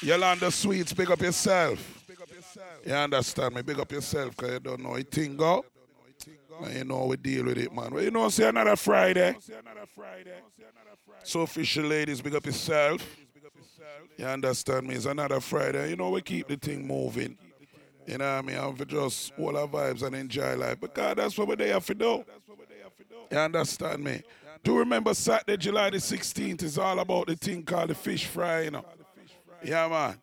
Yolanda 0.00 0.50
Sweets, 0.50 0.94
big 0.94 1.10
up 1.10 1.20
yourself. 1.20 2.02
You 2.86 2.94
understand 2.94 3.56
me? 3.56 3.60
Big 3.60 3.78
up 3.78 3.92
yourself, 3.92 4.34
because 4.34 4.52
you 4.52 4.60
don't 4.60 4.82
know 4.82 4.94
it 4.94 5.10
thing 5.10 5.36
go. 5.36 5.66
And 6.62 6.74
you 6.74 6.84
know 6.84 7.04
we 7.04 7.18
deal 7.18 7.44
with 7.44 7.58
it, 7.58 7.70
man. 7.74 7.92
Well, 7.92 8.02
you 8.02 8.10
know, 8.10 8.30
say 8.30 8.48
another 8.48 8.76
Friday. 8.76 9.36
So 11.24 11.42
official 11.42 11.84
ladies, 11.84 12.22
big 12.22 12.34
up 12.34 12.46
yourself. 12.46 13.06
You 14.16 14.24
understand 14.24 14.88
me? 14.88 14.94
It's 14.94 15.04
another 15.04 15.40
Friday. 15.40 15.90
You 15.90 15.96
know, 15.96 16.08
we 16.08 16.22
keep 16.22 16.48
the 16.48 16.56
thing 16.56 16.86
moving. 16.86 17.36
You 18.06 18.18
know 18.18 18.36
what 18.36 18.38
I 18.38 18.42
mean? 18.42 18.56
And 18.56 18.78
for 18.78 18.84
just 18.84 19.32
all 19.38 19.56
our 19.56 19.66
vibes 19.66 20.02
and 20.02 20.14
enjoy 20.14 20.56
life. 20.56 20.80
Because 20.80 21.16
that's 21.16 21.36
what 21.36 21.48
we're 21.48 21.56
there 21.56 21.80
for 21.80 21.94
do. 21.94 22.24
You 23.30 23.38
understand 23.38 24.04
me? 24.04 24.22
Do 24.62 24.78
remember 24.78 25.12
Saturday, 25.14 25.56
July 25.56 25.90
the 25.90 25.98
16th 25.98 26.62
is 26.62 26.78
all 26.78 26.98
about 26.98 27.26
the 27.26 27.36
thing 27.36 27.62
called 27.62 27.90
the 27.90 27.94
fish 27.94 28.26
fry, 28.26 28.62
you 28.62 28.70
know. 28.70 28.84
Yeah, 29.62 29.88
man. 29.88 30.18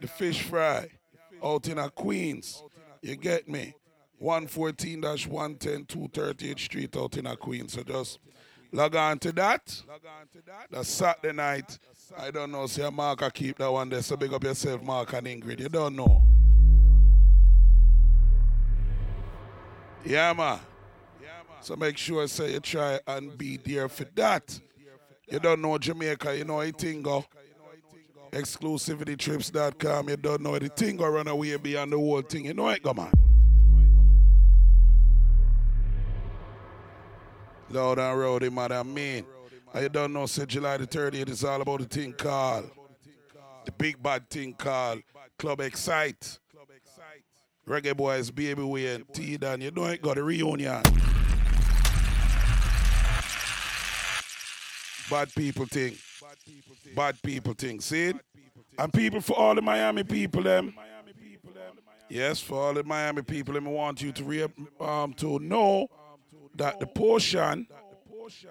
The 0.00 0.08
fish 0.08 0.42
fry. 0.42 0.88
Out 1.42 1.68
in 1.68 1.78
a 1.78 1.88
Queens. 1.88 2.62
You 3.02 3.16
get 3.16 3.48
me? 3.48 3.74
114 4.18 5.00
110 5.00 5.86
238th 5.86 6.58
Street 6.58 6.96
out 6.96 7.16
in 7.16 7.26
a 7.26 7.36
Queens. 7.36 7.72
So 7.72 7.82
just 7.82 8.18
log 8.72 8.94
on 8.94 9.18
to 9.20 9.32
that. 9.32 9.82
That's 10.70 10.88
Saturday 10.88 11.34
night. 11.34 11.78
I 12.18 12.30
don't 12.30 12.50
know. 12.50 12.66
See, 12.66 12.88
Mark, 12.90 13.22
I 13.22 13.30
keep 13.30 13.58
that 13.58 13.72
one 13.72 13.88
there. 13.88 14.02
So 14.02 14.16
big 14.16 14.32
up 14.32 14.44
yourself, 14.44 14.82
Mark 14.82 15.12
and 15.14 15.26
Ingrid. 15.26 15.60
You 15.60 15.68
don't 15.68 15.96
know. 15.96 16.22
Yeah, 20.04 20.32
man. 20.32 20.60
So 21.60 21.76
make 21.76 21.98
sure 21.98 22.26
say 22.26 22.52
you 22.52 22.60
try 22.60 22.98
and 23.06 23.36
be 23.36 23.58
there 23.58 23.88
for 23.88 24.04
that. 24.14 24.58
You 25.28 25.38
don't 25.38 25.60
know 25.60 25.78
Jamaica, 25.78 26.36
you 26.36 26.44
know 26.44 26.56
Itingo. 26.56 27.24
Exclusivitytrips.com, 28.32 30.08
you 30.08 30.16
don't 30.16 30.40
know 30.40 30.58
the 30.58 30.68
thing 30.68 30.96
go 30.96 31.08
run 31.08 31.28
away 31.28 31.56
beyond 31.56 31.92
the 31.92 31.98
whole 31.98 32.22
thing. 32.22 32.46
You 32.46 32.54
know 32.54 32.68
it, 32.68 32.82
come 32.82 33.00
on. 33.00 33.12
Loud 37.68 37.98
and 37.98 38.18
rowdy, 38.18 38.50
man, 38.50 38.72
I 38.72 38.82
mean. 38.82 39.24
You 39.80 39.88
don't 39.88 40.12
know, 40.12 40.26
say 40.26 40.46
July 40.46 40.78
the 40.78 40.86
30th 40.86 41.28
is 41.28 41.44
all 41.44 41.62
about 41.62 41.80
the 41.80 41.86
thing 41.86 42.12
called, 42.12 42.68
the 43.64 43.70
big 43.70 44.02
bad 44.02 44.28
thing 44.28 44.54
called 44.54 45.02
Club 45.38 45.60
Excite. 45.60 46.39
Reggae 47.70 47.96
Boys, 47.96 48.32
Baby 48.32 48.64
Wayne, 48.64 49.04
T 49.12 49.36
Dan, 49.36 49.60
you 49.60 49.70
know 49.70 49.84
it 49.84 50.02
got 50.02 50.18
a 50.18 50.24
reunion. 50.24 50.82
Bad 55.08 55.32
people 55.36 55.66
thing. 55.66 55.96
Bad 56.96 57.22
people 57.22 57.54
thing. 57.54 57.80
See 57.80 58.08
it? 58.08 58.16
And 58.76 58.92
people 58.92 59.20
for 59.20 59.38
all 59.38 59.54
the 59.54 59.62
Miami 59.62 60.02
people, 60.02 60.42
them. 60.42 60.74
Yes, 62.08 62.40
for 62.40 62.60
all 62.60 62.74
the 62.74 62.82
Miami 62.82 63.22
people, 63.22 63.54
them, 63.54 63.68
I 63.68 63.70
want 63.70 64.02
you 64.02 64.10
to 64.10 64.24
re- 64.24 64.48
um, 64.80 65.12
to 65.14 65.38
know 65.38 65.86
that 66.56 66.80
the 66.80 66.86
portion 66.88 67.68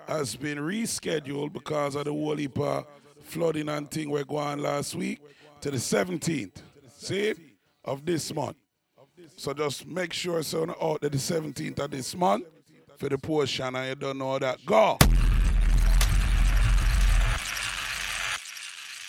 has 0.08 0.38
been 0.38 0.60
rescheduled 0.60 1.52
because 1.52 1.96
of 1.96 2.06
the 2.06 2.14
whole 2.14 2.38
heap 2.38 2.58
of 2.58 2.86
flooding 3.24 3.68
and 3.68 3.92
thing 3.92 4.10
we're 4.10 4.24
going 4.24 4.60
last 4.60 4.96
week 4.96 5.20
to 5.60 5.72
the 5.72 5.78
17th. 5.78 6.62
See? 6.98 7.34
Of 7.84 8.06
this 8.06 8.34
month. 8.34 8.56
So 9.40 9.54
just 9.54 9.88
make 9.88 10.12
sure 10.12 10.40
it's 10.40 10.54
on 10.54 10.76
oh, 10.82 10.92
out 10.96 11.02
the 11.02 11.12
17th 11.12 11.80
of 11.80 11.92
this 11.92 12.14
month 12.14 12.44
for 12.98 13.08
the 13.08 13.18
portion 13.18 13.74
and 13.74 13.88
you 13.88 13.96
don't 13.96 14.18
know 14.18 14.38
that. 14.38 14.66
Go! 14.66 14.98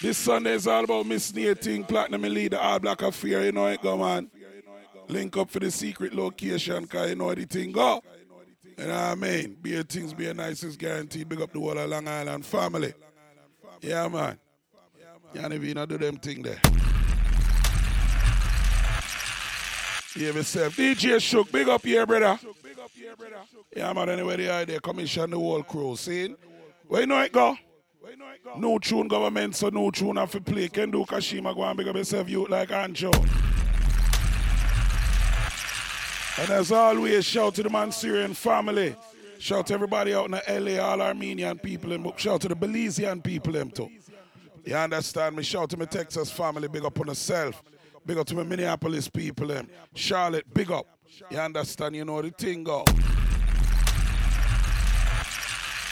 This 0.01 0.19
Sunday 0.19 0.53
is 0.53 0.69
all 0.69 0.85
about 0.85 1.07
Miss 1.07 1.33
Nating, 1.33 1.89
Platinum 1.89 2.23
the 2.23 2.61
All 2.61 2.79
Black 2.79 3.03
Affair, 3.03 3.45
you 3.45 3.51
know 3.51 3.67
it 3.67 3.83
go, 3.83 3.97
man. 3.97 4.31
Link 5.09 5.37
up 5.37 5.51
for 5.51 5.59
the 5.59 5.71
secret 5.73 6.15
location, 6.15 6.85
because 6.85 7.11
you 7.11 7.17
know 7.17 7.35
the 7.35 7.45
thing 7.45 7.73
go. 7.73 8.01
You 8.79 8.87
know 8.87 8.93
what 8.93 9.01
I 9.01 9.15
mean? 9.17 9.57
Be 9.61 9.79
a 9.79 9.83
things, 9.83 10.15
be 10.15 10.29
a 10.29 10.33
nice. 10.33 10.63
nicest 10.63 10.79
guaranteed. 10.79 11.29
Big 11.29 11.41
up 11.41 11.53
the 11.53 11.59
whole 11.59 11.77
of 11.77 11.91
Long 11.91 12.07
Island 12.07 12.47
family. 12.47 12.95
Yeah, 13.83 14.07
man. 14.07 14.39
Yeah, 15.35 15.53
if 15.53 15.65
you 15.65 15.75
not 15.75 15.89
do 15.89 15.99
them 15.99 16.19
thing 16.19 16.43
there. 16.43 16.61
Yeah, 20.17 20.33
myself. 20.33 20.77
DJ 20.77 21.21
Shook, 21.21 21.53
big 21.53 21.69
up 21.69 21.85
here, 21.85 22.05
brother. 22.05 22.39
Yeah, 23.75 23.93
man, 23.93 24.09
anyway, 24.09 24.37
the 24.37 24.53
idea 24.53 24.81
commission 24.81 25.31
the 25.31 25.39
whole 25.39 25.63
crew. 25.63 25.97
See? 25.97 26.35
Where 26.89 27.03
you 27.03 27.07
know 27.07 27.21
it 27.21 27.33
go? 27.33 27.57
No 28.57 28.79
tune 28.79 29.07
government, 29.07 29.55
so 29.55 29.69
no 29.69 29.91
tune 29.91 30.17
have 30.17 30.33
to 30.33 30.41
play. 30.41 30.69
Can 30.69 30.91
do 30.91 31.05
Kashima 31.05 31.55
go 31.55 31.63
and 31.63 31.77
big 31.77 31.87
up 31.87 31.95
yourself, 31.95 32.29
you 32.29 32.47
like 32.47 32.71
Ancho. 32.71 33.15
And 36.39 36.51
as 36.51 36.73
always, 36.73 37.25
shout 37.25 37.55
to 37.57 37.63
the 37.63 37.69
Mansourian 37.69 38.35
family. 38.35 38.97
Shout 39.39 39.69
to 39.69 39.75
everybody 39.75 40.13
out 40.13 40.25
in 40.27 40.33
the 40.33 40.43
LA, 40.61 40.83
all 40.83 41.01
Armenian 41.01 41.59
people, 41.59 41.93
and 41.93 42.13
shout 42.17 42.41
to 42.41 42.49
the 42.49 42.57
Belizean 42.57 43.23
people, 43.23 43.53
them 43.53 43.71
too. 43.71 43.89
You 44.65 44.75
understand 44.75 45.37
me? 45.37 45.43
Shout 45.45 45.71
to 45.71 45.77
my 45.77 45.85
Texas 45.85 46.31
family, 46.31 46.67
big 46.67 46.85
up 46.85 46.99
on 46.99 47.07
yourself. 47.07 47.63
Big 48.07 48.19
up 48.19 48.27
to 48.27 48.35
my 48.35 48.43
Minneapolis 48.43 49.09
people, 49.09 49.49
them. 49.49 49.69
Charlotte, 49.95 50.53
big 50.53 50.71
up. 50.71 50.87
You 51.31 51.39
understand? 51.39 51.97
You 51.97 52.05
know 52.05 52.23
the 52.23 52.31
thing 52.31 52.65
go. 52.65 52.85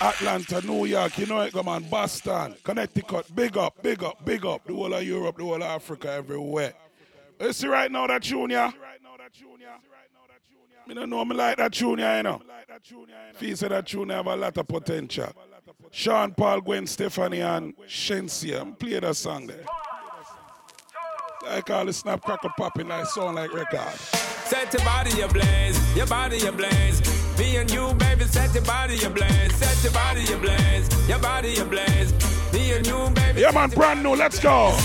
Atlanta, 0.01 0.65
New 0.65 0.85
York, 0.85 1.19
you 1.19 1.27
know 1.27 1.41
it, 1.41 1.53
come 1.53 1.67
on, 1.69 1.83
Boston, 1.85 2.55
Connecticut, 2.63 3.35
big 3.35 3.57
up, 3.57 3.83
big 3.83 4.05
up, 4.05 4.25
big 4.25 4.47
up. 4.47 4.65
The 4.65 4.73
whole 4.73 4.95
of 4.95 5.03
Europe, 5.03 5.37
the 5.37 5.43
whole 5.43 5.57
of 5.57 5.63
Africa, 5.63 6.13
everywhere. 6.13 6.73
You 7.41 7.53
see 7.53 7.67
right 7.67 7.91
now 7.91 8.07
that 8.07 8.31
yeah? 8.31 8.71
Me 10.87 10.95
don't 10.95 11.11
know 11.11 11.25
me 11.25 11.35
like 11.35 11.57
that 11.57 11.81
yeah, 11.81 12.17
you 12.17 12.23
know. 12.23 12.41
Feel 13.35 13.57
say 13.57 13.69
that 13.69 13.87
tune 13.87 14.09
have 14.11 14.27
a 14.27 14.37
lot 14.37 14.57
of 14.57 14.69
potential. 14.69 15.33
Sean 15.91 16.33
Paul, 16.33 16.61
Gwen 16.61 16.87
Stefani, 16.87 17.41
and 17.41 17.77
Shenseea, 17.79 18.61
um, 18.61 18.75
play 18.75 19.01
that 19.01 19.17
song 19.17 19.49
there. 19.49 19.65
Like 21.45 21.70
all 21.70 21.84
the 21.84 21.93
snap 21.93 22.22
crackle 22.22 22.51
popping 22.57 22.89
like 22.89 23.07
sound 23.07 23.36
like 23.36 23.53
record. 23.53 23.95
Set 24.45 24.72
your 24.72 24.84
body 24.84 25.20
ablaze, 25.20 25.97
your 25.97 26.07
body 26.07 26.45
ablaze. 26.47 27.01
Me 27.39 27.57
and 27.57 27.70
you, 27.70 27.95
baby, 27.95 28.24
set 28.24 28.53
your 28.55 28.64
body 28.64 29.03
ablaze, 29.05 29.55
set 29.55 29.82
your 29.84 29.93
body 29.93 30.32
ablaze, 30.32 31.09
your 31.09 31.18
body 31.20 31.57
ablaze. 31.59 32.12
Me 32.53 32.72
and 32.72 32.86
you, 32.86 33.11
baby. 33.14 33.41
Yeah, 33.41 33.53
man, 33.53 33.70
brand 33.70 34.03
new, 34.03 34.16
let's 34.16 34.41
go. 34.41 34.76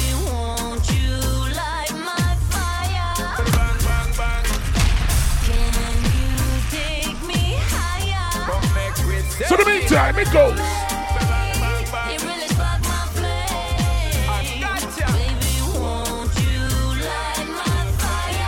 So 9.48 9.58
the 9.58 9.66
meantime, 9.66 10.18
it 10.20 10.32
goes. 10.32 10.73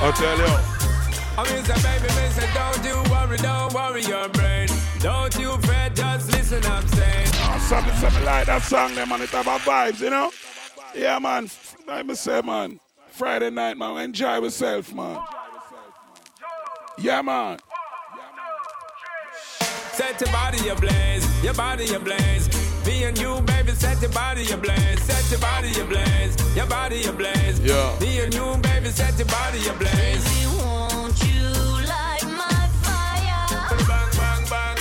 I'll 0.01 0.13
tell 0.13 0.37
you. 0.37 0.45
I 1.37 1.43
mean, 1.51 1.63
say, 1.65 1.73
baby, 1.83 2.07
me 2.15 2.29
say, 2.31 2.53
don't 2.53 2.83
you 2.85 3.11
worry, 3.11 3.37
don't 3.37 3.73
worry 3.73 4.01
your 4.03 4.29
brain. 4.29 4.67
Don't 4.99 5.37
you 5.37 5.57
fret, 5.59 5.95
just 5.95 6.31
listen, 6.31 6.63
I'm 6.65 6.87
saying. 6.87 7.27
Oh, 7.33 7.65
something, 7.67 7.93
something 7.95 8.23
like 8.25 8.45
that 8.47 8.61
song, 8.61 8.95
there, 8.95 9.05
man. 9.05 9.21
It 9.21 9.29
have 9.29 9.47
a 9.47 9.57
vibes, 9.59 10.01
you 10.01 10.09
know? 10.09 10.31
Yeah, 10.95 11.19
man. 11.19 11.49
Like 11.87 12.05
me 12.05 12.15
say, 12.15 12.41
man. 12.41 12.79
Friday 13.09 13.49
night, 13.49 13.77
man. 13.77 13.97
Enjoy 13.97 14.39
yourself, 14.39 14.93
man. 14.93 15.19
Yeah, 16.97 17.21
man. 17.21 17.59
Set 19.91 20.19
your 20.19 20.31
body 20.31 20.67
ablaze, 20.69 21.43
your 21.43 21.53
body 21.53 21.93
ablaze. 21.93 22.54
Me 22.85 23.03
and 23.03 23.17
you, 23.17 23.41
baby, 23.41 23.71
set 23.71 23.99
your 24.01 24.11
body 24.11 24.49
ablaze. 24.51 25.01
Set 25.03 25.31
your 25.31 25.39
body 25.39 25.71
ablaze. 25.79 26.35
Your 26.55 26.67
body 26.67 27.03
ablaze. 27.05 27.59
Yeah. 27.59 27.97
Me 27.99 28.19
and 28.19 28.33
you, 28.33 28.57
baby, 28.61 28.89
set 28.89 29.17
your 29.17 29.27
body 29.27 29.59
ablaze. 29.67 30.23
Baby, 30.23 30.45
won't 30.59 31.17
you 31.23 31.49
light 31.89 32.25
my 32.25 32.69
fire? 32.85 33.47
Bang, 33.89 34.11
bang, 34.19 34.45
bang. 34.51 34.77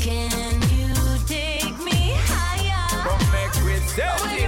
Can 0.00 0.62
you 0.70 0.94
take 1.26 1.76
me 1.84 2.14
higher? 2.30 2.88
Come 3.02 3.32
back 3.32 3.54
with 3.64 3.82
selfie. 3.96 4.39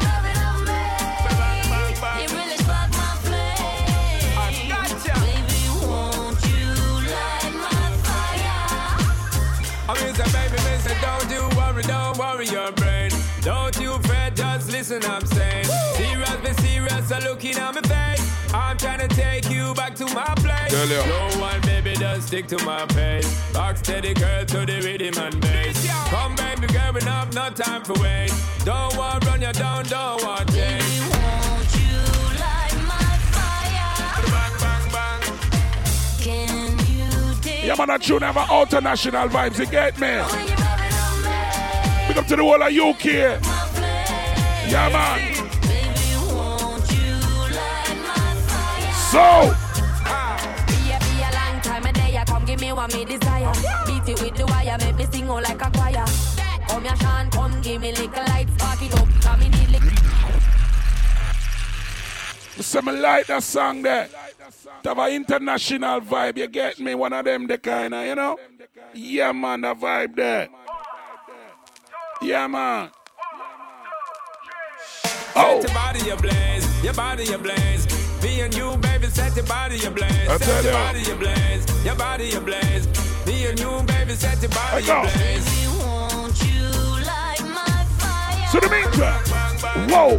Don't 13.42 13.76
you 13.80 13.98
fret, 14.04 14.36
just 14.36 14.70
listen, 14.70 15.02
I'm 15.04 15.26
saying. 15.26 15.64
Serious, 15.96 16.36
be 16.36 16.52
serious, 16.62 17.08
so 17.08 17.18
looking 17.18 17.56
at 17.56 17.74
my 17.74 17.80
face. 17.80 18.54
I'm 18.54 18.76
trying 18.76 19.00
to 19.00 19.08
take 19.08 19.50
you 19.50 19.74
back 19.74 19.96
to 19.96 20.04
my 20.14 20.32
place. 20.36 20.70
Tell 20.70 20.86
ya. 20.86 21.04
No 21.06 21.40
one, 21.40 21.60
baby, 21.62 21.94
just 21.94 22.28
stick 22.28 22.46
to 22.48 22.64
my 22.64 22.86
pace. 22.86 23.26
Rock 23.52 23.78
steady, 23.78 24.14
girl, 24.14 24.44
to 24.44 24.64
the 24.64 24.80
rhythm 24.84 25.20
and 25.20 25.40
bass. 25.40 25.88
Come, 26.08 26.36
baby, 26.36 26.68
girl, 26.72 26.96
enough, 26.96 27.34
no 27.34 27.50
time 27.50 27.82
for 27.82 28.00
wait. 28.00 28.32
Don't 28.64 28.96
want 28.96 29.26
run 29.26 29.42
you 29.42 29.52
down, 29.52 29.84
don't 29.86 30.22
want 30.22 30.48
change. 30.52 30.82
Yeah, 37.64 37.76
man, 37.76 37.88
that 37.88 38.02
tune 38.02 38.22
have 38.22 38.36
an 38.36 38.62
international 38.62 39.28
vibes, 39.28 39.58
you 39.58 39.66
get 39.66 39.98
me? 39.98 40.61
Big 42.08 42.18
up 42.18 42.26
to 42.26 42.36
the 42.36 42.42
whole 42.42 42.62
of 42.62 42.72
UK. 42.72 43.04
Yeah, 44.68 44.88
man. 44.92 45.32
So, 49.10 49.54
me 52.88 53.04
desire. 53.04 53.52
Beat 53.86 54.08
it 54.08 54.22
with 54.22 54.34
the 54.34 54.46
wire, 54.46 54.76
make 54.80 54.96
me 54.96 55.06
sing 55.12 55.30
all 55.30 55.40
like 55.40 55.62
a 55.62 55.70
choir. 55.70 56.04
Come 56.68 56.84
here, 56.84 56.96
Sean, 56.96 57.30
come 57.30 57.60
give 57.60 57.80
me 57.80 57.92
little 57.92 58.24
light, 58.24 58.48
spark 58.58 58.82
it 58.82 58.94
up, 58.94 59.08
come 59.20 59.40
me 59.40 59.66
lick. 59.70 59.82
some 62.60 62.86
like 62.86 63.26
that 63.26 63.42
song 63.42 63.82
there. 63.82 64.08
Have 64.84 64.98
an 64.98 65.12
international 65.12 66.00
vibe, 66.00 66.38
you 66.38 66.48
get 66.48 66.78
me? 66.80 66.94
One 66.94 67.12
of 67.12 67.24
them, 67.24 67.46
the 67.46 67.58
kind 67.58 67.94
of, 67.94 68.06
you 68.06 68.14
know? 68.14 68.38
Yeah, 68.94 69.32
man, 69.32 69.60
the 69.62 69.74
vibe 69.74 70.16
there. 70.16 70.48
Yeah, 72.22 72.46
man. 72.46 72.90
Oh. 75.34 75.60
Set 75.60 75.70
your 75.70 75.74
body 75.74 76.10
ablaze, 76.10 76.84
your 76.84 76.94
body 76.94 77.32
ablaze. 77.32 78.22
Me 78.22 78.40
and 78.42 78.54
you, 78.54 78.76
baby, 78.76 79.06
set 79.08 79.34
your 79.34 79.44
body 79.46 79.84
ablaze. 79.84 80.42
Set 80.42 80.64
your 80.64 80.72
body 80.72 81.10
ablaze, 81.10 81.84
your 81.84 81.96
body 81.96 82.32
ablaze. 82.34 82.86
Me 83.26 83.46
and 83.46 83.58
you, 83.58 83.82
baby, 83.86 84.12
set 84.12 84.40
your 84.40 84.50
body 84.50 84.76
I 84.76 84.86
go. 84.86 85.00
ablaze. 85.00 85.46
So 88.52 88.60
the 88.60 88.68
meantime, 88.70 89.88
whoa. 89.90 90.16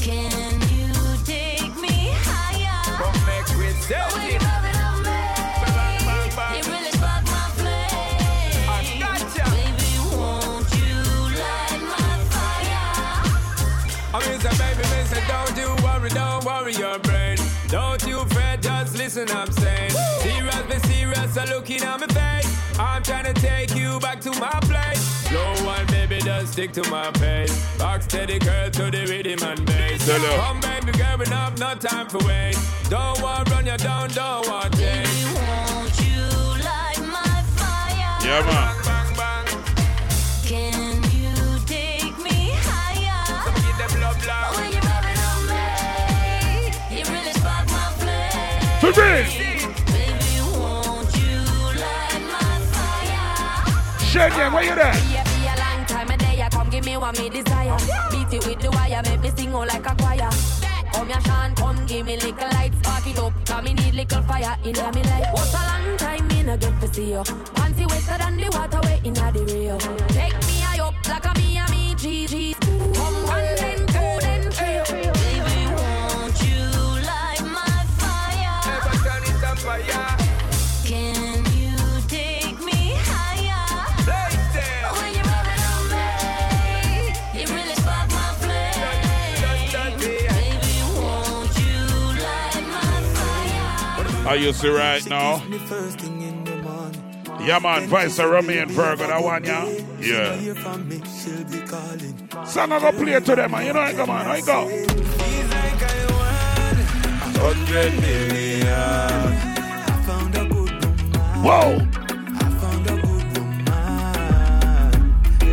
Can 0.00 0.60
you 0.72 0.92
take 1.24 1.76
me 1.80 2.10
higher? 2.24 2.96
Come 2.96 3.26
make 3.26 3.48
we 3.58 4.47
worry, 16.08 16.20
don't 16.20 16.44
worry 16.44 16.72
your 16.74 16.98
brain. 17.00 17.36
Don't 17.68 18.04
you 18.06 18.24
fret, 18.26 18.62
just 18.62 18.96
listen, 18.96 19.28
I'm 19.30 19.50
saying. 19.52 19.90
Serious, 20.20 20.62
be 20.62 20.88
serious, 20.88 21.34
so 21.34 21.44
looking 21.44 21.82
at 21.82 22.00
my 22.00 22.06
face. 22.06 22.78
I'm 22.78 23.02
trying 23.02 23.32
to 23.32 23.40
take 23.40 23.74
you 23.74 23.98
back 24.00 24.20
to 24.22 24.30
my 24.38 24.58
place. 24.62 25.30
No 25.30 25.54
one, 25.64 25.86
baby, 25.86 26.18
just 26.20 26.52
stick 26.52 26.72
to 26.72 26.90
my 26.90 27.10
pace. 27.12 27.80
Rock 27.80 28.02
steady, 28.02 28.38
girl, 28.38 28.70
to 28.70 28.90
the 28.90 29.06
rhythm 29.08 29.46
and 29.46 29.66
bass. 29.66 30.06
Tell. 30.06 30.36
Come, 30.36 30.60
baby, 30.60 30.92
girl, 30.92 31.20
enough, 31.20 31.58
no 31.58 31.74
time 31.74 32.08
for 32.08 32.18
wait. 32.26 32.56
Don't 32.88 33.20
want 33.22 33.50
run 33.50 33.66
you 33.66 33.76
down, 33.76 34.08
don't 34.10 34.48
want 34.48 34.76
change. 34.78 35.24
Won't 35.34 36.00
you 36.00 36.24
light 36.64 37.00
my 37.00 37.42
fire? 37.56 38.18
Yeah, 38.24 38.42
man. 38.46 38.87
For 48.88 49.02
real. 49.02 49.24
My? 52.32 52.48
Shenyan, 54.00 54.52
where 54.54 54.64
you 54.64 54.74
there? 54.74 54.92
Be 54.92 55.16
a, 55.16 55.24
be 55.28 55.44
a 55.44 55.54
long 55.60 55.84
time 55.84 56.08
a 56.08 56.16
day, 56.16 56.48
come 56.50 56.70
give 56.70 56.86
me 56.86 56.96
what 56.96 57.18
me 57.18 57.28
desire. 57.28 57.76
Beat 58.10 58.32
it 58.32 58.46
with 58.46 58.60
the 58.60 58.70
wire, 58.70 59.02
make 59.04 59.20
me 59.20 59.30
sing 59.36 59.54
all 59.54 59.66
like 59.66 59.84
a 59.84 59.94
choir. 59.94 60.30
Come 60.94 61.08
here, 61.08 61.20
Sean, 61.20 61.54
come 61.54 61.84
give 61.84 62.06
me 62.06 62.16
little 62.16 62.48
light, 62.52 62.72
spark 62.82 63.06
it 63.06 63.18
up. 63.18 63.32
Cause 63.44 63.62
me 63.62 63.74
need 63.74 63.94
little 63.94 64.22
fire 64.22 64.56
in 64.64 64.72
me 64.72 65.02
life. 65.02 65.26
What 65.34 65.52
a 65.52 65.62
long 65.68 65.96
time 65.98 66.26
me 66.28 66.42
no 66.44 66.56
get 66.56 66.80
to 66.80 66.94
see 66.94 67.10
you. 67.10 67.22
Panty 67.56 67.86
wetter 67.86 68.16
than 68.16 68.38
the 68.38 68.48
water 68.56 68.80
way 68.88 69.02
in 69.04 69.12
the 69.12 69.44
Rio. 69.52 69.76
Take 70.08 70.32
me 70.46 70.60
high 70.60 70.80
up 70.80 70.94
like 71.06 71.26
a 71.26 71.38
me 71.38 71.58
and 71.58 71.70
me 71.70 71.94
GG. 71.94 72.57
I 94.28 94.34
used 94.34 94.60
to 94.60 94.70
right 94.72 95.06
now. 95.08 95.42
Me 95.44 95.56
first 95.56 96.00
thing 96.00 96.20
in 96.20 96.44
the 96.44 96.56
morning. 96.56 97.46
Yeah, 97.46 97.58
man, 97.60 97.86
Vice 97.86 98.18
Remy 98.18 98.58
and 98.58 98.70
Virgo, 98.70 99.06
that 99.06 99.22
one, 99.22 99.42
yeah? 99.42 99.64
Yeah. 100.00 100.36
Hear 100.36 100.54
from 100.54 100.86
me, 100.86 101.00
she'll 101.18 101.44
be 101.44 101.60
calling. 101.66 102.28
Song 102.44 102.72
I 102.72 102.78
go 102.78 102.92
play 102.92 103.18
to 103.18 103.36
them, 103.36 103.50
man. 103.50 103.64
You 103.66 103.72
know. 103.72 103.80
I 103.80 103.92
go. 103.94 104.04
Like 104.04 104.46
I 104.46 104.66
a 107.38 107.38
hundred 107.38 107.92
million. 108.02 108.68
I 108.68 110.02
found 110.04 110.34
a 110.34 110.44
good 110.44 110.84
woman. 110.84 111.42
Whoa. 111.42 111.78
I 112.34 112.50
found 112.60 112.86
a 112.86 112.96
good 113.00 113.38
woman. 113.38 113.64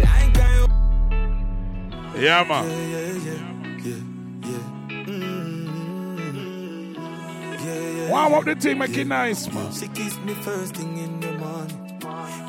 Like 0.02 0.38
I 0.38 2.18
Yeah, 2.20 2.44
man. 2.44 3.55
Yeah, 8.16 8.28
yeah. 8.28 8.32
Warm 8.32 8.46
the 8.46 8.56
team, 8.56 8.78
make 8.80 8.98
it 8.98 9.08
nice, 9.08 9.52
man. 9.54 9.72
She 9.74 9.88
kissed 9.90 10.22
me 10.22 10.34
first 10.36 10.76
thing 10.76 10.98
in 10.98 11.20
the 11.20 11.32
morning. 11.34 11.82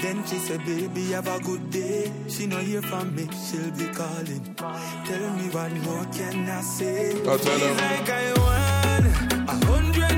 Then 0.01 0.27
she 0.27 0.37
said, 0.37 0.65
baby, 0.65 1.13
have 1.13 1.27
a 1.27 1.39
good 1.41 1.71
day. 1.71 2.13
She 2.29 2.47
no 2.47 2.59
hear 2.59 2.83
from 2.83 3.15
me, 3.17 3.29
she'll 3.49 3.71
be 3.73 3.87
calling. 3.95 4.45
Tell 4.57 5.31
me 5.37 5.49
what 5.51 5.73
more 5.73 6.05
can 6.13 6.49
I 6.49 6.61
say? 6.61 7.13
I'll 7.27 7.39
tell 7.39 7.59
her. 7.59 7.75
Like 7.75 8.11
I 8.11 8.33
won 8.45 9.07
a 9.49 9.67
hundred 9.67 10.16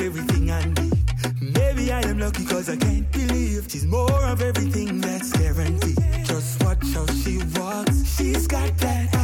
everything 0.00 0.50
I 0.50 0.64
need. 0.64 0.92
Maybe 1.40 1.92
I 1.92 2.00
am 2.02 2.18
lucky 2.18 2.44
cause 2.44 2.68
I 2.68 2.76
can't 2.76 3.10
believe 3.12 3.66
she's 3.68 3.84
more 3.84 4.24
of 4.24 4.42
everything 4.42 5.00
that's 5.00 5.32
guaranteed. 5.32 5.98
Just 6.24 6.62
watch 6.62 6.84
how 6.94 7.06
she 7.06 7.38
walks. 7.56 8.16
She's 8.16 8.46
got 8.46 8.76
that 8.78 9.21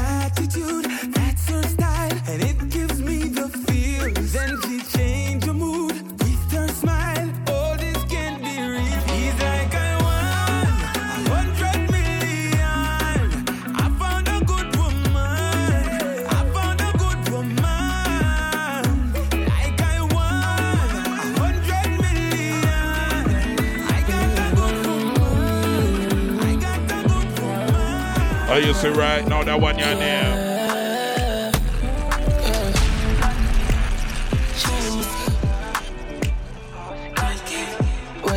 used 28.68 28.82
to 28.82 28.92
right 28.92 29.26
now, 29.26 29.42
that 29.42 29.58
one, 29.58 29.78
your 29.78 29.94
name. 29.94 30.58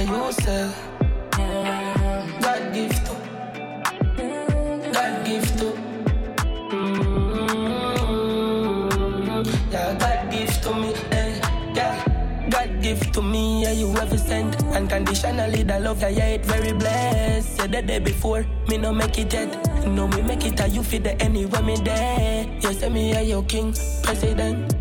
You 0.02 0.32
sell 0.32 0.74
God 2.42 2.74
gift 2.74 3.06
God 4.94 5.26
gift 5.26 5.60
mm 6.72 6.92
Yeah, 9.72 9.94
God 10.00 10.32
gift 10.32 10.64
to 10.64 10.74
me 10.74 10.94
eh. 11.12 11.40
Yeah, 11.76 12.48
God 12.50 12.82
gift 12.82 13.14
to 13.14 13.22
me, 13.22 13.64
yeah, 13.64 13.72
you 13.72 13.96
ever 13.98 14.18
sent. 14.18 14.64
Unconditionally, 14.74 15.64
the 15.64 15.80
love 15.80 16.00
that 16.00 16.14
yeah, 16.14 16.36
it 16.36 16.46
very 16.46 16.72
blessed. 16.74 17.58
Yeah, 17.60 17.68
the 17.68 17.82
day 17.82 18.00
before, 18.00 18.46
me 18.70 18.78
no 18.78 18.94
make 18.94 19.20
it 19.20 19.34
yet. 19.34 19.71
No, 19.86 20.08
me 20.08 20.22
make 20.22 20.46
it, 20.46 20.60
and 20.60 20.74
you 20.74 20.84
feel 20.84 21.02
the 21.02 21.22
anywhere 21.22 21.62
me 21.62 21.76
there. 21.78 22.48
You 22.62 22.74
say 22.74 22.90
me, 22.90 23.12
yeah, 23.12 23.22
your 23.22 23.44
king, 23.44 23.74
president. 24.04 24.74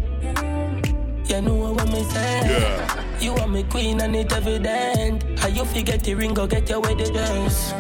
You 1.29 1.41
know 1.43 1.73
what 1.73 1.87
me 1.89 2.03
say? 2.05 2.41
Yeah. 2.45 3.05
You 3.21 3.35
are 3.35 3.47
my 3.47 3.63
queen 3.65 4.01
and 4.01 4.17
it 4.17 4.33
evident. 4.33 5.39
How 5.39 5.49
you 5.49 5.65
forget 5.65 6.03
the 6.03 6.15
ring, 6.15 6.39
or 6.39 6.47
get 6.47 6.69
your 6.69 6.81
wedding 6.81 7.13
dress. 7.13 7.73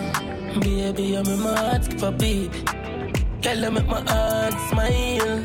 Baby, 0.61 1.17
I'm 1.17 1.27
in 1.27 1.41
my 1.41 1.55
heart 1.57 1.85
skip 1.85 2.03
a 2.03 2.13
beat. 2.13 2.53
Girl, 3.43 3.65
I 3.65 3.71
make 3.71 3.87
my 3.87 4.01
heart 4.01 4.55
smile. 4.69 5.45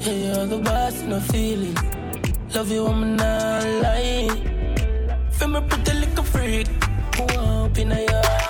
Yeah, 0.00 0.12
you're 0.12 0.46
the 0.46 0.58
boss, 0.58 1.02
no 1.02 1.20
feeling. 1.20 1.76
Love 2.54 2.70
you, 2.70 2.86
I'm 2.86 3.16
not 3.16 3.64
lying. 3.82 4.30
Feel 5.32 5.48
me 5.48 5.60
pretty 5.68 5.92
little 5.92 6.24
freak. 6.24 6.68
Who 7.16 7.24
up 7.24 7.76
in 7.78 7.92
a 7.92 8.00
yard? 8.00 8.43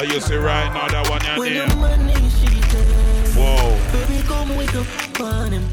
Oh, 0.00 0.02
you 0.02 0.18
see 0.18 0.36
right 0.36 0.72
now 0.72 0.88
that 0.88 1.10
one 1.10 1.20
When 1.38 1.52
your 1.52 1.66
the 1.66 1.74
name. 1.74 1.78
money 1.78 2.30
she 2.30 2.46
takes. 2.72 3.36
Whoa. 3.36 3.76
Baby, 3.92 4.22
come 4.26 4.56
wake 4.56 4.74
up 4.74 5.20
on 5.20 5.52
him. 5.52 5.68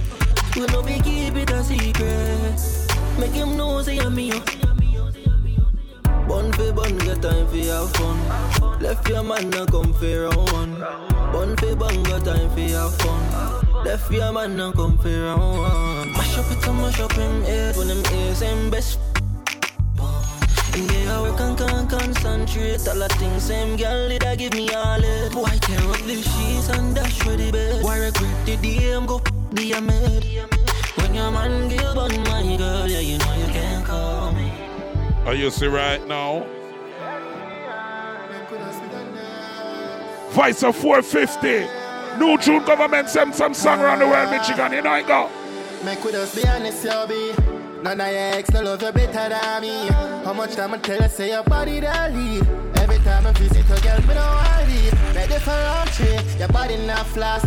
We 0.54 0.66
know 0.66 0.84
me 0.84 1.00
keep 1.00 1.34
it 1.38 1.50
a 1.50 1.64
secret. 1.64 2.60
Make 3.18 3.32
him 3.32 3.56
know 3.56 3.82
say 3.82 3.98
I'm 4.00 4.14
me. 4.14 4.32
Bun 6.28 6.52
for 6.52 6.74
bun, 6.74 6.98
get 6.98 7.22
time 7.22 7.48
for 7.48 7.56
your 7.56 7.88
fun. 7.88 8.82
Left 8.82 9.08
your 9.08 9.24
man 9.24 9.50
now 9.50 9.66
come 9.66 9.94
for 9.94 10.24
round 10.24 10.52
one. 10.52 10.76
Bun 11.32 11.56
for 11.56 11.74
bun, 11.78 12.04
got 12.04 12.26
time 12.26 12.50
for 12.50 12.60
your 12.60 12.90
fun. 13.00 13.86
Left 13.86 14.12
your 14.12 14.34
man 14.34 14.58
now 14.58 14.74
come 14.74 14.98
for 14.98 15.08
round 15.08 15.58
one. 15.58 16.12
Mash 16.12 16.38
up 16.38 16.52
it 16.52 16.68
and 16.68 16.78
mash 16.82 17.00
up 17.00 17.14
him 17.14 17.44
head 17.44 17.78
when 17.78 17.88
him 17.88 18.04
ears 18.14 18.42
him 18.42 18.70
best. 18.70 19.00
And 20.78 20.92
yeah, 20.92 21.18
I 21.18 21.22
work 21.22 21.40
and 21.40 21.58
can't 21.58 21.90
concentrate. 21.90 22.88
All 22.88 23.00
the 23.00 23.08
things 23.18 23.44
same 23.44 23.78
girl 23.78 24.10
did 24.10 24.24
I 24.24 24.36
give 24.36 24.54
me 24.54 24.70
all 24.76 25.04
it. 25.04 25.32
Boy, 25.32 25.58
tear 25.62 25.80
up 25.90 25.98
the 26.06 26.22
sheets 26.22 26.70
and 26.70 26.94
dash 26.94 27.18
for 27.18 27.36
the 27.36 27.52
bed. 27.52 27.84
Why 27.84 27.98
regret 27.98 28.46
the 28.46 28.58
DM 28.58 29.08
go 29.08 29.20
be 29.56 29.72
a 29.72 29.82
maid? 29.82 30.24
When 30.98 31.16
your 31.16 31.32
man 31.32 31.68
give 31.70 31.98
on 31.98 32.16
my 32.26 32.56
girl, 32.58 32.88
yeah, 32.88 33.00
you 33.00 33.18
know 33.18 33.34
you 33.34 33.46
can't 33.46 33.86
call 33.86 34.32
me. 34.34 34.52
Oh, 35.26 35.32
you 35.32 35.50
see 35.50 35.66
right 35.66 36.06
now. 36.08 36.46
Vice 40.30 40.62
of 40.62 40.76
450. 40.76 42.20
New 42.20 42.38
June 42.38 42.64
government 42.64 43.10
send 43.10 43.34
some 43.34 43.56
song 43.56 43.80
around 43.80 43.98
the 44.00 44.06
world, 44.06 44.30
Michigan. 44.30 44.74
You 44.74 44.84
know 44.84 44.94
it 44.94 45.08
go. 45.08 45.28
Make 45.84 46.04
with 46.04 46.14
us 46.14 46.36
be 46.36 46.48
honest, 46.48 46.84
you 46.84 47.08
be. 47.08 47.57
None 47.88 48.02
of 48.02 48.08
your 48.08 48.18
ex 48.18 48.52
no 48.52 48.62
love 48.64 48.82
you 48.82 48.92
better 48.92 49.30
than 49.30 49.62
me. 49.62 49.88
How 50.26 50.34
much 50.34 50.56
time 50.58 50.74
I 50.74 50.78
tell 50.78 51.02
you 51.02 51.08
say 51.08 51.30
your 51.30 51.44
body 51.44 51.80
that 51.80 52.14
lead. 52.14 52.46
Every 52.80 52.98
time 52.98 53.26
I 53.26 53.32
visit 53.32 53.64
a 53.64 53.82
girl, 53.82 54.02
me 54.02 54.14
don't 54.14 54.68
leave. 54.68 55.16
Ready 55.16 55.36
for 55.36 55.52
round 55.52 55.90
three, 55.92 56.20
your 56.38 56.50
body 56.50 56.76
not 56.86 57.08
flash. 57.08 57.46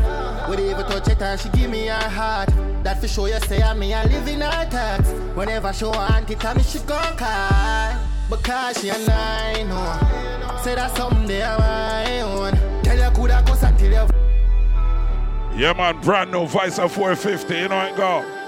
Would 0.49 0.61
even 0.61 0.87
touch 0.87 1.09
it 1.09 1.21
and 1.21 1.39
she 1.39 1.51
give 1.51 1.71
me 1.71 1.89
her 1.89 2.09
heart. 2.09 2.49
That 2.83 3.03
for 3.03 3.09
sure 3.09 3.29
you 3.29 3.39
say 3.41 3.61
I 3.61 3.75
me 3.75 3.93
I 3.93 4.07
live 4.07 4.27
in 4.29 4.41
her 4.41 4.65
thoughts. 4.71 5.11
Whenever 5.37 5.75
she 5.75 5.85
want 5.85 6.31
it, 6.31 6.41
tell 6.41 6.55
me 6.55 6.63
she 6.63 6.79
gon' 6.79 7.19
cry. 7.19 8.03
Because 8.31 8.81
she 8.81 8.89
a 8.89 8.97
nine, 8.97 9.69
no. 9.69 10.57
Say 10.65 10.75
that 10.75 10.97
someday 10.97 11.43
I 11.43 12.21
own. 12.21 12.83
Tell 12.83 12.97
you 12.97 13.15
coulda 13.15 13.45
cuss 13.47 13.63
until 13.63 13.93
you 13.93 15.61
Yeah, 15.61 15.75
man, 15.75 16.01
brand 16.01 16.33
new 16.33 16.47
Vice 16.47 16.79
of 16.79 16.93
450. 16.93 17.55
You 17.55 17.69
know 17.69 17.85
it 17.85 17.95
go. 17.95 18.40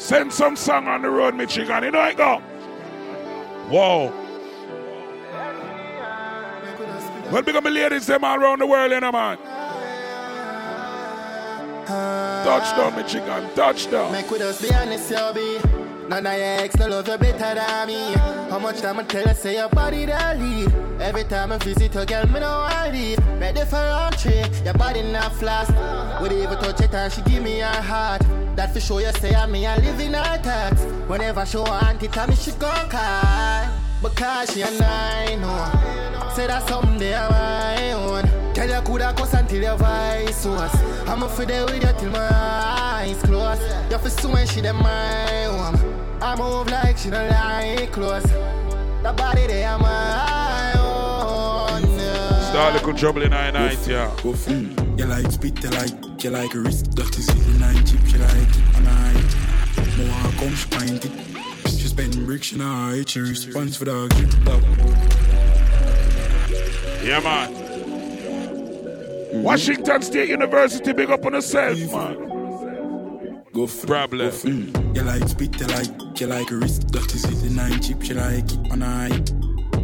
Send 0.00 0.32
some 0.32 0.56
song 0.56 0.88
on 0.88 1.02
the 1.02 1.10
road, 1.10 1.34
Michigan. 1.34 1.84
You 1.84 1.90
know 1.90 2.02
it 2.06 2.16
go. 2.16 2.38
Whoa. 3.68 4.10
Well, 7.30 7.42
big 7.42 7.54
up 7.54 7.62
my 7.62 7.70
ladies, 7.70 8.06
them 8.06 8.24
all 8.24 8.40
around 8.40 8.60
the 8.60 8.66
world, 8.66 8.90
you 8.90 8.98
know, 8.98 9.12
man. 9.12 9.36
Touchdown, 11.86 12.96
Michigan. 12.96 13.50
Touchdown. 13.54 14.10
Make 14.12 14.30
with 14.30 14.40
us 14.40 14.62
be 14.62 14.74
honest, 14.74 15.10
you. 15.10 15.89
None 16.10 16.26
of 16.26 16.32
your 16.32 16.42
ex 16.42 16.76
no 16.76 16.88
love 16.88 17.06
you 17.06 17.16
better 17.18 17.54
than 17.54 17.86
me. 17.86 18.14
How 18.50 18.58
much 18.58 18.80
time 18.80 18.98
I 18.98 19.04
tell 19.04 19.28
you 19.28 19.32
say 19.32 19.54
your 19.54 19.68
body 19.68 20.06
that 20.06 20.40
lead. 20.40 20.74
Every 21.00 21.22
time 21.22 21.52
I 21.52 21.58
visit 21.58 21.94
a 21.94 22.04
girl, 22.04 22.26
me 22.26 22.40
no 22.40 22.48
want 22.48 22.92
leave. 22.92 23.18
For 23.68 23.76
round 23.76 24.16
three, 24.16 24.42
your 24.64 24.74
body 24.74 25.02
not 25.02 25.32
flash. 25.36 25.70
Would 26.20 26.32
even 26.32 26.58
touch 26.58 26.80
it 26.80 26.92
and 26.92 27.12
she 27.12 27.22
give 27.22 27.44
me 27.44 27.60
her 27.60 27.80
heart. 27.80 28.22
That 28.56 28.72
for 28.72 28.80
sure 28.80 29.00
you 29.00 29.12
say 29.20 29.36
I 29.36 29.46
me 29.46 29.64
I 29.68 29.76
live 29.76 30.00
in 30.00 30.14
her 30.14 30.38
thoughts. 30.38 30.82
Whenever 31.06 31.46
she 31.46 31.58
want 31.58 32.02
it, 32.02 32.12
tell 32.12 32.26
me 32.26 32.34
she 32.34 32.50
gon' 32.58 32.88
cry. 32.88 33.70
Because 34.02 34.52
she 34.52 34.62
a 34.62 34.70
nine, 34.80 35.40
no. 35.40 36.30
Say 36.34 36.48
that 36.48 36.66
someday 36.68 37.14
I 37.14 37.28
my 37.30 37.92
own. 37.92 38.52
Tell 38.52 38.68
you 38.68 38.80
coulda 38.82 39.14
cuss 39.16 39.34
until 39.34 39.62
your 39.62 39.76
voice 39.76 40.44
was. 40.44 40.74
I'ma 41.08 41.28
for 41.28 41.44
there 41.44 41.66
with 41.66 41.84
you 41.84 41.92
till 42.00 42.10
my 42.10 42.28
eyes 42.32 43.22
close. 43.22 43.60
You 43.92 43.98
for 43.98 44.28
when 44.28 44.46
she 44.48 44.60
them 44.60 44.78
my 44.78 45.44
own. 45.44 45.99
I 46.22 46.36
move 46.36 46.70
like 46.70 46.98
she 46.98 47.08
don't 47.08 47.30
like 47.30 47.92
close. 47.92 48.22
The 48.22 49.12
body 49.16 49.46
they 49.46 49.64
are 49.64 49.78
my 49.78 50.72
own. 50.78 51.82
Start 52.50 52.74
little 52.74 52.94
trouble 52.94 53.22
in 53.22 53.32
our 53.32 53.50
night, 53.50 53.78
yeah. 53.88 54.14
Go 54.22 54.34
feel. 54.34 54.68
You 54.98 55.06
like 55.06 55.30
spit, 55.32 55.62
you 55.64 55.70
like, 55.70 56.22
you 56.22 56.28
like 56.30 56.54
a 56.54 56.58
wrist. 56.58 56.94
That 56.94 57.16
is 57.16 57.26
it, 57.26 57.58
nine 57.58 57.86
chip, 57.86 58.04
she 58.06 58.18
like 58.18 58.32
it, 58.36 58.76
and 58.76 58.86
I 58.86 59.14
More 59.96 60.32
come, 60.32 60.54
she 60.54 60.68
find 60.68 61.02
it. 61.02 61.12
She 61.70 61.88
spend 61.88 62.26
bricks, 62.26 62.48
she 62.48 62.56
not 62.56 62.92
hate, 62.92 63.08
she 63.08 63.20
responds 63.20 63.76
for 63.78 63.86
the 63.86 64.08
grip 64.08 64.48
up. 64.54 64.62
Yeah, 67.02 67.20
man. 67.20 67.48
Washington 69.42 70.02
State 70.02 70.28
University, 70.28 70.92
big 70.92 71.10
up 71.10 71.24
on 71.24 71.32
yourself, 71.32 71.78
man. 71.92 72.29
Go 73.52 73.66
for 73.66 73.86
Problem. 73.86 74.28
Go 74.28 74.30
feel. 74.30 74.52
Mm. 74.52 74.96
You 74.96 75.02
like 75.02 75.28
spit, 75.28 75.60
you 75.60 75.66
like, 75.66 76.20
you 76.20 76.26
like 76.28 76.50
a 76.52 76.56
wrist. 76.56 76.92
That 76.92 77.12
is 77.12 77.24
it, 77.24 77.48
the 77.48 77.50
nine 77.50 77.80
chip, 77.80 78.02
she 78.02 78.14
like 78.14 78.44
it, 78.44 78.72
and 78.72 78.84
I 78.84 79.08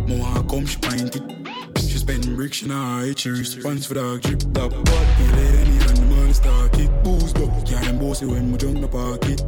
More 0.07 0.43
come, 0.45 0.67
she 0.67 0.79
find 0.79 1.15
it. 1.15 1.81
She 1.81 1.99
spend 1.99 2.37
bricks, 2.37 2.59
she 2.59 2.69
not 2.69 3.03
hate, 3.05 3.19
she 3.19 3.31
responds 3.31 3.87
for 3.87 3.95
the 3.95 4.21
grip 4.23 4.43
up. 4.59 4.73
You 4.73 5.33
let 5.33 5.55
any 5.67 6.01
man 6.15 6.33
start 6.33 6.79
it. 6.79 7.03
Booze 7.03 7.35
up, 7.35 7.69
yeah, 7.69 7.81
them 7.81 7.99
bossy 7.99 8.27
when 8.27 8.53
we 8.53 8.59
jump 8.59 8.81
the 8.81 8.89
pocket. 8.89 9.43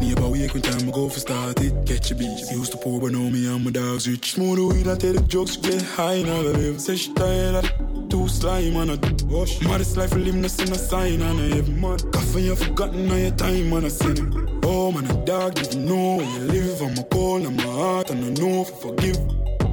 Neighbor 0.00 0.28
wake 0.28 0.52
when 0.54 0.62
time 0.62 0.88
I 0.88 0.92
go 0.92 1.08
for 1.08 1.20
start 1.20 1.60
it. 1.60 1.86
Catch 1.86 2.10
a 2.10 2.14
beat. 2.14 2.50
Used 2.50 2.72
to 2.72 2.78
pour, 2.78 3.00
but 3.00 3.12
now 3.12 3.28
me 3.30 3.46
and 3.46 3.64
my 3.64 3.70
dogs 3.70 4.08
rich. 4.08 4.32
Smooth 4.32 4.58
the 4.58 4.66
weed 4.66 4.86
and 4.86 5.00
tell 5.00 5.12
the 5.12 5.20
jokes 5.22 5.56
get 5.56 5.82
high 5.82 6.22
now. 6.22 6.36
I 6.36 6.52
live. 6.60 6.80
Say 6.80 6.96
she 6.96 7.12
tired 7.14 7.56
of. 7.56 7.70
Too 8.10 8.28
slime 8.28 8.76
and 8.76 8.90
a 8.90 9.24
wash. 9.24 9.60
Maddest 9.62 9.96
life 9.96 10.14
live, 10.14 10.34
no 10.34 10.48
see 10.48 10.66
no 10.66 10.74
sign 10.74 11.22
and 11.22 11.40
I 11.40 11.56
every 11.56 11.74
month. 11.74 12.10
Coffee 12.12 12.42
you 12.42 12.56
forgotten 12.56 13.10
all 13.10 13.16
your 13.16 13.30
time 13.30 13.72
and 13.72 13.86
I 13.86 13.88
seen 13.88 14.18
it. 14.18 14.24
Oh 14.64 14.92
man, 14.92 15.06
a 15.10 15.24
dog 15.24 15.54
didn't 15.54 15.86
know 15.86 16.16
where 16.16 16.26
you 16.26 16.40
live. 16.40 16.82
I'm 16.82 16.98
a 16.98 17.04
call 17.04 17.46
and 17.46 17.56
my 17.56 17.62
heart 17.62 18.10
and 18.10 18.22
I 18.22 18.28
know 18.38 18.62
if 18.62 18.70
I 18.70 18.76
forgive. 18.88 19.18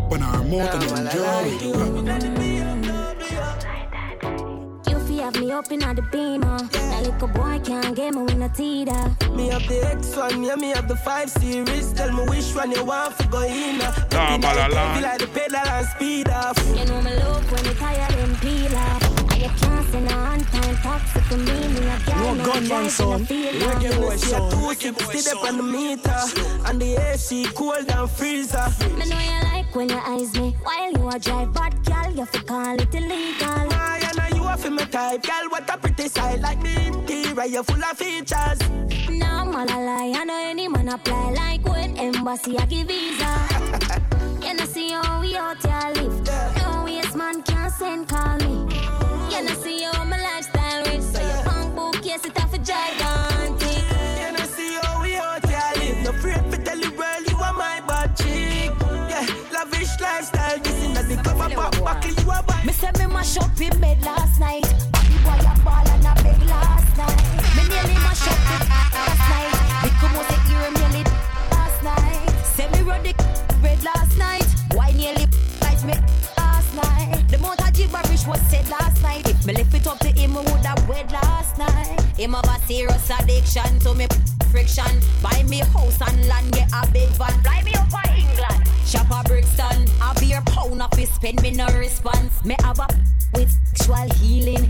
But 0.10 0.22
our 0.22 0.44
mouth 0.46 0.74
and 0.74 0.84
I 0.84 1.02
enjoy. 1.02 2.10
You 5.20 5.26
fi 5.26 5.32
have 5.32 5.40
me 5.42 5.52
up 5.52 5.72
in 5.72 5.80
the 5.80 6.02
beamer. 6.14 6.58
That 6.72 7.04
little 7.04 7.28
boy 7.28 7.60
can't 7.64 7.94
get 7.96 8.14
me 8.16 8.22
with 8.24 8.38
no 8.38 8.48
teeter. 8.48 9.04
Me 9.36 9.50
have 9.50 9.68
the 9.68 9.82
X1, 9.96 10.46
yeah, 10.48 10.56
me 10.56 10.70
have 10.70 10.88
the 10.88 10.96
5 10.96 11.30
series. 11.30 11.92
Tell 11.92 12.12
me 12.14 12.24
which 12.30 12.56
one 12.56 12.72
you 12.72 12.86
want 12.86 13.14
for 13.16 13.28
go 13.28 13.42
in. 13.42 13.80
Nah, 13.80 13.92
Feel 13.92 14.38
Malalan. 14.40 15.02
like 15.02 15.20
the 15.20 15.28
pedal 15.28 15.58
and 15.58 15.88
speed 15.88 16.30
off. 16.30 16.58
You 16.74 16.86
know 16.86 17.02
me 17.02 17.14
love 17.16 17.52
when 17.52 17.66
you 17.66 17.74
tired 17.74 18.14
and 18.16 18.38
peel 18.40 18.76
off. 18.78 19.32
And 19.34 19.42
you 19.42 19.50
can't 19.60 19.90
say 19.92 20.02
no 20.02 20.16
on 20.18 20.40
time 20.40 20.76
toxic 20.78 21.24
for 21.24 21.38
me. 21.38 21.68
Me 21.68 21.88
a 21.90 22.00
girl, 22.06 22.16
No 22.24 22.36
me 22.36 22.44
gunman 22.46 22.68
drive 22.68 22.92
son. 22.92 23.12
and 23.14 23.22
I 23.22 23.26
feel 23.26 23.54
Reggae 23.54 23.90
love. 23.92 24.00
boy 24.00 24.16
son. 24.16 24.52
Two 24.52 24.74
sixty 24.74 25.32
up 25.32 25.44
on 25.44 25.58
the 25.58 25.64
meter. 25.64 26.22
And 26.66 26.82
the 26.82 26.96
AC 26.96 27.46
cold 27.56 27.90
and 27.92 28.10
freezer. 28.10 28.66
Me 28.98 29.10
know 29.10 29.20
you 29.20 29.44
like 29.52 29.76
when 29.76 29.90
you 29.90 29.98
eyes 30.00 30.34
me 30.36 30.56
while 30.64 30.92
you 30.94 31.10
a 31.10 31.20
drive, 31.20 31.54
but 31.54 31.74
girl, 31.84 32.10
you 32.16 32.26
fi 32.26 32.40
call 32.40 32.80
it 32.80 32.96
illegal. 32.96 33.68
Why 33.68 34.00
and 34.08 34.18
now 34.18 34.28
you 34.28 34.29
are 34.50 34.58
for 34.58 34.72
my 34.72 34.84
type, 34.86 35.24
girl. 35.24 35.50
What 35.50 35.70
a 35.70 35.78
pretty 35.78 36.08
side 36.10 36.42
like 36.42 36.62
me 36.62 36.88
interior, 36.88 37.46
you 37.46 37.64
full 37.64 37.84
of 37.84 37.98
features. 37.98 38.60
No, 39.10 39.26
I'm 39.26 39.56
all 39.56 39.64
a 39.64 39.78
lie. 39.88 40.14
I 40.16 40.24
know 40.26 40.50
any 40.50 40.68
man 40.68 40.90
apply 40.90 41.32
like 41.32 41.64
when 41.68 41.98
embassy 41.98 42.58
I 42.58 42.66
give 42.66 42.88
visa. 42.88 43.32
you 44.46 44.54
know 44.56 44.66
see 44.66 44.92
how 44.92 45.22
we 45.22 45.36
out 45.36 45.64
here 45.64 46.09
mash 63.20 63.38
up 63.38 63.60
in 63.60 63.82
bed 63.82 64.02
last 64.02 64.40
night. 64.40 64.64
Body 64.94 65.18
boy 65.26 65.42
a 65.44 65.54
ball 65.66 65.88
and 65.94 66.08
a 66.08 66.14
beg 66.24 66.42
last 66.48 66.98
night. 66.98 67.20
Me 67.56 67.64
nearly 67.68 67.98
mash 68.06 68.26
up 68.32 68.40
in 68.54 68.62
last 68.96 69.24
night. 69.32 69.84
We 69.84 69.90
Little 69.90 70.10
music 70.16 70.44
ear 70.54 70.72
me 70.72 70.80
nearly 70.80 71.04
last 71.52 71.84
night. 71.84 72.30
Say 72.56 72.68
me 72.72 72.80
run 72.82 73.04
the 73.04 73.14
red 73.62 73.84
last 73.84 74.18
night. 74.18 74.48
Why 74.74 74.92
nearly 74.92 75.26
like 75.62 75.84
me 75.84 75.96
last 76.38 76.74
night? 76.76 77.28
The 77.28 77.38
motor 77.40 77.68
of 77.68 77.74
gibberish 77.74 78.26
was 78.26 78.40
said 78.50 78.70
last 78.70 79.04
night. 79.04 79.28
If 79.28 79.46
me 79.46 79.54
lift 79.54 79.76
it 79.76 79.86
up 79.86 80.00
to 80.00 80.08
him, 80.08 80.38
I 80.38 80.42
would 80.42 80.66
have 80.66 80.88
wed 80.88 81.12
last 81.12 81.58
night. 81.58 82.00
Him 82.18 82.34
have 82.34 82.46
a 82.46 82.58
serious 82.68 83.10
addiction 83.10 83.80
to 83.80 83.96
me 83.96 84.08
friction. 84.50 84.94
Buy 85.22 85.44
me 85.44 85.60
house 85.60 86.00
and 86.08 86.26
land, 86.28 86.54
get 86.54 86.72
a 86.72 86.88
big 86.92 87.10
van. 87.20 87.36
Fly 87.44 87.64
me 87.64 87.79
spend 91.14 91.42
me 91.42 91.52
no 91.52 91.68
response. 91.68 92.44
Me 92.44 92.56
have 92.64 92.80
a 92.80 92.88
with 93.34 93.52
sexual 93.76 94.10
healing. 94.16 94.70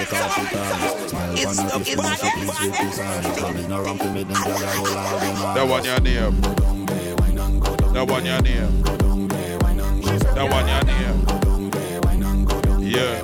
You, 0.00 0.06
then 0.06 0.30
she 0.30 0.42
break 0.46 0.72
out 0.72 0.90
she 0.90 1.08
ties 1.08 1.56
Smile 1.56 1.80
face, 1.80 1.96
when 1.96 2.30
please 2.32 2.60
with 2.60 2.74
this 2.78 2.98
eyes 3.00 3.38
Coming 3.38 3.72
around 3.72 3.98
to 3.98 4.08
me, 4.12 4.22
then 4.24 4.36
girl, 4.42 4.56
I 4.56 4.76
roll 4.76 4.98
out 4.98 5.20
them 5.20 5.36
eyes 5.36 5.54
That 5.54 5.66
one 5.68 5.84
your 5.84 6.00
name. 6.00 6.40
That 7.92 8.08
one 8.08 8.26
your 8.26 8.42
name. 8.42 8.82
That 10.36 10.46
one 10.50 10.68
your 10.68 10.84
name. 10.84 11.36
Yeah. 12.86 13.20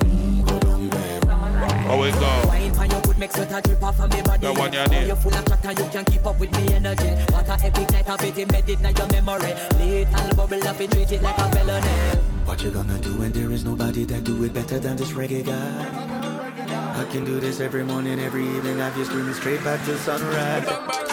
How 1.83 2.01
we 2.01 2.11
go? 2.11 2.47
Wine 2.47 2.73
for 2.73 2.85
your 2.85 3.01
good 3.01 3.17
make 3.19 3.31
sweat 3.31 3.51
a 3.51 3.61
drip 3.61 3.83
off 3.83 3.99
of 3.99 4.11
me 4.11 4.21
body. 4.23 4.41
That 4.41 4.57
one 4.57 4.73
your 4.73 4.87
name. 4.87 5.07
You're 5.07 5.15
full 5.15 5.33
of 5.33 5.45
chatter, 5.45 5.83
you 5.83 5.89
can 5.89 6.05
keep 6.05 6.25
up 6.25 6.39
with 6.39 6.51
me 6.51 6.73
energy. 6.73 7.09
What 7.31 7.47
a 7.47 7.65
epic 7.65 7.91
night 7.91 8.09
of 8.09 8.23
it 8.23 8.37
embedded 8.37 8.81
in 8.81 8.95
your 8.95 9.07
memory. 9.07 9.53
Little 9.77 10.35
bubble 10.35 10.67
up, 10.67 10.81
it 10.81 10.91
treat 10.91 11.11
it 11.11 11.21
like 11.21 11.37
a 11.37 11.51
felony. 11.51 12.19
What 12.45 12.63
you 12.63 12.71
gonna 12.71 12.97
do 12.99 13.17
when 13.19 13.31
there 13.31 13.51
is 13.51 13.63
nobody 13.63 14.05
that 14.05 14.23
do 14.23 14.43
it 14.43 14.53
better 14.53 14.79
than 14.79 14.95
this 14.97 15.11
reggae 15.11 15.45
guy? 15.45 16.02
Can 17.13 17.25
do 17.25 17.39
this 17.39 17.59
every 17.59 17.83
morning, 17.83 18.19
every 18.19 18.43
evening. 18.43 18.81
I've 18.81 18.97
you 18.97 19.05
screaming 19.05 19.35
straight 19.35 19.63
back 19.63 19.85
to 19.85 19.95
sunrise. 19.99 21.12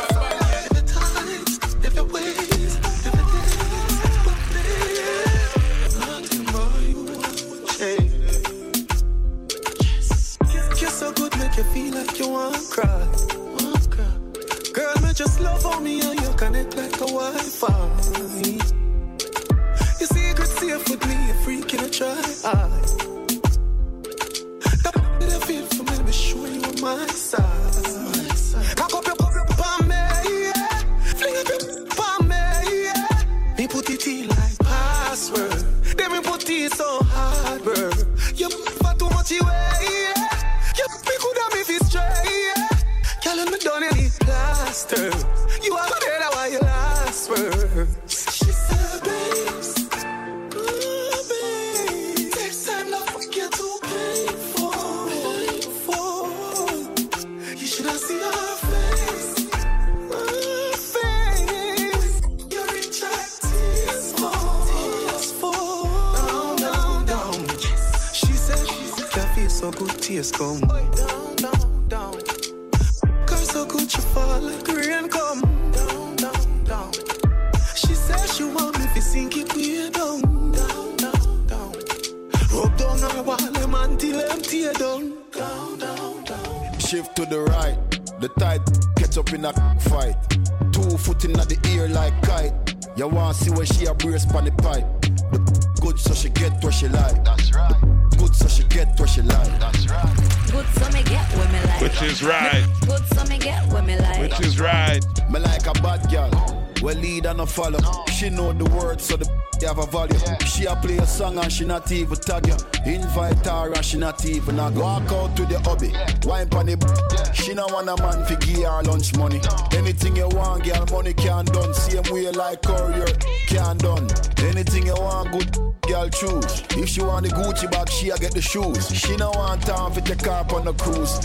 Play 110.80 110.96
a 110.96 111.06
song 111.06 111.36
and 111.36 111.52
she 111.52 111.66
not 111.66 111.92
even 111.92 112.16
tag 112.16 112.46
you. 112.46 112.56
Invite 112.90 113.44
her 113.44 113.70
and 113.70 113.84
she 113.84 113.98
not 113.98 114.24
even 114.24 114.58
a 114.58 114.70
go. 114.70 114.80
Walk 114.80 115.12
out 115.12 115.36
to 115.36 115.44
the 115.44 115.60
hobby. 115.60 115.92
Wine 116.26 116.48
pon 116.48 116.66
the 116.66 116.76
b- 116.76 117.34
She 117.34 117.52
no 117.52 117.66
want 117.66 117.88
a 117.90 117.96
man 118.00 118.24
fi 118.24 118.34
give 118.36 118.64
her 118.64 118.82
lunch 118.84 119.14
money. 119.18 119.40
Anything 119.76 120.16
you 120.16 120.28
want, 120.28 120.64
girl, 120.64 120.86
money 120.90 121.12
can 121.12 121.44
done. 121.46 121.74
Same 121.74 122.02
way 122.10 122.30
like 122.30 122.62
courier 122.62 123.04
can 123.46 123.76
done. 123.76 124.08
Anything 124.38 124.86
you 124.86 124.94
want, 124.94 125.32
good 125.32 125.52
girl 125.82 126.08
choose. 126.08 126.62
If 126.70 126.88
she 126.88 127.02
want 127.02 127.26
the 127.26 127.32
Gucci 127.34 127.70
bag, 127.70 127.90
she 127.90 128.08
a 128.08 128.16
get 128.16 128.32
the 128.32 128.40
shoes. 128.40 128.88
She 128.96 129.16
no 129.16 129.30
want 129.32 129.62
time 129.62 129.92
fi 129.92 130.00
take 130.00 130.24
her 130.24 130.46
on 130.54 130.64
the 130.64 130.72
cruise. 130.72 131.18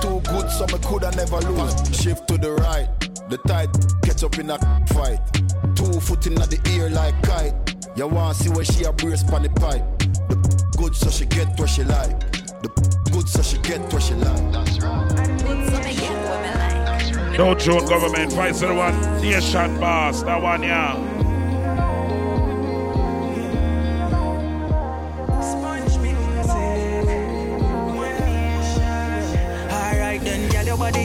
Too 0.00 0.20
good, 0.30 0.48
so 0.50 0.66
me 0.66 0.78
coulda 0.84 1.10
never 1.16 1.40
lose. 1.50 1.74
Shift 2.00 2.28
to 2.28 2.38
the 2.38 2.52
right. 2.52 2.88
The 3.28 3.38
tight 3.48 3.70
catch 4.04 4.22
up 4.22 4.38
in 4.38 4.50
a 4.50 4.58
fight. 4.94 5.20
Two 5.74 5.98
foot 5.98 6.26
in 6.28 6.34
the 6.36 6.60
ear 6.76 6.88
like 6.90 7.20
kite. 7.22 7.79
You 7.96 8.06
want 8.06 8.36
see 8.36 8.48
where 8.50 8.64
she 8.64 8.84
a 8.84 8.92
brace 8.92 9.24
on 9.32 9.42
the 9.42 9.48
pipe. 9.50 9.82
The 10.28 10.36
good 10.78 10.94
so 10.94 11.10
she 11.10 11.26
get 11.26 11.58
what 11.58 11.68
she 11.68 11.84
like. 11.84 12.18
The 12.62 12.68
good 13.12 13.28
so 13.28 13.42
she 13.42 13.58
get 13.58 13.80
what 13.92 14.02
she 14.02 14.14
like. 14.14 14.52
That's 14.52 14.80
right. 14.80 15.08
Good 15.44 15.68
so 15.70 15.78
me 15.82 15.94
get 15.94 16.14
what 16.24 16.40
me 16.42 16.50
like. 16.54 17.38
No 17.38 17.54
joke, 17.54 17.88
government. 17.88 18.32
Fight 18.32 18.54
the 18.54 18.74
one. 18.74 19.20
Nation 19.20 19.80
boss. 19.80 20.22
That 20.22 20.40
one, 20.40 20.62
yeah. 20.62 21.09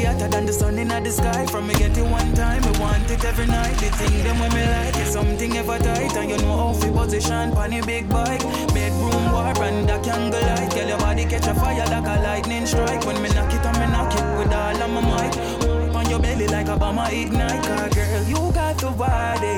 Hotter 0.06 0.28
than 0.28 0.46
the 0.46 0.54
sun 0.54 0.78
in 0.78 0.88
the 0.88 1.12
sky. 1.12 1.46
From 1.48 1.68
me 1.68 1.74
get 1.76 1.98
it 1.98 2.04
one 2.04 2.34
time, 2.34 2.62
me 2.62 2.80
want 2.80 3.10
it 3.10 3.24
every 3.26 3.48
night. 3.48 3.76
The 3.78 3.90
thing 3.98 4.24
them 4.24 4.40
when 4.40 4.54
me 4.54 4.64
like 4.66 4.96
is 4.98 5.12
something 5.12 5.58
ever 5.58 5.78
tight, 5.80 6.16
and 6.16 6.30
you 6.30 6.38
know 6.38 6.58
how 6.58 6.74
fi 6.74 6.90
position 6.90 7.52
pon 7.52 7.72
the 7.72 7.82
big 7.86 8.10
bike. 8.10 8.44
Bedroom 8.74 9.32
war 9.32 9.54
and 9.64 9.90
the 9.90 9.98
candle 10.00 10.42
light. 10.42 10.72
Girl, 10.74 10.88
your 10.88 11.00
body 11.00 11.26
catch 11.26 11.48
a 11.48 11.54
fire 11.54 11.86
like 11.86 12.08
a 12.08 12.22
lightning 12.22 12.66
strike. 12.66 13.06
When 13.06 13.22
me 13.22 13.30
knock 13.30 13.54
it, 13.54 13.66
and 13.66 13.78
me 13.80 13.88
knock 13.88 14.14
it 14.14 14.26
with 14.38 14.54
all 14.54 14.82
of 14.84 14.90
my 14.96 15.02
might. 15.02 15.36
On 15.96 16.10
your 16.10 16.20
belly 16.20 16.48
like 16.48 16.68
a 16.68 16.78
bomb 16.78 17.00
ignite, 17.00 17.64
car 17.64 17.90
girl, 17.90 18.24
you 18.24 18.52
got 18.54 18.78
the 18.78 18.92
body 18.92 19.56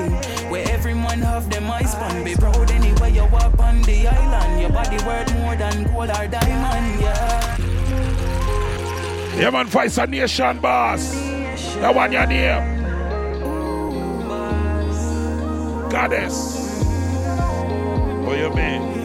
where 0.50 0.66
everyone 0.70 1.20
have 1.20 1.50
them 1.50 1.70
eyes 1.70 1.94
on. 1.94 2.24
Be 2.24 2.34
proud 2.34 2.70
anywhere 2.70 3.10
you 3.10 3.26
walk 3.26 3.58
on 3.58 3.82
the 3.82 4.08
island. 4.08 4.60
Your 4.60 4.70
body 4.70 4.98
worth 5.04 5.34
more 5.38 5.56
than 5.56 5.84
gold 5.84 6.10
or 6.10 6.26
diamond, 6.26 7.00
yeah. 7.00 7.77
Yeah, 9.38 9.50
man, 9.50 9.68
fight 9.68 9.96
a 9.96 10.04
nation 10.04 10.58
boss. 10.58 11.14
That 11.76 11.94
one, 11.94 12.10
your 12.10 12.26
name. 12.26 12.82
Goddess. 15.88 16.82
What 18.24 18.36
you 18.36 18.50
mean? 18.50 18.97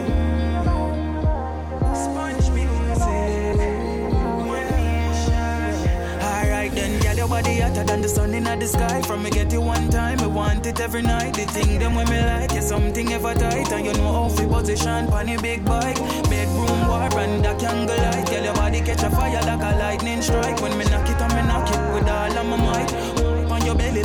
your 7.24 7.42
body 7.42 7.60
hotter 7.60 7.84
than 7.84 8.02
the 8.02 8.08
sun 8.08 8.34
in 8.34 8.44
the 8.44 8.66
sky. 8.66 9.00
From 9.02 9.22
me 9.22 9.30
get 9.30 9.50
you 9.50 9.60
one 9.60 9.88
time, 9.88 10.18
me 10.18 10.26
want 10.26 10.66
it 10.66 10.78
every 10.80 11.00
night. 11.00 11.32
The 11.34 11.46
thing 11.46 11.78
them 11.78 11.94
when 11.94 12.08
me 12.10 12.20
like, 12.20 12.52
yeah, 12.52 12.60
something 12.60 13.12
ever 13.12 13.34
tight. 13.34 13.72
And 13.72 13.86
you 13.86 13.94
know 13.94 14.12
how 14.12 14.28
fi 14.28 14.44
position, 14.46 15.06
pony, 15.06 15.36
big 15.38 15.64
bike. 15.64 15.96
Bedroom 16.28 16.88
war 16.88 17.08
and 17.22 17.44
the 17.44 17.54
candle 17.54 17.96
light. 17.96 18.26
Girl, 18.30 18.44
your 18.44 18.54
body 18.54 18.80
catch 18.80 19.02
a 19.02 19.10
fire 19.10 19.42
like 19.42 19.62
a 19.62 19.78
lightning 19.78 20.20
strike. 20.20 20.60
When 20.60 20.76
me 20.76 20.84
knock 20.84 21.08
it, 21.08 21.22
on 21.22 21.30
me 21.34 21.42
knock 21.48 21.68
it 21.70 21.94
with 21.94 22.08
all 22.08 22.38
of 22.38 22.46
my 22.46 22.56
might. 22.56 23.13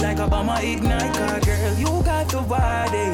I'ma 0.04 0.60
ignite 0.60 1.14
car 1.14 1.40
girl. 1.42 1.74
You 1.76 2.04
got 2.04 2.30
the 2.30 2.42
body 2.42 3.08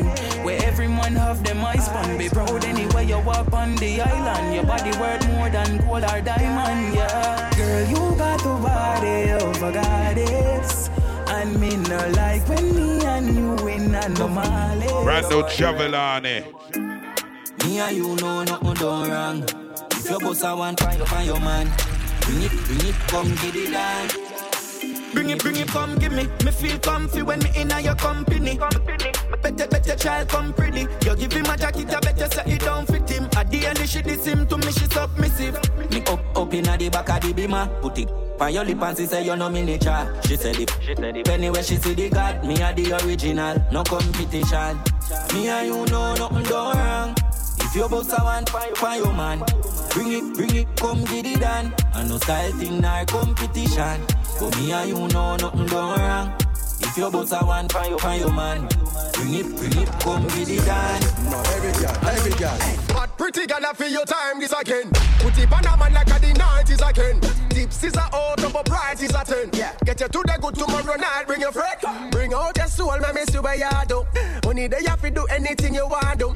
where 0.44 0.64
every 0.64 0.88
man 0.88 1.16
have 1.16 1.44
them 1.44 1.66
eyes 1.66 1.88
on. 1.90 2.18
Be 2.18 2.30
proud 2.30 2.64
anywhere 2.64 3.04
you 3.04 3.20
walk 3.20 3.52
on 3.52 3.76
the 3.78 4.02
island. 4.02 4.54
Your 4.54 4.66
body 4.66 4.92
worth 5.00 5.28
more 5.30 5.50
than 5.50 5.78
gold 5.80 6.04
or 6.04 6.22
diamond, 6.22 6.96
yeah. 6.96 7.50
Girl, 7.58 7.88
you 7.90 8.18
got 8.18 8.40
the 8.40 8.56
body 8.62 9.32
of 9.32 9.64
a 9.64 9.72
goddess. 9.72 10.90
And 11.28 11.60
me 11.60 11.76
no 11.78 11.98
like 12.10 12.48
when 12.48 12.76
me 12.76 13.04
and 13.06 13.36
you 13.36 13.68
in 13.68 13.96
anomaly. 13.96 14.88
Brand 15.04 15.30
new 15.30 15.44
Jahvillani. 15.44 16.46
Me 17.66 17.80
and 17.80 17.98
you 17.98 18.16
know 18.18 18.44
nothing 18.44 18.74
done 18.76 19.10
wrong. 19.10 19.44
If 19.92 20.10
your 20.10 20.20
boss 20.20 20.44
a 20.44 20.56
one 20.56 20.76
find 20.76 21.00
you 21.00 21.06
find 21.06 21.26
your 21.26 21.40
man. 21.40 21.72
Bring 22.22 22.44
it, 22.44 22.52
bring 22.52 22.90
it, 22.90 22.96
come 23.08 23.30
get 23.36 23.56
it 23.56 23.72
down. 23.72 24.35
Bring 25.16 25.30
it, 25.30 25.40
bring 25.40 25.56
it, 25.56 25.68
come 25.70 25.96
give 25.96 26.12
me. 26.12 26.28
Me 26.44 26.52
feel 26.52 26.78
comfy 26.80 27.22
when 27.22 27.40
me 27.40 27.50
in 27.56 27.70
your 27.70 27.96
company. 27.96 28.58
company. 28.58 29.12
Better, 29.42 29.68
better 29.68 29.96
child 29.96 30.28
come 30.28 30.52
pretty. 30.52 30.82
You 31.06 31.16
give 31.16 31.32
him 31.32 31.46
a 31.46 31.56
jacket, 31.56 31.96
I 31.96 32.00
better 32.02 32.28
say 32.28 32.44
it 32.46 32.60
don't 32.60 32.86
fit 32.86 33.10
him. 33.10 33.30
At 33.38 33.50
the 33.50 33.66
end, 33.66 33.80
she 33.88 34.02
diss 34.02 34.26
him 34.26 34.46
to 34.48 34.58
me, 34.58 34.72
she 34.74 34.86
submissive. 34.86 35.58
Me 35.90 36.02
up, 36.02 36.20
up 36.38 36.54
inna 36.54 36.78
the 36.78 36.90
back 36.90 37.10
of 37.10 37.22
the 37.22 37.32
beamer. 37.34 37.66
Put 37.82 37.98
it 37.98 38.10
on 38.42 38.54
your 38.54 38.66
lip 38.66 38.82
and 38.82 38.98
she 38.98 39.06
say 39.06 39.24
you 39.24 39.38
know 39.38 39.50
miniature. 39.50 40.22
She 40.26 40.36
said 40.36 40.60
it, 40.60 40.70
she 40.82 40.94
said 40.96 41.16
it. 41.16 41.30
Anyway, 41.30 41.64
she 41.64 41.78
see 41.78 41.94
the 41.94 42.10
God, 42.10 42.44
me 42.44 42.62
a 42.62 42.74
the 42.74 43.06
original, 43.06 43.56
no 43.72 43.84
competition. 43.84 44.80
Me 45.34 45.48
and 45.48 45.68
you 45.68 45.86
know 45.86 46.14
nothing 46.16 46.44
done 46.44 46.78
wrong. 46.78 47.16
Your 47.76 47.90
boss 47.90 48.08
one 48.08 48.46
find 48.46 48.78
find 48.78 49.04
your 49.04 49.14
man, 49.14 49.44
bring 49.90 50.14
it, 50.14 50.34
bring 50.34 50.56
it, 50.56 50.68
come 50.78 51.04
get 51.04 51.26
it 51.26 51.42
done. 51.42 51.74
And 51.94 52.08
no 52.08 52.18
style 52.20 52.54
thing 52.54 52.80
nor 52.80 53.04
competition. 53.04 54.00
But 54.40 54.58
me 54.58 54.72
and 54.72 54.90
you 54.90 55.08
know 55.10 55.36
nothing 55.36 55.66
done 55.66 56.00
wrong. 56.00 56.38
If 56.82 56.98
your 56.98 57.12
boss 57.12 57.32
a 57.32 57.40
one 57.40 57.68
find 57.70 57.90
your 57.90 58.00
find 58.00 58.22
your 58.22 58.32
man, 58.32 58.68
bring 59.14 59.34
it, 59.34 59.56
bring 59.56 59.78
it, 59.82 59.90
come 60.00 60.28
get 60.28 60.50
it 60.50 60.66
done. 60.66 61.02
No, 61.30 61.40
every 61.56 61.72
girl, 61.82 61.98
every 62.10 62.32
girl. 62.40 62.58
But 62.88 63.18
pretty 63.18 63.46
girl, 63.46 63.66
I 63.66 63.74
feel 63.74 63.90
your 63.90 64.06
time 64.06 64.40
this 64.40 64.54
again. 64.54 64.92
Put 65.20 65.38
it 65.38 65.52
on 65.52 65.66
a 65.66 65.78
man 65.78 65.94
like 65.94 66.08
a 66.08 66.20
the 66.20 66.34
90s 66.34 66.90
again. 66.90 67.20
Tips 67.50 67.84
is 67.84 67.96
a 67.96 68.02
out, 68.14 68.38
double 68.38 68.64
bright 68.64 69.02
is 69.02 69.12
a 69.12 69.24
10. 69.24 69.50
Yeah. 69.54 69.74
Get 69.86 70.00
you 70.02 70.08
to 70.08 70.20
the 70.26 70.38
good 70.42 70.56
tomorrow 70.56 70.96
night, 70.96 71.26
bring 71.28 71.42
your 71.42 71.52
friend. 71.52 72.12
Bring 72.12 72.34
out 72.34 72.58
your 72.58 72.68
soul, 72.68 72.98
my 73.00 73.12
miss 73.14 73.34
you 73.34 73.42
where 73.42 73.56
you. 73.56 74.06
Only 74.46 74.64
you 74.64 74.88
have 74.88 75.02
to 75.02 75.10
do 75.10 75.26
anything 75.26 75.74
you 75.74 75.88
want 75.88 76.20
do. 76.20 76.30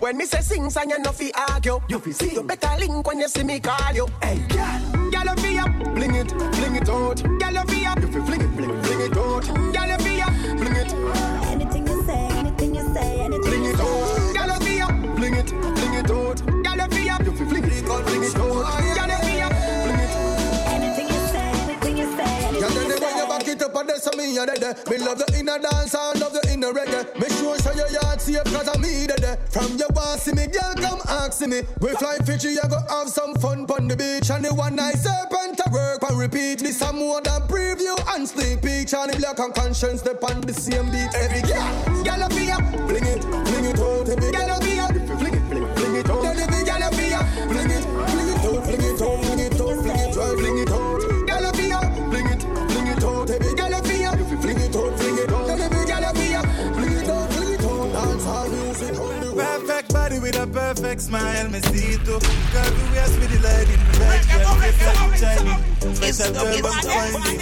When 0.00 0.16
me 0.16 0.24
say 0.24 0.40
sing, 0.40 0.70
song, 0.70 0.90
you 0.90 0.98
know 0.98 1.12
fi 1.12 1.30
argue. 1.50 1.80
You 1.88 1.98
fi 1.98 2.12
sing. 2.12 2.32
You 2.32 2.42
better 2.42 2.76
link 2.78 3.06
when 3.06 3.20
you 3.20 3.28
see 3.28 3.42
me 3.42 3.60
call 3.60 3.94
you. 3.94 4.06
Hey, 4.22 4.38
girl. 4.48 4.99
Girl, 5.10 5.24
you 5.24 5.36
fi 5.42 5.58
up, 5.58 5.94
bling 5.94 6.14
it, 6.14 6.28
bling 6.28 6.76
it 6.76 6.88
out. 6.88 7.20
You 7.22 7.64
fi 7.66 7.86
up, 7.86 8.00
you 8.00 8.06
fi 8.06 8.20
fling 8.26 8.40
it, 8.42 8.50
fling 8.56 8.70
it, 8.70 8.86
fling 8.86 9.00
it 9.00 9.16
out. 9.16 9.46
Girl, 9.46 9.88
you 9.88 9.98
fi 9.98 10.20
up, 10.22 10.32
bling 10.58 10.76
it. 10.76 10.92
Anything 11.50 11.86
you 11.86 12.02
say, 12.04 12.28
anything 12.38 12.74
you 12.74 12.94
say, 12.94 13.20
anything 13.20 13.42
Fling 13.42 13.64
it 13.64 13.80
out. 13.80 14.34
Girl, 14.34 14.46
you 14.46 14.60
fi 14.64 14.80
up, 14.80 15.16
fling 15.16 15.34
it, 15.34 15.50
fling 15.50 15.94
it 15.94 16.10
out. 16.10 16.46
Girl, 16.46 16.76
you 16.76 16.88
fi 16.88 17.08
up, 17.10 17.22
you 17.24 17.32
fi 17.32 17.44
fling 17.44 17.64
it, 17.64 17.72
fling 18.06 18.22
it 18.22 18.36
out. 18.36 18.79
Up 23.70 23.76
and 23.76 23.88
there's 23.88 24.16
me 24.16 24.36
and 24.36 24.48
there. 24.48 24.74
Me 24.90 24.98
love 24.98 25.18
the 25.18 25.38
inner 25.38 25.58
dance 25.58 25.94
and 25.94 26.20
love 26.20 26.32
the 26.32 26.42
inner 26.52 26.72
reggae. 26.72 27.06
Me 27.14 27.28
sure 27.38 27.56
so 27.58 27.72
your 27.72 27.88
yard 27.88 28.20
safe 28.20 28.42
cause 28.44 28.66
I'm 28.66 28.80
me 28.80 29.06
there. 29.06 29.36
From 29.50 29.76
your 29.76 29.88
boss 29.90 30.22
see 30.22 30.32
me, 30.32 30.46
girl 30.48 30.74
come 30.74 30.98
ask 31.06 31.40
me. 31.46 31.62
We 31.78 31.90
fly 31.94 32.18
Fiji, 32.26 32.58
you 32.58 32.66
go 32.68 32.78
have 32.88 33.08
some 33.08 33.34
fun 33.36 33.66
on 33.70 33.86
the 33.86 33.96
beach. 33.96 34.28
And 34.30 34.44
the 34.44 34.52
one 34.52 34.74
night 34.74 34.98
serpent 34.98 35.58
to 35.58 35.70
work 35.70 36.02
and 36.02 36.18
repeat. 36.18 36.58
This 36.58 36.78
some 36.78 36.98
more 36.98 37.20
than 37.20 37.42
preview 37.42 37.94
and 38.14 38.26
sneak 38.26 38.60
peek. 38.62 38.88
Charly 38.88 39.14
Black 39.18 39.38
and 39.38 39.54
Konshens 39.54 40.00
step 40.00 40.22
on 40.24 40.40
the 40.40 40.52
same 40.52 40.90
beat. 40.90 41.14
Every 41.14 41.42
girl, 41.46 42.02
girl 42.02 42.22
up 42.26 42.32
here, 42.32 42.58
fling 42.90 43.06
it, 43.06 43.22
fling 43.22 43.64
it 43.70 43.78
out. 43.78 44.08
Every 44.08 44.32
girl 44.32 44.49
perfect 60.52 61.00
smile, 61.00 61.48
me 61.48 61.60
see 61.60 61.94
it 61.94 62.04
too. 62.04 62.18
Girl, 62.52 62.70
the 62.70 62.82
waist 62.92 63.18
with 63.18 63.30
the 63.30 63.38
light 63.42 63.68
in 63.68 63.80
the 63.80 63.98
light, 64.00 64.26
yeah, 64.26 64.38
get 64.38 64.58
like 64.60 64.74
shiny. 65.18 65.54
Special 65.94 66.32
girl, 66.34 66.66
I'm 66.66 67.12
finding. 67.12 67.40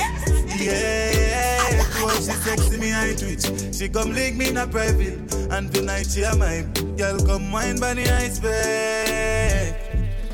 Yeah, 0.59 1.13
yeah, 1.13 2.03
oh, 2.03 2.11
she 2.17 2.33
sexy, 2.33 2.77
me 2.79 2.93
I 2.93 3.15
twitch. 3.15 3.47
She 3.75 3.89
come 3.89 4.13
link 4.13 4.37
me 4.37 4.49
in 4.49 4.57
a 4.57 4.67
private, 4.67 5.19
and 5.51 5.73
tonight 5.73 6.07
she 6.07 6.23
a 6.23 6.35
mine. 6.37 6.73
Girl, 6.97 7.19
come 7.25 7.53
wine 7.53 7.79
by 7.79 7.95
the 7.95 8.09
ice 8.11 8.39
bag. 8.39 9.75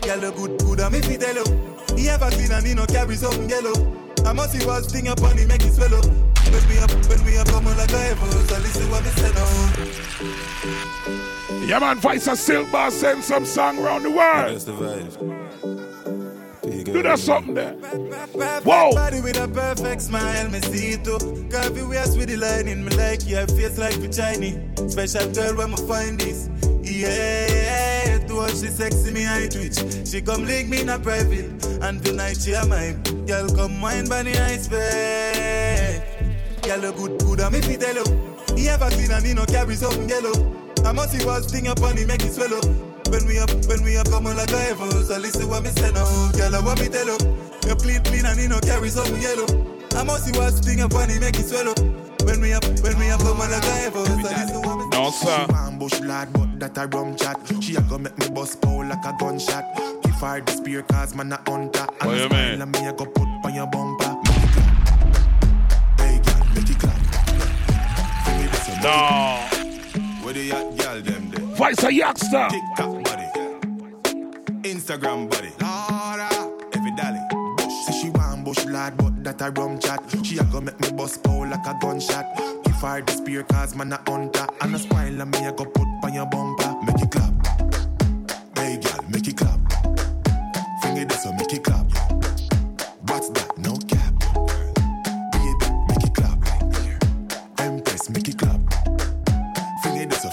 Girl, 0.02 0.20
the 0.20 0.30
good, 0.32 0.58
good, 0.60 0.80
and 0.80 0.92
me 0.92 1.00
fit 1.00 1.20
tell 1.20 1.34
you. 1.34 1.44
He 1.96 2.08
ever 2.08 2.30
clean 2.30 2.52
and 2.52 2.66
he 2.66 2.74
no 2.74 2.86
carry 2.86 3.16
something 3.16 3.48
yellow. 3.48 3.72
Oh. 3.74 4.24
I 4.26 4.32
must 4.32 4.52
see 4.52 4.64
what's 4.66 4.90
thing 4.90 5.08
upon 5.08 5.36
him, 5.36 5.48
make 5.48 5.62
it 5.62 5.72
swallow. 5.72 6.00
When 6.00 6.68
me 6.68 6.78
up, 6.78 6.90
when 7.08 7.24
me 7.24 7.36
up, 7.36 7.52
on 7.52 7.64
like 7.64 7.92
a 7.92 8.06
ever. 8.08 8.30
So 8.30 8.58
listen 8.58 8.90
what 8.90 9.04
me 9.04 9.10
say 9.10 9.32
now. 9.32 11.33
Yeah, 11.66 11.78
man, 11.78 11.96
Vice 11.96 12.26
a 12.26 12.36
Silver 12.36 12.90
send 12.90 13.24
some 13.24 13.46
song 13.46 13.78
around 13.78 14.02
the 14.02 14.10
world. 14.10 14.52
That's 14.52 14.64
the 14.64 14.72
vibe. 14.72 15.34
Do 16.84 17.02
that 17.02 17.18
something 17.18 17.54
there. 17.54 17.74
Perfect 17.74 18.66
Whoa. 18.66 18.92
body 18.92 19.22
with 19.22 19.38
a 19.38 19.48
perfect 19.48 20.02
smile, 20.02 20.50
me 20.50 20.60
see 20.60 20.92
it 20.92 21.04
too. 21.04 21.16
Curvy 21.48 21.88
waist 21.88 22.18
with 22.18 22.28
the 22.28 22.36
line 22.36 22.68
in 22.68 22.84
me 22.84 22.94
like 22.96 23.26
yeah, 23.26 23.46
face 23.46 23.78
like 23.78 23.98
me 23.98 24.12
shiny. 24.12 24.60
Special 24.88 25.26
girl 25.32 25.56
when 25.56 25.70
me 25.70 25.76
find 25.88 26.20
this. 26.20 26.50
Yeah, 26.82 28.18
to 28.26 28.34
watch 28.34 28.50
she 28.50 28.68
sexy 28.68 29.10
me 29.10 29.26
I 29.26 29.48
twitch. 29.48 30.06
She 30.06 30.20
come 30.20 30.44
link 30.44 30.68
me 30.68 30.82
in 30.82 30.90
a 30.90 30.98
private, 30.98 31.64
and 31.82 32.04
tonight 32.04 32.36
she 32.40 32.52
a 32.52 32.66
mine. 32.66 33.02
Girl 33.24 33.48
come 33.48 33.80
wine 33.80 34.06
by 34.06 34.22
the 34.22 34.38
ice 34.38 34.68
bag. 34.68 36.02
Girl 36.62 36.78
look 36.78 36.96
good, 36.96 37.18
good 37.20 37.40
and 37.40 37.54
me 37.54 37.62
fit 37.62 37.80
tell 37.80 37.94
you. 37.94 38.04
He 38.54 38.68
ever 38.68 38.90
clean 38.90 39.10
and 39.10 39.24
he 39.24 39.32
no 39.32 39.46
carry 39.46 39.76
something 39.76 40.08
yellow. 40.08 40.63
I 40.84 40.92
must 40.92 41.12
see 41.12 41.24
what's 41.26 41.50
thing 41.50 41.66
upon 41.68 41.96
him, 41.96 42.08
make 42.08 42.22
it 42.24 42.32
swallow. 42.32 42.60
When 43.10 43.26
we 43.26 43.38
up, 43.38 43.50
when 43.68 43.82
we 43.84 43.96
up, 43.96 44.08
come 44.10 44.26
on 44.26 44.36
like 44.36 44.50
a 44.50 44.60
ever. 44.70 44.90
So 44.90 45.18
listen 45.18 45.48
what 45.48 45.62
me 45.62 45.70
say 45.70 45.90
now, 45.92 46.04
girl. 46.32 46.54
I 46.54 46.60
want 46.60 46.80
me 46.80 46.88
tell 46.88 47.06
you. 47.06 47.18
You 47.66 47.74
clean, 47.76 48.02
clean, 48.02 48.26
and 48.26 48.38
you 48.40 48.48
know 48.48 48.60
carry 48.60 48.88
something 48.90 49.20
yellow. 49.20 49.46
I 49.96 50.02
must 50.02 50.24
see 50.26 50.38
what's 50.38 50.60
thing 50.60 50.80
upon 50.80 51.08
him, 51.08 51.20
make 51.20 51.38
it 51.38 51.46
swallow. 51.48 51.74
When 52.24 52.40
we 52.40 52.52
up, 52.52 52.64
when 52.82 52.98
we 52.98 53.08
up, 53.10 53.20
come 53.20 53.40
on 53.40 53.50
like 53.50 53.64
a 53.64 53.82
ever. 53.84 54.04
So 54.04 54.12
listen 54.16 54.62
what 54.62 54.78
me 54.78 54.88
No, 54.92 55.10
sir. 55.10 55.46
Ambush 55.54 56.00
lad, 56.00 56.32
but 56.32 56.58
that 56.60 56.76
a 56.78 56.86
rum 56.88 57.16
chat. 57.16 57.38
She 57.62 57.76
a 57.76 57.80
go 57.82 57.98
make 57.98 58.16
me 58.18 58.28
bust 58.30 58.60
pow 58.60 58.82
like 58.82 59.04
a 59.04 59.14
gunshot. 59.18 59.64
Give 60.02 60.14
her 60.14 60.40
the 60.40 60.52
spear 60.52 60.82
cause 60.82 61.14
man 61.14 61.32
a 61.32 61.36
hunter. 61.48 61.86
And 62.00 62.10
What 62.10 62.18
you 62.18 62.28
mean? 62.28 62.60
and 62.62 62.72
me 62.72 62.86
a 62.86 62.92
go 62.92 63.06
put 63.06 63.28
on 63.44 63.54
your 63.54 63.66
bumper. 63.66 64.16
Make 64.24 64.42
it 64.42 64.50
clap. 64.52 66.00
Hey 66.00 66.20
girl, 66.24 66.46
make 66.54 66.70
it 66.70 66.78
clap. 66.78 67.00
Bring 68.24 68.40
it 68.40 68.50
this 68.52 68.82
No. 68.82 69.53
Where 70.34 70.42
the 70.42 70.50
hot 70.50 70.76
girl 70.78 71.00
them 71.00 71.30
there? 71.30 71.44
Vice 71.54 71.84
a 71.84 71.94
Youngster. 71.94 72.48
TikTok 72.50 73.04
body. 73.04 73.28
Instagram 74.68 75.30
body. 75.30 75.52
Laura. 75.60 76.28
Every 76.72 76.90
dolly. 76.96 77.20
Bush. 77.56 77.72
Say 77.86 78.00
she 78.00 78.10
want 78.10 78.44
bush 78.44 78.64
lad, 78.64 78.96
but 78.96 79.22
that 79.22 79.40
a 79.40 79.52
rum 79.52 79.78
chat. 79.78 80.02
She 80.24 80.38
a 80.38 80.44
go 80.44 80.60
make 80.60 80.78
me 80.80 80.90
bust 80.90 81.22
pow 81.22 81.44
like 81.44 81.64
a 81.64 81.78
gunshot. 81.80 82.26
Give 82.64 82.74
her 82.74 83.00
the 83.02 83.12
spear 83.12 83.44
cause 83.44 83.76
man 83.76 83.92
a 83.92 84.00
hunter. 84.10 84.46
And 84.60 84.74
a 84.74 84.78
smile 84.80 85.22
and 85.22 85.30
me 85.30 85.46
a 85.46 85.52
go 85.52 85.66
put 85.66 85.86
on 86.02 86.12
your 86.12 86.26
bumper. 86.26 86.74
Make 86.82 87.00
it 87.00 87.10
clap. 87.12 87.34
Hey 88.58 88.78
girl, 88.78 89.04
make 89.10 89.28
it 89.28 89.36
clap. 89.36 89.60
Finger 90.82 91.04
this 91.04 91.22
so 91.22 91.32
make 91.34 91.52
it 91.52 91.62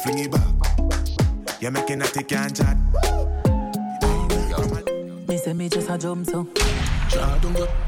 fling 0.03 0.19
it 0.19 0.31
back. 0.31 1.61
You're 1.61 1.71
making 1.71 2.01
a 2.01 2.05
tick 2.05 2.31
and 2.33 2.55
chat. 2.55 2.77
Me 5.27 5.37
say 5.37 5.53
me 5.53 5.69
just 5.69 5.89
a 5.89 5.97
jump 5.97 6.25
so. 6.25 6.47
Try 7.09 7.39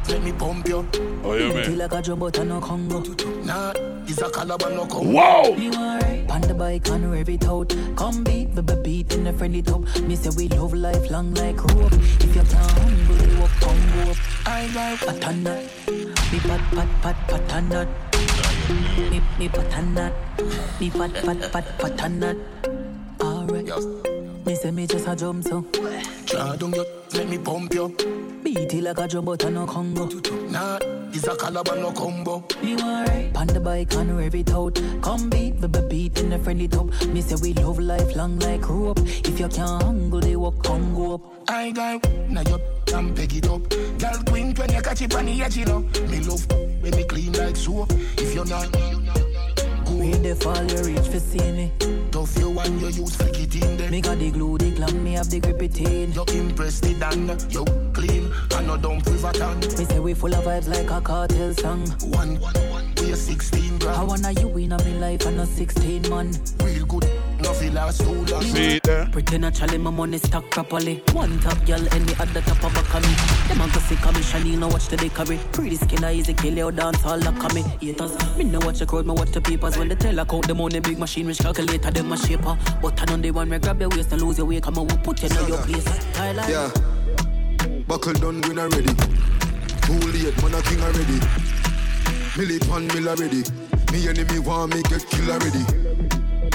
let 0.09 0.21
me 0.21 0.31
pump 0.33 0.67
you. 0.67 0.87
Oh, 1.23 1.33
you 1.33 1.51
Feel 1.51 1.69
mean? 1.69 1.77
like 1.77 1.93
a 1.93 2.01
job 2.01 2.19
but 2.19 2.37
I 2.39 2.43
no 2.43 2.59
Congo. 2.59 2.99
Nah, 3.43 3.73
it's 4.05 4.21
a 4.21 4.29
caliber 4.29 4.69
no 4.69 4.85
come. 4.85 5.13
Whoa! 5.13 5.55
You 5.55 5.71
alright? 5.71 6.29
On 6.29 6.41
the 6.41 6.53
bike 6.53 6.87
and 6.89 7.11
rev 7.11 7.29
it 7.29 7.45
out. 7.45 7.73
Come 7.95 8.23
beat, 8.23 8.53
baby 8.53 8.75
beat 8.83 9.13
in 9.15 9.23
the 9.23 9.33
friendly 9.33 9.61
top. 9.61 9.81
Me 10.01 10.15
say 10.15 10.29
we 10.37 10.49
love 10.49 10.73
life 10.73 11.09
long 11.09 11.33
like 11.35 11.63
rope. 11.73 11.93
If 11.93 12.35
you 12.35 12.43
can't 12.43 12.51
humble 12.53 13.27
you 13.27 13.43
up, 13.43 13.49
come 13.61 13.93
go 13.93 14.11
up. 14.11 14.17
I 14.45 14.67
like 14.75 14.99
pat 14.99 15.27
on 15.27 15.43
that. 15.45 15.63
Me 16.31 16.39
pat 16.39 16.61
pat 16.71 16.87
pat 17.01 17.27
pat 17.27 17.53
on 17.53 17.69
that. 17.69 18.42
Me 19.11 19.21
me 19.39 19.49
pat 19.49 19.77
on 19.77 19.93
that. 19.95 20.13
Me 20.79 20.89
pat 20.89 21.13
pat 21.25 21.51
pat 21.51 21.65
pat 21.79 22.03
on 22.03 22.19
that. 22.19 22.37
Alright. 23.21 24.12
Me 24.45 24.55
say 24.55 24.71
me 24.71 24.85
just 24.85 25.07
a 25.07 25.15
jump 25.15 25.43
so. 25.43 25.65
Try 26.25 26.55
don't 26.57 26.71
go, 26.71 26.85
let 27.13 27.29
me 27.29 27.37
pump 27.37 27.73
you. 27.73 27.95
Beat 28.43 28.73
it 28.73 28.83
like 28.83 28.97
a 28.97 29.07
drum, 29.07 29.25
but 29.25 29.45
I 29.45 29.49
no 29.49 29.65
Congo. 29.65 30.05
Nah, 30.49 30.77
it's 31.13 31.25
a 31.27 31.35
caliber 31.35 31.75
no 31.77 31.91
combo. 31.91 32.43
You 32.61 32.77
alright? 32.77 33.33
Pan 33.33 33.47
the 33.47 33.59
bike 33.59 33.93
and 33.93 34.17
rev 34.17 34.35
it 34.35 34.51
out. 34.51 34.81
Come 35.01 35.29
beat, 35.29 35.61
baby 35.61 35.79
beat 35.89 36.19
in 36.19 36.33
a 36.33 36.39
friendly 36.39 36.67
top. 36.67 36.87
Me 37.05 37.21
say 37.21 37.35
we 37.41 37.53
love 37.53 37.79
life 37.79 38.15
long 38.17 38.37
like 38.39 38.67
rope. 38.67 38.99
If 38.99 39.39
you 39.39 39.47
can't 39.47 39.81
handle 39.81 40.19
the 40.19 40.35
work, 40.35 40.61
come 40.61 40.93
go 40.93 41.13
up. 41.13 41.21
I 41.49 41.71
got 41.71 42.03
now 42.29 42.41
you 42.41 42.59
can 42.85 43.15
pick 43.15 43.35
it 43.35 43.47
up. 43.47 43.69
Girl 43.69 44.23
queen 44.25 44.53
when 44.55 44.73
you 44.73 44.81
catch 44.81 45.01
it 45.03 45.15
on 45.15 45.25
the 45.25 45.41
edge, 45.41 45.55
you 45.55 45.65
know. 45.65 45.79
Me 46.09 46.19
love 46.19 46.45
when 46.81 46.91
me 46.95 47.03
clean 47.05 47.31
like 47.33 47.55
soap. 47.55 47.91
If 48.17 48.35
you're 48.35 48.45
not, 48.45 48.75
We 49.89 50.11
the 50.11 50.35
fall, 50.35 50.63
you 50.65 50.83
reach 50.83 51.07
for 51.07 51.19
see 51.19 51.51
me. 51.51 51.71
Tough 52.25 52.39
you 52.39 52.59
and 52.59 52.81
you 52.81 52.87
use 52.87 53.15
flick 53.15 53.39
it 53.39 53.55
in 53.55 53.77
there. 53.77 53.89
Me 53.89 54.01
got 54.01 54.17
the 54.19 54.31
glue, 54.31 54.57
the 54.57 54.71
glam, 54.71 55.03
me 55.03 55.13
have 55.13 55.29
the 55.29 55.39
grip 55.39 55.61
it 55.61 55.79
in. 55.79 56.11
You 56.13 56.23
impress 56.33 56.79
the 56.79 56.93
dan, 56.95 57.27
you 57.49 57.65
clean 57.93 58.31
and 58.55 58.67
no 58.67 58.77
dump 58.77 59.05
pivot 59.05 59.41
on. 59.41 59.59
Me 59.59 59.67
say 59.67 59.99
we 59.99 60.13
full 60.13 60.33
of 60.33 60.43
vibes 60.45 60.67
like 60.67 60.89
a 60.89 61.01
cartel 61.01 61.53
song. 61.53 61.87
One, 62.11 62.39
one, 62.39 62.53
one, 62.69 62.93
we 63.01 63.11
a 63.11 63.15
16 63.15 63.79
gram. 63.79 63.99
I 63.99 64.03
wanna 64.03 64.31
you 64.31 64.49
in 64.57 64.71
a 64.71 64.83
me 64.83 64.93
life 64.95 65.25
and 65.25 65.39
a 65.39 65.45
16 65.45 66.09
man. 66.09 66.31
Real 66.63 66.85
good, 66.85 67.09
no 67.43 67.53
feel 67.53 67.73
last 67.73 68.01
too 68.01 68.25
long. 68.25 68.41
See 68.41 68.77
it 68.77 68.83
there? 68.83 69.01
Eh? 69.01 69.09
Pretend 69.11 69.45
actually 69.45 69.77
my 69.77 69.91
money 69.91 70.17
stack 70.17 70.49
properly. 70.49 71.03
One 71.11 71.39
top 71.39 71.63
girl 71.65 71.81
and 71.93 72.07
the 72.07 72.15
other 72.21 72.41
top 72.41 72.63
of 72.63 72.75
a 72.75 72.79
of 72.79 73.03
me. 73.03 73.13
Them 73.47 73.61
a 73.61 73.73
go 73.73 73.79
see 73.81 73.95
commission, 73.97 74.45
you 74.45 74.57
know 74.57 74.69
watch 74.69 74.87
the 74.87 74.97
decorate. 74.97 75.39
Pretty 75.51 75.75
skin 75.75 76.03
I 76.03 76.13
easy 76.13 76.33
kill 76.33 76.57
you 76.57 76.71
dance 76.71 77.05
all 77.05 77.19
like 77.19 77.53
me. 77.53 77.61
Haters, 77.81 78.37
me 78.37 78.45
no 78.45 78.59
watch 78.59 78.79
the 78.79 78.85
crowd, 78.85 79.05
me 79.05 79.13
watch 79.13 79.31
the 79.31 79.41
papers. 79.41 79.77
When 79.77 79.89
they 79.89 79.95
tell 79.95 80.19
I 80.19 80.25
count 80.25 80.47
the 80.47 80.55
money, 80.55 80.79
big 80.79 80.97
machine 80.97 81.27
which 81.27 81.39
calculator 81.39 81.91
them 81.91 82.11
a 82.11 82.17
shaper. 82.17 82.57
But 82.81 83.01
I 83.01 83.05
know 83.05 83.17
they 83.21 83.31
want 83.31 83.49
me 83.49 83.59
grab 83.59 83.79
your 83.79 83.89
waist 83.89 84.11
and 84.11 84.21
lose 84.21 84.37
your 84.37 84.47
way. 84.47 84.61
Come 84.61 84.79
on, 84.79 84.87
we 84.87 84.97
put 84.97 85.21
you 85.21 85.29
in 85.29 85.47
your 85.47 85.61
place. 85.63 86.17
I 86.17 86.31
like 86.31 86.49
Yeah. 86.49 86.71
Buckle 87.87 88.13
done 88.13 88.41
win 88.41 88.59
already. 88.59 88.93
Too 89.83 89.99
late, 89.99 90.41
man 90.41 90.53
a 90.55 90.61
king 90.61 90.81
already. 90.81 91.19
Millie 92.37 92.59
pan 92.59 92.87
mill 92.87 93.09
already. 93.09 93.43
Me 93.91 94.07
enemy 94.07 94.39
want 94.39 94.73
me 94.73 94.81
get 94.83 95.05
kill 95.09 95.31
already. 95.31 95.63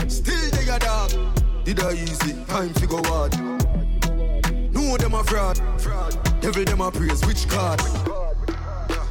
Still 0.09 0.48
they 0.48 0.48
dog. 0.79 1.11
Did 1.65 1.81
I 1.81 1.93
easy? 1.93 2.35
Time 2.47 2.73
to 2.75 2.87
go 2.87 3.03
hard. 3.05 3.39
No 4.73 4.97
them 4.97 5.15
a 5.15 5.25
fraud. 5.25 5.59
fraud. 5.81 6.17
Devil 6.41 6.65
them 6.65 6.81
a 6.81 6.91
praise 6.91 7.25
which 7.27 7.49
card. 7.49 7.81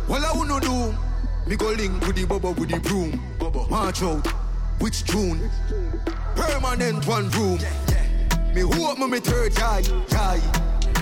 Well 0.07 0.25
I 0.25 0.31
wanna 0.35 0.59
do. 0.59 0.95
Me 1.47 1.55
go 1.55 1.67
link 1.71 2.05
with 2.05 2.15
the 2.15 2.25
bubble 2.25 2.53
with 2.53 2.69
the 2.69 2.79
broom. 2.79 3.21
March 3.69 4.01
out. 4.03 4.27
Which 4.79 5.03
tune? 5.05 5.49
Permanent 6.35 7.05
one 7.07 7.29
room. 7.31 7.59
Me 8.53 8.61
hope 8.61 8.99
me 8.99 9.07
me 9.07 9.19
third 9.19 9.57
eye. 9.59 9.81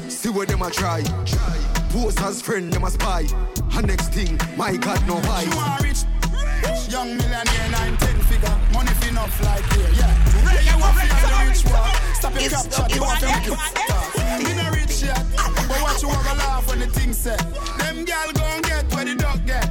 See 0.07 0.29
what 0.29 0.47
them 0.47 0.61
a 0.61 0.71
try. 0.71 1.01
try. 1.25 1.57
Pose 1.89 2.17
as 2.21 2.41
friend, 2.41 2.71
them 2.73 2.83
a 2.83 2.91
spy. 2.91 3.25
And 3.73 3.87
next 3.87 4.09
thing, 4.13 4.39
my 4.57 4.75
God, 4.77 5.05
no 5.07 5.15
why. 5.15 5.43
You 5.43 5.57
are 5.59 5.79
rich, 5.81 6.03
young 6.89 7.17
millionaire, 7.17 7.69
nine 7.71 7.97
ten 7.97 8.17
figure, 8.29 8.57
money 8.73 8.93
fi 8.99 9.09
enough 9.09 9.35
like 9.43 9.65
here, 9.73 9.91
yeah. 9.99 10.13
You 10.35 10.79
want 10.79 10.95
rich 10.97 11.65
walk. 11.65 11.95
Stop 12.15 12.33
you 12.93 13.01
want 13.01 13.19
to 13.19 13.27
make 13.27 13.47
it. 13.47 13.57
Me 14.43 14.51
rich 14.79 15.03
yet, 15.03 15.23
but 15.67 15.81
watch 15.81 16.01
you 16.01 16.09
wanna 16.09 16.35
laugh 16.35 16.67
when 16.67 16.79
the 16.79 16.87
thing 16.87 17.13
set. 17.13 17.39
Them 17.79 18.05
gal 18.05 18.31
gon' 18.33 18.61
get 18.61 18.93
where 18.93 19.05
the 19.05 19.15
dog 19.15 19.45
get. 19.45 19.64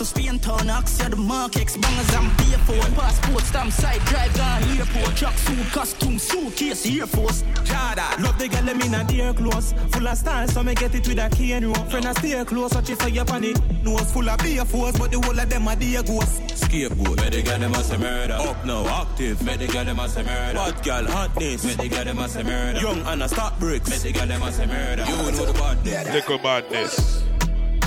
To 0.00 0.06
Spain 0.06 0.38
town, 0.38 0.70
ask 0.70 1.02
you 1.02 1.10
the 1.10 1.16
markets, 1.16 1.76
bangers 1.76 2.14
and 2.14 2.34
beer 2.38 2.56
phone, 2.64 2.92
passport, 2.94 3.42
stamp 3.42 3.70
side, 3.70 4.00
drive 4.06 4.32
down 4.32 4.62
airport, 4.78 5.14
truck 5.14 5.36
suit, 5.36 5.66
costume, 5.72 6.18
suitcase, 6.18 6.86
Air 6.86 7.06
Force. 7.06 7.42
Jada, 7.68 8.18
love 8.22 8.38
the 8.38 8.48
girl 8.48 8.62
them 8.62 8.80
in 8.80 8.94
a 8.94 9.04
dear 9.04 9.34
clothes 9.34 9.74
Full 9.92 10.08
of 10.08 10.16
style, 10.16 10.48
so 10.48 10.62
me 10.62 10.74
get 10.74 10.94
it 10.94 11.06
with 11.06 11.18
a 11.18 11.28
key 11.28 11.52
and 11.52 11.66
rope 11.66 11.90
Friend 11.90 12.06
a 12.06 12.14
stay 12.14 12.42
close, 12.46 12.72
watch 12.72 12.88
it 12.88 12.98
for 12.98 13.08
your 13.08 13.26
panic 13.26 13.56
Nose 13.82 14.10
full 14.10 14.28
of 14.28 14.38
beer 14.38 14.64
force, 14.64 14.96
but 14.98 15.10
the 15.10 15.20
whole 15.20 15.38
of 15.38 15.50
them 15.50 15.68
a 15.68 15.76
dear 15.76 16.02
ghost 16.02 16.48
Scapegoat, 16.56 17.20
where 17.20 17.30
they 17.30 17.42
got 17.42 17.60
them 17.60 17.74
as 17.74 17.90
a 17.90 17.98
murder. 17.98 18.38
Up 18.40 18.64
now, 18.64 18.86
active, 19.02 19.46
where 19.46 19.58
they 19.58 19.66
got 19.66 19.84
them 19.84 20.00
as 20.00 20.16
a 20.16 20.24
murder. 20.24 20.54
Bad 20.54 20.82
girl, 20.82 21.06
hotness 21.12 21.64
Where 21.64 21.74
they 21.74 21.88
got 21.88 22.06
them 22.06 22.18
as 22.20 22.36
a 22.36 22.44
murder. 22.44 22.80
Young 22.80 23.00
and 23.02 23.22
a 23.22 23.28
stop 23.28 23.58
bricks 23.58 23.90
Where 23.90 23.98
they 23.98 24.12
got 24.12 24.28
them 24.28 24.42
as 24.42 24.58
a 24.58 24.66
murder. 24.66 25.04
You 25.04 25.16
know 25.16 25.44
the 25.44 25.52
badness 25.52 26.14
Little 26.14 26.38
badness. 26.38 27.29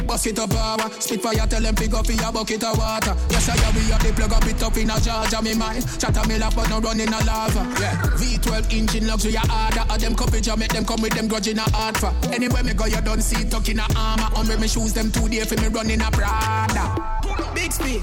Bust 0.08 0.28
it 0.28 0.40
up 0.40 0.50
power, 0.50 0.90
spit 1.00 1.22
fire, 1.22 1.48
tell 1.48 1.62
them 1.62 1.76
pick 1.76 1.94
up 1.94 2.06
for 2.06 2.12
your 2.12 2.32
bucket 2.32 2.64
of 2.64 2.78
water. 2.78 3.16
Yes, 3.30 3.50
I 3.50 3.56
am, 3.68 3.76
we 3.76 3.82
have 3.92 4.04
the 4.04 4.14
plug 4.14 4.34
up 4.34 4.46
it 4.46 4.62
up 4.62 4.78
in 4.78 4.90
a 4.90 5.00
Georgia, 5.00 5.42
me 5.42 5.54
mind. 5.54 5.86
Chatter 6.00 6.28
me 6.28 6.38
laugh, 6.38 6.56
but 6.56 6.70
no 6.70 6.80
running 6.80 7.08
a 7.08 7.20
lava. 7.24 7.64
Yeah. 7.80 7.96
V12 8.20 8.74
engine 8.74 9.08
luxury 9.08 9.34
harder. 9.34 9.86
Of 9.92 10.00
them 10.00 10.16
coverage, 10.16 10.50
I 10.50 10.56
make 10.56 10.74
them 10.74 10.86
come 10.86 11.02
with 11.02 11.14
them 11.14 11.28
grudge 11.28 11.48
in 11.48 11.60
a 11.60 11.64
hard 11.72 11.98
for. 11.98 12.14
Anywhere 12.34 12.64
me 12.64 12.74
go, 12.74 12.86
you 12.86 13.02
don't 13.02 13.22
see 13.22 13.48
tuck 13.50 13.68
in 13.70 13.80
a 13.80 13.88
armor. 13.96 14.30
On 14.36 14.48
me 14.60 14.68
shoes 14.68 14.94
them 14.94 15.12
two 15.12 15.28
day 15.30 15.46
for 15.46 15.60
me 15.62 15.68
running 15.68 16.02
a 16.02 16.12
Prada. 16.12 17.14
Big 17.54 17.72
speech. 17.72 18.02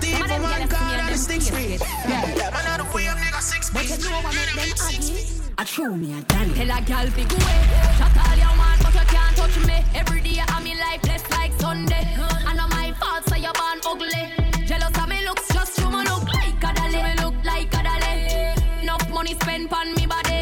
Thief 0.00 0.18
for 0.18 0.40
one 0.40 0.68
card 0.68 1.00
and 1.00 1.18
stick 1.18 1.42
speech. 1.42 1.80
Yeah, 2.08 2.26
yeah, 2.36 2.50
man, 2.50 2.66
I 2.66 2.76
don't 2.78 2.94
way 2.94 3.08
up 3.08 3.18
nigga 3.18 3.40
six 3.40 3.70
But 3.70 3.88
you 3.88 3.98
know 3.98 4.20
what 4.22 4.34
make 4.34 4.54
them 4.54 4.72
ugly? 4.80 5.26
I 5.58 5.64
throw 5.64 5.94
me 5.94 6.12
a 6.16 6.22
gal. 6.22 6.48
Tell 6.54 6.70
a 6.70 6.80
gal 6.82 7.06
fi 7.10 7.24
go 7.24 7.36
away. 7.36 7.62
Shut 7.98 8.16
all 8.16 8.36
your 8.36 8.54
man, 8.56 8.78
but 8.82 8.94
you 8.94 9.06
can't 9.06 9.36
touch 9.36 9.56
me. 9.66 9.84
Every 9.94 10.20
day 10.20 10.40
I'm 10.48 10.66
in 10.66 10.78
life 10.78 11.02
blessed 11.02 11.30
like 11.30 11.41
Sunday. 11.72 12.06
I 12.46 12.52
know 12.54 12.68
my 12.68 12.92
fault, 13.00 13.26
so 13.26 13.34
you're 13.34 13.50
born 13.54 13.80
ugly. 13.86 14.24
Jealous 14.66 14.94
of 14.98 15.08
me 15.08 15.24
looks, 15.24 15.48
just 15.54 15.78
you 15.78 15.86
look 15.86 16.28
like 16.34 16.62
a 16.68 16.70
dolly. 16.74 17.02
Me 17.02 17.14
look 17.24 17.34
like 17.44 17.72
a 17.72 17.82
dolly. 17.88 18.82
Enough 18.82 19.08
money 19.08 19.34
spent 19.40 19.72
on 19.72 19.94
me 19.94 20.04
body. 20.04 20.40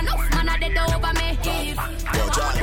Enough 0.00 0.24
man 0.32 0.48
a 0.48 0.58
dead 0.58 0.78
over 0.78 1.12
me. 1.20 1.28
Yo, 2.16 2.24
Jack, 2.30 2.56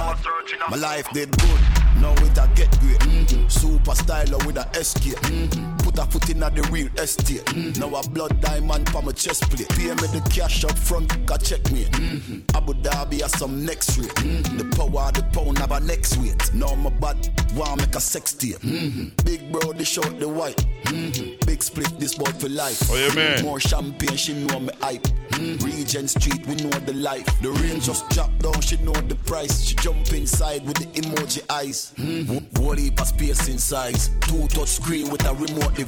my 0.72 0.78
life 0.78 1.08
did 1.14 1.30
good. 1.38 1.62
Now 2.02 2.14
it 2.14 2.38
a 2.40 2.50
get 2.56 2.80
great. 2.80 3.00
Mm-hmm. 3.02 3.48
Super 3.48 3.92
styler 3.92 4.44
with 4.48 4.58
a 4.58 4.66
SK. 4.84 5.14
Mm-hmm. 5.30 5.87
Put 5.98 6.06
a 6.06 6.12
foot 6.12 6.30
in 6.30 6.44
at 6.44 6.54
the 6.54 6.62
real 6.64 6.90
estate. 7.00 7.44
Mm-hmm. 7.46 7.82
Now 7.82 8.00
a 8.00 8.08
blood 8.10 8.40
diamond 8.40 8.88
for 8.90 9.02
my 9.02 9.14
chest 9.14 9.50
plate. 9.50 9.68
Pay 9.70 9.88
me 9.88 9.96
the 9.96 10.22
cash 10.32 10.64
up 10.64 10.78
front, 10.78 11.26
got 11.26 11.42
check 11.44 11.72
me. 11.72 11.86
Mm-hmm. 11.86 12.56
Abu 12.56 12.74
Dhabi 12.74 13.22
has 13.22 13.32
some 13.32 13.66
next 13.66 13.98
rate. 13.98 14.14
Mm-hmm. 14.18 14.58
The 14.58 14.76
power 14.76 15.12
the 15.12 15.24
pound 15.34 15.58
have 15.58 15.72
a 15.72 15.80
next 15.80 16.18
weight. 16.18 16.54
Now 16.54 16.76
my 16.76 16.92
bad 16.92 17.18
want 17.56 17.82
make 17.82 17.96
a 17.96 18.00
sex 18.00 18.34
tape. 18.34 18.58
Mm-hmm. 18.58 19.26
Big 19.26 19.52
bro, 19.52 19.74
the 19.74 19.84
short 19.84 20.20
the 20.20 20.30
white. 20.30 20.64
Mm-hmm. 20.84 21.48
Big 21.48 21.64
split, 21.64 22.00
this 22.00 22.14
boy 22.14 22.30
for 22.32 22.50
life. 22.50 22.80
Oh, 22.92 22.96
yeah, 22.96 23.16
man. 23.16 23.44
More 23.44 23.60
champagne, 23.60 24.16
she 24.18 24.34
know 24.34 24.60
me 24.60 24.70
hype. 24.82 25.08
Mm. 25.32 25.62
Regent 25.64 26.10
Street, 26.10 26.46
we 26.48 26.56
know 26.56 26.78
the 26.80 26.94
life. 26.94 27.26
The 27.42 27.50
rain 27.50 27.80
just 27.80 28.10
drop 28.10 28.36
down, 28.40 28.60
she 28.62 28.78
know 28.78 28.94
the 28.94 29.16
price. 29.16 29.64
She 29.64 29.76
jump 29.76 30.12
inside 30.14 30.66
with 30.66 30.78
the 30.78 31.02
emoji 31.02 31.42
eyes. 31.50 31.94
Mm-hmm. 31.98 32.58
Heap 32.78 33.02
of 33.02 33.08
space 33.08 33.48
inside. 33.48 34.00
Two 34.22 34.48
touch 34.50 34.70
screen 34.70 35.10
with 35.10 35.26
a 35.26 35.34
remote 35.34 35.74
device. 35.74 35.87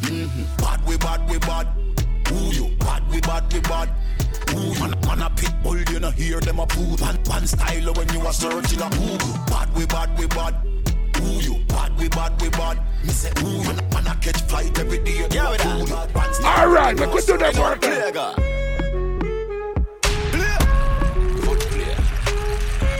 Mm-hmm. 0.00 0.56
Bad 0.62 0.86
we 0.86 0.96
bad 0.98 1.30
we 1.30 1.38
bad. 1.38 1.66
Who 2.28 2.52
you? 2.52 2.76
Bad 2.76 3.08
we 3.10 3.20
bad 3.20 3.52
we 3.52 3.60
bad. 3.60 3.88
Ooh, 4.52 4.74
man, 4.80 4.94
man 5.06 5.22
a 5.22 5.30
pit 5.30 5.52
bull, 5.62 5.76
you 5.76 6.00
know 6.00 6.10
hear 6.10 6.40
them 6.40 6.58
a 6.58 6.66
poo. 6.66 6.96
Man, 6.98 7.18
man 7.28 7.46
style 7.46 7.92
when 7.94 8.08
you 8.12 8.20
are 8.20 8.32
searching 8.32 8.80
a 8.82 8.90
Google. 8.90 9.38
Bad 9.46 9.74
we 9.76 9.86
bad 9.86 10.18
we 10.18 10.26
bad. 10.26 10.54
Who 11.16 11.40
you? 11.40 11.64
Bad 11.68 11.96
we 11.98 12.08
bad 12.08 12.40
we 12.40 12.48
bad. 12.50 12.78
Me 13.04 13.10
say 13.10 13.32
ooh, 13.42 13.62
man, 13.64 13.76
man 13.90 14.06
a 14.06 14.16
catch 14.20 14.42
flight 14.42 14.78
every 14.78 14.98
day. 14.98 15.26
Yeah, 15.30 15.50
we 15.50 15.56
that. 15.58 16.40
All 16.44 16.68
right, 16.68 16.98
when 16.98 17.10
we 17.10 17.16
you 17.16 17.16
could 17.16 17.26
do 17.26 17.38
that 17.38 17.54
are 17.54 17.54
for 17.54 17.72
a 17.72 17.76
searching 17.78 18.34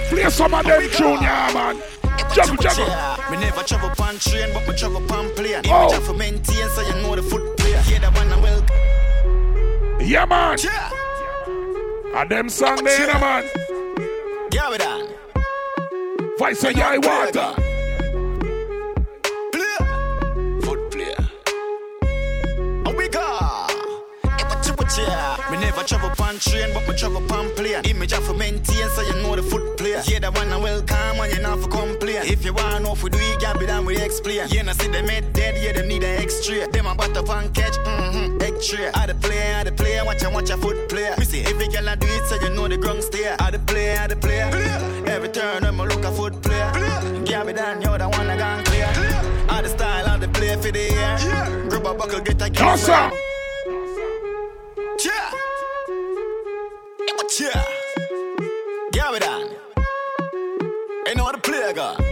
Play 0.09 0.31
some 0.31 0.55
of 0.55 0.65
them 0.65 0.91
tune, 0.91 1.21
yeah, 1.21 1.51
man. 1.53 1.83
Juggle, 2.37 2.57
juggle. 2.57 2.87
Me 3.31 3.39
never 3.39 3.63
travel 3.63 3.89
pan 3.97 4.19
train, 4.19 4.53
but 4.53 4.69
me 4.69 4.77
travel 4.77 5.01
pan 5.09 5.35
plane. 5.35 5.63
Oh. 5.69 5.89
Image 5.89 5.97
of 5.97 6.17
maintain, 6.19 6.69
so 6.69 6.83
you 6.83 6.93
know 7.01 7.17
the 7.17 7.23
foot 7.23 7.57
player. 7.57 7.83
Yeah, 7.89 8.01
that 8.01 8.15
one 8.15 8.31
I 8.31 8.37
will. 8.39 8.63
Yeah, 10.07 10.27
man. 10.27 10.59
And 12.15 12.31
them 12.31 12.51
song 12.51 12.85
there, 12.85 13.07
know, 13.07 13.21
man. 13.21 13.45
Yeah, 14.53 14.71
we 14.71 14.77
done. 14.77 15.09
Vice 16.39 16.63
of 16.65 16.73
Yai 16.77 16.99
Water. 16.99 17.55
Player. 19.53 20.61
Foot 20.61 20.91
player. 20.91 21.31
Oh, 22.85 22.95
we 22.99 23.09
go. 23.09 23.46
Yeah. 26.45 26.67
Me 26.67 26.73
never 26.73 26.73
travel 26.73 26.73
pan 26.73 26.73
train, 26.73 26.75
but 26.75 26.89
me 26.89 26.99
travel 26.99 27.23
pan 27.29 27.55
plane. 27.55 27.85
Image 27.85 28.13
of 28.13 28.37
maintain, 28.37 28.89
so 28.91 29.03
you 29.03 29.23
know 29.23 29.37
the 29.37 29.43
foot 29.43 29.77
player. 29.79 30.03
Yeah, 30.07 30.21
that 30.21 30.35
one 30.35 30.53
I 30.53 30.59
welcome 30.59 31.21
and 31.21 31.33
you 31.33 31.41
not 31.41 31.61
for 31.61 31.69
complain. 31.69 32.23
If 32.25 32.45
you 32.45 32.53
want 32.53 32.77
to 32.77 32.81
know 32.83 32.93
if 32.93 33.03
we 33.03 33.11
do 33.11 33.19
it, 33.19 33.41
done 33.41 33.85
with 33.87 34.03
explain. 34.03 34.49
Yeah, 34.49 34.69
I 34.69 34.73
see 34.73 34.89
them 34.89 35.09
head 35.09 35.33
dead, 35.33 35.57
yeah, 35.63 35.73
them 35.73 35.89
need 35.89 36.03
an 36.03 36.21
extra. 36.23 36.71
Them 36.71 36.87
a 36.87 36.95
butter 36.95 37.23
pan 37.23 37.53
catch, 37.53 37.75
mm-hmm, 37.75 38.43
egg 38.43 38.61
tray. 38.61 38.91
I 38.95 39.07
the 39.07 39.15
player, 39.15 39.57
I 39.57 39.65
the 39.65 39.73
player, 39.73 40.05
watch 40.05 40.23
and 40.23 40.35
watch 40.35 40.51
a 40.51 40.57
foot 40.57 40.89
player. 40.89 41.15
We 41.19 41.25
see 41.25 41.43
every 41.45 41.69
girl 41.69 41.89
I 41.89 41.95
do 41.95 42.07
it, 42.07 42.27
so 42.27 42.37
you 42.37 42.51
know 42.51 42.69
the 42.69 42.77
ground 42.77 43.03
stare. 43.03 43.37
I 43.39 43.51
the 43.51 43.59
player, 43.59 43.97
I 43.99 44.07
the 44.07 44.17
player. 44.17 44.51
Every 45.07 45.29
turn, 45.29 45.65
I'm 45.65 45.81
a 45.81 45.85
look 45.85 46.05
a 46.05 46.13
foot 46.13 46.43
player. 46.43 46.71
Give 47.25 47.47
me 47.47 47.53
down, 47.53 47.81
you're 47.83 47.99
the 47.99 48.09
one 48.09 48.29
I 48.29 48.37
gone 48.37 48.65
clear. 48.65 48.89
I 49.49 49.63
the 49.63 49.69
style, 49.69 50.07
I 50.07 50.19
the 50.19 50.29
play 50.29 50.57
for 50.57 50.71
the 50.71 50.81
year. 50.81 51.69
Grab 51.69 51.87
a 51.87 51.95
buckle, 51.95 52.21
get 52.21 52.43
a 52.43 52.51
Yeah. 57.39 57.63
Gavidan. 58.93 59.59
Ain't 61.07 61.17
no 61.19 61.27
other 61.27 61.39
player, 61.39 61.75
got. 61.75 62.06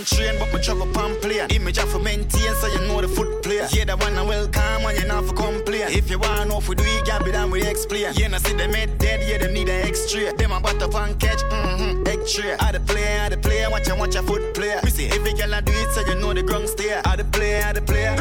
Pan 0.00 0.18
train, 0.18 0.38
but 0.38 0.52
me 0.52 0.62
travel 0.62 0.86
pan 0.92 1.16
plane. 1.20 1.46
Image 1.50 1.78
have 1.78 1.92
to 1.92 1.98
maintain, 1.98 2.54
so 2.56 2.66
you 2.68 2.80
know 2.86 3.00
the 3.00 3.08
foot 3.08 3.42
player. 3.42 3.66
Yeah, 3.72 3.84
the 3.84 3.96
one 3.96 4.16
I 4.16 4.22
welcome 4.22 4.82
when 4.82 4.96
you 4.96 5.06
not 5.06 5.24
for 5.24 5.34
complain. 5.34 5.88
If 5.88 6.10
you 6.10 6.18
want 6.18 6.48
know 6.48 6.58
if 6.58 6.68
we 6.68 6.74
do 6.74 6.84
it, 6.84 7.04
gab 7.04 7.26
it 7.26 7.34
and 7.34 7.52
we 7.52 7.62
explain. 7.62 8.12
Yeah, 8.14 8.28
now 8.28 8.38
see 8.38 8.54
them 8.54 8.72
head 8.72 8.98
dead, 8.98 9.20
yeah, 9.28 9.38
them 9.38 9.52
need 9.52 9.68
an 9.68 9.86
extra. 9.86 10.32
Them 10.36 10.52
a 10.52 10.60
butter 10.60 10.88
pan 10.88 11.18
catch, 11.18 11.40
mm-hmm, 11.40 12.06
egg 12.06 12.26
tray. 12.26 12.56
I 12.58 12.72
the 12.72 12.80
player, 12.80 13.20
I 13.20 13.28
the 13.28 13.38
player, 13.38 13.70
watch 13.70 13.88
and 13.88 13.98
watch 13.98 14.14
a 14.14 14.22
foot 14.22 14.54
player. 14.54 14.80
We 14.82 14.90
see 14.90 15.08
every 15.08 15.32
girl 15.34 15.54
I 15.54 15.60
do 15.60 15.72
it, 15.72 15.92
so 15.92 16.00
you 16.06 16.14
know 16.16 16.32
the 16.32 16.42
ground 16.42 16.68
stare. 16.68 17.02
I 17.04 17.16
the 17.16 17.24
player, 17.24 17.62
I 17.64 17.72
the 17.72 17.82
player. 17.82 18.14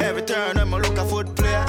Every 0.00 0.22
turn, 0.22 0.58
I'm 0.58 0.72
a 0.72 0.78
look 0.78 0.96
a 0.96 1.04
foot 1.04 1.34
player. 1.36 1.64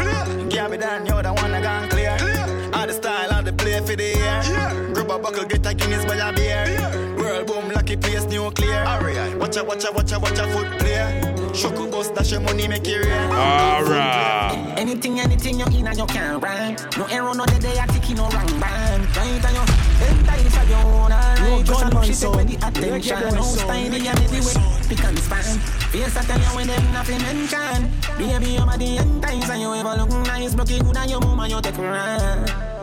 Gab 0.49 0.73
it 0.73 0.83
and 0.83 1.07
you're 1.07 1.23
the 1.23 1.33
one 1.33 1.53
I 1.53 1.61
gone 1.61 1.89
clear. 1.89 2.17
clear. 2.17 2.71
I 2.73 2.85
the 2.85 2.93
style, 2.93 3.31
I 3.31 3.41
the 3.41 3.53
play 3.53 3.79
for 3.79 3.95
the 3.95 4.03
year. 4.03 4.41
Grab 4.45 4.78
a 5.11 5.19
buckle, 5.19 5.45
get 5.45 5.65
a 5.65 5.73
Guinness 5.73 6.05
by 6.05 6.15
a 6.15 6.33
beer. 6.33 7.15
World 7.17 7.47
boom, 7.47 7.69
lucky 7.69 7.95
place, 7.95 8.25
nuclear. 8.25 8.85
Alright, 8.85 9.37
watch 9.37 9.57
a, 9.57 9.63
watch 9.63 9.85
a, 9.85 9.91
watch 9.91 10.11
a, 10.11 10.19
watch 10.19 10.37
a 10.37 10.47
foot 10.53 10.67
player. 10.79 11.21
Shuckle 11.53 11.91
go 11.91 12.03
stash 12.03 12.31
your 12.31 12.41
money, 12.41 12.67
make 12.67 12.87
it 12.87 13.05
rain. 13.05 13.31
Alright. 13.31 14.77
Anything, 14.77 15.19
anything 15.19 15.59
you 15.59 15.65
in 15.65 15.87
and 15.87 15.97
you 15.97 16.05
can't 16.05 16.41
run. 16.41 16.77
No 16.97 17.05
error, 17.05 17.33
no 17.33 17.45
dead, 17.45 17.61
they 17.61 17.77
are 17.79 17.87
ticking 17.87 18.17
no 18.17 18.29
wrong 18.29 18.59
bang. 18.59 19.01
Right 19.01 19.45
on 19.45 19.53
your 19.53 19.65
head, 19.99 20.25
time 20.25 20.49
for 20.49 20.69
your 20.69 20.77
own 20.77 21.11
alright. 21.11 21.65
Just 21.65 21.83
a 21.83 21.89
look, 21.89 22.03
she 22.03 22.13
take 22.13 22.33
away 22.33 22.43
the 22.45 22.67
attention. 22.67 23.35
No 23.35 23.41
style, 23.41 23.89
they 23.89 24.07
are 24.07 24.19
anyway. 24.19 24.79
Pick 24.87 25.03
on 25.05 25.15
the 25.15 25.21
span. 25.21 25.59
Face 25.89 26.15
a 26.15 26.21
tell 26.23 26.39
you 26.39 26.55
when 26.55 26.67
them 26.67 26.93
nothing 26.93 27.21
mention. 27.21 27.91
Baby, 28.17 28.51
you're 28.53 28.77
the 28.77 28.97
end 28.99 29.23
times 29.23 29.49
and 29.49 29.61
you 29.61 29.73
ever 29.73 29.95
look 29.97 30.09
nice. 30.27 30.55
But 30.55 30.69
you 30.69 30.83
good 30.83 30.97
and 30.97 31.09
your 31.09 31.19
mama, 31.19 31.47
you 31.47 31.61
take 31.61 31.77
a 31.77 31.81
run. 31.81 32.78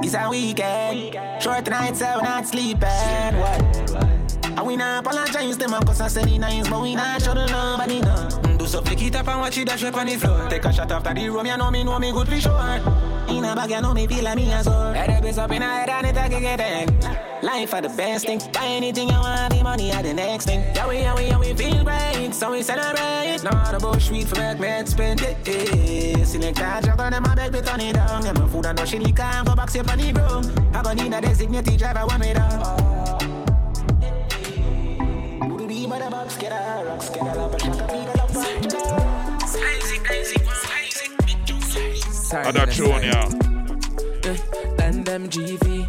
It's 0.00 0.14
a 0.14 0.28
weekend. 0.28 1.42
Short 1.42 1.68
nights, 1.68 1.98
so 1.98 2.12
we're 2.16 2.22
not 2.22 2.46
sleeping. 2.46 2.80
What? 3.38 4.32
And 4.44 4.66
we 4.66 4.76
not 4.76 5.04
apologize 5.04 5.56
them 5.58 5.70
cause 5.70 6.00
I 6.00 6.08
said 6.08 6.28
it 6.28 6.38
nice, 6.38 6.68
but 6.68 6.82
we 6.82 6.94
not 6.94 7.22
show 7.22 7.34
the 7.34 7.46
nobody 7.46 8.00
no. 8.00 8.56
Do 8.58 8.66
so 8.66 8.80
flick 8.82 9.02
it 9.02 9.16
up 9.16 9.28
and 9.28 9.40
watch 9.40 9.58
it 9.58 9.66
dash 9.66 9.84
up 9.84 9.96
on 9.96 10.06
the 10.06 10.16
floor. 10.16 10.48
Take 10.48 10.64
a 10.64 10.72
shot 10.72 10.90
after 10.92 11.14
the 11.14 11.28
room, 11.28 11.46
you 11.46 11.56
know 11.56 11.70
me, 11.70 11.84
know 11.84 11.98
me 11.98 12.12
good 12.12 12.28
for 12.28 12.40
sure. 12.40 13.11
In 13.28 13.44
a 13.44 13.54
bag, 13.54 13.70
you 13.70 13.80
know 13.80 13.94
me 13.94 14.06
feel 14.06 14.24
like 14.24 14.36
me 14.36 14.52
as 14.52 14.66
well. 14.66 14.92
Head 14.92 15.10
up 15.10 15.24
is 15.24 15.38
up 15.38 15.50
in 15.50 15.62
a 15.62 15.64
head 15.64 15.88
and 15.88 16.06
it 16.06 16.16
I 16.16 16.28
can 16.28 16.42
get 16.42 16.60
it. 16.60 17.42
Life 17.42 17.74
are 17.74 17.80
the 17.80 17.88
best 17.88 18.26
thing. 18.26 18.40
Buy 18.52 18.66
anything 18.66 19.08
you 19.08 19.14
want, 19.14 19.52
the 19.52 19.62
money 19.62 19.92
are 19.92 20.02
the 20.02 20.14
next 20.14 20.46
thing. 20.46 20.60
Yeah, 20.74 20.88
we, 20.88 20.98
yeah, 20.98 21.14
we, 21.14 21.26
yeah, 21.26 21.38
we 21.38 21.54
feel 21.54 21.82
great, 21.84 22.32
so 22.32 22.52
we 22.52 22.62
celebrate. 22.62 23.42
Now 23.42 23.72
the 23.72 23.78
bush 23.78 24.08
sweet 24.08 24.28
for 24.28 24.36
make 24.36 24.58
me 24.58 24.86
spend 24.86 25.22
it. 25.22 26.26
Select 26.26 26.58
a 26.58 27.02
on 27.02 27.12
them, 27.12 27.26
I 27.26 27.34
beg 27.34 27.52
me 27.52 27.60
turn 27.60 27.80
it 27.80 27.94
down. 27.94 28.22
Get 28.22 28.38
my 28.38 28.46
food 28.48 28.66
and 28.66 28.78
no 28.78 28.84
shit, 28.84 29.16
can 29.16 29.44
go 29.44 29.56
back, 29.56 29.70
safe 29.70 29.90
on 29.90 29.98
the 29.98 30.12
room. 30.12 30.74
I 30.74 30.82
gonna 30.82 31.02
need 31.02 31.12
a 31.12 31.20
designated 31.20 31.78
driver, 31.78 32.06
one 32.06 32.20
way 32.20 32.34
down. 32.34 33.02
Other 42.34 42.66
tune, 42.66 43.02
yeah. 43.02 43.28
And 44.80 45.04
them 45.04 45.28
GV. 45.28 45.86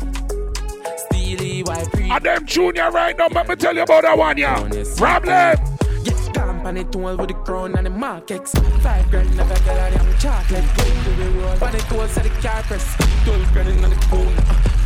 Steely 1.00 1.64
white 1.64 1.90
pre. 1.92 2.10
And 2.10 2.26
them 2.26 2.46
junior 2.46 2.92
right 2.92 3.18
now, 3.18 3.28
let 3.28 3.48
me 3.48 3.56
tell 3.56 3.74
you 3.74 3.84
about 3.84 4.02
that 4.04 4.18
one, 4.18 4.38
yeah. 4.38 4.56
Problem. 4.98 5.58
Get 6.04 6.34
damp 6.34 6.66
on 6.66 6.78
it 6.78 6.94
all 6.96 7.16
with 7.16 7.30
the 7.30 7.34
crown 7.34 7.76
and 7.76 7.86
the 7.86 7.90
markets. 7.90 8.52
Five 8.82 9.10
grand 9.10 9.38
never 9.38 9.54
get 9.54 9.94
out 9.94 10.06
of 10.06 10.20
chocolate. 10.20 10.66
Going 10.76 11.04
to 11.04 11.10
the 11.12 11.30
road, 11.40 11.60
but 11.62 11.76
it 11.76 11.90
goes 11.90 12.14
to 12.16 12.20
the 12.20 12.30
car 12.42 12.62
press. 12.64 12.96
Twelve 13.24 13.54
grand 13.54 13.70
in 13.70 13.82
the 13.82 13.96
cool. 14.10 14.26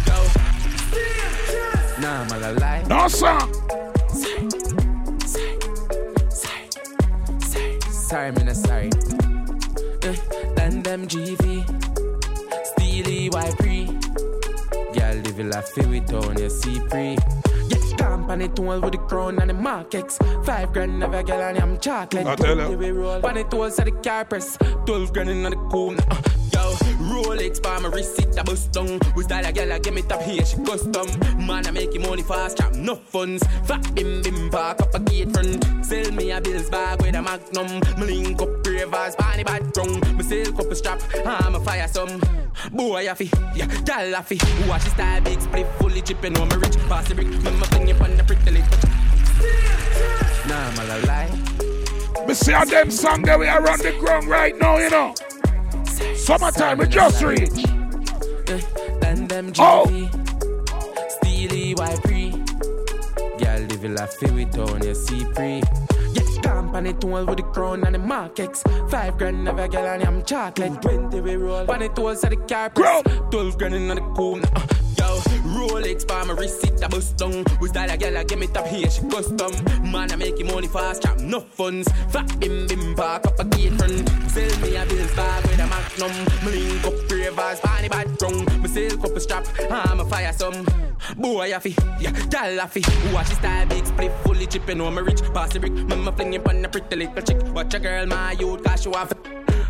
Go. 0.06 0.18
Nah, 2.02 2.22
I'm 2.22 2.32
a 2.32 2.60
lie. 2.60 2.84
No, 2.88 3.08
sir. 3.08 3.40
Sorry, 7.90 8.32
man, 8.32 8.56
sorry. 8.56 8.90
Uh, 10.04 10.16
and 10.34 10.47
them 10.88 11.06
GV. 11.06 11.44
Steely 12.72 13.30
white 13.30 13.58
pre. 13.58 13.86
Girl, 14.96 15.16
live 15.24 15.38
your 15.38 15.50
life 15.50 15.76
with 15.76 16.14
on 16.14 16.38
your 16.38 16.50
C 16.50 16.80
pre. 16.90 17.18
Get 17.68 17.84
damp 17.98 18.30
on 18.30 18.42
it 18.42 18.58
all 18.60 18.80
with 18.80 18.94
the 18.94 18.98
crown 19.00 19.40
and 19.40 19.50
the 19.50 19.54
markets. 19.54 20.18
Five 20.44 20.72
grand 20.74 21.00
never 21.00 21.24
get 21.24 21.42
on 21.42 21.62
I'm 21.62 21.80
chocolate. 21.80 22.28
I 22.28 22.36
tell 22.36 22.58
her. 22.58 22.78
We 22.78 22.92
roll. 22.92 23.26
On 23.26 23.38
it 23.38 23.54
all 23.54 23.70
to 23.70 23.84
the 23.84 23.92
car 23.92 24.26
press. 24.26 24.58
Twelve 24.86 25.12
grand 25.14 25.30
in 25.30 25.44
the 25.44 25.56
cool. 25.72 25.96
Uh, 26.10 26.22
yo, 26.54 26.74
Rolex 27.10 27.62
for 27.62 27.80
my 27.82 27.90
receipt, 27.90 28.38
I 28.38 28.44
bust 28.44 28.72
down. 28.72 29.00
We 29.16 29.24
style 29.24 29.46
a 29.46 29.52
girl, 29.52 29.74
I 29.74 29.80
give 29.80 29.94
me 29.94 30.02
top 30.04 30.22
here, 30.22 30.46
she 30.46 30.58
custom. 30.64 31.08
Man, 31.46 31.68
I 31.68 31.72
make 31.72 31.94
him 31.94 32.04
money 32.04 32.24
fast, 32.24 32.58
trap 32.58 32.74
no 32.74 32.96
funds. 32.96 33.44
Fat 33.66 33.94
bim 33.96 34.22
bim, 34.22 34.50
park 34.50 34.82
up 34.82 34.94
a 34.94 35.00
gate 35.00 35.32
front. 35.32 35.66
Sell 35.86 36.12
me 36.12 36.32
a 36.32 36.42
bills 36.42 36.70
bag 36.70 37.02
with 37.02 37.16
a 37.16 37.22
magnum. 37.22 37.80
Me 38.00 38.06
link 38.06 38.42
up 38.42 38.66
ravers, 38.66 39.16
panny 39.16 39.44
bad 39.44 39.72
drunk. 39.74 40.06
Me 40.16 40.24
sell 40.24 40.52
couple 40.54 40.76
strap, 40.76 41.02
I'm 41.26 41.56
a 41.56 41.60
fire 41.60 41.88
some. 41.88 42.22
Boy, 42.72 43.10
I 43.10 43.14
fi, 43.14 43.30
yeah, 43.56 43.68
gal 43.86 44.16
I 44.16 44.22
fi. 44.22 44.38
Watch 44.68 44.84
his 44.84 44.94
style, 44.94 45.22
big 45.22 45.40
split, 45.40 45.68
fully 45.80 46.02
chipping 46.02 46.38
on 46.38 46.50
my 46.50 46.56
rich. 46.56 46.78
Pass 46.90 47.08
the 47.08 47.16
brick, 47.16 47.28
me 47.28 47.52
my 47.52 47.68
finger 47.88 48.04
on 48.04 48.18
the 48.18 48.24
prick, 48.24 48.40
the 48.44 48.52
lip. 48.52 48.66
Nah, 50.48 50.68
I'm 50.68 50.80
a 50.80 51.06
lie. 51.08 52.26
Me 52.28 52.34
see 52.34 52.52
how 52.52 52.66
them 52.66 52.92
song 52.92 53.22
that 53.24 53.40
we 53.40 53.48
are 53.48 53.70
on 53.70 53.80
the 53.80 53.92
ground 54.00 54.28
right 54.28 54.58
now, 54.58 54.78
you 54.78 54.90
know. 54.90 55.14
Summertime, 56.16 56.78
we 56.80 56.88
just 56.88 57.24
reach. 57.24 57.66
Eh, 58.48 58.62
and 59.06 59.30
them 59.30 59.54
Oh. 59.60 59.86
GV. 59.88 60.10
Steely 61.10 61.74
white 61.76 62.02
pre. 62.04 62.32
Girl, 63.40 63.60
live 63.62 63.84
your 63.84 63.94
life 63.94 64.22
with 64.22 64.58
on 64.58 64.82
your 64.84 64.96
C 64.96 65.26
pre. 65.36 65.62
Get 66.14 66.42
damp 66.42 66.74
on 66.74 66.88
it 66.88 67.04
all 67.04 67.26
with 67.26 67.38
the 67.38 67.44
crown 67.54 67.84
and 67.86 67.96
the 67.96 68.00
markets. 68.00 68.64
Five 68.90 69.18
grand 69.18 69.44
never 69.44 69.68
get 69.68 69.86
on 69.86 70.06
I'm 70.06 70.24
chocolate. 70.24 70.82
Twenty 70.82 71.22
we 71.22 71.36
roll. 71.36 71.70
On 71.70 71.82
it 71.82 71.98
all 71.98 72.16
to 72.16 72.30
the 72.30 72.36
car 72.36 72.70
press. 72.70 73.04
Twelve 73.32 73.58
grand 73.58 73.76
in 73.76 73.88
the 73.88 74.02
cool. 74.16 74.40
Rolex 75.68 76.08
for 76.08 76.26
my 76.26 76.34
receipt, 76.34 76.84
I 76.84 76.88
bust 76.88 77.18
down. 77.18 77.44
We 77.60 77.70
style 77.70 77.90
a 77.90 77.98
girl, 77.98 78.18
I 78.18 78.24
give 78.24 78.40
me 78.40 78.48
top 78.48 78.68
here, 78.68 78.90
she 78.90 79.02
custom. 79.10 79.52
Man, 79.92 80.12
I 80.12 80.16
make 80.16 80.40
him 80.40 80.48
money 80.48 80.68
fast, 80.68 81.02
trap 81.02 81.20
no 81.20 81.42
funds. 81.42 81.88
Fat 82.10 82.40
bim 82.40 82.68
bim, 82.68 82.96
park 82.96 83.26
up 83.28 83.40
a 83.40 83.46
gate 83.46 83.74
front. 83.74 84.10
Sell 84.32 84.60
me 84.60 84.76
a 84.76 84.86
bills 84.86 85.14
bag 85.16 85.44
with 85.44 85.60
a 85.60 85.68
magnum. 85.68 86.12
Me 86.46 86.52
link 86.52 86.86
up 86.86 87.12
ravers, 87.12 87.60
panny 87.60 87.90
bad 87.90 88.18
drunk. 88.18 88.62
Me 88.62 88.68
sell 88.68 88.98
couple 88.98 89.20
strap, 89.20 89.46
I'm 89.70 90.00
a 90.00 90.06
fire 90.06 90.34
some. 90.34 90.66
Boy, 91.18 91.54
I 91.54 91.60
fi, 91.60 91.76
yeah, 92.00 92.12
gal 92.30 92.62
I 92.62 92.68
fi. 92.68 92.82
Watch 93.14 93.30
his 93.30 93.38
style, 93.38 93.66
big 93.68 93.86
split, 93.86 94.12
fully 94.24 94.48
chipping 94.48 94.82
on 94.82 94.96
my 94.96 95.02
rich. 95.02 95.22
Pass 95.34 95.54
the 95.54 95.60
brick, 95.60 95.74
mama 95.74 96.12
flinging 96.12 96.42
pon 96.44 96.62
the 96.62 96.70
pretty 96.70 96.96
little 96.96 97.22
chick. 97.22 97.42
Watch 97.54 97.74
a 97.74 97.80
girl, 97.80 98.06
my 98.06 98.32
youth, 98.34 98.64
cause 98.64 98.84
she 98.84 98.90
want 98.90 99.10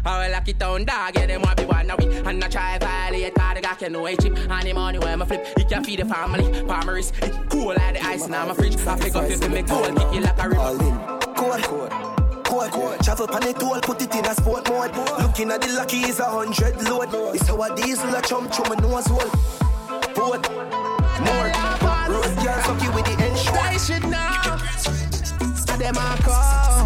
I 0.08 0.26
will 0.26 0.32
lock 0.32 0.48
it 0.48 0.58
down, 0.58 0.86
dog, 0.86 1.16
yeah, 1.16 1.26
them 1.26 1.42
want 1.42 1.58
be 1.58 1.66
one 1.66 1.92
of 1.92 2.00
we 2.00 2.16
And 2.16 2.44
I 2.44 2.48
try 2.48 2.78
violate, 2.80 3.36
cause 3.36 3.56
the 3.56 3.62
guy 3.62 3.76
can 3.76 3.92
know 3.92 4.08
a 4.08 4.16
chip 4.16 4.38
And 4.38 4.68
the 4.68 4.74
money 4.74 5.00
when 5.00 5.22
I 5.22 5.26
flip, 5.26 5.46
he 5.58 5.66
can 5.66 5.84
feed 5.84 6.00
the 6.00 6.06
family 6.06 6.44
Palmeris, 6.64 7.12
it 7.22 7.50
cool 7.50 7.68
like 7.76 7.96
the 7.96 8.06
ice 8.06 8.26
in 8.26 8.32
my 8.32 8.54
fridge 8.54 8.78
I 8.88 8.98
pick 8.98 9.16
up 9.16 9.30
if 9.30 9.44
you 9.44 9.50
make 9.50 9.68
cold, 9.68 9.96
kick 9.98 10.14
you 10.14 10.22
like 10.22 10.42
a 10.42 10.50
river 10.50 11.18
Code, 11.36 11.62
code, 11.62 12.72
code. 12.72 13.00
Travel 13.04 13.28
pan 13.28 13.44
it 13.44 13.62
all, 13.62 13.80
put 13.82 14.02
it 14.02 14.16
in 14.16 14.26
a 14.26 14.34
sport 14.34 14.68
mode. 14.70 14.96
Looking 15.20 15.52
at 15.52 15.62
the 15.62 15.68
lucky 15.74 15.98
is 15.98 16.20
a 16.20 16.26
hundred 16.26 16.82
load. 16.84 17.36
It's 17.36 17.48
how 17.48 17.62
a 17.62 17.76
diesel 17.76 18.16
a 18.16 18.22
chump 18.22 18.52
through 18.52 18.76
my 18.76 18.82
nose 18.82 19.06
hole. 19.06 19.30
Port, 20.16 20.50
more. 21.22 21.52
Road 22.10 22.36
girl 22.42 22.62
fuck 22.64 22.82
you 22.82 22.92
with 22.92 23.06
the. 23.06 23.18
I 23.60 23.78
should 23.78 24.04
know 24.04 25.56
So 25.56 25.78
them 25.78 25.96
a 25.96 26.18
call 26.24 26.77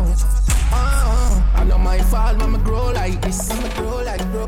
I 1.62 1.64
know 1.64 1.78
my 1.78 2.00
fault 2.00 2.40
when 2.40 2.56
I 2.56 2.64
grow 2.64 2.92
like 2.92 3.22
this. 3.22 3.52
I'ma 3.52 3.70
grow 3.76 4.04
like 4.04 4.32
grow, 4.32 4.48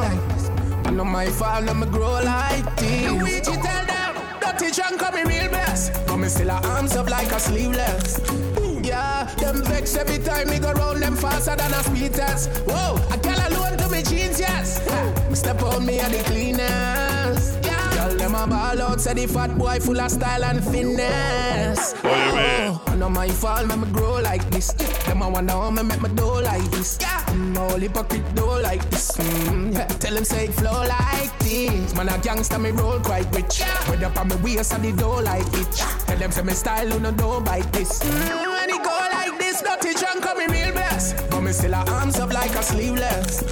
like 0.00 0.28
this. 0.28 0.48
I 0.86 0.90
know 0.92 1.04
my 1.04 1.26
fault 1.26 1.66
when 1.66 1.82
I 1.82 1.86
grow 1.90 2.22
like 2.24 2.76
this. 2.76 3.04
The 3.04 3.22
way 3.22 3.36
you 3.36 3.62
tell 3.62 3.84
them. 3.84 4.14
Dirty 4.40 4.70
drunk 4.72 5.02
on 5.02 5.14
me 5.14 5.24
real 5.24 5.50
best 5.50 5.92
But 6.06 6.16
me 6.16 6.28
still 6.28 6.48
a 6.48 6.54
arms 6.68 6.96
up 6.96 7.10
like 7.10 7.30
a 7.32 7.38
sleeveless. 7.38 8.20
Yeah, 8.82 9.24
them 9.36 9.62
vex 9.62 9.94
every 9.94 10.24
time 10.24 10.48
me 10.48 10.58
go 10.58 10.72
round 10.72 11.02
them 11.02 11.16
faster 11.16 11.54
than 11.54 11.70
a 11.70 11.82
speed 11.84 12.14
test. 12.14 12.48
Whoa, 12.66 12.96
I 13.10 13.18
can't 13.18 13.52
alone 13.52 13.76
to 13.76 13.88
me 13.90 14.02
jeans, 14.02 14.40
yes. 14.40 14.80
Me 15.28 15.34
step 15.34 15.62
on 15.62 15.84
me 15.84 15.98
and 15.98 16.14
the 16.14 16.22
cleanest. 16.24 17.62
Yeah, 17.62 17.67
Girl, 17.67 17.67
them 17.67 17.67
a 18.38 18.46
ball 18.46 18.82
out, 18.82 19.00
say 19.00 19.14
the 19.14 19.26
fat 19.26 19.56
boy 19.58 19.78
full 19.80 20.00
of 20.00 20.10
style 20.10 20.44
and 20.44 20.62
finesse. 20.64 21.94
What 21.94 22.16
you 22.16 22.32
mean? 22.36 22.80
I 22.86 22.96
know 22.96 23.10
my 23.10 23.28
fault, 23.28 23.66
make 23.66 23.78
me 23.78 23.90
grow 23.92 24.20
like 24.20 24.48
this. 24.50 24.72
Them 25.06 25.22
a 25.22 25.28
wonder 25.28 25.52
how 25.52 25.70
me 25.70 25.82
make 25.82 26.00
me 26.00 26.08
do 26.14 26.40
like 26.42 26.70
this. 26.70 26.98
Mm, 26.98 27.56
all 27.58 27.78
hypocrite 27.78 28.34
do 28.34 28.46
like 28.60 28.88
this. 28.90 29.12
Mm, 29.16 29.74
yeah. 29.74 29.86
Tell 29.86 30.14
them 30.14 30.24
say 30.24 30.44
it 30.46 30.54
flow 30.54 30.82
like 30.86 31.36
this. 31.40 31.94
Man 31.94 32.08
a 32.08 32.18
gangster, 32.18 32.58
me 32.58 32.70
roll 32.70 33.00
quite 33.00 33.32
rich. 33.34 33.62
Whether 33.88 34.06
up 34.06 34.18
on 34.18 34.28
me 34.28 34.36
waist 34.36 34.72
and 34.72 34.84
the 34.84 34.92
door 34.92 35.22
like 35.22 35.46
it. 35.54 35.72
Tell 36.06 36.18
them 36.18 36.30
say 36.30 36.42
me 36.42 36.52
style, 36.52 36.88
you 36.88 37.00
know, 37.00 37.12
do 37.12 37.40
like 37.40 37.70
this. 37.72 38.02
Mm, 38.02 38.48
when 38.48 38.70
it 38.70 38.82
go 38.82 39.08
like 39.12 39.38
this, 39.38 39.62
dirty 39.62 39.94
drunk 39.94 40.26
on 40.26 40.38
me 40.38 40.46
real 40.46 40.72
best. 40.74 41.16
But 41.30 41.40
me 41.40 41.52
still 41.52 41.74
a 41.74 41.84
arms 41.90 42.18
up 42.18 42.32
like 42.32 42.50
a 42.54 42.62
sleeveless. 42.62 43.42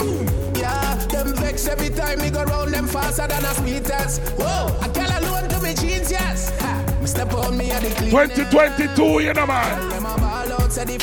Yeah. 1.56 1.88
time 1.96 2.20
me 2.20 2.30
go 2.30 2.44
round 2.44 2.72
them 2.72 2.86
faster 2.86 3.26
than 3.26 3.42
a 3.44 3.54
speed 3.54 3.84
test. 3.84 4.20
Whoa, 4.38 4.78
I 4.80 4.88
girl 4.88 5.10
alone 5.18 5.48
to 5.48 5.60
me 5.62 5.74
jeans, 5.74 6.10
yes. 6.10 6.58
Ha, 6.60 6.98
me 7.00 7.06
step 7.06 7.32
on 7.32 7.56
me 7.56 7.70
at 7.70 7.82
the 7.82 7.90
clean. 7.90 8.10
2022, 8.10 9.20
you 9.20 9.32
know, 9.32 9.46
man. 9.46 9.92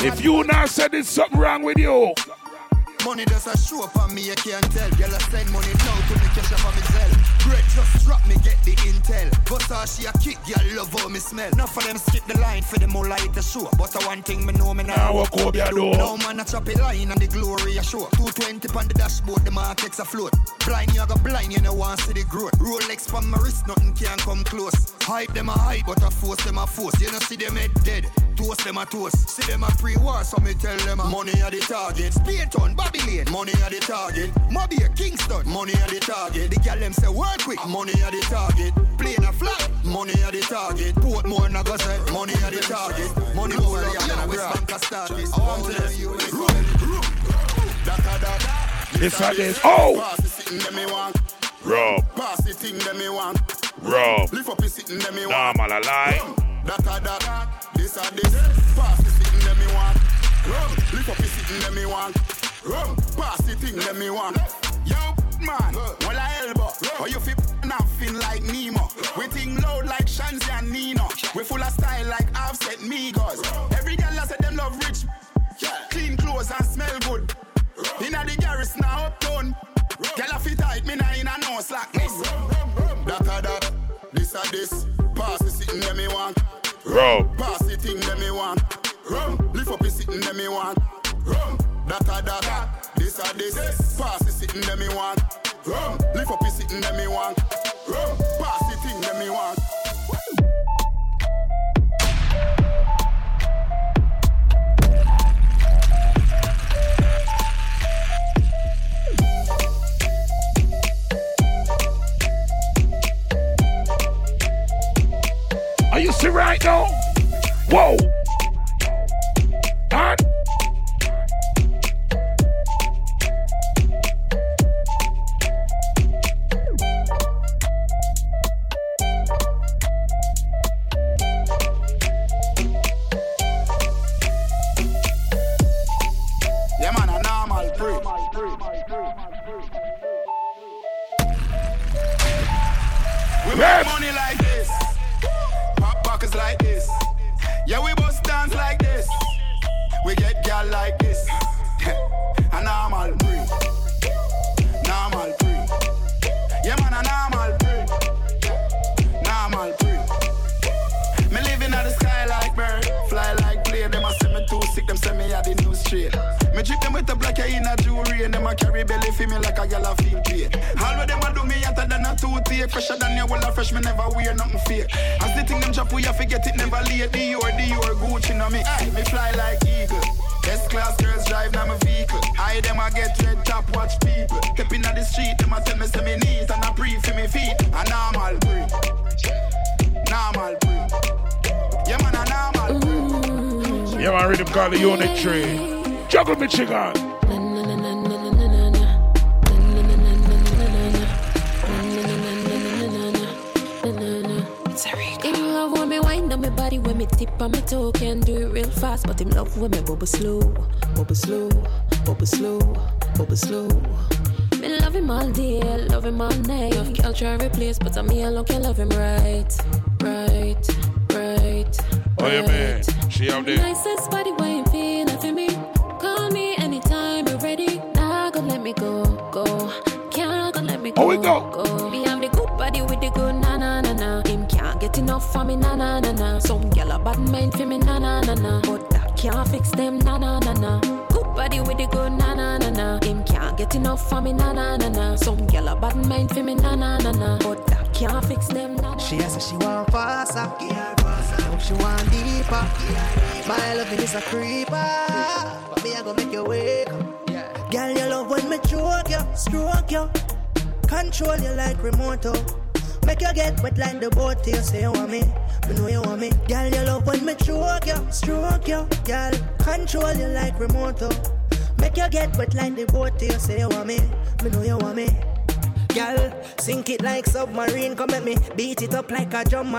If 0.06 0.24
you 0.24 0.44
not 0.44 0.70
said 0.70 0.92
there's 0.92 1.10
something 1.10 1.40
wrong 1.40 1.64
with 1.64 1.78
you. 1.78 2.14
Money 3.04 3.26
does 3.26 3.48
a 3.48 3.58
show 3.58 3.84
up 3.84 3.96
on 3.98 4.14
me, 4.14 4.28
you 4.28 4.36
can't 4.36 4.64
tell. 4.72 4.90
Girl, 4.92 5.14
I 5.14 5.18
send 5.18 5.52
money 5.52 5.68
now 5.80 5.96
to 6.08 6.14
me 6.14 6.28
cash 6.36 6.52
up 6.54 6.66
on 6.66 6.76
me 6.76 6.82
sell. 6.82 6.93
Great, 7.44 7.64
just 7.76 8.06
drop 8.06 8.26
me, 8.26 8.36
get 8.36 8.58
the 8.64 8.72
intel. 8.88 9.30
Versace 9.44 10.08
a 10.08 10.18
kick, 10.20 10.38
girl, 10.48 10.78
love 10.78 10.94
how 10.94 11.10
me 11.10 11.20
smell. 11.20 11.52
Not 11.58 11.70
for 11.70 11.84
them 11.84 11.98
skip 11.98 12.26
the 12.26 12.40
line, 12.40 12.64
for 12.64 12.80
them 12.80 12.96
all 12.96 13.06
like 13.06 13.34
the 13.34 13.42
show. 13.42 13.70
But 13.78 13.96
I 14.02 14.08
one 14.08 14.24
thing 14.24 14.46
me 14.46 14.54
know 14.54 14.74
me 14.74 14.84
now. 14.86 14.96
Now 14.96 15.14
what 15.14 15.32
Kobe 15.32 15.60
a 15.60 15.70
do? 15.70 15.92
No 15.92 16.16
man 16.18 16.40
a 16.40 16.46
chop 16.46 16.70
it 16.70 16.80
line 16.80 17.12
and 17.12 17.20
the 17.20 17.28
glory 17.28 17.76
a 17.78 17.84
show. 17.84 18.08
220 18.16 18.70
on 18.78 18.88
the 18.88 18.94
dashboard, 18.94 19.44
the 19.44 19.52
markets 19.52 20.00
afloat. 20.00 20.34
Blind, 20.66 20.94
you 20.96 21.06
go 21.06 21.16
blind, 21.16 21.52
you 21.52 21.60
know 21.62 21.74
want 21.74 22.00
see 22.00 22.14
the 22.14 22.24
growth. 22.24 22.58
Rolex 22.60 23.14
on 23.14 23.30
my 23.30 23.38
wrist, 23.40 23.68
nothing 23.68 23.94
can 23.94 24.18
come 24.20 24.44
close. 24.46 24.94
Hype 25.02 25.34
them 25.34 25.50
a 25.50 25.52
hype, 25.52 25.86
but 25.86 26.02
I 26.02 26.10
force 26.10 26.44
them 26.46 26.58
a 26.58 26.66
force. 26.66 27.00
You 27.02 27.12
know 27.12 27.20
see 27.20 27.36
them 27.36 27.58
head 27.58 27.72
dead, 27.84 28.10
toast 28.38 28.64
them 28.64 28.78
a 28.78 28.86
toast. 28.86 29.28
See 29.28 29.52
them 29.52 29.64
a 29.64 29.72
pre-war, 29.78 30.24
so 30.24 30.38
me 30.42 30.54
tell 30.54 30.78
them 30.88 31.02
a 31.02 31.06
money 31.06 31.42
are 31.42 31.52
the 31.52 31.60
target. 31.60 32.14
Spear 32.14 32.48
on 32.62 32.74
Babylon, 32.74 33.28
money 33.32 33.54
are 33.64 33.70
the 33.70 33.80
target. 33.82 34.32
Mobay 34.50 34.86
a 34.86 34.90
Kingston, 34.96 35.48
money 35.50 35.74
are 35.74 35.90
the 35.90 36.00
target. 36.00 36.50
The 36.50 36.60
gal 36.62 36.80
them 36.80 36.94
say 36.94 37.10
work 37.10 37.33
quick, 37.40 37.60
money 37.68 37.94
are 38.04 38.12
the 38.12 38.22
target. 38.22 38.74
Playing 38.98 39.24
a 39.24 39.34
flag, 39.34 39.70
money 39.86 40.14
are 40.24 40.32
the 40.32 40.42
target. 40.42 40.96
Portmore 40.96 41.50
Nago 41.50 41.78
say, 41.82 41.98
money 42.12 42.34
are 42.44 42.52
the 42.52 42.62
target. 42.62 43.36
Money 43.36 43.56
more 43.58 43.82
than 43.82 44.20
a 44.20 44.28
West 44.28 44.54
Bank 44.54 44.72
a 44.72 44.80
start. 44.80 45.12
I 45.12 45.16
want 45.40 45.66
to 45.66 45.84
It's 49.06 49.20
like 49.20 49.38
this. 49.38 49.60
Oh! 49.64 49.96
Pass 50.00 50.22
the 50.22 50.28
sitting 50.30 50.60
them 50.60 50.76
me 50.76 50.86
want. 50.86 51.18
Rob. 51.64 52.16
Pass 52.16 52.44
the 52.44 52.54
thing 52.54 52.78
them 52.80 52.98
me 52.98 53.10
want. 53.10 53.40
Rob. 53.82 54.32
Lift 54.32 54.50
up 54.50 54.58
the 54.58 54.70
sitting 54.70 55.00
them 55.00 55.16
me 55.16 55.26
Nah, 55.26 55.54
want. 55.54 55.58
man, 55.58 55.72
I 55.74 55.80
lie. 55.80 56.34
That 56.66 56.80
a 56.80 57.04
that, 57.04 57.72
this 57.76 57.98
a 57.98 58.14
this. 58.16 58.34
Pass 58.76 58.98
the 59.04 59.10
sitting 59.10 59.40
them 59.46 59.60
me 59.60 59.68
want. 59.74 59.98
Rum, 60.48 60.72
lift 60.94 61.10
up 61.10 61.18
the 61.18 61.24
sitting 61.24 61.60
them 61.62 61.76
me 61.76 61.86
want. 61.86 62.16
Rum, 62.66 62.96
pass 63.18 63.42
the 63.44 63.56
thing 63.56 63.76
them 63.76 64.00
me 64.00 64.10
want. 64.10 64.38
Yo, 64.86 64.96
man, 65.46 65.74
well 66.02 66.18
I 66.18 66.48
elbow. 66.48 66.72
Or 67.00 67.08
you 67.08 67.20
fit 67.20 67.40
nothing 67.66 68.16
like 68.16 68.44
Nemo. 68.44 68.88
We 69.18 69.28
think 69.28 69.62
loud 69.62 69.86
like 69.86 70.08
Shanzi 70.08 70.50
and 70.52 70.72
Nino. 70.72 71.08
We 71.36 71.44
full 71.44 71.62
of 71.62 71.72
style 71.72 72.08
like 72.08 72.28
Offset 72.40 72.80
Migos. 72.80 73.42
Every 73.78 73.96
girl 73.96 74.10
I 74.10 74.26
say 74.26 74.36
them 74.40 74.56
love 74.56 74.78
rich. 74.86 75.06
Clean 75.90 76.18
clothes 76.18 76.52
and 76.52 76.66
smell 76.66 77.00
good. 77.02 77.34
Inna 78.06 78.24
the 78.26 78.36
garrison 78.40 78.82
now 78.82 79.06
uptown. 79.06 79.56
Girl 80.16 80.28
a 80.32 80.40
fit 80.40 80.58
tight, 80.58 80.86
me 80.86 80.96
nah 80.96 81.12
in 81.14 81.28
a 81.28 81.38
no 81.42 81.60
slackness. 81.62 82.22
That 83.06 83.22
a 83.22 83.42
that, 83.42 83.72
this 84.14 84.34
a 84.36 84.52
this. 84.52 84.86
Pass 85.16 85.40
the 85.40 85.50
sitting 85.50 85.80
them 85.82 85.98
me 85.98 86.08
want. 86.08 86.38
Rob. 86.86 87.38
Pass 87.38 87.60
the 87.66 87.78
thing 87.78 88.00
them 88.00 88.20
me 88.20 88.32
want. 88.32 88.62
Rum, 89.10 89.52
lift 89.54 89.70
up 89.70 89.80
the 89.80 89.90
sitting 89.90 90.20
them 90.20 90.38
me 90.38 90.48
want. 90.48 90.78
Rum, 91.26 91.58
that 91.88 92.02
a 92.02 92.24
that, 92.24 92.83
this 93.14 93.32
a 93.32 93.38
this. 93.54 93.98
Pass 93.98 94.24
the 94.24 94.32
sitting 94.32 94.62
them 94.62 94.80
me 94.80 94.88
want. 94.90 95.20
Rum, 95.66 95.98
lift 96.16 96.32
up 96.32 96.40
the 96.40 96.50
sitting 96.50 96.82
them 96.82 96.98
me 96.98 97.08
want. 97.08 97.38
Rum, 97.88 98.18
pass 98.40 98.60
the 98.70 98.78
thing 98.82 99.02
them 99.02 99.20
me 99.20 99.30
want. 99.30 99.83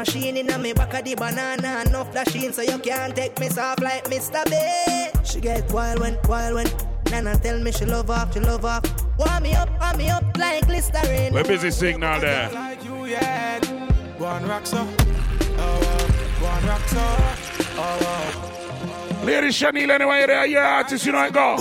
Machine. 0.04 0.36
In 0.36 0.50
a 0.50 0.58
me 0.58 0.72
back 0.72 0.94
of 0.94 1.04
the 1.04 1.14
banana, 1.14 1.84
no 1.90 2.04
flashing, 2.04 2.52
so 2.52 2.62
you 2.62 2.78
can't 2.78 3.14
take 3.16 3.38
me 3.40 3.48
soft 3.48 3.82
like 3.82 4.04
Mr. 4.04 4.44
B. 4.50 5.20
She 5.24 5.40
get 5.40 5.70
wild 5.72 6.00
when, 6.00 6.18
wild 6.28 6.54
when. 6.54 6.68
and 7.12 7.28
I 7.28 7.34
tell 7.36 7.58
me 7.58 7.72
she 7.72 7.84
love 7.84 8.10
off, 8.10 8.34
she 8.34 8.40
love 8.40 8.64
off. 8.64 8.84
Warm 9.18 9.42
me 9.42 9.54
up, 9.54 9.70
warm 9.80 9.96
me 9.96 10.08
up 10.10 10.24
like 10.36 10.66
glycerin. 10.66 11.32
We're 11.32 11.44
busy 11.44 11.70
signal 11.70 12.20
there. 12.20 12.50
Like 12.52 12.84
you, 12.84 13.06
yeah. 13.06 13.64
One 14.18 14.46
rocks 14.46 14.72
up. 14.74 14.88
Oh, 15.56 15.78
oh, 15.82 16.04
one 16.42 16.66
rocks 16.66 16.94
up. 16.94 17.38
Oh, 17.76 17.98
oh. 18.02 19.24
Lady 19.24 19.52
Chanel, 19.52 19.90
anyway, 19.90 20.18
you're 20.18 20.26
there, 20.26 20.46
yeah, 20.46 20.76
artist, 20.76 21.06
you 21.06 21.12
know 21.12 21.24
it 21.24 21.32
go. 21.32 21.56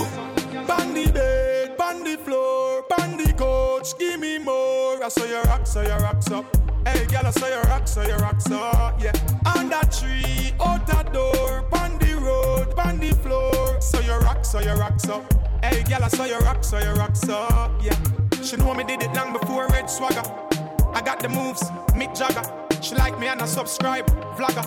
Vlogger. 24.35 24.65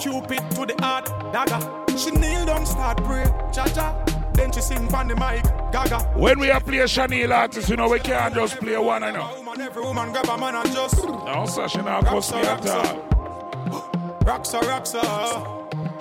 Cupid 0.00 0.50
to 0.52 0.66
the 0.66 0.74
heart, 0.80 1.06
dagger. 1.32 1.60
She 1.96 2.10
kneel 2.10 2.46
down, 2.46 2.66
start 2.66 3.02
pray, 3.04 3.24
cha 3.52 3.66
cha. 3.66 4.04
Then 4.34 4.50
she 4.50 4.60
sing 4.62 4.92
on 4.94 5.08
the 5.08 5.14
mic, 5.14 5.42
gaga. 5.72 5.98
When 6.16 6.38
we 6.38 6.50
are 6.50 6.60
play 6.60 6.86
Chanel 6.86 7.32
artists, 7.32 7.68
you 7.68 7.76
know, 7.76 7.88
we 7.88 7.98
can't 8.00 8.34
just 8.34 8.58
play 8.58 8.78
one, 8.78 9.02
I 9.02 9.10
know. 9.10 9.28
Woman, 9.36 9.60
every 9.60 9.82
woman 9.82 10.10
grab 10.10 10.26
a 10.26 10.38
man 10.38 10.54
and 10.54 10.72
just. 10.72 11.04
No, 11.06 11.44
sir, 11.46 11.68
she 11.68 11.78
not 11.82 12.06
cost 12.06 12.34
me 12.34 12.40
at 12.40 12.66
all. 12.66 14.18
Rocks 14.24 14.52
her, 14.52 14.60
rocks. 14.60 14.94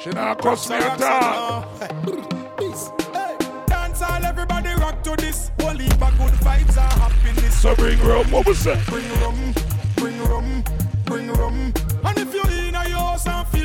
She 0.01 0.09
not 0.11 0.37
cost 0.39 0.69
me 0.69 0.77
at 0.77 1.01
all. 1.01 1.61
Hey, 1.77 3.37
dance 3.67 4.01
all, 4.01 4.23
everybody 4.23 4.69
rock 4.75 5.03
to 5.03 5.15
this. 5.17 5.51
Whole 5.59 5.77
heap 5.77 6.01
of 6.01 6.17
good 6.17 6.33
vibes 6.39 6.77
and 6.77 7.01
happiness. 7.01 7.61
So 7.61 7.75
bring 7.75 7.99
rum, 7.99 8.31
what 8.31 8.47
was 8.47 8.63
that? 8.63 8.85
Bring 8.87 9.09
rum, 9.19 9.53
bring 9.97 10.23
rum, 10.23 10.63
bring 11.05 11.27
rum. 11.33 11.70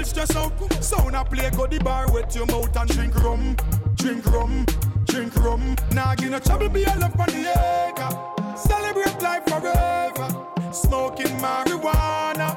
Stressed 0.07 0.37
out, 0.37 0.53
sound 0.83 1.16
a 1.16 1.24
play, 1.24 1.51
go 1.51 1.66
the 1.66 1.78
bar, 1.81 2.11
wet 2.12 2.35
your 2.35 2.47
mouth 2.47 2.77
and 2.77 2.91
drink 2.91 3.15
rum, 3.23 3.57
drink 3.97 4.24
rum, 4.27 4.65
drink 5.07 5.35
rum. 5.37 5.77
Nah, 5.93 6.15
give 6.15 6.31
no 6.31 6.39
trouble, 6.39 6.69
be 6.69 6.87
all 6.87 7.05
up 7.05 7.19
on 7.19 7.27
the 7.27 7.51
acre. 7.51 8.57
Celebrate 8.57 9.20
life 9.20 9.45
forever. 9.45 10.47
Smoking 10.73 11.37
marijuana. 11.39 12.57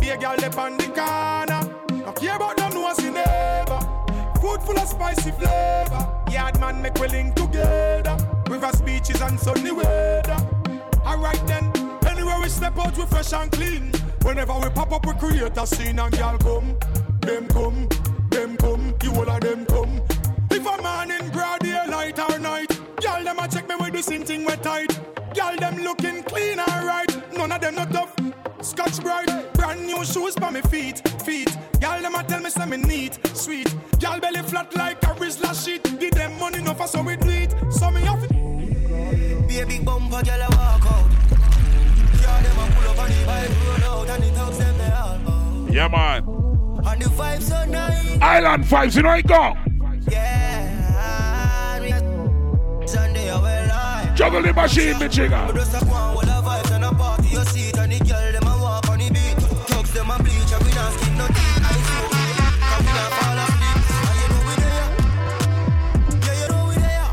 Be 0.00 0.10
a 0.10 0.16
girl 0.16 0.44
up 0.44 0.58
on 0.58 0.76
the 0.76 0.86
corner. 0.86 2.04
Don't 2.04 2.16
care 2.16 2.36
about 2.36 2.58
no 2.58 2.80
one's 2.80 2.98
neighbor. 2.98 3.80
Food 4.40 4.62
full 4.62 4.78
of 4.78 4.88
spicy 4.88 5.30
flavor. 5.32 6.08
Yard 6.30 6.60
man 6.60 6.80
make 6.82 6.98
we 7.00 7.08
link 7.08 7.34
together. 7.34 8.16
Rivers, 8.48 8.80
beaches, 8.82 9.20
and 9.20 9.38
sunny 9.40 9.72
weather. 9.72 10.36
Alright 11.04 11.44
then, 11.46 11.72
anywhere 12.06 12.38
we 12.40 12.48
step 12.48 12.78
out, 12.78 12.96
we 12.96 13.06
fresh 13.06 13.32
and 13.32 13.50
clean. 13.50 13.92
Whenever 14.22 14.54
we 14.54 14.68
pop 14.70 14.92
up, 14.92 15.06
we 15.06 15.12
create 15.14 15.56
a 15.56 15.66
scene 15.66 15.98
and 15.98 16.16
y'all 16.16 16.38
come. 16.38 16.76
Them 17.20 17.48
come, 17.48 17.88
them 18.30 18.56
come, 18.56 18.94
you 19.02 19.12
all 19.12 19.28
of 19.28 19.40
them 19.40 19.66
come. 19.66 20.00
If 20.50 20.66
a 20.66 20.82
man 20.82 21.10
in 21.10 21.30
broad 21.30 21.60
daylight 21.60 22.18
or 22.18 22.38
night, 22.38 22.70
y'all 23.02 23.22
them 23.22 23.38
a 23.38 23.48
check 23.48 23.68
me 23.68 23.76
with 23.78 23.92
the 23.92 24.02
same 24.02 24.24
thing 24.24 24.44
we 24.44 24.56
tight. 24.56 24.98
Y'all 25.36 25.56
them 25.56 25.76
looking 25.78 26.22
clean 26.24 26.58
alright, 26.58 27.32
none 27.36 27.52
of 27.52 27.60
them 27.60 27.74
not 27.76 27.92
tough. 27.92 28.14
Scotch 28.62 29.00
bright, 29.00 29.52
brand 29.54 29.86
new 29.86 30.04
shoes 30.04 30.34
for 30.34 30.50
me 30.50 30.60
feet, 30.62 31.06
feet. 31.22 31.56
Y'all 31.80 32.00
them 32.00 32.14
a 32.14 32.22
tell 32.24 32.40
me 32.40 32.50
say 32.50 32.66
me 32.66 32.76
neat, 32.78 33.18
sweet. 33.34 33.74
Y'all 34.00 34.18
belly 34.18 34.42
flat 34.42 34.74
like 34.76 35.02
a 35.02 35.14
Rizla 35.14 35.54
sheet. 35.64 35.82
Give 36.00 36.12
them 36.12 36.38
money 36.38 36.62
no 36.62 36.74
for 36.74 36.86
so 36.86 37.02
we 37.02 37.16
do 37.16 37.28
it. 37.28 37.54
So 37.70 37.90
me 37.90 38.00
have 38.02 38.24
it. 38.24 39.48
Be 39.48 39.60
a 39.60 39.66
big 39.66 39.84
bumper, 39.84 40.22
girl, 40.22 40.42
I 40.42 40.48
walk 40.48 40.86
out. 40.92 41.10
Yeah, 42.20 42.42
them 42.42 42.58
a 42.58 42.74
pull 42.74 42.90
up 42.90 42.98
on 42.98 43.08
the 43.08 43.26
bike, 43.26 43.82
roll 43.82 44.00
out, 44.00 44.10
and 44.10 44.22
the 44.22 44.30
thugs 44.30 44.58
them 44.58 44.78
they 44.78 44.90
all 44.90 45.66
out. 45.66 45.72
Yeah, 45.72 45.88
man. 45.88 46.49
And 46.86 47.02
the 47.02 47.08
vibes 47.10 47.42
so 47.42 47.64
nice. 47.66 48.18
Island 48.20 48.64
vibes, 48.64 48.96
you 48.96 49.02
know 49.02 49.12
it 49.12 49.26
go. 49.26 49.54
Yeah, 50.10 51.78
Sunday, 52.86 53.30
I 53.30 53.36
will 53.36 53.68
lie. 53.68 54.12
Juggle 54.16 54.42
the 54.42 54.52
machine, 54.52 54.92
me 54.94 54.98
But 55.00 55.10
jigger. 55.12 55.52
just 55.54 55.82
a 55.82 55.84
go 55.84 55.92
on 55.92 56.16
with 56.16 56.28
a 56.28 56.40
vibes 56.42 56.70
and 56.74 56.84
a 56.84 56.92
party, 56.94 57.28
you 57.28 57.44
see 57.44 57.68
it, 57.68 57.78
and 57.78 57.92
the 57.92 57.98
girl 58.04 58.32
them 58.32 58.42
a 58.48 58.56
walk 58.62 58.88
on 58.88 58.98
the 58.98 59.08
beat. 59.10 59.36
Thugs 59.68 59.92
them 59.92 60.10
a 60.10 60.18
bleach, 60.18 60.52
and 60.52 60.64
we 60.64 60.72
not 60.72 60.92
skin 60.94 61.16
no 61.18 61.26
teeth. 61.26 61.62
I 61.62 61.72
so 61.86 61.94
we, 62.10 62.22
and 62.72 62.82
we 62.86 62.92
not 62.98 63.10
fall 63.18 63.38
asleep. 63.44 63.78
And 64.08 64.16
you 64.20 64.28
know 64.32 64.42
we 64.48 64.54
there. 64.64 64.88
Yeah, 66.26 66.36
you 66.40 66.48
know 66.50 66.62
we 66.68 66.74
there. 66.76 67.08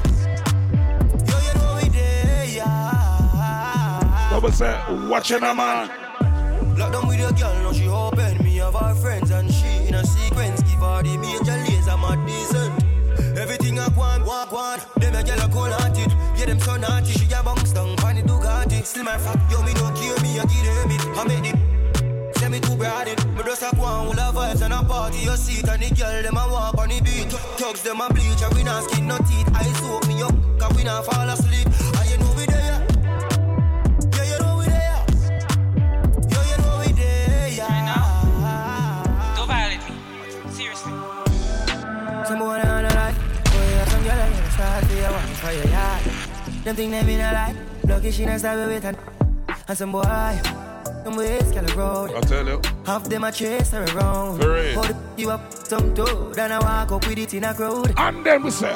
Yeah, 1.27 1.41
you 1.45 1.53
know 1.59 1.71
we 1.81 1.85
there. 1.89 2.45
Yeah. 2.57 4.29
Double 4.31 4.51
say, 4.51 4.73
watching 5.09 5.43
a 5.43 5.53
man. 5.53 5.89
Lock 6.77 6.91
down 6.93 7.07
with 7.07 7.19
your 7.19 7.31
girl, 7.31 7.53
now 7.63 7.73
she 7.73 7.87
open. 7.87 8.37
Me 8.43 8.55
have 8.57 8.75
her 8.75 8.93
friends 8.95 9.31
and 9.31 9.49
she 9.51 9.56
in 9.56 9.56
a 9.56 9.56
her 10.97 11.03
the 11.03 11.17
major 11.17 11.57
laser, 11.65 11.97
my 11.97 12.15
decent. 12.25 12.73
Everything 13.37 13.79
I 13.79 13.87
want, 13.89 14.25
walk 14.25 14.51
one. 14.51 14.79
Them 14.97 15.15
a 15.15 15.23
girl 15.23 15.39
a 15.39 15.47
cold 15.49 15.73
hearted. 15.73 16.11
Yeah, 16.37 16.45
them 16.45 16.59
so 16.59 16.75
naughty. 16.75 17.13
She 17.13 17.25
a 17.33 17.43
bounce 17.43 17.71
down, 17.71 17.95
the 17.95 18.21
Ducati. 18.25 18.83
Still 18.83 19.03
my 19.03 19.17
fuck, 19.17 19.39
yo, 19.51 19.61
me 19.63 19.73
no 19.75 19.91
care, 19.93 20.17
me 20.21 20.39
a 20.39 20.43
give 20.45 20.65
them 20.65 20.91
it. 20.91 21.01
I 21.17 21.23
make 21.27 21.43
the 21.45 21.53
Say 22.39 22.49
me 22.49 22.59
too 22.59 22.75
broad 22.75 23.07
it. 23.07 23.25
Me 23.35 23.43
just 23.43 23.61
a 23.61 23.75
go 23.75 23.83
on 23.83 24.09
with 24.09 24.17
a 24.17 24.31
vibes 24.33 24.61
and 24.61 24.73
a 24.73 24.83
party. 24.83 25.19
You 25.19 25.35
see 25.37 25.59
it 25.59 25.69
and 25.69 25.81
the 25.81 25.89
girl 25.95 26.23
them 26.23 26.37
a 26.37 26.47
walk 26.49 26.77
on 26.77 26.89
the 26.89 27.01
beat. 27.01 27.31
Thugs 27.57 27.81
them 27.83 28.01
a 28.01 28.09
bleach 28.09 28.41
and 28.41 28.53
we 28.55 28.63
not 28.63 28.83
skin 28.83 29.07
no 29.07 29.17
teeth. 29.17 29.49
I 29.53 29.63
soak 29.81 30.07
me 30.07 30.21
up, 30.21 30.33
cause 30.59 30.75
we 30.75 30.83
not 30.83 31.05
fall 31.05 31.29
asleep. 31.29 31.67
Them 46.67 46.75
think 46.75 46.91
they 46.91 47.03
mean 47.03 47.21
a 47.21 47.31
lot. 47.31 47.55
Lucky 47.87 48.11
she 48.11 48.25
not 48.25 48.39
stab 48.39 48.67
with 48.67 48.83
her. 48.83 48.93
And 49.69 49.77
some 49.77 49.93
boy, 49.93 50.01
them 50.01 51.15
ways 51.15 51.49
can 51.53 51.65
road. 51.77 52.11
I'll 52.13 52.21
tell 52.21 52.45
you. 52.45 52.61
Half 52.85 53.05
them 53.05 53.23
a 53.23 53.31
chase 53.31 53.71
her 53.71 53.85
around. 53.95 54.41
For 54.41 54.53
real. 54.53 54.83
Hold 54.83 54.95
you 55.15 55.31
up 55.31 55.53
some 55.53 55.95
toe. 55.95 56.33
Then 56.33 56.51
I 56.51 56.59
walk 56.59 56.91
up 56.91 57.07
with 57.07 57.19
it 57.19 57.33
in 57.33 57.45
a 57.45 57.53
crowd. 57.53 57.93
And 57.95 58.25
then 58.25 58.43
we 58.43 58.51
say. 58.51 58.73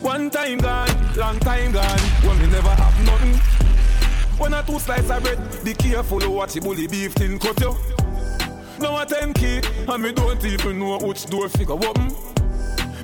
One 0.00 0.30
time 0.30 0.58
gone, 0.58 1.14
long 1.14 1.38
time 1.38 1.70
gone, 1.70 2.00
when 2.26 2.40
we 2.40 2.48
never 2.48 2.70
have 2.70 3.04
nothing. 3.06 3.34
One 4.36 4.54
or 4.54 4.64
two 4.64 4.80
slices 4.80 5.08
of 5.08 5.22
bread, 5.22 5.38
be 5.64 5.74
careful 5.74 6.24
of 6.24 6.30
what 6.32 6.56
you 6.56 6.60
bully 6.60 6.88
beef 6.88 7.14
tin 7.14 7.38
cut 7.38 7.60
you. 7.60 7.76
Now 8.80 9.00
a 9.00 9.06
10 9.06 9.32
key, 9.32 9.60
and 9.86 10.02
me 10.02 10.10
don't 10.10 10.44
even 10.44 10.80
know 10.80 10.98
which 10.98 11.26
door 11.26 11.48
figure 11.50 11.74
open. 11.74 12.35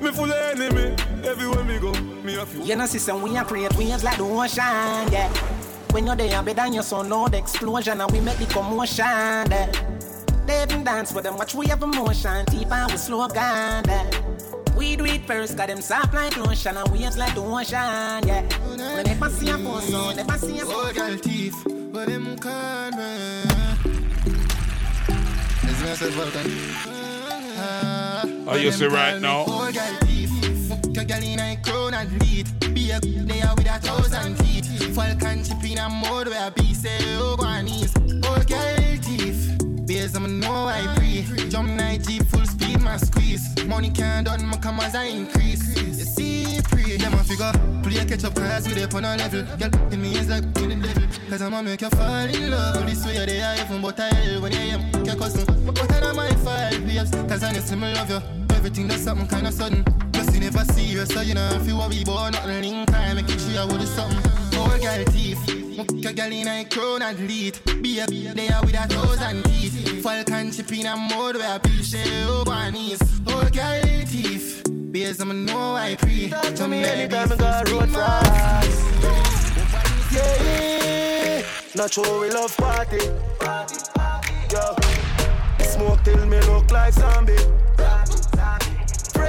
Me 0.03 0.11
full 0.11 0.25
of 0.25 0.59
enemy, 0.59 0.95
everywhere 1.23 1.63
me 1.63 1.79
go, 1.79 1.93
me 1.93 2.35
a 2.35 2.45
few. 2.45 2.61
You 2.63 2.75
know, 2.75 2.85
sister, 2.85 3.15
we 3.15 3.37
are 3.37 3.45
create 3.45 3.73
waves 3.77 4.03
like 4.03 4.17
the 4.17 4.25
ocean, 4.25 5.09
yeah. 5.13 5.29
When 5.91 6.05
you're 6.05 6.17
there, 6.17 6.43
better 6.43 6.55
than 6.55 6.73
your 6.73 6.83
son, 6.83 7.07
know 7.07 7.29
the 7.29 7.37
explosion, 7.37 8.01
and 8.01 8.11
we 8.11 8.19
make 8.19 8.37
the 8.37 8.45
commotion, 8.47 9.05
yeah. 9.05 9.71
They 10.45 10.63
even 10.63 10.83
dance 10.83 11.13
with 11.13 11.23
them, 11.23 11.37
watch 11.37 11.55
we 11.55 11.67
have 11.67 11.81
emotion, 11.83 12.43
deep 12.47 12.69
and 12.69 12.91
we 12.91 12.97
slow 12.97 13.29
down, 13.29 13.85
yeah. 13.87 14.09
We 14.75 14.97
do 14.97 15.05
it 15.05 15.25
first, 15.25 15.55
got 15.55 15.69
them 15.69 15.79
soft 15.79 16.13
like 16.13 16.35
lotion, 16.35 16.75
and 16.75 16.89
waves 16.89 17.17
like 17.17 17.33
the 17.33 17.41
ocean, 17.41 18.27
yeah. 18.27 18.41
When 18.67 19.05
they 19.05 19.15
pass 19.15 19.41
your 19.41 19.57
phone, 19.57 19.81
so 19.83 20.11
they 20.11 20.25
pass 20.25 20.43
your 20.43 20.65
Oh, 20.67 20.91
girl, 20.93 21.17
teeth, 21.17 21.63
but 21.93 22.09
them 22.09 22.35
can't 22.39 22.93
run. 22.93 23.47
Is 25.63 25.81
me 25.81 25.89
a 25.89 25.95
say 25.95 26.11
Oh, 28.47 28.55
you 28.55 28.71
see 28.71 28.85
right 28.85 29.19
now? 29.19 29.45
Oh, 29.47 29.71
girl, 29.71 31.23
in 31.23 31.61
crown 31.61 31.93
and 31.93 32.21
lead. 32.21 32.73
Be 32.73 32.91
a 32.91 32.99
there 32.99 33.53
with 33.55 33.67
a 33.67 33.79
thousand 33.79 34.37
teeth. 34.37 34.95
Falcon 34.95 35.43
a 35.77 35.89
mode 35.89 36.27
where 36.27 36.51
be 36.51 36.73
say, 36.73 36.97
oh. 37.17 37.35
Oh, 37.39 38.43
girl. 38.47 38.83
Based 39.85 40.15
on 40.15 40.39
know 40.39 40.67
I 40.67 40.81
pre. 40.95 41.23
Jump 41.49 41.69
night 41.69 42.05
full 42.29 42.45
speed, 42.45 42.81
my 42.81 42.97
squeeze. 42.97 43.43
Money 43.65 43.91
can't 43.91 44.25
done, 44.25 44.45
my 44.45 44.57
come 44.57 44.79
as 44.79 44.95
I 44.95 45.03
increase. 45.03 45.72
You 47.03 47.09
see. 47.09 47.11
Them 47.11 47.19
a 47.19 47.23
figure. 47.23 47.51
Play 47.83 48.05
catch 48.05 48.23
up 48.23 48.35
cause 48.35 48.67
we 48.67 48.83
up 48.83 48.93
on 48.93 49.05
a 49.05 49.17
level. 49.17 49.43
Girl, 49.57 49.91
in 49.91 50.01
me 50.01 50.15
is 50.15 50.29
like 50.29 50.43
in 50.57 50.81
the 50.81 50.87
devil. 50.87 51.03
Cause 51.29 51.41
I'ma 51.41 51.61
make 51.61 51.81
you 51.81 51.89
fall 51.89 52.25
in 52.25 52.51
love. 52.51 52.85
This 52.85 53.05
way 53.05 53.25
they 53.25 53.41
are 53.41 53.55
even 53.55 53.81
but 53.81 53.99
I 53.99 54.13
hell 54.13 54.41
when 54.41 54.51
you 54.51 54.59
am 54.59 55.05
your 55.05 55.15
cousin. 55.15 55.45
But 55.65 55.91
I 55.91 55.99
don't 55.99 56.15
mind 56.15 56.39
five 56.39 56.85
babes. 56.85 57.11
Cause 57.11 57.43
honestly, 57.43 57.77
me 57.77 57.93
love 57.93 58.09
you. 58.09 58.21
Everything 58.55 58.87
that's 58.87 59.03
something 59.03 59.27
kinda 59.27 59.51
sudden. 59.51 59.83
Plus 60.13 60.33
you 60.33 60.39
never 60.39 60.63
serious, 60.71 61.09
so 61.09 61.21
you 61.21 61.33
know 61.33 61.49
if 61.53 61.67
you 61.67 61.77
worry 61.77 62.01
about 62.03 62.31
nothing 62.33 62.63
in 62.63 62.85
time, 62.85 63.15
make 63.17 63.29
it 63.29 63.39
sure 63.39 63.67
with 63.67 63.87
something. 63.89 64.31
Oh, 64.53 64.77
girl, 64.81 65.03
teeth. 65.05 65.43
Muck 65.75 65.91
your 65.91 66.13
girl 66.13 66.31
in 66.31 66.47
a 66.47 66.63
crown 66.65 67.01
and 67.01 67.19
lead. 67.27 67.59
Be 67.81 67.99
a 67.99 68.05
they 68.05 68.47
are 68.49 68.61
with 68.61 68.75
a 68.75 68.87
thousand 68.87 69.43
teeth. 69.43 70.03
Falcon 70.03 70.51
chip 70.51 70.71
in 70.71 70.85
a 70.85 70.95
mode 70.95 71.35
where 71.35 71.55
I 71.55 71.57
be 71.57 71.71
oh, 72.27 72.43
on 72.47 72.73
knees. 72.73 73.01
Oh, 73.27 73.49
girl, 73.51 73.81
teeth. 74.05 74.42
Beers, 74.93 75.19
I'ma 75.19 75.33
know 75.33 75.73
I 75.75 75.95
pre. 75.95 76.29
Talk 76.29 76.53
to 76.53 76.67
me 76.67 76.83
anytime 76.83 77.31
I 77.31 77.35
got 77.35 77.67
road 77.71 77.89
fries. 77.89 78.77
Yeah, 80.13 81.41
not 81.75 81.91
sure 81.91 82.21
we 82.21 82.29
love 82.29 82.55
party. 82.55 82.97
Yo, 84.51 84.75
smoke 85.63 86.03
till 86.03 86.23
me 86.27 86.39
look 86.41 86.69
like 86.69 86.93
zombie. 86.93 87.33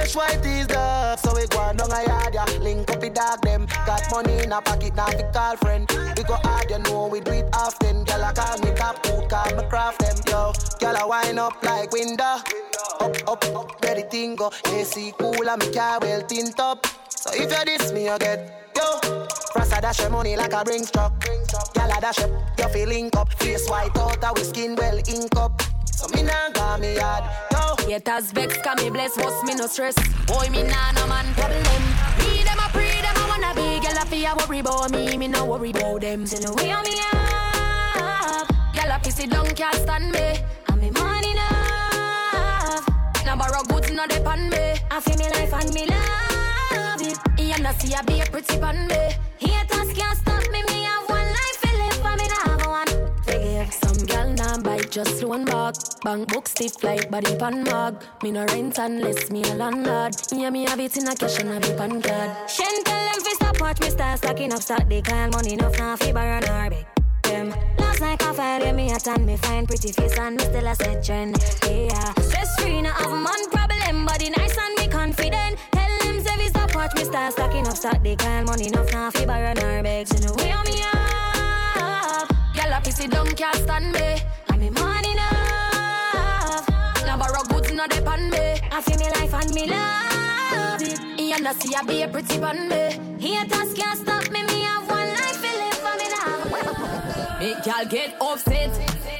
Fresh 0.05 0.17
white 0.17 0.45
is 0.45 0.67
up, 0.69 1.17
so 1.17 1.33
we 1.33 1.47
go 1.47 1.57
on 1.57 1.77
down 1.77 1.91
a 1.91 2.05
yard, 2.05 2.31
yeah. 2.31 2.45
Link 2.59 2.91
up 2.91 2.99
the 2.99 3.09
dog 3.09 3.41
them. 3.41 3.65
Got 3.87 4.03
money 4.11 4.37
in 4.43 4.51
a 4.51 4.61
pocket, 4.61 4.93
now 4.93 5.07
we 5.07 5.23
call 5.33 5.57
friend. 5.57 5.89
We 6.15 6.23
go 6.23 6.35
hard, 6.43 6.69
you 6.69 6.77
know 6.77 7.07
we 7.07 7.21
do 7.21 7.31
it 7.31 7.49
often. 7.53 8.03
Girl, 8.03 8.23
I 8.23 8.31
call 8.33 8.59
me 8.59 8.71
top 8.75 9.03
food, 9.03 9.27
call 9.27 9.55
me 9.55 9.67
craft 9.67 10.01
them, 10.01 10.15
yo. 10.27 10.53
Girl, 10.79 10.95
I 10.95 11.05
wind 11.05 11.39
up 11.39 11.63
like 11.63 11.91
window. 11.91 12.37
Up, 12.99 13.15
up, 13.27 13.45
up, 13.55 13.81
ready 13.81 14.03
thing 14.03 14.35
go. 14.35 14.51
AC 14.67 15.11
cool, 15.17 15.49
and 15.49 15.65
me 15.65 15.73
car 15.73 15.97
well 15.99 16.21
tint 16.21 16.59
up. 16.59 16.85
So 17.09 17.31
if 17.33 17.49
you 17.49 17.65
diss 17.65 17.91
me, 17.91 18.05
you 18.05 18.19
get 18.19 18.69
Yo, 18.75 19.27
Rasta 19.55 19.81
dash 19.81 20.01
your 20.01 20.11
money 20.11 20.35
like 20.35 20.53
a 20.53 20.63
ring 20.67 20.85
truck. 20.85 21.19
Gyal 21.73 21.97
a 21.97 21.99
dash 21.99 22.19
up, 22.19 22.29
you 22.59 22.67
feel 22.67 22.89
link 22.89 23.15
up. 23.15 23.33
Face 23.39 23.67
white 23.67 23.97
out, 23.97 24.23
our 24.23 24.37
skin 24.37 24.75
well 24.75 24.99
ink 25.09 25.35
up. 25.35 25.63
So 25.95 26.07
me 26.09 26.23
nah 26.23 26.49
got 26.53 26.81
me 26.81 26.97
hard. 26.97 27.23
Yo, 27.51 27.75
Haters 27.87 28.31
vex, 28.33 28.57
can 28.57 28.75
me 28.83 28.89
bless, 28.89 29.15
what's 29.15 29.43
me 29.45 29.55
no 29.55 29.65
stress. 29.67 29.95
Boy, 30.27 30.49
me 30.51 30.63
nah 30.63 30.91
no 30.91 31.07
man 31.07 31.25
problem. 31.35 31.83
Me 32.19 32.43
them 32.43 32.59
a 32.59 32.67
pray, 32.73 32.99
them 33.01 33.15
a 33.15 33.27
wanna 33.29 33.53
be. 33.55 33.79
Girl 33.79 33.97
a 33.97 34.05
fear 34.05 34.33
worry 34.37 34.59
about 34.59 34.91
me, 34.91 35.17
me 35.17 35.27
no 35.29 35.45
worry 35.45 35.71
about 35.71 36.01
them. 36.01 36.25
So 36.25 36.37
no 36.39 36.53
way 36.55 36.71
on 36.71 36.83
me 36.83 36.99
up. 37.13 38.47
Girl 38.75 38.91
a 38.91 38.99
pissy 38.99 39.29
down 39.29 39.47
can't 39.55 39.75
stand 39.75 40.11
me. 40.11 40.43
And 40.67 40.81
me 40.81 40.91
money 40.91 41.31
enough. 41.31 42.85
Now 43.25 43.37
borrow 43.37 43.63
goods 43.63 43.89
no 43.91 44.05
depend 44.05 44.49
me. 44.49 44.75
I 44.91 44.99
feel 44.99 45.15
me 45.17 45.29
life 45.29 45.53
and 45.53 45.73
me 45.73 45.85
love 45.85 47.01
it. 47.01 47.17
You 47.39 47.63
know 47.63 47.71
see 47.79 47.95
I 47.95 48.01
be 48.01 48.19
a 48.19 48.25
pretty 48.25 48.57
pan 48.59 48.87
me. 48.87 49.15
Haters 49.39 49.93
can't 49.93 50.17
stop 50.17 50.43
me, 50.51 50.61
me 50.67 50.83
have 50.83 51.07
one 51.09 51.25
life 51.37 51.61
to 51.61 51.69
live 51.79 51.95
for 52.03 52.15
me 52.17 52.27
now 52.27 52.57
have 52.57 52.67
one. 52.67 53.23
Forgive 53.23 53.84
just 54.95 55.25
one 55.25 55.43
back. 55.43 55.75
Bank 56.05 56.29
book 56.29 56.47
stiff 56.47 56.81
like 56.81 57.11
body 57.11 57.35
pan 57.35 57.63
mag. 57.63 58.01
Me 58.23 58.31
no 58.31 58.45
rent 58.45 58.77
unless 58.77 59.29
me 59.29 59.43
a 59.43 59.53
landlord. 59.55 60.15
Yeah, 60.31 60.49
me 60.49 60.63
have 60.63 60.79
it 60.79 60.95
in 60.95 61.07
a 61.09 61.13
cash 61.13 61.37
and 61.39 61.51
a 61.51 61.59
big 61.59 61.77
pan 61.77 62.01
card. 62.01 62.49
Shen 62.49 62.81
tell 62.85 63.05
them 63.11 63.21
fi 63.21 63.31
stop 63.33 63.59
watch 63.59 63.81
me 63.81 63.89
start 63.89 64.19
stacking 64.19 64.53
up 64.53 64.61
stock. 64.61 64.87
They 64.87 65.01
call 65.01 65.27
money 65.31 65.53
enough 65.55 65.77
now 65.77 65.97
fi 65.97 66.13
borrow 66.13 66.39
nor 66.47 66.69
beg 66.69 66.85
them. 67.23 67.49
Last 67.77 67.99
night 67.99 68.23
I 68.23 68.33
find 68.33 68.77
me 68.77 68.93
a 68.93 68.97
tan, 68.97 69.25
me 69.25 69.35
find 69.35 69.67
pretty 69.67 69.91
face 69.91 70.17
and 70.17 70.37
me 70.37 70.43
still 70.45 70.65
a 70.65 70.75
set 70.75 71.03
trend. 71.03 71.35
Yeah, 71.67 72.13
stress 72.21 72.61
free, 72.61 72.81
no 72.81 72.91
have 72.91 73.11
man 73.11 73.49
problem, 73.51 74.05
body 74.05 74.29
nice 74.29 74.57
and 74.57 74.75
me 74.79 74.87
confident. 74.87 75.59
Tell 75.73 75.97
them 76.03 76.23
say 76.23 76.37
we 76.37 76.47
stop 76.47 76.73
watch 76.73 76.95
me 76.95 77.03
start 77.03 77.33
stacking 77.33 77.67
up 77.67 77.75
stock. 77.75 78.01
They 78.01 78.15
call 78.15 78.43
money 78.45 78.67
enough 78.67 78.89
now 78.93 79.11
fi 79.11 79.25
borrow 79.25 79.53
nor 79.55 79.83
beg. 79.83 80.07
So 80.07 80.25
no 80.25 80.33
way 80.35 80.53
on 80.53 80.63
me 80.63 80.83
up. 80.83 82.29
Girl 82.55 82.71
a 82.71 82.79
pissy 82.79 83.11
down 83.11 83.27
can't 83.35 83.57
stand 83.57 83.91
me. 83.91 84.21
I 88.75 88.81
feel 88.81 88.97
me 88.97 89.09
life 89.09 89.33
and 89.33 89.53
me 89.55 89.67
love 89.67 90.81
it. 90.81 90.99
You 91.17 91.39
know 91.39 91.53
see 91.53 91.73
I 91.73 91.81
be 91.83 92.01
a 92.01 92.09
pretty 92.09 92.37
pan 92.37 92.67
me. 92.67 93.25
Haters 93.25 93.73
can't 93.73 93.97
stop 93.97 94.29
me. 94.31 94.43
Me 94.43 94.63
have 94.63 94.85
one 94.89 95.07
life 95.15 95.41
live 95.41 95.79
for 95.79 95.95
me 95.95 96.07
now. 96.11 97.39
Make 97.39 97.65
y'all 97.65 97.85
get 97.85 98.17
upset. 98.19 98.71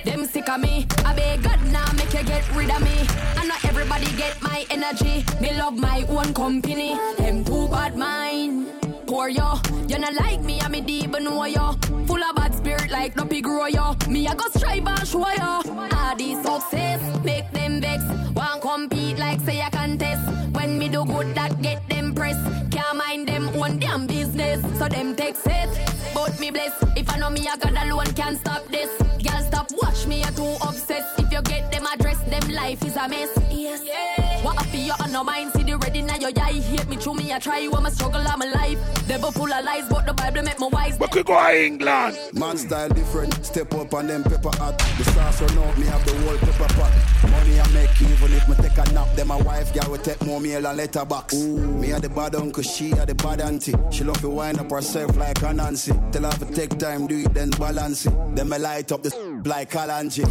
Them 0.03 0.25
sick 0.25 0.49
of 0.49 0.59
me. 0.59 0.85
I 1.05 1.15
beg 1.15 1.41
God 1.41 1.61
now 1.71 1.89
make 1.93 2.13
you 2.13 2.23
get 2.25 2.43
rid 2.53 2.69
of 2.69 2.81
me. 2.81 3.07
I 3.37 3.45
know 3.45 3.55
everybody 3.63 4.07
get 4.17 4.41
my 4.41 4.65
energy. 4.69 5.23
Me 5.39 5.57
love 5.57 5.77
my 5.77 6.05
own 6.09 6.33
company. 6.33 6.99
Them 7.17 7.45
too 7.45 7.69
bad 7.69 7.95
mind. 7.95 8.67
Poor 9.07 9.29
yo, 9.29 9.53
you 9.87 9.97
not 9.99 10.15
like 10.15 10.41
me, 10.41 10.59
I 10.59 10.67
me 10.67 10.81
deep 10.81 11.13
and 11.13 11.23
know 11.23 11.45
yo. 11.45 11.73
Full 12.07 12.23
of 12.23 12.35
bad 12.35 12.53
spirit 12.55 12.91
like 12.91 13.15
no 13.15 13.23
pig 13.23 13.45
grow 13.45 13.67
yo. 13.67 13.95
Me 14.09 14.27
I 14.27 14.35
go 14.35 14.49
strive 14.49 14.85
and 14.85 15.07
show 15.07 15.29
yo. 15.31 15.61
All 15.95 16.15
these 16.17 16.41
success 16.43 16.99
make 17.23 17.49
them 17.51 17.79
vex. 17.79 18.03
Want 18.33 18.61
compete 18.61 18.94
like 19.35 19.45
say 19.45 19.61
I 19.61 19.69
contest. 19.69 20.23
When 20.51 20.77
me 20.77 20.89
do 20.89 21.05
good 21.05 21.35
that 21.35 21.61
get 21.61 21.87
them 21.89 22.13
press. 22.13 22.37
Can't 22.71 22.97
mind 22.97 23.27
them 23.27 23.49
own 23.49 23.79
damn 23.79 24.07
business. 24.07 24.61
So 24.77 24.87
them 24.87 25.15
take 25.15 25.35
it. 25.45 25.69
But 26.13 26.39
me 26.39 26.51
bless. 26.51 26.73
If 26.95 27.09
I 27.11 27.17
know 27.17 27.29
me 27.29 27.47
I 27.47 27.57
got 27.57 27.71
alone 27.71 28.13
can't 28.13 28.37
stop 28.37 28.65
this. 28.67 28.89
Girl 29.23 29.41
stop 29.41 29.67
watch 29.81 30.07
me 30.07 30.23
I 30.23 30.29
too 30.31 30.55
obsessed. 30.61 31.19
If 31.19 31.31
you 31.31 31.41
get 31.41 31.71
them 31.71 31.85
address 31.85 32.19
them 32.29 32.47
life 32.49 32.83
is 32.85 32.95
a 32.95 33.07
mess. 33.07 33.31
Yes. 33.51 34.43
What 34.43 34.59
I 34.59 34.63
feel 34.65 34.85
you 34.85 34.93
on 35.03 35.11
no 35.11 35.23
mind 35.23 35.54
see 35.85 36.01
the 36.01 36.01
ready 36.01 36.01
now 36.01 36.17
your 36.17 36.31
eye 36.43 36.53
hate 36.53 36.87
me 36.89 36.97
through 36.97 37.15
me 37.15 37.33
I 37.33 37.39
try 37.39 37.59
you 37.59 37.71
I'm 37.71 37.85
a 37.85 37.91
struggle 37.91 38.21
I'm 38.21 38.41
alive. 38.41 38.79
Devil 39.07 39.31
full 39.31 39.51
of 39.51 39.65
lies 39.65 39.87
but 39.89 40.05
the 40.05 40.13
Bible 40.13 40.43
make 40.43 40.59
me 40.59 40.67
wise. 40.71 40.99
We 40.99 41.07
could 41.07 41.25
go 41.25 41.39
to 41.39 41.65
England. 41.65 42.17
Man 42.33 42.57
style 42.57 42.89
different, 42.89 43.45
step 43.45 43.73
up 43.73 43.93
and 43.93 44.09
them 44.09 44.23
pepper 44.23 44.55
hot. 44.57 44.77
The 44.97 45.03
sauce 45.05 45.41
run 45.41 45.57
out, 45.59 45.77
me 45.77 45.85
have 45.85 46.05
the 46.05 46.13
whole 46.23 46.37
pepper 46.37 46.73
pot. 46.73 47.31
Money 47.31 47.59
I 47.59 47.67
make 47.73 48.01
even 48.01 48.33
if 48.33 48.47
me 48.47 48.55
take 48.55 48.77
a 48.77 48.93
nap. 48.93 49.07
Then 49.15 49.27
my 49.27 49.41
wife 49.41 49.73
girl 49.73 49.91
will 49.91 49.97
take 49.97 50.23
more 50.25 50.39
meal 50.39 50.65
and 50.65 50.77
letterbox. 50.77 51.33
Ooh, 51.33 51.57
me 51.57 51.91
a 51.91 51.99
the 51.99 52.09
bad 52.09 52.35
uncle, 52.35 52.63
she 52.63 52.91
a 52.91 53.05
the 53.05 53.15
bad 53.15 53.41
auntie. 53.41 53.73
She 53.91 54.03
love 54.03 54.19
to 54.21 54.29
wind 54.29 54.59
up 54.59 54.71
herself 54.71 55.15
like 55.17 55.41
a 55.41 55.53
Nancy. 55.53 55.93
Tell 56.11 56.23
her 56.23 56.31
to 56.31 56.45
take 56.53 56.77
time, 56.77 57.07
do 57.07 57.19
it 57.19 57.33
then 57.33 57.49
balance 57.51 58.05
it. 58.05 58.35
Then 58.35 58.49
me 58.49 58.57
light 58.57 58.91
up 58.91 59.03
the 59.03 59.11
like 59.45 59.71
Kalanji. 59.71 60.25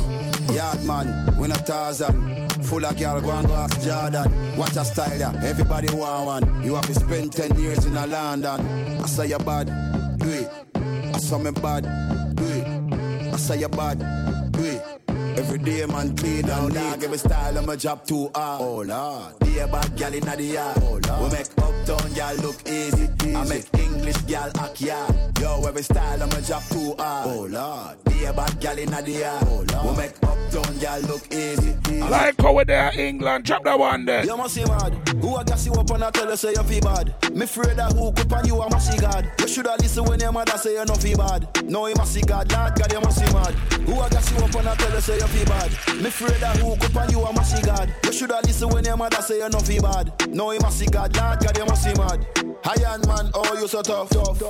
Yard 0.54 0.84
man, 0.84 1.36
we 1.38 1.48
not 1.48 1.66
Tarzan. 1.66 2.48
Full 2.64 2.84
of 2.84 2.98
girl, 2.98 3.20
go 3.20 3.30
and 3.30 3.46
go 3.46 3.54
ask 3.54 3.80
Jordan. 3.82 4.56
Watch 4.56 4.76
a 4.76 4.84
style 4.84 5.18
ya, 5.18 5.32
everybody 5.44 5.94
want 5.94 6.26
one. 6.26 6.64
You 6.64 6.74
have 6.74 6.86
to 6.86 6.94
spend 6.94 7.32
10 7.32 7.58
years 7.58 7.84
in 7.84 7.96
a 7.96 8.06
London. 8.06 8.60
I 9.00 9.06
say 9.06 9.28
you 9.28 9.38
bad, 9.38 9.66
do 10.18 10.28
it. 10.28 10.50
I 10.74 11.18
saw 11.18 11.38
me 11.38 11.50
bad, 11.50 11.84
do 12.34 12.44
it. 12.44 13.32
I 13.32 13.36
say 13.36 13.60
you 13.60 13.68
bad, 13.68 13.98
do 14.52 14.64
it. 14.64 14.82
Every 15.36 15.58
day 15.58 15.84
man 15.86 16.16
clean 16.16 16.46
down 16.46 16.72
dog 16.72 17.02
Every 17.02 17.18
style 17.18 17.58
of 17.58 17.66
my 17.66 17.74
job 17.74 18.06
too 18.06 18.30
hard 18.36 18.62
Oh 18.62 18.82
lord 18.82 19.38
Be 19.40 19.58
a 19.58 19.66
bad 19.66 19.96
gal 19.96 20.14
inna 20.14 20.36
the 20.36 20.44
yard 20.44 20.78
Oh 20.82 21.00
lord 21.08 21.32
We 21.32 21.38
make 21.38 21.48
uptown 21.58 22.12
gal 22.14 22.36
look 22.36 22.56
easy, 22.68 23.08
I 23.34 23.44
make 23.48 23.66
English 24.06 24.22
gal 24.24 24.50
act 24.58 24.82
yard 24.82 25.14
Yo 25.40 25.64
every 25.66 25.82
style 25.82 26.22
of 26.22 26.30
my 26.30 26.40
job 26.42 26.62
too 26.64 26.94
hard 26.98 27.26
Oh 27.26 27.46
lord 27.46 28.04
Be 28.04 28.24
a 28.26 28.34
bad 28.34 28.60
gal 28.60 28.78
inna 28.78 29.00
the 29.00 29.12
yard 29.12 29.44
Oh 29.46 29.64
lord 29.72 29.96
We 29.96 30.02
make 30.02 30.12
uptown 30.22 30.78
gal 30.78 31.00
look 31.00 31.32
easy, 31.32 31.74
Like 32.00 32.38
how 32.38 32.52
we 32.52 32.64
there 32.64 32.92
England, 32.98 33.44
drop 33.44 33.64
that 33.64 33.78
one 33.78 34.04
there. 34.04 34.24
You 34.24 34.36
must 34.36 34.54
see 34.54 34.64
mad. 34.64 34.92
Who 35.20 35.36
a 35.36 35.44
gas 35.44 35.66
you 35.66 35.72
up 35.72 35.90
and 35.90 36.04
I 36.04 36.10
tell 36.10 36.28
you 36.28 36.36
say 36.36 36.50
you 36.50 36.62
feel 36.62 36.80
bad. 36.82 37.14
Me 37.34 37.44
afraid 37.44 37.76
that 37.76 37.92
who 37.92 38.08
up 38.08 38.32
on 38.32 38.46
you 38.46 38.60
a 38.60 38.70
must 38.70 38.92
see 38.92 38.98
God. 38.98 39.30
You 39.40 39.48
shoulda 39.48 39.76
listen 39.78 40.04
when 40.04 40.20
your 40.20 40.32
mother 40.32 40.58
say 40.58 40.74
you 40.74 40.84
no 40.84 40.94
feel 40.94 41.16
bad. 41.16 41.64
No 41.64 41.86
you 41.86 41.94
must 41.96 42.12
see 42.12 42.20
God, 42.20 42.52
Lord 42.52 42.74
God 42.74 42.92
you 42.92 43.00
must 43.00 43.18
see 43.18 43.32
mad. 43.32 43.54
Who 43.88 44.00
a 44.00 44.10
gas 44.10 44.30
you 44.30 44.44
up 44.44 44.54
and 44.54 44.68
I 44.68 44.74
tell 44.74 44.92
you 44.94 45.00
say 45.00 45.16
you 45.16 45.26
feel 45.26 45.46
bad. 45.46 45.70
Me 45.96 46.08
afraid 46.08 46.40
that 46.40 46.56
who 46.58 46.72
up 46.72 46.96
on 46.96 47.10
you 47.10 47.22
a 47.22 47.32
must 47.32 47.56
see 47.56 47.62
God. 47.62 47.94
You 48.04 48.12
shoulda 48.12 48.40
listen 48.44 48.68
when 48.68 48.84
your 48.84 48.96
mother 48.96 49.22
say 49.22 49.38
you 49.38 49.48
no 49.48 49.58
feel 49.60 49.82
bad. 49.82 50.12
No 50.28 50.52
you 50.52 50.60
must 50.60 50.78
see 50.78 50.86
God, 50.86 51.16
Lord 51.16 51.40
God 51.40 51.56
you 51.56 51.64
must 51.64 51.82
see 51.82 51.94
mad. 51.94 52.26
Iron 52.64 53.00
man, 53.06 53.30
oh 53.34 53.54
you 53.60 53.68
so 53.68 53.82
tough, 53.82 53.93
tough. 54.10 54.42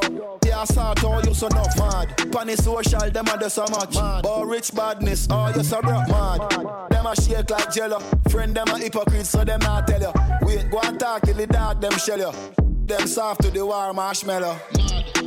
Yeah, 0.44 0.64
sort, 0.64 1.04
oh 1.04 1.20
you 1.24 1.34
so 1.34 1.46
enough 1.46 1.76
mad. 1.78 2.32
Pani 2.32 2.56
social, 2.56 3.10
them 3.10 3.28
a 3.28 3.38
do 3.38 3.48
so 3.48 3.66
much. 3.70 3.94
Oh 4.24 4.44
rich 4.44 4.74
badness, 4.74 5.28
all 5.30 5.52
you 5.52 5.62
so 5.62 5.80
broke 5.80 6.08
mad. 6.08 6.40
Them 6.90 7.06
a 7.06 7.14
shake 7.16 7.50
like 7.50 7.72
jello. 7.72 7.98
Friend 8.30 8.54
them 8.54 8.68
a 8.68 8.78
hypocrite, 8.78 9.26
so 9.26 9.44
them 9.44 9.60
not 9.60 9.86
tell 9.86 10.00
you. 10.00 10.12
Wait, 10.42 10.70
go 10.70 10.80
and 10.82 10.98
talk 10.98 11.22
till 11.22 11.36
the 11.36 11.46
dark, 11.46 11.80
them 11.80 11.92
shell 11.92 12.18
you. 12.18 12.32
Them 12.86 13.06
soft 13.06 13.42
to 13.42 13.50
the 13.50 13.64
war 13.64 13.92
marshmallow. 13.92 14.56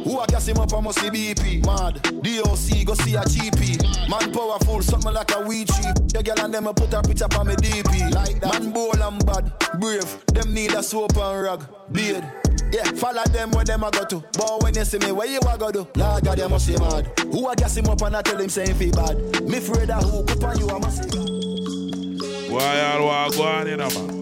Who 0.04 0.20
a 0.20 0.28
gas 0.28 0.48
him 0.48 0.58
up, 0.58 0.74
I 0.74 0.80
must 0.80 1.00
see 1.00 1.10
BP. 1.10 1.66
Mad. 1.66 2.02
DOC, 2.04 2.86
go 2.86 2.94
see 2.94 3.16
a 3.16 3.22
GP. 3.22 4.10
Man 4.10 4.32
powerful, 4.32 4.82
something 4.82 5.14
like 5.14 5.32
a 5.36 5.42
weed 5.42 5.68
tree. 5.68 5.92
Your 6.14 6.24
girl 6.24 6.46
and 6.46 6.54
them 6.54 6.68
a 6.68 6.74
put 6.74 6.94
a 6.94 7.02
picture 7.02 7.28
on 7.38 7.48
me 7.48 7.56
DP. 7.56 8.14
Like 8.14 8.40
that. 8.42 8.62
Man 8.62 8.72
bold 8.72 9.00
and 9.00 9.26
bad, 9.26 9.52
brave. 9.80 10.26
Them 10.28 10.54
need 10.54 10.74
a 10.74 10.84
soap 10.84 11.18
and 11.18 11.44
rag. 11.44 11.62
Beard. 11.92 12.24
Yeah, 12.72 12.84
follow 12.92 13.24
them 13.26 13.52
where 13.52 13.64
them 13.64 13.84
a 13.84 13.92
go 13.92 14.04
to. 14.06 14.24
But 14.34 14.64
when 14.64 14.76
you 14.76 14.86
see 14.86 15.00
me, 15.00 15.12
where 15.12 15.28
you 15.28 15.40
a 15.40 15.58
go 15.58 15.72
do? 15.72 15.88
Lord 15.96 16.24
God, 16.24 16.38
you 16.38 16.50
must 16.50 16.66
see 16.66 16.76
mad. 16.78 17.08
Who 17.20 17.48
a 17.48 17.56
gas 17.56 17.78
him 17.78 17.86
up 17.88 18.02
and 18.02 18.16
I 18.16 18.22
tell 18.22 18.40
him 18.40 18.50
saying 18.50 18.76
feel 18.76 18.92
bad. 18.92 19.44
Me 19.44 19.58
afraid 19.58 19.88
that 19.88 20.04
who 20.04 20.20
up 20.20 20.44
on 20.44 20.60
you, 20.60 20.70
I 20.70 20.80
must 20.80 21.12
see 21.12 22.50
Why 22.50 22.82
all 22.82 23.06
want 23.06 23.36
go 23.36 23.44
on, 23.44 23.68
you 23.68 23.78
know, 23.78 23.90
man? 23.90 24.18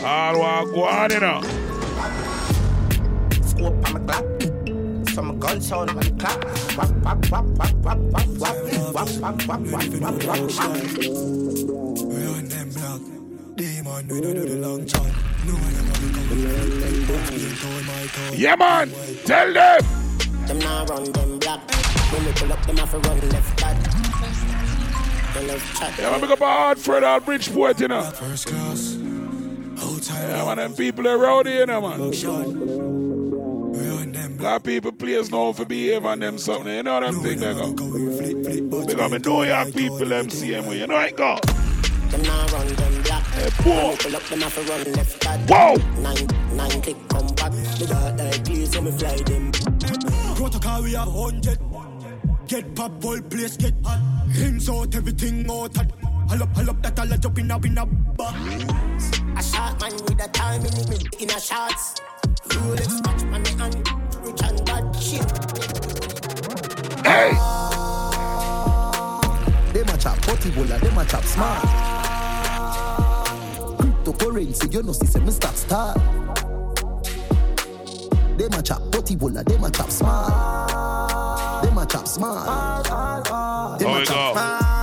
All 0.00 0.38
want 0.38 0.72
go 0.72 0.84
on, 0.84 1.10
you 1.10 1.20
know. 1.20 1.40
Scope 3.42 3.86
on 3.86 3.92
my 3.92 4.00
clap. 4.06 4.24
Some 5.10 5.38
gun 5.40 5.60
sound 5.60 5.90
on 5.90 5.96
the 5.96 6.10
clap. 6.18 6.44
Wap, 6.76 6.90
wap, 7.02 7.30
wap, 7.30 7.44
wap, 7.58 7.74
wap, 7.82 7.98
wap, 7.98 8.28
wap, 8.38 8.58
wap, 8.94 8.94
wap, 8.94 9.08
wap, 9.20 9.38
wap, 9.48 9.66
wap, 9.66 9.66
wap, 9.68 10.42
wap. 10.56 10.72
We 12.06 12.20
on 12.26 12.44
them 12.46 12.68
block. 12.70 13.02
Demon, 13.56 14.08
we 14.08 14.20
don't 14.20 14.34
do 14.34 14.44
the 14.46 14.56
long 14.64 14.86
chat. 14.86 15.02
No 15.46 15.54
one 15.54 15.74
ever 15.74 15.92
come 16.14 16.28
to 16.28 16.36
my 17.86 18.06
town. 18.06 18.34
Yeah, 18.36 18.54
man. 18.54 18.92
Tell 19.24 19.52
them. 19.52 19.80
Them 20.46 20.58
now 20.60 20.86
run 20.86 21.10
them 21.10 21.38
black. 21.40 21.60
When 22.12 22.24
we 22.24 22.32
pull 22.32 22.52
up, 22.52 22.64
them 22.64 22.76
have 22.76 22.90
to 22.92 22.98
run 22.98 23.20
left 23.30 23.60
back. 23.60 23.76
Yeah, 25.98 26.10
man, 26.10 26.20
pick 26.20 26.30
up 26.30 26.40
a 26.40 26.46
hard 26.46 26.78
friend 26.78 27.04
out 27.04 27.24
Bridgeport, 27.24 27.80
you 27.80 27.88
know. 27.88 28.02
First 28.02 28.46
class. 28.46 29.07
Yeah, 30.10 30.44
man, 30.44 30.56
them 30.58 30.74
people 30.74 31.06
around 31.06 31.46
here, 31.46 31.60
you 31.60 31.66
know, 31.66 31.80
man. 31.80 32.12
Black 34.38 34.62
people 34.62 34.92
players 34.92 35.32
know 35.32 35.52
for 35.52 35.64
behave 35.64 36.06
on 36.06 36.20
them 36.20 36.38
something, 36.38 36.72
you 36.72 36.82
know 36.84 37.00
them 37.00 37.20
things 37.22 37.40
they 37.40 37.54
go. 37.54 37.72
Because 37.72 39.12
I 39.12 39.18
know 39.18 39.42
your 39.42 39.72
people 39.72 40.06
them 40.06 40.30
same 40.30 40.66
way, 40.66 40.78
you 40.78 40.86
know 40.86 40.94
I 40.94 41.10
go. 41.10 41.36
Them 42.10 42.22
now 42.22 42.46
run 42.46 42.68
them 42.68 43.02
black. 43.02 43.24
Hey, 43.24 43.50
boy. 43.64 43.96
Pull 43.98 44.16
up 44.16 44.22
them 44.22 44.40
have 44.40 44.54
to 44.54 44.62
run 44.62 44.92
left 44.92 45.24
back. 45.24 45.40
Whoa. 45.50 45.74
Nine, 46.00 46.26
nine 46.56 46.82
click 46.82 47.08
come 47.08 47.26
back. 47.34 47.52
Me 47.52 47.86
got 47.86 48.16
like 48.16 48.44
please 48.44 48.72
so 48.72 48.80
me 48.80 48.92
fly 48.92 49.16
them. 49.16 49.50
Protocol 50.36 50.82
we 50.84 50.92
have 50.92 51.08
hundred. 51.08 51.58
Get 52.46 52.74
pop 52.76 53.02
whole 53.02 53.20
place 53.22 53.56
get 53.56 53.74
hot. 53.84 53.98
Hands 54.30 54.68
out 54.70 54.94
everything 54.94 55.50
out 55.50 55.76
hot. 55.76 56.07
Hull 56.28 56.42
up, 56.42 56.54
hull 56.54 56.70
up 56.70 56.82
that 56.82 56.98
all 56.98 57.10
a 57.10 57.16
jump 57.16 57.38
in 57.38 57.50
a 57.50 57.56
in 57.56 57.78
a 57.78 57.86
bar. 57.86 58.34
A 59.36 59.42
shot 59.42 59.80
man 59.80 59.92
with 59.92 60.22
a 60.22 60.28
time 60.28 60.60
in 60.60 60.92
it 60.92 61.22
in 61.22 61.30
a 61.30 61.40
shots. 61.40 61.94
Rolex 62.48 63.00
watch 63.06 63.22
on 63.32 63.42
the 63.42 63.50
hand. 63.56 63.76
Rich 64.22 64.42
and 64.42 64.64
bad 64.66 64.94
shit. 64.96 65.24
Hey. 67.06 67.32
Them 69.72 69.88
a 69.88 69.96
chop 69.96 70.20
potty 70.20 70.50
bola, 70.50 70.78
them 70.78 70.98
a 70.98 71.04
chop 71.06 71.24
smart. 71.24 71.62
Cryptocurrency, 73.78 74.72
you 74.74 74.82
know, 74.82 74.92
see, 74.92 75.06
say 75.06 75.20
me 75.20 75.30
start 75.30 75.56
start. 75.56 75.96
Them 78.36 78.52
a 78.52 78.62
chop 78.62 78.82
potty 78.92 79.16
bola, 79.16 79.42
them 79.44 79.64
a 79.64 79.70
chop 79.70 79.90
smart. 79.90 81.62
Them 81.64 81.78
a 81.78 81.86
chop 81.86 82.06
smart. 82.06 82.84
Them 83.78 83.88
Here 83.88 83.96
a 83.96 84.00
we 84.00 84.77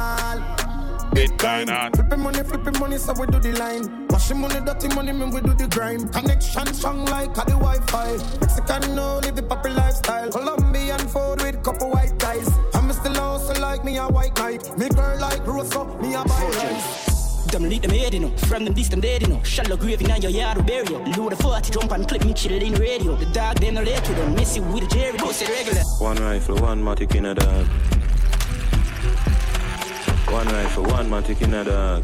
chop 1.15 1.37
go. 1.37 1.65
smart. 1.65 1.95
Flipping 1.95 2.19
money, 2.21 2.43
flipping 2.43 2.79
money, 2.79 2.97
so 2.97 3.13
we 3.13 3.25
do 3.27 3.39
the 3.39 3.51
line. 3.59 4.07
Washing 4.07 4.39
money, 4.39 4.59
dirty 4.65 4.87
money, 4.95 5.11
me 5.11 5.25
we 5.25 5.41
do 5.41 5.53
the 5.53 5.67
grind. 5.67 6.11
Connection 6.13 6.73
strong 6.73 7.05
like 7.05 7.31
a 7.31 7.45
the 7.45 7.57
Wi-Fi. 7.57 8.11
Mexican 8.41 8.95
no 8.95 9.19
live 9.19 9.35
the 9.35 9.43
poppy 9.43 9.69
lifestyle. 9.69 10.29
Colombian 10.31 10.99
food 11.07 11.41
with 11.41 11.63
couple 11.63 11.89
white 11.89 12.17
ties. 12.19 12.49
I'm 12.73 12.91
still 12.91 13.19
also 13.19 13.59
like 13.61 13.83
me 13.83 13.97
a 13.97 14.07
white 14.07 14.35
knight. 14.37 14.77
Me 14.77 14.89
girl 14.89 15.19
like 15.19 15.45
Rosa, 15.45 15.85
me 16.01 16.15
a 16.15 16.23
buy 16.23 16.49
rice. 16.55 17.45
Them 17.51 17.69
lead 17.69 17.83
them 17.83 17.91
head, 17.91 18.13
you 18.13 18.19
know. 18.19 18.35
From 18.49 18.65
them 18.65 18.73
this 18.73 18.89
them 18.89 19.01
dead, 19.01 19.21
you 19.21 19.27
know. 19.27 19.41
Shallow 19.43 19.77
grave 19.77 20.01
in 20.01 20.21
your 20.21 20.31
yard, 20.31 20.57
will 20.57 20.63
bury 20.63 20.87
you. 20.89 20.97
Load 21.15 21.33
a 21.33 21.35
40, 21.35 21.71
jump 21.71 21.91
and 21.91 22.07
clip 22.07 22.25
me, 22.25 22.33
chill 22.33 22.51
in 22.51 22.73
the 22.73 22.79
radio. 22.79 23.15
The 23.15 23.25
dog, 23.27 23.59
them 23.59 23.75
no 23.75 23.83
let 23.83 24.07
you, 24.09 24.15
don't 24.15 24.35
miss 24.35 24.55
you 24.55 24.63
with 24.63 24.83
a 24.83 24.87
Jerry. 24.87 25.17
Go 25.17 25.31
say 25.31 25.45
regular. 25.45 25.83
One 25.99 26.17
rifle, 26.17 26.55
one 26.57 26.83
matic 26.83 27.15
in 27.15 27.25
a 27.25 27.35
dog. 27.35 27.67
One 30.31 30.47
rifle, 30.47 30.83
one 30.83 31.09
matic 31.09 31.27
taking 31.27 31.53
a 31.53 31.63
dog. 31.63 32.03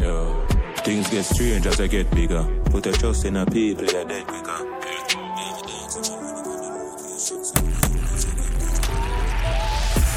Yo, 0.00 0.46
things 0.84 1.08
get 1.10 1.24
strange 1.24 1.66
as 1.66 1.80
I 1.80 1.86
get 1.86 2.10
bigger. 2.10 2.44
Put 2.66 2.86
a 2.86 2.92
trust 2.92 3.24
in 3.24 3.36
a 3.36 3.46
people, 3.46 3.84
you're 3.84 4.04
dead 4.04 4.26
quicker. 4.26 4.76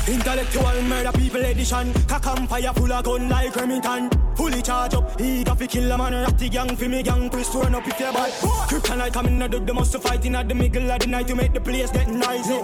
Intellectual 0.10 0.82
murder 0.84 1.12
people 1.12 1.46
edition. 1.46 1.94
Cock 2.08 2.26
and 2.28 2.50
fire 2.50 2.74
full 2.74 2.92
of 2.92 3.04
gun 3.04 3.30
like 3.30 3.56
Remington. 3.56 4.10
Fully 4.36 4.62
charge 4.62 4.96
up, 4.96 5.22
eager 5.22 5.54
fi 5.54 5.68
kill 5.68 5.92
a 5.92 5.98
man. 5.98 6.14
Ratty 6.14 6.50
gang 6.50 6.76
fi 6.76 6.88
me 6.88 7.04
gang, 7.04 7.30
twist 7.30 7.54
turn 7.54 7.76
up 7.76 7.88
if 7.88 8.00
you're 8.00 8.12
bad. 8.12 8.32
Kryptonite 8.70 9.14
coming 9.14 9.42
out, 9.42 9.52
they 9.52 9.74
must 9.74 9.96
fight 10.02 10.26
in 10.26 10.36
at 10.36 10.48
the 10.48 10.56
middle 10.56 10.92
of 10.92 11.00
the 11.00 11.08
night 11.08 11.28
to 11.28 11.36
make 11.36 11.54
the 11.54 11.62
place 11.62 11.92
get 11.92 12.08
noisy. 12.08 12.60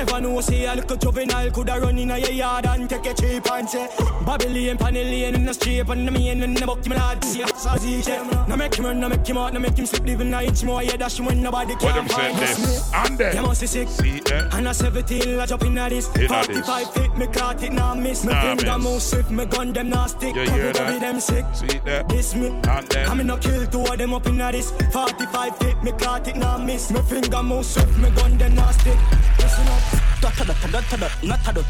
Never 0.00 0.18
know, 0.18 0.40
say 0.40 0.64
a 0.64 0.74
little 0.74 0.96
juvenile 0.96 1.50
coulda 1.50 1.78
run 1.78 1.98
in 1.98 2.08
your 2.08 2.30
yard 2.30 2.64
and 2.64 2.88
take 2.88 3.04
a 3.04 3.12
cheap 3.12 3.50
and 3.52 3.68
say 3.68 3.86
Babylon, 4.24 4.78
Panellian 4.78 5.34
in 5.34 5.44
the 5.44 5.52
street 5.52 5.86
and 5.86 6.08
the 6.08 6.10
main 6.10 6.42
and 6.42 6.56
the 6.56 6.66
buck 6.66 6.82
him 6.86 6.92
lad. 6.92 7.22
See 7.22 7.42
it, 7.42 7.54
so 7.54 7.74
easy. 7.84 8.12
No 8.48 8.56
make 8.56 8.74
him 8.76 8.86
run, 8.86 8.98
no 8.98 9.10
make 9.10 9.26
him 9.26 9.36
out, 9.36 9.52
no 9.52 9.60
make 9.60 9.76
him 9.76 9.84
slip 9.84 10.06
living 10.06 10.30
night 10.30 10.64
more. 10.64 10.82
Yeah, 10.82 11.06
him 11.06 11.24
when 11.26 11.42
nobody 11.42 11.74
What 11.74 11.94
them 11.94 12.08
can 12.08 12.08
say 12.08 12.32
find 12.32 12.38
this? 12.38 12.90
And 12.94 13.18
then. 13.18 13.36
You 13.36 13.42
must 13.42 13.60
be 13.60 13.66
sick. 13.66 13.88
See 13.88 14.20
that? 14.20 14.54
And 14.54 14.68
a 14.68 14.72
17, 14.72 15.38
I 15.38 15.44
jump 15.44 15.64
in 15.64 15.76
at 15.76 15.90
this. 15.90 16.08
In 16.16 16.32
at 16.32 16.46
this. 16.46 16.66
45 16.66 16.94
feet, 16.94 17.16
me 17.18 17.26
caught 17.26 17.62
it, 17.62 17.72
now 17.74 17.94
miss. 17.94 18.24
Me 18.24 18.32
finger 18.32 18.78
move 18.78 19.02
swift, 19.02 19.30
me 19.30 19.44
gun 19.44 19.74
them 19.74 19.90
now 19.90 20.06
stick. 20.06 20.34
You 20.34 20.50
hear 20.50 20.72
that? 20.72 21.00
them 21.00 21.20
sick. 21.20 21.44
See 21.52 21.78
that? 21.84 22.08
This 22.08 22.34
me. 22.34 22.46
And 22.46 22.88
then. 22.88 23.06
I'm 23.06 23.20
in 23.20 23.28
a 23.28 23.38
kill 23.38 23.66
two 23.66 23.84
of 23.84 23.98
them 23.98 24.14
up 24.14 24.26
in 24.26 24.40
at 24.40 24.52
this. 24.52 24.70
45 24.92 25.58
feet, 25.58 25.82
me 25.82 25.92
caught 25.92 26.26
it, 26.26 26.36
now 26.36 26.56
miss. 26.56 26.90
Me 26.90 27.02
finger 27.02 27.42
move 27.42 27.66
swift, 27.66 27.98
me 27.98 28.08
gun 28.12 28.38
them 28.38 28.54
now 28.54 28.70
stick. 28.70 28.98
Listen 29.38 29.68
up. 29.68 29.89
Dot 30.20 30.40
a 30.40 30.44
dot 30.44 30.64
a 30.64 30.72
dot 30.72 30.92
a 30.92 30.96
dot, 30.96 31.22
not 31.22 31.48
a 31.48 31.52
dot. 31.52 31.64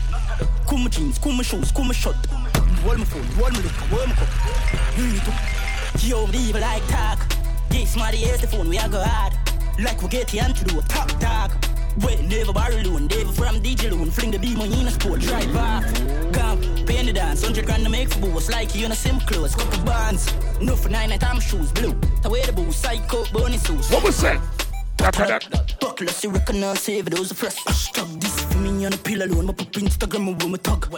Cool 0.67 0.89
jeans, 0.89 1.19
cool 1.19 1.43
shoes, 1.43 1.73
cool 1.73 1.85
my 1.85 1.93
shot. 1.93 2.17
Roll 2.85 2.99
my 2.99 3.05
phone, 3.05 3.27
roll 3.39 3.51
my 3.51 4.15
cup. 4.15 4.29
Bring 4.95 5.15
it 5.15 5.29
up. 5.29 6.03
Yo, 6.03 6.27
evil 6.33 6.61
like 6.61 6.87
talk. 6.89 7.19
Yes, 7.71 7.97
my 7.97 8.11
here's 8.11 8.41
the 8.41 8.47
phone, 8.47 8.69
we 8.69 8.79
are 8.79 8.89
go 8.89 9.03
hard. 9.03 9.33
Like 9.79 10.01
we 10.03 10.09
get 10.09 10.29
the 10.29 10.41
antidote, 10.41 10.89
top 10.89 11.09
dog. 11.21 11.53
Wait, 12.03 12.23
never 12.23 12.53
barrel 12.53 12.83
loan, 12.91 13.07
never 13.09 13.33
from 13.33 13.61
DJ 13.63 13.91
loan. 13.91 14.11
Fling 14.11 14.31
the 14.31 14.39
beam 14.39 14.61
on 14.61 14.73
in 14.73 14.87
a 14.87 14.91
sport, 14.91 15.21
drive 15.21 15.55
off. 15.57 15.85
Come, 16.33 16.61
pay 16.87 17.05
the 17.05 17.13
dance, 17.13 17.43
100 17.43 17.67
grand 17.67 17.85
to 17.85 17.91
make 17.91 18.09
for 18.11 18.21
boss. 18.21 18.49
Like 18.49 18.75
you 18.75 18.87
in 18.87 18.93
a 18.93 18.97
sim 18.97 19.21
clothes, 19.21 19.55
couple 19.55 19.85
bands. 19.85 20.33
No 20.61 20.77
for 20.77 20.89
nine 20.89 21.13
I'm 21.13 21.41
shoes, 21.41 21.73
blue. 21.73 21.95
The 22.23 22.31
way 22.31 22.43
the 22.43 22.53
boost, 22.53 22.81
psycho, 22.81 23.25
bonnie 23.33 23.59
suits. 23.59 23.91
What 23.91 24.05
was 24.05 24.21
that? 24.23 24.41
Buckle, 25.01 26.09
see, 26.09 26.29
recognize, 26.29 26.81
save 26.81 27.09
those 27.09 27.33
are 27.33 27.35
fresh. 27.35 27.57
Hashtag 27.65 28.21
this 28.21 28.41
for 28.45 28.59
me 28.59 28.85
on 28.85 28.93
a 28.93 28.97
pill 28.99 29.23
alone. 29.23 29.47
My 29.47 29.53
pop 29.55 29.69
Instagram, 29.73 30.25
my 30.27 30.45
woman 30.45 30.61
tug. 30.61 30.93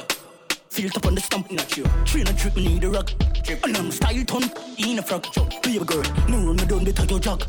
Feel 0.71 0.87
it 0.87 0.97
up 0.97 1.07
on 1.07 1.15
the 1.15 1.21
stump, 1.21 1.53
not 1.53 1.77
you. 1.77 1.85
Train 2.05 2.27
a 2.27 2.33
drip, 2.33 2.57
me 2.57 2.67
need 2.67 2.85
a 2.85 2.89
rug. 2.89 3.11
And 3.49 3.77
I'm 3.77 3.91
style 3.93 4.25
ton, 4.25 4.51
in 4.79 4.99
a 4.99 5.03
frog. 5.03 5.27
Baby 5.63 5.85
girl, 5.85 6.03
no 6.29 6.47
run 6.47 6.57
me 6.57 6.65
down, 6.65 6.85
they 6.85 6.93
tell 6.93 7.07
your 7.07 7.21
jog. 7.21 7.45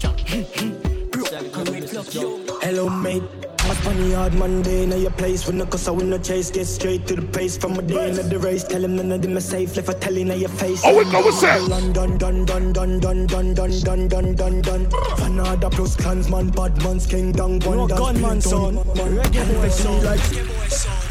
Bro, 1.11 1.23
come 1.51 1.73
with 1.73 1.91
clock, 1.91 2.13
yo. 2.13 2.39
Hello, 2.61 2.89
mate. 2.89 3.23
Up 3.65 3.87
on 3.87 3.95
the 3.97 4.09
yard 4.09 4.33
Monday, 4.35 4.85
now 4.85 4.95
your 4.97 5.11
place 5.11 5.47
when 5.47 5.57
the 5.57 5.65
cause 5.65 5.87
I 5.87 5.91
win 5.91 6.09
no 6.09 6.17
chase, 6.17 6.51
get 6.51 6.65
straight 6.65 7.07
to 7.07 7.15
the 7.15 7.21
pace 7.21 7.57
from 7.57 7.73
a 7.79 7.81
day 7.81 8.09
in 8.09 8.29
the 8.29 8.37
race. 8.37 8.63
Tell 8.63 8.83
him 8.83 8.97
none 8.97 9.11
of 9.11 9.21
them 9.21 9.37
are 9.37 9.41
safe, 9.41 9.75
left 9.77 9.89
a 9.89 9.93
telling 9.93 10.27
now 10.27 10.35
your 10.35 10.49
face. 10.49 10.81
Oh, 10.83 10.97
we 10.97 11.09
know 11.11 11.21
what's 11.21 11.41
that? 11.41 11.61
London, 11.61 12.17
dun, 12.17 12.45
dun, 12.45 12.73
dun, 12.73 12.99
dun, 12.99 13.25
dun, 13.27 13.53
dun, 13.53 13.79
dun, 13.79 14.07
dun, 14.07 14.35
dun, 14.35 14.61
dun. 14.61 14.85
Fanada 15.17 15.71
plus 15.71 15.95
clansman, 15.95 16.49
bad 16.51 16.77
man's 16.83 17.07
king, 17.07 17.31
down, 17.31 17.59
one 17.61 17.87
dance, 17.87 17.99
gunman, 17.99 18.41
son. 18.41 18.75
Reggae 18.75 19.55
boy, 19.55 19.69
son. 19.69 21.02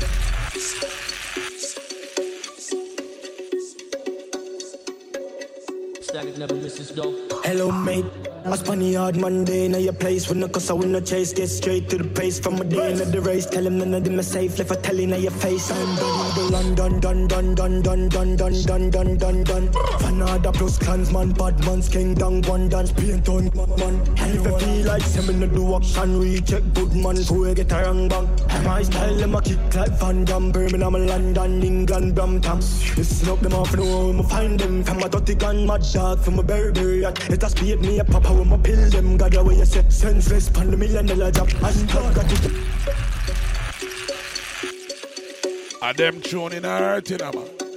Stag 6.32 6.38
never 6.38 6.54
misses 6.54 6.90
though. 6.90 7.14
Hello, 7.44 7.70
mate. 7.70 8.04
I 8.44 8.56
spun 8.56 8.80
the 8.80 8.86
yard 8.86 9.16
Monday, 9.16 9.68
now 9.68 9.78
your 9.78 9.92
place 9.92 10.28
when 10.28 10.40
the 10.40 10.48
cause 10.48 10.68
I 10.68 10.72
win 10.74 10.90
no 10.90 11.00
chase, 11.00 11.32
get 11.32 11.46
straight 11.46 11.88
to 11.90 11.98
the 11.98 12.04
pace 12.04 12.40
from 12.40 12.60
a 12.60 12.64
day 12.64 12.90
in 12.90 13.10
the 13.10 13.20
race. 13.20 13.46
Tell 13.46 13.64
him 13.64 13.78
none 13.78 13.94
of 13.94 14.02
them 14.02 14.18
are 14.18 14.22
safe, 14.24 14.58
left 14.58 14.72
a 14.72 14.76
telling 14.76 15.10
now 15.10 15.16
your 15.16 15.30
face. 15.30 15.70
I'm 15.70 15.96
done, 15.96 16.50
London, 16.50 17.00
dun, 17.00 17.26
dun, 17.28 17.54
dun, 17.54 17.82
dun, 17.82 18.08
dun, 18.08 18.36
dun, 18.36 18.62
dun, 18.62 18.90
dun, 18.90 19.16
dun, 19.16 19.44
dun. 19.44 19.68
Fanada 20.00 20.52
plus 20.52 20.76
clansman, 20.76 21.32
bad 21.32 21.64
man's 21.64 21.88
king, 21.88 22.14
down, 22.14 22.42
one 22.42 22.68
dance, 22.68 22.90
paint 22.90 23.28
on, 23.28 23.44
man. 23.54 23.94
And 24.18 24.34
if 24.34 24.46
I 24.46 24.58
feel 24.58 24.86
like 24.86 25.02
seven 25.02 25.40
to 25.40 25.46
do 25.46 25.76
action, 25.76 26.18
recheck 26.18 26.64
good 26.74 26.94
man, 26.94 27.16
so 27.16 27.34
we 27.34 27.54
get 27.54 27.70
a 27.70 27.76
wrong 27.84 28.08
bang. 28.08 28.28
My 28.64 28.82
style, 28.82 29.14
them 29.14 29.36
a 29.36 29.42
kick 29.42 29.74
like 29.74 29.92
Van 30.00 30.24
Damme, 30.24 30.50
Birmingham, 30.50 30.94
London, 30.94 31.62
England, 31.62 32.16
Brampton. 32.16 32.56
Listen 32.56 33.28
up, 33.28 33.40
them 33.40 33.52
off, 33.52 33.76
know 33.76 34.10
I'ma 34.10 34.22
find 34.24 34.58
them. 34.58 34.82
From 34.82 34.98
a 34.98 35.08
dirty 35.08 35.36
gun, 35.36 35.64
mad 35.64 35.84
dog, 35.92 36.18
from 36.22 36.38
a 36.38 36.42
Burberry 36.42 37.02
yacht. 37.02 37.28
Let 37.28 37.44
us 37.44 37.52
speed 37.52 37.80
me 37.80 37.98
a 37.98 38.04
papa, 38.04 38.28
I'ma 38.28 38.56
pill 38.58 38.88
them. 38.90 39.16
God, 39.16 39.32
the 39.32 39.42
way 39.42 39.56
you 39.56 39.64
say, 39.64 39.84
senseless, 39.88 40.48
pan 40.48 40.70
the 40.70 40.76
million 40.76 41.06
dollar 41.06 41.30
job. 41.30 41.48
And 41.62 41.92
God 41.92 42.14
got 42.14 42.32
it. 42.32 42.50
And 45.82 45.96
them 45.98 46.20
tuning 46.20 46.62
hurting, 46.62 47.18
man. 47.18 47.71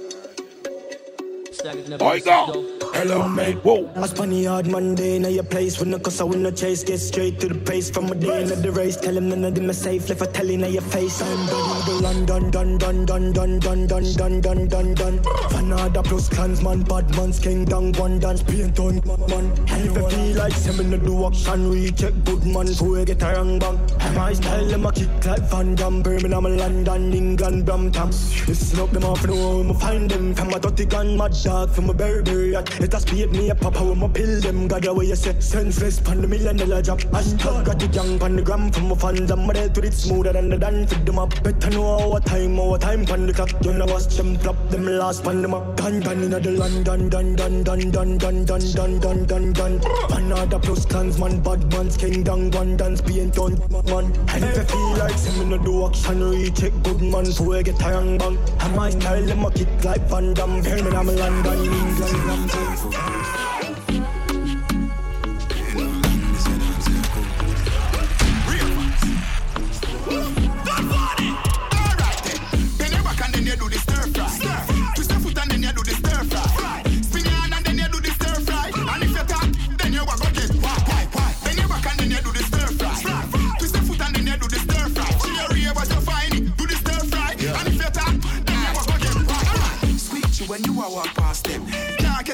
Stag 1.56 1.88
never 1.88 2.04
Oi, 2.04 2.14
misses 2.16 2.26
go. 2.26 2.90
Hello, 2.92 3.26
mate. 3.26 3.56
Whoa. 3.64 3.90
I 3.96 4.06
spun 4.06 4.28
the 4.28 4.36
yard 4.36 4.66
Monday, 4.66 5.18
now 5.18 5.28
your 5.28 5.42
place 5.42 5.80
when 5.80 5.90
the 5.90 5.98
cause 5.98 6.20
I 6.20 6.24
win 6.24 6.42
no 6.42 6.50
chase, 6.50 6.84
get 6.84 6.98
straight 6.98 7.40
to 7.40 7.48
the 7.48 7.54
pace 7.54 7.88
from 7.88 8.10
a 8.10 8.14
day 8.14 8.42
in 8.42 8.48
the 8.60 8.70
race. 8.70 8.96
Tell 8.96 9.16
him 9.16 9.30
none 9.30 9.42
of 9.42 9.54
them 9.54 9.70
are 9.70 9.72
safe, 9.72 10.06
left 10.10 10.20
a 10.20 10.26
telling 10.26 10.60
now 10.60 10.66
your 10.66 10.82
face. 10.82 11.22
I'm 11.22 11.46
done, 11.46 11.86
the 11.86 11.92
London, 12.02 12.50
dun, 12.50 12.76
dun, 12.76 13.04
dun, 13.06 13.32
dun, 13.32 13.58
dun, 13.58 13.86
dun, 13.86 14.12
dun, 14.12 14.40
dun, 14.42 14.68
dun, 14.68 14.94
dun. 14.94 15.18
Fanada 15.48 16.04
plus 16.04 16.28
clansman, 16.28 16.82
bad 16.82 17.08
man's 17.16 17.38
king, 17.38 17.64
down, 17.64 17.92
one 17.94 18.18
dance, 18.18 18.42
paint 18.42 18.78
on, 18.78 18.96
man. 19.06 19.50
And 19.68 19.86
if 19.86 19.96
I 19.96 20.10
feel 20.10 20.36
like 20.36 20.52
seven 20.52 20.90
to 20.90 20.98
do 20.98 21.26
action, 21.26 21.70
recheck 21.70 22.12
good 22.24 22.44
man, 22.44 22.66
so 22.66 22.84
we 22.84 23.04
get 23.06 23.22
a 23.22 23.32
wrong 23.32 23.58
bang. 23.58 23.80
My 24.14 24.34
style, 24.34 24.66
them 24.66 24.84
a 24.84 24.92
kick 24.92 25.24
like 25.24 25.40
Van 25.50 25.74
Damme, 25.74 26.02
Birmingham, 26.02 26.44
London, 26.44 27.14
England, 27.14 27.64
Brampton. 27.64 28.08
Listen 28.46 28.80
up, 28.80 28.90
them 28.90 29.04
off, 29.04 29.26
know 29.26 29.60
I'ma 29.60 29.72
find 29.74 30.10
them. 30.10 30.34
From 30.34 30.50
a 30.50 30.60
dirty 30.60 30.84
gun, 30.84 31.16
mad 31.16 31.34
dog, 31.46 31.70
from 31.70 31.88
a 31.88 31.94
Burberry 31.94 32.52
yacht. 32.52 32.68
Let 32.80 32.94
us 32.94 33.02
speed 33.02 33.30
me 33.30 33.50
a 33.50 33.54
papa 33.54 33.82
with 33.84 33.98
my 33.98 34.08
pill 34.08 34.40
them. 34.40 34.66
God, 34.66 34.84
away 34.86 35.06
you 35.06 35.16
say 35.16 35.38
senseless 35.38 36.00
pan 36.00 36.20
the 36.20 36.28
million 36.28 36.56
dollar 36.56 36.82
job. 36.82 37.00
God 37.12 37.64
got 37.64 37.82
it 37.82 37.94
young 37.94 38.18
pan 38.18 38.36
the 38.36 38.42
gram 38.42 38.70
from 38.72 38.88
my 38.88 38.96
fans. 38.96 39.30
I'm 39.30 39.48
ready 39.48 39.72
to 39.72 39.86
it 39.86 39.94
smoother 39.94 40.32
than 40.32 40.48
the 40.48 40.58
dance. 40.58 40.92
Fit 40.92 41.06
them 41.06 41.18
up. 41.18 41.30
Better 41.44 41.70
know 41.70 42.12
our 42.12 42.20
time, 42.20 42.58
our 42.58 42.78
time 42.78 43.06
pan 43.06 43.26
the 43.26 43.32
clock. 43.32 43.50
You 43.64 43.74
know 43.74 43.86
watch 43.86 44.16
them 44.16 44.36
flop 44.38 44.56
them 44.70 44.86
last 44.86 45.22
pan 45.22 45.42
them 45.42 45.54
up. 45.54 45.76
Dun 45.76 46.00
dun 46.00 46.22
in 46.24 46.30
the 46.30 46.50
London, 46.50 47.08
dun 47.08 47.36
dun 47.36 47.62
dun 47.62 47.92
dun 47.92 48.18
dun 48.18 48.44
dun 48.44 48.72
dun 48.74 48.98
dun 49.00 49.26
dun 49.26 49.52
dun. 49.52 49.80
Another 50.10 50.58
plus 50.58 50.84
clans 50.84 51.18
man, 51.18 51.40
bad 51.40 51.70
man's 51.72 51.96
king 51.96 52.24
down 52.24 52.50
one 52.50 52.76
dance 52.76 53.00
being 53.00 53.30
done 53.30 53.56
man. 53.86 54.06
And 54.34 54.44
if 54.44 54.58
I 54.58 54.64
feel 54.64 54.96
like 54.96 55.18
some 55.18 55.42
in 55.42 55.50
the 55.50 55.58
do 55.58 55.86
action 55.86 56.28
recheck 56.28 56.72
good 56.82 57.00
man, 57.02 57.26
so 57.26 57.52
I 57.52 57.62
get 57.62 57.78
tired 57.78 58.18
bang. 58.18 58.36
And 58.60 58.74
my 58.74 58.90
style 58.90 59.24
them 59.24 59.44
a 59.44 59.50
kick 59.52 59.84
like 59.84 60.02
Van 60.10 60.34
Damme. 60.34 60.56
Birmingham, 60.62 61.06
London, 61.06 61.35
England 61.36 61.68
and 61.68 62.00
England 62.00 62.94
and 62.94 63.55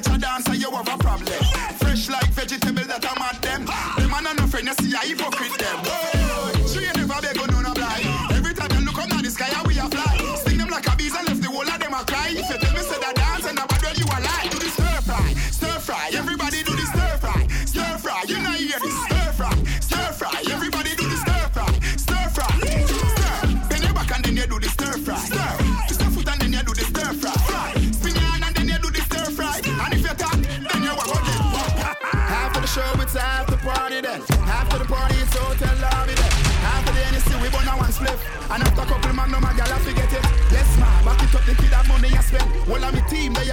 get 0.02 0.10
your 0.10 0.18
dancer, 0.18 0.54
you 0.54 0.70
have 0.70 0.88
a 0.88 1.01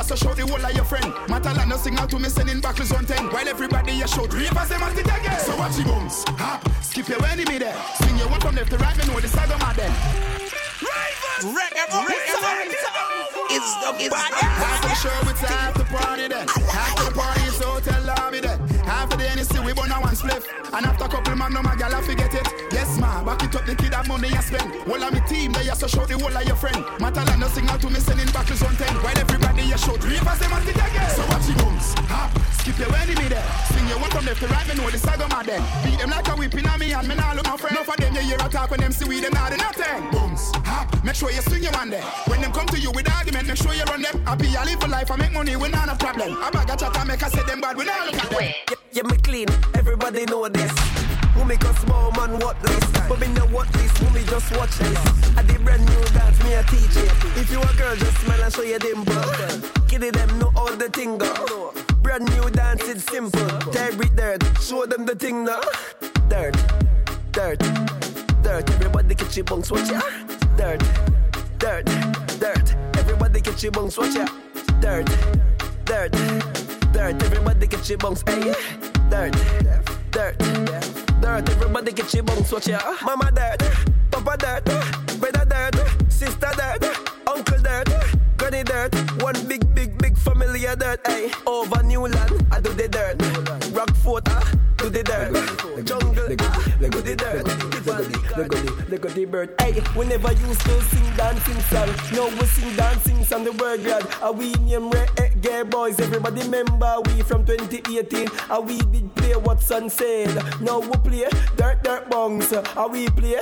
team, 0.09 0.17
they 0.17 0.25
also 0.25 0.27
show 0.27 0.33
the 0.33 0.45
whole 0.47 0.65
of 0.65 0.75
your 0.75 0.85
friend. 0.85 1.13
Matter 1.29 1.53
like 1.53 1.67
no 1.67 1.77
signal 1.77 2.07
to 2.07 2.19
me, 2.19 2.29
sending 2.29 2.61
back 2.61 2.79
on 2.79 3.05
10. 3.05 3.31
While 3.31 3.47
everybody 3.47 3.93
you 3.93 4.07
show 4.07 4.25
three 4.25 4.47
pass 4.47 4.69
them 4.69 4.81
at 4.81 4.97
it 4.97 5.05
again. 5.05 5.39
So 5.39 5.55
watch 5.57 5.77
you 5.77 5.85
bums, 5.85 6.23
hop, 6.37 6.67
skip 6.81 7.07
your 7.07 7.23
enemy 7.25 7.59
there. 7.59 7.75
Swing 8.01 8.17
your 8.17 8.29
one 8.29 8.39
from 8.41 8.55
left 8.55 8.71
to 8.71 8.77
right, 8.77 8.97
me 8.97 9.05
know 9.05 9.19
the 9.19 9.27
side 9.27 9.51
of 9.51 9.59
my 9.59 9.73
them. 9.73 9.93
It's 13.51 13.73
the 13.75 14.13
After 14.13 14.87
the 14.87 14.95
show, 14.95 15.29
it's 15.29 15.43
after 15.43 15.83
party 15.85 16.27
then. 16.27 16.47
After 16.47 17.03
the 17.05 17.11
party, 17.11 17.41
it's 17.41 17.59
hotel 18.89 19.09
lobby 19.09 19.09
then. 19.09 19.09
After 19.09 19.17
the 19.17 19.23
NSC, 19.23 19.65
we 19.65 19.73
burn 19.73 19.91
a 19.91 20.01
one 20.01 20.15
split. 20.15 20.45
And 20.73 20.85
after 20.85 21.05
a 21.05 21.09
couple 21.09 21.35
man, 21.35 21.53
no 21.53 21.61
my 21.61 21.75
gal, 21.75 21.93
I 21.93 22.01
forget 22.01 22.33
it. 22.33 22.47
Yes, 22.71 22.99
ma, 22.99 23.23
back 23.23 23.43
it 23.43 23.55
up, 23.55 23.65
the 23.65 23.75
kid 23.75 23.93
have 23.93 24.07
money 24.07 24.29
you 24.29 24.41
spend. 24.41 24.73
All 24.87 25.03
of 25.03 25.13
me 25.13 25.21
team, 25.27 25.51
they 25.53 25.69
also 25.69 25.87
show 25.87 26.05
the 26.05 26.17
whole 26.17 26.35
of 26.35 26.45
your 26.45 26.55
friend. 26.55 26.83
Matter 26.99 27.23
like 27.25 27.39
no 27.39 27.47
signal 27.47 27.77
to 27.79 27.89
me, 27.89 27.99
sending 27.99 28.29
back 28.31 28.49
is 28.51 28.61
on 28.63 28.75
10. 28.75 28.87
While 29.01 29.17
everybody 29.17 29.63
you 29.63 29.77
show 29.77 29.95
three 29.97 30.17
pass 30.17 30.39
them 30.39 30.53
at 30.53 30.67
it 30.67 30.75
again. 30.75 31.09
So 31.09 31.23
watch 31.29 31.47
you 31.49 31.55
bums, 31.57 31.93
hop, 32.09 32.31
skip 32.61 32.77
your 32.77 32.93
enemy 32.95 33.27
there. 33.29 33.45
Swing 33.73 33.87
your 33.87 33.99
one 33.99 34.11
from 34.11 34.25
left 34.25 34.39
to 34.41 34.47
right, 34.47 34.67
me 34.67 34.73
know 34.75 34.89
the 34.89 34.99
of 34.99 35.29
my 35.29 35.43
them. 35.43 35.63
Beat 35.83 35.99
them 35.99 36.09
like 36.09 36.27
a 36.27 36.33
whipping 36.35 36.67
on 36.67 36.79
me 36.79 36.93
and 36.93 37.07
me 37.07 37.15
nah 37.15 37.33
look 37.33 37.45
my 37.45 37.57
friend. 37.57 37.75
No 37.75 37.83
for 37.83 37.97
them, 37.97 38.13
you 38.13 38.21
hear 38.21 38.37
a 38.37 38.49
talk 38.49 38.69
when 38.71 38.79
them 38.79 38.91
see 38.91 39.07
we, 39.09 39.21
them 39.21 39.33
not 39.33 39.51
nothing. 39.57 40.09
Bums, 40.11 40.51
hop, 40.65 40.85
make 41.03 41.15
sure 41.15 41.31
you 41.31 41.41
swing 41.41 41.63
your 41.63 41.73
one 41.73 41.89
there. 41.89 42.05
When 42.29 42.41
them 42.41 42.51
come 42.51 42.67
to 42.67 42.79
you 42.79 42.91
with 42.91 43.09
argument, 43.09 43.47
make 43.47 43.57
sure 43.57 43.73
you 43.73 43.85
run 43.85 44.01
them. 44.01 44.21
I 44.27 44.35
be 44.35 44.53
a 44.53 44.61
live 44.61 44.81
for 44.81 44.87
life, 44.87 45.09
I 45.09 45.15
make 45.17 45.33
money, 45.33 45.55
we 45.55 45.69
not 45.69 45.89
a 45.89 45.95
problem. 45.95 46.37
I 46.37 46.49
bag 46.51 46.69
a 46.69 46.75
chat 46.77 46.95
and 46.95 47.07
make 47.07 47.23
I 47.23 47.29
say 47.29 47.43
them 47.43 47.61
bad, 47.61 47.75
we 47.77 47.85
not 47.85 48.05
look 48.05 48.15
at 48.21 48.29
them. 48.29 48.39
Yeah, 48.39 48.78
yeah, 48.91 49.03
me 49.03 49.17
clean. 49.17 49.47
Everybody 49.75 50.25
know 50.25 50.47
this. 50.49 50.71
Who 51.33 51.45
make 51.45 51.63
a 51.63 51.73
small 51.79 52.11
man 52.11 52.39
what 52.39 52.61
this? 52.61 52.83
But 53.07 53.19
me 53.19 53.27
know 53.27 53.45
what 53.47 53.67
this. 53.73 53.95
Who 53.97 54.09
me 54.09 54.23
just 54.25 54.55
watch 54.57 54.77
this? 54.77 55.37
I 55.37 55.43
did 55.43 55.63
brand 55.63 55.85
new 55.85 56.03
dance, 56.13 56.43
me 56.43 56.53
a 56.53 56.63
teach 56.63 56.97
it. 56.97 57.11
If 57.37 57.51
you 57.51 57.61
a 57.61 57.73
girl, 57.77 57.95
just 57.95 58.17
smile 58.17 58.43
and 58.43 58.53
show 58.53 58.63
your 58.63 58.79
dimple. 58.79 59.23
Kitty 59.87 60.09
them 60.09 60.39
know 60.39 60.51
all 60.55 60.75
the 60.75 60.89
thing 60.89 61.17
go. 61.17 61.73
Brand 62.01 62.25
new 62.35 62.49
dance, 62.49 62.87
it's 62.87 63.03
simple. 63.03 63.47
Tear 63.71 63.89
it 63.89 64.15
dirt, 64.15 64.43
show 64.61 64.85
them 64.85 65.05
the 65.05 65.15
thing 65.15 65.45
now. 65.45 65.61
Dirt, 66.27 66.55
dirt, 67.31 67.59
dirt. 68.41 68.69
Everybody 68.71 69.15
catch 69.15 69.37
your 69.37 69.45
bunks, 69.45 69.71
watch 69.71 69.89
ya. 69.89 70.01
Dirt, 70.57 70.83
dirt, 71.57 71.85
dirt. 72.39 72.75
Everybody 72.97 73.41
catch 73.41 73.63
your 73.63 73.71
bunks, 73.71 73.97
watch 73.97 74.15
ya. 74.15 74.27
Dirt, 74.81 75.07
dirt, 75.85 76.11
dirt. 76.11 76.68
Everybody 76.95 77.67
get 77.67 77.87
your 77.89 77.97
bunks, 77.97 78.23
hey. 78.27 78.53
Dirt, 79.09 79.33
dirt, 80.11 80.37
dirt. 81.21 81.49
Everybody 81.49 81.91
get 81.91 82.13
your 82.13 82.23
bunks, 82.23 82.51
watch 82.51 82.67
ya. 82.67 82.79
Mama 83.03 83.31
dirt, 83.31 83.61
Papa 84.11 84.37
dirt, 84.37 84.65
brother 85.19 85.45
dirt, 85.45 86.11
sister 86.11 86.51
dirt, 86.57 86.83
uncle 87.27 87.59
dirt, 87.61 87.89
granny 88.37 88.63
dirt. 88.63 88.93
One 89.21 89.35
big, 89.47 89.73
big, 89.73 89.97
big 89.97 90.17
family 90.17 90.65
of 90.65 90.79
dirt, 90.79 90.99
hey. 91.05 91.31
Over 91.45 91.83
Newland, 91.83 92.47
I 92.51 92.59
do 92.59 92.73
the 92.73 92.87
dirt. 92.87 93.17
Rockfort, 93.73 94.27
ah, 94.29 94.51
do 94.77 94.89
the 94.89 95.03
dirt. 95.03 95.85
Jungle, 95.85 96.35
ah, 96.39 96.73
do 96.79 97.01
the 97.01 97.15
dirt. 97.15 97.68
Look 97.99 99.05
at 99.05 99.13
the 99.13 99.25
bird. 99.25 99.55
Hey, 99.59 99.81
we 99.95 100.05
never 100.05 100.31
used 100.31 100.61
to 100.61 100.81
sing 100.83 101.15
dancing 101.17 101.59
song. 101.67 101.89
Now 102.13 102.29
we 102.29 102.45
sing 102.47 102.75
dancing 102.75 103.25
song. 103.25 103.43
The 103.43 103.51
word 103.51 103.83
glad. 103.83 104.07
Are 104.21 104.31
we 104.31 104.53
name 104.53 104.89
gay 105.41 105.63
boys? 105.63 105.99
Everybody 105.99 106.41
remember 106.43 106.95
we 107.05 107.21
from 107.23 107.45
2018. 107.45 108.29
Are 108.49 108.61
we 108.61 108.77
did 108.79 109.13
play 109.15 109.35
what 109.35 109.61
son 109.61 109.89
said? 109.89 110.33
Now 110.61 110.79
we 110.79 110.91
play 111.03 111.27
dirt 111.57 111.83
dirt 111.83 112.09
bongs. 112.09 112.53
Are 112.77 112.87
we 112.87 113.09
play 113.09 113.35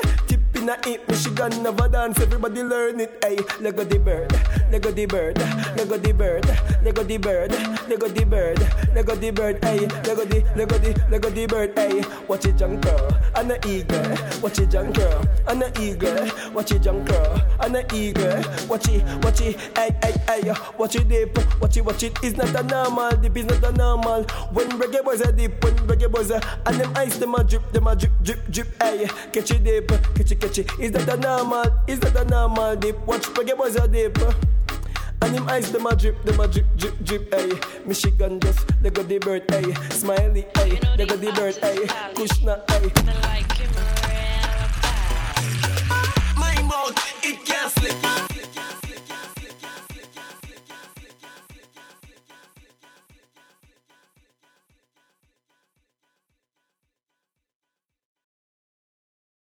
in 0.68 0.74
a 0.74 0.90
it? 0.90 1.08
Michigan 1.08 1.64
never 1.64 1.88
dance. 1.88 2.20
Everybody 2.20 2.64
learn 2.64 3.00
it. 3.00 3.24
Hey, 3.24 3.38
at 3.38 3.90
the 3.90 4.00
bird. 4.00 4.34
At 4.34 4.82
the 4.82 5.06
bird. 5.06 5.38
At 5.40 6.04
the 6.04 6.14
bird. 6.14 6.46
At 6.46 7.08
the 7.08 7.18
bird. 7.18 7.54
At 7.54 8.16
the 8.16 8.24
bird. 8.26 8.62
At 8.98 9.22
the 9.22 9.32
bird. 9.32 9.64
Hey, 9.64 9.86
at 9.86 10.04
the 10.04 10.12
at 10.12 10.70
the 10.70 11.16
at 11.16 11.36
the 11.36 11.46
bird. 11.48 11.78
Hey, 11.78 12.04
watch 12.28 12.46
it 12.46 12.58
jump 12.58 12.82
girl 12.82 13.18
and 13.36 13.52
a 13.52 13.68
eagle. 13.68 14.42
Watch 14.42 14.60
it 14.60 14.70
jump 14.70 14.96
girl 14.96 15.26
and 15.48 15.64
a 15.64 15.82
eagle. 15.82 16.52
Watch 16.52 16.72
it 16.72 16.82
jump 16.82 17.08
girl 17.08 17.42
and 17.62 17.76
a 17.78 17.96
eagle. 17.96 18.44
Watch 18.68 18.90
it, 18.90 19.04
watch 19.24 19.42
it. 19.42 19.56
Hey, 19.78 19.96
hey, 20.04 20.16
hey. 20.28 20.54
Watch 20.78 20.96
it 20.96 21.08
dip. 21.08 21.62
Watch 21.62 21.78
it, 21.78 21.86
watch 21.86 22.04
it. 22.04 22.18
It's 22.24 22.38
not 22.38 22.54
a 22.60 22.64
normal 22.64 23.12
dip. 23.12 23.38
is 23.38 23.46
not 23.46 23.64
a 23.64 23.72
normal. 23.72 24.24
When 24.52 24.70
reggae 24.72 25.04
boys 25.04 25.22
a 25.22 25.32
dip, 25.32 25.64
when 25.64 25.76
reggae 25.88 26.12
boys 26.12 26.32
a 26.32 26.42
and 26.66 26.78
them 26.78 26.92
ice 26.96 27.18
them 27.18 27.36
a 27.36 27.44
drip, 27.44 27.72
them 27.72 27.88
a 27.88 27.96
drip, 27.96 28.12
drip, 28.22 28.52
drip. 28.52 28.68
Hey, 28.82 29.08
catch 29.32 29.52
it 29.52 29.64
dip, 29.64 29.88
catch 29.88 30.32
it, 30.32 30.40
catch 30.42 30.57
it. 30.57 30.57
Gucci. 30.58 30.84
Is 30.84 30.92
that 30.92 31.10
a 31.10 31.18
normal? 31.18 31.66
Is 31.88 32.00
that 32.00 32.16
a 32.16 32.26
normal 32.26 32.76
dip? 32.76 33.06
Watch 33.06 33.34
Peggy 33.34 33.54
was 33.54 33.76
a 33.76 33.88
dip. 33.88 34.18
And 35.22 35.36
him 35.36 35.50
eyes, 35.50 35.72
them 35.72 35.86
a 35.86 35.96
drip, 35.96 36.24
them 36.24 36.40
a 36.40 36.48
drip, 36.48 36.66
drip, 36.78 37.04
drip, 37.04 37.32
ayy 37.32 37.86
Michigan 37.88 38.40
just, 38.40 38.68
they 38.84 38.92
got 38.92 39.08
the 39.08 39.18
bird, 39.18 39.48
ayy 39.48 39.92
Smiley, 39.92 40.44
ayy, 40.54 40.74
you 40.76 40.80
know 40.80 40.96
they 40.96 41.06
got 41.08 41.20
the 41.20 41.32
bird, 41.32 41.56
ayy 41.56 41.88
Kushna, 42.14 42.64
ayy 42.68 42.92
My 46.38 46.62
mouth, 46.62 46.96
it 47.24 47.44
can't 47.46 47.72
slip 47.72 48.37